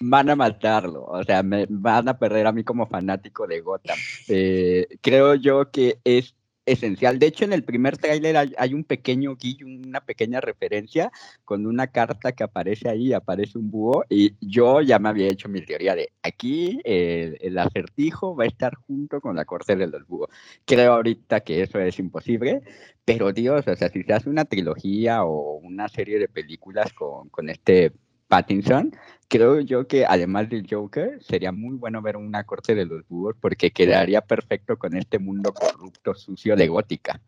van 0.00 0.30
a 0.30 0.36
matarlo. 0.36 1.04
O 1.04 1.24
sea, 1.24 1.42
me 1.42 1.66
van 1.68 2.08
a 2.08 2.18
perder 2.18 2.46
a 2.46 2.52
mí 2.52 2.64
como 2.64 2.86
fanático 2.86 3.46
de 3.46 3.60
Gotham. 3.60 3.98
Eh, 4.28 4.86
creo 5.00 5.34
yo 5.34 5.70
que 5.70 5.98
es 6.04 6.34
esencial. 6.66 7.18
De 7.18 7.26
hecho, 7.26 7.44
en 7.44 7.52
el 7.52 7.62
primer 7.62 7.96
tráiler 7.96 8.36
hay, 8.36 8.74
un 8.74 8.84
pequeño 8.84 9.36
guillo, 9.36 9.66
una 9.66 10.00
pequeña 10.00 10.40
referencia 10.40 11.10
con 11.44 11.66
una 11.66 11.86
carta 11.86 12.32
que 12.32 12.44
aparece 12.44 12.88
ahí, 12.88 13.12
aparece 13.12 13.58
un 13.58 13.70
búho, 13.70 14.04
y 14.10 14.34
yo 14.40 14.82
ya 14.82 14.98
me 14.98 15.08
había 15.08 15.28
hecho 15.28 15.48
mi 15.48 15.62
teoría 15.62 15.94
de 15.94 16.10
aquí 16.22 16.80
el, 16.84 17.56
acertijo 17.58 18.36
va 18.36 18.44
a 18.44 18.48
estar 18.48 18.74
junto 18.74 19.20
con 19.20 19.36
la 19.36 19.44
corte 19.44 19.76
de 19.76 19.86
los 19.86 20.06
búhos. 20.06 20.28
Creo 20.64 20.92
ahorita 20.94 21.40
que 21.40 21.62
eso 21.62 21.78
es 21.78 21.98
imposible, 21.98 22.62
pero 23.04 23.32
Dios, 23.32 23.66
o 23.66 23.76
sea, 23.76 23.88
si 23.88 24.02
se 24.02 24.12
hace 24.12 24.28
una 24.28 24.44
trilogía 24.44 25.24
o 25.24 25.58
una 25.58 25.88
serie 25.88 26.18
de 26.18 26.28
películas 26.28 26.92
con, 26.92 27.28
con 27.30 27.48
este 27.48 27.92
Pattinson, 28.28 28.92
creo 29.28 29.60
yo 29.60 29.86
que 29.86 30.06
además 30.06 30.48
del 30.48 30.66
Joker, 30.68 31.22
sería 31.22 31.52
muy 31.52 31.76
bueno 31.76 32.02
ver 32.02 32.16
una 32.16 32.44
corte 32.44 32.74
de 32.74 32.86
los 32.86 33.06
búhos 33.08 33.36
porque 33.40 33.70
quedaría 33.70 34.20
perfecto 34.20 34.78
con 34.78 34.96
este 34.96 35.18
mundo 35.18 35.52
corrupto, 35.52 36.14
sucio 36.14 36.56
de 36.56 36.68
gótica. 36.68 37.20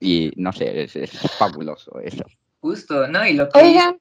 Y 0.00 0.32
no 0.36 0.52
sé, 0.52 0.84
es, 0.84 1.10
fabuloso 1.38 2.00
eso. 2.00 2.24
Justo, 2.60 3.06
¿no? 3.08 3.26
Y 3.26 3.34
lo 3.34 3.48
que... 3.48 3.60
Oigan. 3.60 4.00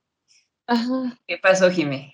¿Qué 1.28 1.38
pasó, 1.38 1.70
Jimé? 1.70 2.14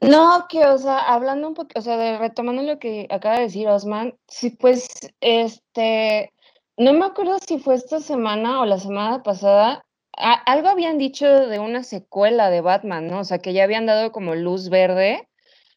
No, 0.00 0.46
que, 0.48 0.66
o 0.66 0.76
sea, 0.76 0.98
hablando 0.98 1.48
un 1.48 1.54
poco, 1.54 1.70
o 1.74 1.80
sea, 1.80 1.96
de, 1.96 2.18
retomando 2.18 2.62
lo 2.62 2.78
que 2.78 3.06
acaba 3.10 3.36
de 3.36 3.42
decir 3.42 3.66
Osman, 3.68 4.14
sí, 4.28 4.50
pues, 4.50 4.88
este, 5.20 6.32
no 6.76 6.92
me 6.92 7.06
acuerdo 7.06 7.38
si 7.38 7.58
fue 7.58 7.76
esta 7.76 8.00
semana 8.00 8.60
o 8.60 8.66
la 8.66 8.78
semana 8.78 9.22
pasada, 9.22 9.85
algo 10.16 10.68
habían 10.68 10.98
dicho 10.98 11.46
de 11.46 11.58
una 11.58 11.82
secuela 11.82 12.50
de 12.50 12.60
Batman, 12.60 13.08
¿no? 13.08 13.20
O 13.20 13.24
sea, 13.24 13.38
que 13.38 13.52
ya 13.52 13.64
habían 13.64 13.86
dado 13.86 14.12
como 14.12 14.34
luz 14.34 14.68
verde 14.70 15.28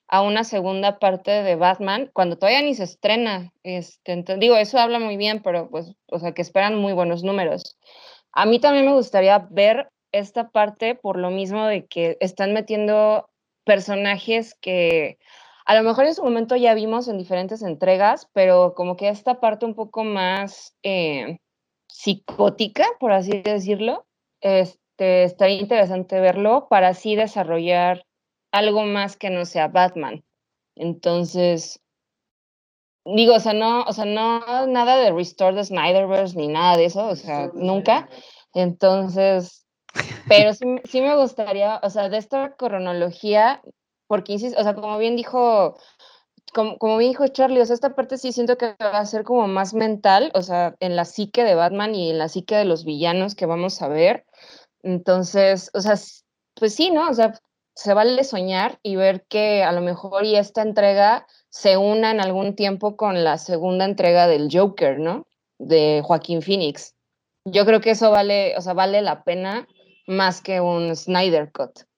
a 0.08 0.22
una 0.22 0.44
segunda 0.44 0.98
parte 0.98 1.32
de 1.44 1.56
Batman 1.56 2.10
cuando 2.14 2.38
todavía 2.38 2.62
ni 2.62 2.74
se 2.74 2.84
estrena. 2.84 3.52
Este, 3.64 4.24
digo, 4.38 4.56
eso 4.56 4.80
habla 4.80 5.00
muy 5.00 5.18
bien, 5.18 5.42
pero 5.44 5.70
pues, 5.70 5.94
o 6.08 6.20
sea, 6.20 6.34
que 6.34 6.42
esperan 6.42 6.76
muy 6.76 6.94
buenos 6.94 7.24
números. 7.24 7.78
A 8.32 8.46
mí 8.46 8.60
también 8.60 8.86
me 8.86 8.94
gustaría 8.94 9.48
ver 9.52 9.90
esta 10.12 10.50
parte 10.50 10.96
por 10.96 11.18
lo 11.18 11.30
mismo 11.30 11.66
de 11.66 11.86
que 11.86 12.18
están 12.20 12.54
metiendo 12.54 13.30
personajes 13.66 14.56
que 14.56 15.20
a 15.66 15.76
lo 15.76 15.84
mejor 15.84 16.06
en 16.06 16.16
su 16.16 16.24
momento 16.24 16.56
ya 16.56 16.74
vimos 16.74 17.08
en 17.08 17.20
diferentes 17.20 17.62
entregas, 17.62 18.28
pero 18.34 18.74
como 18.74 18.98
que 18.98 19.10
esta 19.10 19.40
parte 19.40 19.68
un 19.68 19.76
poco 19.76 20.04
más 20.04 20.76
eh, 20.82 21.38
psicótica, 21.88 22.88
por 23.00 23.12
así 23.12 23.42
decirlo, 23.44 24.08
este, 24.42 25.24
estaría 25.24 25.60
interesante 25.60 26.20
verlo 26.20 26.68
para 26.70 26.90
así 26.90 27.16
desarrollar 27.16 28.06
algo 28.52 28.84
más 28.84 29.16
que 29.18 29.30
no 29.30 29.46
sea 29.46 29.68
Batman. 29.68 30.24
Entonces, 30.76 31.82
digo, 33.06 33.36
o 33.36 33.40
sea, 33.40 33.54
no, 33.54 33.84
o 33.84 33.94
sea, 33.94 34.06
no 34.06 34.68
nada 34.68 34.98
de 34.98 35.12
Restore 35.12 35.56
the 35.56 35.64
Snyderverse 35.64 36.38
ni 36.38 36.48
nada 36.48 36.78
de 36.78 36.86
eso, 36.86 37.08
o 37.08 37.16
sea, 37.16 37.52
nunca. 37.54 38.10
Entonces, 38.54 39.66
pero 40.28 40.54
sí, 40.54 40.66
sí 40.86 41.02
me 41.02 41.16
gustaría, 41.16 41.80
o 41.84 41.90
sea, 41.90 42.10
de 42.10 42.18
esta 42.18 42.56
cronología, 42.56 43.62
porque, 44.08 44.36
o 44.36 44.64
sea, 44.64 44.76
como 44.76 44.98
bien 44.98 45.16
dijo 45.16 45.78
como, 46.52 46.78
como 46.78 46.98
dijo 47.00 47.28
Charlie, 47.28 47.62
o 47.62 47.66
sea, 47.66 47.74
esta 47.74 47.96
parte 47.96 48.18
sí 48.18 48.32
siento 48.32 48.58
que 48.58 48.76
va 48.82 49.00
a 49.00 49.06
ser 49.06 49.24
como 49.24 49.48
más 49.48 49.74
mental, 49.74 50.32
o 50.34 50.42
sea, 50.42 50.76
en 50.80 50.96
la 50.96 51.06
psique 51.06 51.44
de 51.44 51.56
Batman 51.56 51.96
y 51.96 52.12
en 52.12 52.18
la 52.18 52.30
psique 52.30 52.56
de 52.56 52.66
los 52.66 52.86
villanos 52.86 53.36
que 53.36 53.46
vamos 53.46 53.82
a 53.82 53.88
ver. 53.88 54.26
Entonces, 54.84 55.70
o 55.74 55.82
sea, 55.82 55.96
pues 56.56 56.76
sí, 56.76 56.92
¿no? 56.92 57.10
O 57.10 57.14
sea, 57.14 57.40
se 57.76 57.94
vale 57.94 58.24
soñar 58.24 58.80
y 58.84 58.96
ver 58.96 59.26
que 59.28 59.64
a 59.64 59.72
lo 59.72 59.82
mejor 59.82 60.26
y 60.26 60.36
esta 60.36 60.62
entrega 60.62 61.26
se 61.50 61.78
una 61.78 62.12
en 62.12 62.20
algún 62.20 62.56
tiempo 62.56 62.98
con 62.98 63.24
la 63.24 63.38
segunda 63.38 63.86
entrega 63.86 64.28
del 64.28 64.50
Joker, 64.52 65.00
¿no? 65.00 65.26
De 65.58 66.02
Joaquín 66.04 66.42
Phoenix. 66.42 66.96
Yo 67.46 67.66
creo 67.66 67.82
que 67.82 67.92
eso 67.92 68.12
vale, 68.12 68.58
o 68.58 68.62
sea, 68.62 68.74
vale 68.74 69.02
la 69.02 69.24
pena 69.24 69.68
más 70.08 70.42
que 70.42 70.60
un 70.60 70.96
Snyder 70.96 71.52
Cut. 71.52 71.89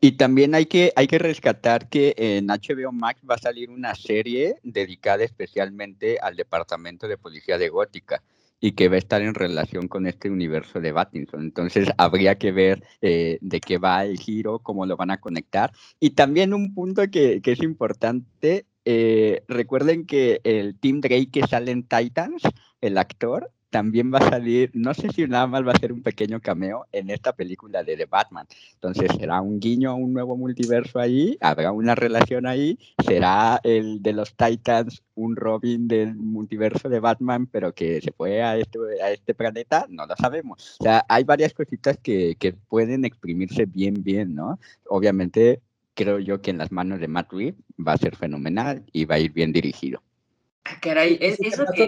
Y 0.00 0.12
también 0.12 0.54
hay 0.54 0.66
que, 0.66 0.92
hay 0.96 1.06
que 1.06 1.18
rescatar 1.18 1.88
que 1.88 2.14
en 2.16 2.46
HBO 2.46 2.92
Max 2.92 3.20
va 3.28 3.36
a 3.36 3.38
salir 3.38 3.70
una 3.70 3.94
serie 3.94 4.56
dedicada 4.62 5.24
especialmente 5.24 6.18
al 6.20 6.36
departamento 6.36 7.08
de 7.08 7.18
policía 7.18 7.58
de 7.58 7.68
Gótica 7.68 8.22
y 8.60 8.72
que 8.72 8.88
va 8.88 8.94
a 8.94 8.98
estar 8.98 9.20
en 9.20 9.34
relación 9.34 9.88
con 9.88 10.06
este 10.06 10.30
universo 10.30 10.80
de 10.80 10.92
Battinson. 10.92 11.42
Entonces 11.42 11.90
habría 11.98 12.38
que 12.38 12.50
ver 12.50 12.82
eh, 13.02 13.36
de 13.42 13.60
qué 13.60 13.76
va 13.76 14.06
el 14.06 14.18
giro, 14.18 14.60
cómo 14.60 14.86
lo 14.86 14.96
van 14.96 15.10
a 15.10 15.20
conectar. 15.20 15.70
Y 16.00 16.10
también 16.10 16.54
un 16.54 16.72
punto 16.72 17.02
que, 17.10 17.42
es 17.44 17.62
importante, 17.62 18.64
eh, 18.86 19.42
recuerden 19.48 20.06
que 20.06 20.40
el 20.44 20.78
Team 20.78 21.02
Drake 21.02 21.30
que 21.30 21.46
sale 21.46 21.72
en 21.72 21.82
Titans, 21.82 22.42
el 22.80 22.96
actor, 22.96 23.50
también 23.74 24.14
va 24.14 24.18
a 24.18 24.30
salir, 24.30 24.70
no 24.72 24.94
sé 24.94 25.08
si 25.08 25.26
nada 25.26 25.48
más 25.48 25.66
va 25.66 25.72
a 25.72 25.78
ser 25.80 25.92
un 25.92 26.00
pequeño 26.00 26.38
cameo 26.40 26.86
en 26.92 27.10
esta 27.10 27.32
película 27.32 27.82
de 27.82 27.96
The 27.96 28.06
Batman. 28.06 28.46
Entonces 28.74 29.10
será 29.18 29.40
un 29.40 29.58
guiño 29.58 29.90
a 29.90 29.94
un 29.94 30.12
nuevo 30.12 30.36
multiverso 30.36 31.00
ahí, 31.00 31.36
habrá 31.40 31.72
una 31.72 31.96
relación 31.96 32.46
ahí, 32.46 32.78
será 33.04 33.60
el 33.64 34.00
de 34.00 34.12
los 34.12 34.36
Titans 34.36 35.02
un 35.16 35.34
Robin 35.34 35.88
del 35.88 36.14
multiverso 36.14 36.88
de 36.88 37.00
Batman, 37.00 37.48
pero 37.48 37.74
que 37.74 38.00
se 38.00 38.12
fue 38.12 38.44
a 38.44 38.56
este, 38.56 38.78
a 39.02 39.10
este 39.10 39.34
planeta, 39.34 39.86
no 39.88 40.06
lo 40.06 40.14
sabemos. 40.14 40.76
O 40.78 40.84
sea, 40.84 41.04
hay 41.08 41.24
varias 41.24 41.52
cositas 41.52 41.98
que, 41.98 42.36
que 42.38 42.52
pueden 42.52 43.04
exprimirse 43.04 43.66
bien, 43.66 44.04
bien, 44.04 44.36
¿no? 44.36 44.60
Obviamente 44.88 45.62
creo 45.94 46.20
yo 46.20 46.40
que 46.40 46.52
en 46.52 46.58
las 46.58 46.70
manos 46.70 47.00
de 47.00 47.08
Matt 47.08 47.32
Reeves 47.32 47.56
va 47.76 47.94
a 47.94 47.98
ser 47.98 48.14
fenomenal 48.14 48.84
y 48.92 49.04
va 49.04 49.16
a 49.16 49.18
ir 49.18 49.32
bien 49.32 49.52
dirigido. 49.52 50.00
Ah, 50.64 50.78
caray, 50.80 51.18
es, 51.20 51.40
eso 51.40 51.64
que... 51.74 51.82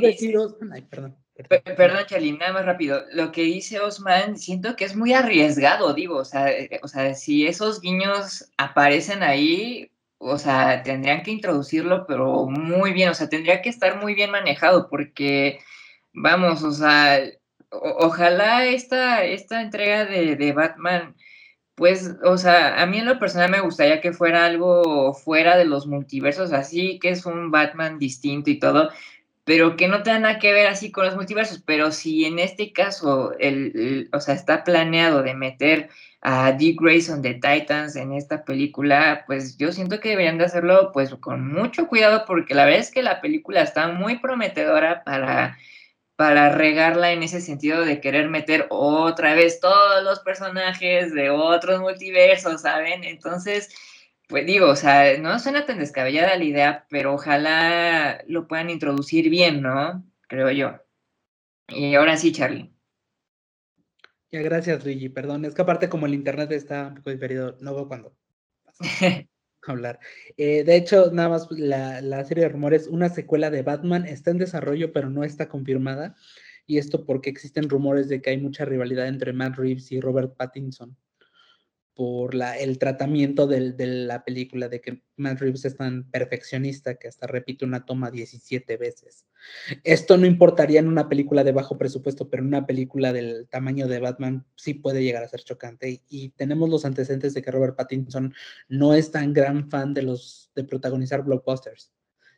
Ay, 0.72 0.82
perdón. 0.90 1.14
Perdón, 1.48 2.06
Charly, 2.06 2.32
nada 2.32 2.52
más 2.52 2.64
rápido. 2.64 3.04
Lo 3.12 3.30
que 3.30 3.42
dice 3.42 3.80
Osman, 3.80 4.38
siento 4.38 4.74
que 4.74 4.84
es 4.86 4.96
muy 4.96 5.12
arriesgado, 5.12 5.92
digo, 5.92 6.16
o 6.16 6.24
sea, 6.24 6.50
eh, 6.50 6.80
o 6.82 6.88
sea, 6.88 7.14
si 7.14 7.46
esos 7.46 7.80
guiños 7.80 8.50
aparecen 8.56 9.22
ahí, 9.22 9.90
o 10.18 10.38
sea, 10.38 10.82
tendrían 10.82 11.22
que 11.22 11.30
introducirlo, 11.32 12.06
pero 12.06 12.46
muy 12.46 12.92
bien, 12.92 13.10
o 13.10 13.14
sea, 13.14 13.28
tendría 13.28 13.60
que 13.60 13.68
estar 13.68 14.00
muy 14.00 14.14
bien 14.14 14.30
manejado, 14.30 14.88
porque, 14.88 15.60
vamos, 16.14 16.62
o 16.62 16.72
sea, 16.72 17.20
ojalá 17.70 18.64
esta, 18.64 19.24
esta 19.24 19.60
entrega 19.60 20.06
de, 20.06 20.36
de 20.36 20.52
Batman 20.52 21.14
pues, 21.76 22.16
o 22.24 22.38
sea, 22.38 22.82
a 22.82 22.86
mí 22.86 22.98
en 22.98 23.04
lo 23.04 23.18
personal 23.18 23.50
me 23.50 23.60
gustaría 23.60 24.00
que 24.00 24.14
fuera 24.14 24.46
algo 24.46 25.12
fuera 25.12 25.58
de 25.58 25.66
los 25.66 25.86
multiversos, 25.86 26.52
así 26.52 26.98
que 26.98 27.10
es 27.10 27.26
un 27.26 27.50
Batman 27.50 27.98
distinto 27.98 28.48
y 28.50 28.58
todo, 28.58 28.90
pero 29.46 29.76
que 29.76 29.86
no 29.86 30.02
tenga 30.02 30.18
nada 30.18 30.38
que 30.40 30.52
ver 30.52 30.66
así 30.66 30.90
con 30.90 31.06
los 31.06 31.14
multiversos. 31.14 31.62
Pero 31.64 31.92
si 31.92 32.24
en 32.24 32.40
este 32.40 32.72
caso, 32.72 33.32
el, 33.38 34.08
o 34.12 34.18
sea, 34.18 34.34
está 34.34 34.64
planeado 34.64 35.22
de 35.22 35.34
meter 35.34 35.88
a 36.20 36.50
Dick 36.50 36.80
Grayson 36.80 37.22
de 37.22 37.34
Titans 37.34 37.94
en 37.94 38.12
esta 38.12 38.44
película, 38.44 39.22
pues 39.28 39.56
yo 39.56 39.70
siento 39.70 40.00
que 40.00 40.08
deberían 40.10 40.38
de 40.38 40.46
hacerlo 40.46 40.90
pues 40.92 41.14
con 41.14 41.46
mucho 41.46 41.86
cuidado 41.86 42.24
porque 42.26 42.54
la 42.54 42.64
verdad 42.64 42.80
es 42.80 42.90
que 42.90 43.04
la 43.04 43.20
película 43.20 43.62
está 43.62 43.86
muy 43.86 44.18
prometedora 44.18 45.04
para 45.04 45.56
para 46.16 46.50
regarla 46.50 47.12
en 47.12 47.22
ese 47.22 47.40
sentido 47.40 47.84
de 47.84 48.00
querer 48.00 48.28
meter 48.28 48.66
otra 48.70 49.34
vez 49.34 49.60
todos 49.60 50.02
los 50.02 50.20
personajes 50.20 51.12
de 51.14 51.30
otros 51.30 51.80
multiversos, 51.80 52.62
¿saben? 52.62 53.04
Entonces, 53.04 53.68
pues 54.26 54.46
digo, 54.46 54.68
o 54.68 54.76
sea, 54.76 55.18
no 55.18 55.38
suena 55.38 55.66
tan 55.66 55.78
descabellada 55.78 56.36
la 56.36 56.44
idea, 56.44 56.86
pero 56.90 57.14
ojalá 57.14 58.24
lo 58.26 58.48
puedan 58.48 58.70
introducir 58.70 59.30
bien, 59.30 59.62
¿no? 59.62 60.04
Creo 60.28 60.50
yo. 60.50 60.80
Y 61.68 61.94
ahora 61.94 62.16
sí, 62.16 62.32
Charlie. 62.32 62.72
Ya, 64.32 64.42
gracias, 64.42 64.84
Luigi. 64.84 65.08
Perdón, 65.08 65.44
es 65.44 65.54
que 65.54 65.62
aparte 65.62 65.88
como 65.88 66.06
el 66.06 66.14
internet 66.14 66.50
está 66.52 66.88
un 66.88 66.94
poco 66.96 67.10
diferido, 67.10 67.56
no 67.60 67.74
veo 67.74 67.88
cuando 67.88 68.16
hablar. 69.62 70.00
Eh, 70.36 70.64
de 70.64 70.76
hecho, 70.76 71.10
nada 71.12 71.28
más 71.28 71.48
la, 71.50 72.00
la, 72.00 72.24
serie 72.24 72.44
de 72.44 72.50
rumores, 72.50 72.88
una 72.88 73.08
secuela 73.08 73.50
de 73.50 73.62
Batman 73.62 74.06
está 74.06 74.30
en 74.30 74.38
desarrollo, 74.38 74.92
pero 74.92 75.10
no 75.10 75.24
está 75.24 75.48
confirmada. 75.48 76.16
Y 76.66 76.78
esto 76.78 77.04
porque 77.04 77.30
existen 77.30 77.68
rumores 77.68 78.08
de 78.08 78.20
que 78.20 78.30
hay 78.30 78.38
mucha 78.38 78.64
rivalidad 78.64 79.06
entre 79.06 79.32
Matt 79.32 79.56
Reeves 79.56 79.92
y 79.92 80.00
Robert 80.00 80.36
Pattinson 80.36 80.96
por 81.96 82.34
el 82.34 82.78
tratamiento 82.78 83.46
de 83.46 83.86
la 83.86 84.22
película, 84.22 84.68
de 84.68 84.82
que 84.82 85.00
Matt 85.16 85.40
Reeves 85.40 85.64
es 85.64 85.78
tan 85.78 86.04
perfeccionista 86.10 86.96
que 86.96 87.08
hasta 87.08 87.26
repite 87.26 87.64
una 87.64 87.86
toma 87.86 88.10
17 88.10 88.76
veces. 88.76 89.24
Esto 89.82 90.18
no 90.18 90.26
importaría 90.26 90.78
en 90.78 90.88
una 90.88 91.08
película 91.08 91.42
de 91.42 91.52
bajo 91.52 91.78
presupuesto, 91.78 92.28
pero 92.28 92.42
en 92.42 92.48
una 92.48 92.66
película 92.66 93.14
del 93.14 93.48
tamaño 93.48 93.88
de 93.88 94.00
Batman 94.00 94.44
sí 94.56 94.74
puede 94.74 95.02
llegar 95.02 95.24
a 95.24 95.28
ser 95.28 95.42
chocante. 95.42 96.02
Y, 96.10 96.28
tenemos 96.36 96.68
los 96.68 96.84
antecedentes 96.84 97.32
de 97.32 97.40
que 97.40 97.50
Robert 97.50 97.76
Pattinson 97.76 98.34
no 98.68 98.92
es 98.92 99.10
tan 99.10 99.32
gran 99.32 99.70
fan 99.70 99.94
de 99.94 100.02
los 100.02 100.50
de 100.54 100.64
protagonizar 100.64 101.24
blockbusters. 101.24 101.92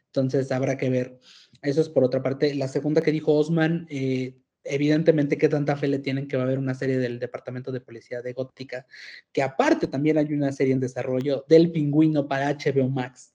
Entonces 0.07 0.53
habrá 0.53 0.77
que 0.77 0.89
ver. 0.89 1.19
Eso 1.63 1.81
es 1.81 1.89
por 1.89 2.05
otra 2.05 2.23
parte. 2.23 2.55
La 2.55 2.69
segunda 2.69 3.03
que 3.03 3.11
dijo 3.11 3.35
Osman, 3.35 3.89
eh, 3.91 4.37
evidentemente 4.69 5.39
qué 5.39 5.49
tanta 5.49 5.77
fe 5.77 5.89
le 5.89 5.99
tienen 5.99 6.29
que 6.29 6.37
va 6.37 6.45
a 6.45 6.47
haber 6.47 6.59
una 6.59 6.75
serie 6.75 6.99
del 6.99 7.19
Departamento 7.19 7.73
de 7.73 7.81
Policía 7.81 8.23
de 8.23 8.33
Gótica, 8.33 8.87
que 9.33 9.43
aparte 9.43 9.87
también 9.87 10.19
hay 10.19 10.33
una 10.33 10.53
serie 10.53 10.73
en 10.73 10.81
desarrollo 10.81 11.45
del 11.49 11.73
pingüino 11.73 12.29
para 12.29 12.51
HBO 12.51 12.89
Max, 12.89 13.35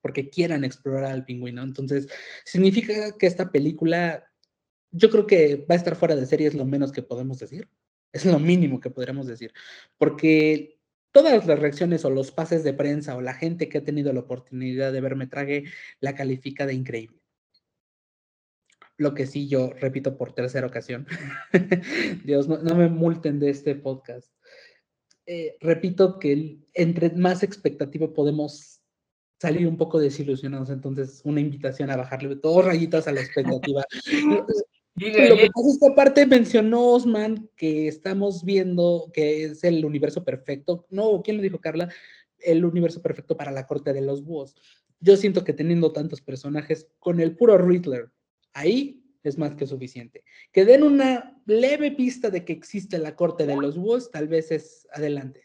porque 0.00 0.30
quieran 0.30 0.64
explorar 0.64 1.12
al 1.12 1.24
pingüino. 1.24 1.62
Entonces, 1.62 2.08
significa 2.44 3.16
que 3.16 3.26
esta 3.26 3.50
película, 3.50 4.30
yo 4.90 5.10
creo 5.10 5.26
que 5.26 5.56
va 5.70 5.74
a 5.74 5.78
estar 5.78 5.96
fuera 5.96 6.16
de 6.16 6.26
serie, 6.26 6.48
es 6.48 6.54
lo 6.54 6.64
menos 6.64 6.92
que 6.92 7.02
podemos 7.02 7.38
decir, 7.38 7.68
es 8.12 8.24
lo 8.26 8.38
mínimo 8.38 8.80
que 8.80 8.90
podríamos 8.90 9.26
decir, 9.26 9.52
porque 9.96 10.78
todas 11.12 11.46
las 11.46 11.58
reacciones 11.58 12.04
o 12.04 12.10
los 12.10 12.32
pases 12.32 12.64
de 12.64 12.74
prensa 12.74 13.16
o 13.16 13.20
la 13.20 13.34
gente 13.34 13.68
que 13.68 13.78
ha 13.78 13.84
tenido 13.84 14.12
la 14.12 14.20
oportunidad 14.20 14.92
de 14.92 15.00
verme 15.00 15.26
trague 15.26 15.64
la 16.00 16.14
califica 16.14 16.66
de 16.66 16.74
increíble. 16.74 17.21
Lo 19.02 19.14
que 19.14 19.26
sí 19.26 19.48
yo 19.48 19.72
repito 19.80 20.16
por 20.16 20.32
tercera 20.32 20.64
ocasión. 20.64 21.08
Dios, 22.24 22.46
no, 22.48 22.76
me 22.76 22.88
multen 22.88 23.40
de 23.40 23.50
este 23.50 23.74
podcast. 23.74 24.32
Eh, 25.26 25.56
repito 25.60 26.20
que 26.20 26.60
entre 26.72 27.10
más 27.10 27.42
expectativa 27.42 28.12
podemos 28.12 28.80
salir 29.40 29.66
un 29.66 29.76
poco 29.76 29.98
desilusionados, 29.98 30.70
entonces 30.70 31.20
una 31.24 31.40
invitación 31.40 31.90
a 31.90 31.96
bajarle 31.96 32.36
dos 32.36 32.64
rayitas 32.64 33.08
a 33.08 33.12
la 33.12 33.22
expectativa. 33.22 33.84
Lo 34.94 35.36
que 35.36 35.50
pasa 35.52 35.68
es 35.68 35.78
que 35.80 35.86
aparte 35.90 36.26
mencionó 36.26 36.90
Osman 36.90 37.50
que 37.56 37.88
estamos 37.88 38.44
viendo 38.44 39.10
que 39.12 39.44
es 39.44 39.64
el 39.64 39.84
universo 39.84 40.22
perfecto. 40.22 40.86
No, 40.90 41.22
¿quién 41.24 41.38
lo 41.38 41.42
dijo, 41.42 41.58
Carla? 41.58 41.92
El 42.38 42.64
universo 42.64 43.02
perfecto 43.02 43.36
para 43.36 43.50
la 43.50 43.66
corte 43.66 43.92
de 43.92 44.02
los 44.02 44.22
búhos. 44.22 44.54
Yo 45.00 45.16
siento 45.16 45.42
que 45.42 45.54
teniendo 45.54 45.92
tantos 45.92 46.20
personajes, 46.20 46.88
con 47.00 47.18
el 47.18 47.34
puro 47.34 47.58
Riddler, 47.58 48.12
Ahí 48.52 49.02
es 49.22 49.38
más 49.38 49.54
que 49.54 49.66
suficiente. 49.66 50.24
Que 50.52 50.64
den 50.64 50.82
una 50.82 51.40
leve 51.46 51.92
pista 51.92 52.30
de 52.30 52.44
que 52.44 52.52
existe 52.52 52.98
la 52.98 53.14
corte 53.14 53.46
de 53.46 53.56
los 53.56 53.76
búhos, 53.76 54.10
tal 54.10 54.28
vez 54.28 54.50
es 54.50 54.86
adelante. 54.92 55.42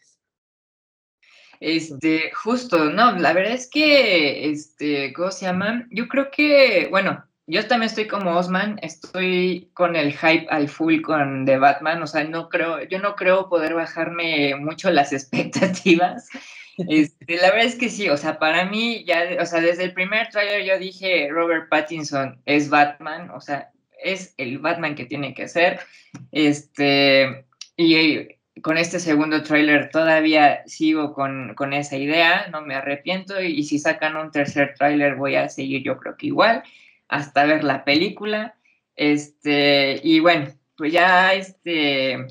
Este, 1.60 2.30
justo, 2.32 2.84
no, 2.90 3.16
la 3.18 3.32
verdad 3.32 3.54
es 3.54 3.68
que, 3.68 4.48
este, 4.50 5.12
¿cómo 5.12 5.30
se 5.30 5.46
llama? 5.46 5.88
Yo 5.90 6.06
creo 6.06 6.30
que, 6.30 6.86
bueno, 6.90 7.24
yo 7.46 7.66
también 7.66 7.88
estoy 7.88 8.06
como 8.06 8.36
Osman, 8.36 8.78
estoy 8.82 9.70
con 9.74 9.96
el 9.96 10.12
hype 10.12 10.46
al 10.50 10.68
full 10.68 11.00
con 11.00 11.46
The 11.46 11.58
Batman, 11.58 12.02
o 12.02 12.06
sea, 12.06 12.22
no 12.24 12.48
creo, 12.48 12.84
yo 12.84 13.00
no 13.00 13.16
creo 13.16 13.48
poder 13.48 13.74
bajarme 13.74 14.54
mucho 14.56 14.90
las 14.90 15.12
expectativas. 15.14 16.28
Este, 16.88 17.36
la 17.36 17.50
verdad 17.50 17.66
es 17.66 17.74
que 17.74 17.88
sí, 17.88 18.08
o 18.08 18.16
sea, 18.16 18.38
para 18.38 18.64
mí 18.66 19.04
ya, 19.04 19.36
o 19.40 19.46
sea, 19.46 19.60
desde 19.60 19.84
el 19.84 19.94
primer 19.94 20.28
trailer 20.28 20.64
yo 20.64 20.78
dije 20.78 21.28
Robert 21.30 21.68
Pattinson 21.68 22.40
es 22.46 22.70
Batman, 22.70 23.30
o 23.30 23.40
sea, 23.40 23.70
es 24.02 24.34
el 24.36 24.58
Batman 24.58 24.94
que 24.94 25.06
tiene 25.06 25.34
que 25.34 25.48
ser. 25.48 25.80
Este, 26.30 27.44
y 27.76 28.28
con 28.62 28.78
este 28.78 29.00
segundo 29.00 29.42
trailer 29.42 29.90
todavía 29.90 30.62
sigo 30.66 31.14
con, 31.14 31.54
con 31.54 31.72
esa 31.72 31.96
idea, 31.96 32.48
no 32.50 32.62
me 32.62 32.74
arrepiento 32.74 33.40
y, 33.40 33.62
si 33.64 33.78
sacan 33.78 34.16
un 34.16 34.30
tercer 34.30 34.74
trailer 34.76 35.16
voy 35.16 35.36
a 35.36 35.48
seguir 35.48 35.82
yo 35.82 35.98
creo 35.98 36.16
que 36.16 36.26
igual 36.26 36.62
hasta 37.08 37.44
ver 37.44 37.64
la 37.64 37.84
película. 37.84 38.54
Este, 38.96 40.00
y 40.02 40.20
bueno, 40.20 40.48
pues 40.76 40.92
ya 40.92 41.32
este, 41.34 42.26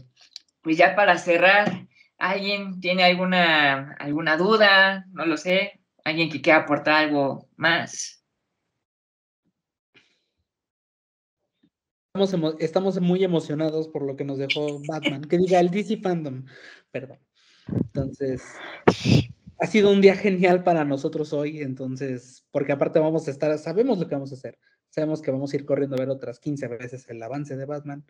pues 0.61 0.77
ya 0.77 0.95
para 0.95 1.17
cerrar, 1.17 1.86
¿Alguien 2.17 2.79
tiene 2.79 3.03
alguna, 3.03 3.93
alguna 3.99 4.37
duda? 4.37 5.05
No 5.11 5.25
lo 5.25 5.37
sé. 5.37 5.79
¿Alguien 6.03 6.29
que 6.29 6.41
quiera 6.41 6.59
aportar 6.59 7.05
algo 7.05 7.47
más? 7.57 8.23
Estamos, 12.13 12.55
estamos 12.59 12.99
muy 13.01 13.23
emocionados 13.23 13.87
por 13.89 14.01
lo 14.01 14.15
que 14.15 14.25
nos 14.25 14.39
dejó 14.39 14.81
Batman. 14.87 15.21
Que 15.21 15.37
diga 15.37 15.59
el 15.59 15.69
DC 15.69 15.97
Fandom. 15.97 16.45
Perdón. 16.91 17.19
Entonces, 17.67 18.41
ha 19.59 19.67
sido 19.67 19.91
un 19.91 20.01
día 20.01 20.15
genial 20.15 20.63
para 20.63 20.85
nosotros 20.85 21.33
hoy. 21.33 21.61
Entonces, 21.61 22.45
porque 22.51 22.71
aparte 22.71 22.99
vamos 22.99 23.27
a 23.27 23.31
estar, 23.31 23.55
sabemos 23.59 23.99
lo 23.99 24.07
que 24.07 24.15
vamos 24.15 24.31
a 24.31 24.35
hacer. 24.35 24.57
Sabemos 24.89 25.21
que 25.21 25.29
vamos 25.29 25.53
a 25.53 25.55
ir 25.57 25.65
corriendo 25.65 25.95
a 25.95 25.99
ver 25.99 26.09
otras 26.09 26.39
15 26.39 26.67
veces 26.69 27.07
el 27.09 27.21
avance 27.21 27.55
de 27.55 27.65
Batman. 27.65 28.03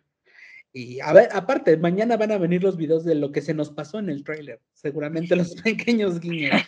Y 0.72 1.00
a 1.00 1.12
ver, 1.12 1.28
aparte, 1.32 1.76
mañana 1.76 2.16
van 2.16 2.32
a 2.32 2.38
venir 2.38 2.62
los 2.62 2.76
videos 2.76 3.04
de 3.04 3.14
lo 3.14 3.32
que 3.32 3.40
se 3.40 3.54
nos 3.54 3.70
pasó 3.70 3.98
en 3.98 4.10
el 4.10 4.24
trailer. 4.24 4.60
Seguramente 4.74 5.36
los 5.36 5.54
pequeños 5.62 6.20
guiños. 6.20 6.62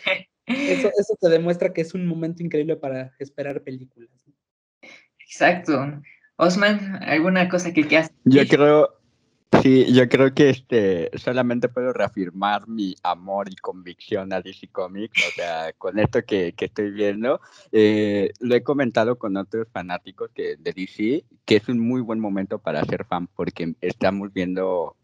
Eso, 0.45 0.89
eso 0.97 1.15
te 1.19 1.29
demuestra 1.29 1.71
que 1.73 1.81
es 1.81 1.93
un 1.93 2.05
momento 2.05 2.43
increíble 2.43 2.75
para 2.75 3.13
esperar 3.19 3.61
películas. 3.63 4.09
Exacto. 5.19 6.01
Osman, 6.35 7.01
¿alguna 7.03 7.47
cosa 7.47 7.71
que 7.71 7.85
quieras? 7.85 8.11
Yo 8.25 8.45
creo, 8.47 9.00
Sí, 9.61 9.93
yo 9.93 10.09
creo 10.09 10.33
que 10.33 10.49
este, 10.49 11.11
solamente 11.17 11.69
puedo 11.69 11.93
reafirmar 11.93 12.67
mi 12.67 12.95
amor 13.03 13.49
y 13.49 13.55
convicción 13.55 14.33
a 14.33 14.41
DC 14.41 14.69
Comics, 14.69 15.27
o 15.27 15.31
sea, 15.31 15.73
con 15.73 15.99
esto 15.99 16.23
que, 16.25 16.53
que 16.53 16.65
estoy 16.65 16.91
viendo. 16.91 17.41
Eh, 17.71 18.31
lo 18.39 18.55
he 18.55 18.63
comentado 18.63 19.17
con 19.17 19.37
otros 19.37 19.67
fanáticos 19.71 20.31
que, 20.33 20.55
de 20.57 20.73
DC, 20.73 21.25
que 21.45 21.57
es 21.57 21.67
un 21.69 21.79
muy 21.79 22.01
buen 22.01 22.19
momento 22.19 22.59
para 22.59 22.83
ser 22.85 23.05
fan, 23.05 23.27
porque 23.27 23.73
estamos 23.81 24.33
viendo 24.33 24.95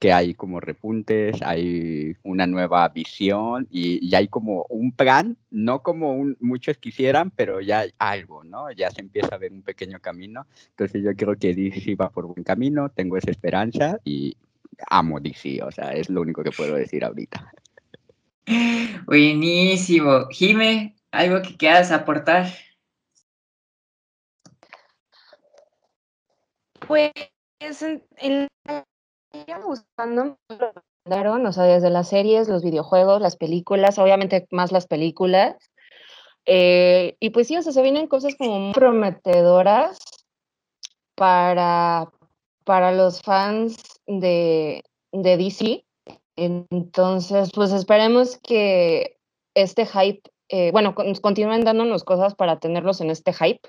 que 0.00 0.14
hay 0.14 0.32
como 0.32 0.60
repuntes, 0.60 1.42
hay 1.42 2.16
una 2.22 2.46
nueva 2.46 2.88
visión 2.88 3.68
y, 3.70 4.08
ya 4.08 4.18
hay 4.18 4.28
como 4.28 4.64
un 4.70 4.92
plan, 4.92 5.36
no 5.50 5.82
como 5.82 6.24
muchos 6.40 6.78
quisieran, 6.78 7.30
pero 7.30 7.60
ya 7.60 7.80
hay 7.80 7.92
algo, 7.98 8.42
¿no? 8.42 8.72
Ya 8.72 8.90
se 8.90 9.02
empieza 9.02 9.34
a 9.34 9.38
ver 9.38 9.52
un 9.52 9.62
pequeño 9.62 10.00
camino. 10.00 10.46
Entonces 10.70 11.02
yo 11.04 11.14
creo 11.14 11.36
que 11.36 11.54
DC 11.54 11.96
va 11.96 12.08
por 12.08 12.26
buen 12.26 12.42
camino, 12.44 12.88
tengo 12.88 13.18
esa 13.18 13.30
esperanza 13.30 13.98
y 14.02 14.36
amo 14.88 15.20
DC, 15.20 15.62
o 15.62 15.70
sea, 15.70 15.92
es 15.92 16.08
lo 16.08 16.22
único 16.22 16.42
que 16.42 16.50
puedo 16.50 16.76
decir 16.76 17.04
ahorita. 17.04 17.52
Buenísimo. 19.04 20.28
Jime, 20.30 20.96
¿algo 21.10 21.42
que 21.42 21.58
quieras 21.58 21.90
aportar? 21.90 22.46
Pues 26.88 27.12
en, 28.16 28.48
gustando, 29.64 30.38
o 31.04 31.52
sea, 31.52 31.64
desde 31.64 31.90
las 31.90 32.08
series, 32.08 32.48
los 32.48 32.62
videojuegos, 32.62 33.20
las 33.20 33.36
películas, 33.36 33.98
obviamente 33.98 34.46
más 34.50 34.72
las 34.72 34.86
películas. 34.86 35.56
Eh, 36.46 37.16
y 37.20 37.30
pues 37.30 37.48
sí, 37.48 37.56
o 37.56 37.62
sea, 37.62 37.72
se 37.72 37.82
vienen 37.82 38.06
cosas 38.06 38.34
como 38.36 38.58
muy 38.58 38.72
prometedoras 38.72 39.98
para, 41.14 42.10
para 42.64 42.92
los 42.92 43.22
fans 43.22 44.00
de, 44.06 44.82
de 45.12 45.36
DC. 45.36 45.84
Entonces, 46.36 47.50
pues 47.54 47.72
esperemos 47.72 48.38
que 48.38 49.18
este 49.54 49.86
hype, 49.86 50.22
eh, 50.52 50.70
bueno, 50.72 50.94
continúen 50.94 51.64
dándonos 51.64 52.02
cosas 52.02 52.34
para 52.34 52.58
tenerlos 52.58 53.00
en 53.00 53.10
este 53.10 53.32
hype. 53.32 53.68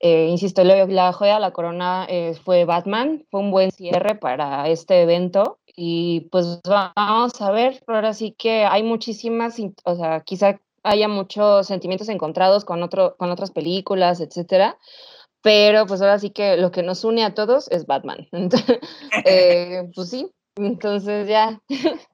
Eh, 0.00 0.28
insisto, 0.28 0.62
la 0.64 1.12
joya 1.12 1.34
de 1.34 1.40
la 1.40 1.52
corona 1.52 2.06
eh, 2.08 2.34
fue 2.44 2.64
Batman, 2.64 3.26
fue 3.30 3.40
un 3.40 3.50
buen 3.50 3.70
cierre 3.72 4.14
para 4.14 4.68
este 4.68 5.02
evento 5.02 5.58
y 5.76 6.28
pues 6.30 6.60
vamos 6.64 7.40
a 7.40 7.50
ver, 7.50 7.82
ahora 7.88 8.14
sí 8.14 8.34
que 8.36 8.64
hay 8.64 8.82
muchísimas, 8.82 9.56
o 9.84 9.94
sea, 9.96 10.20
quizá 10.20 10.60
haya 10.84 11.08
muchos 11.08 11.66
sentimientos 11.66 12.08
encontrados 12.08 12.64
con, 12.64 12.82
otro, 12.82 13.16
con 13.16 13.30
otras 13.30 13.50
películas, 13.50 14.20
etcétera, 14.20 14.78
pero 15.42 15.86
pues 15.86 16.00
ahora 16.00 16.18
sí 16.18 16.30
que 16.30 16.56
lo 16.56 16.70
que 16.70 16.82
nos 16.82 17.04
une 17.04 17.24
a 17.24 17.34
todos 17.34 17.68
es 17.70 17.86
Batman. 17.86 18.28
eh, 19.24 19.90
pues 19.94 20.10
sí, 20.10 20.30
entonces 20.56 21.28
ya. 21.28 21.60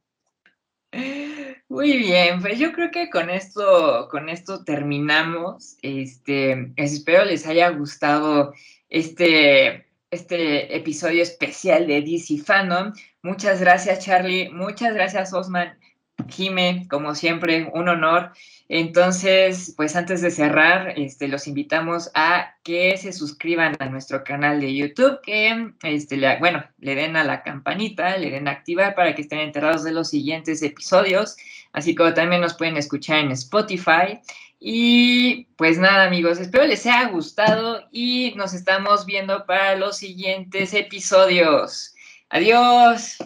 Muy 1.69 1.97
bien, 1.99 2.41
pues 2.41 2.59
yo 2.59 2.73
creo 2.73 2.91
que 2.91 3.11
con 3.11 3.31
esto, 3.31 4.09
con 4.11 4.29
esto 4.29 4.65
terminamos. 4.65 5.77
Este, 5.83 6.73
espero 6.77 7.25
les 7.25 7.47
haya 7.47 7.71
gustado 7.71 8.53
este, 8.89 9.87
este 10.11 10.77
episodio 10.77 11.23
especial 11.23 11.87
de 11.87 12.03
DC 12.03 12.39
Fandom. 12.39 12.93
Muchas 13.23 13.61
gracias, 13.61 14.05
Charlie. 14.05 14.51
Muchas 14.51 14.95
gracias, 14.95 15.33
Osman. 15.33 15.79
Jime, 16.29 16.87
como 16.89 17.15
siempre, 17.15 17.71
un 17.73 17.89
honor. 17.89 18.33
Entonces, 18.69 19.75
pues 19.77 19.97
antes 19.97 20.23
de 20.23 20.31
cerrar, 20.31 20.95
este, 20.97 21.29
los 21.29 21.47
invitamos 21.47 22.11
a 22.15 22.55
que 22.63 22.97
se 22.97 23.13
suscriban 23.13 23.77
a 23.81 23.87
nuestro 23.87 24.23
canal 24.23 24.61
de 24.61 24.75
YouTube, 24.75 25.21
que, 25.23 25.73
este, 25.83 26.17
le, 26.17 26.39
bueno, 26.39 26.65
le 26.79 26.95
den 26.95 27.17
a 27.17 27.25
la 27.25 27.43
campanita, 27.43 28.17
le 28.17 28.31
den 28.31 28.49
a 28.49 28.53
activar 28.53 28.95
para 28.95 29.15
que 29.15 29.23
estén 29.23 29.41
enterados 29.41 29.83
de 29.85 29.93
los 29.93 30.11
siguientes 30.11 30.63
episodios, 30.63 31.37
así 31.73 31.95
como 31.95 32.15
también 32.15 32.43
nos 32.43 32.55
pueden 32.55 32.77
escuchar 32.77 33.19
en 33.19 33.33
Spotify. 33.33 34.21
Y 34.61 35.47
pues 35.57 35.79
nada, 35.79 36.05
amigos, 36.05 36.39
espero 36.39 36.67
les 36.67 36.85
haya 36.87 37.09
gustado 37.09 37.89
y 37.91 38.35
nos 38.37 38.53
estamos 38.53 39.07
viendo 39.07 39.47
para 39.47 39.75
los 39.77 39.97
siguientes 39.97 40.75
episodios. 40.75 41.95
Adiós. 42.29 43.19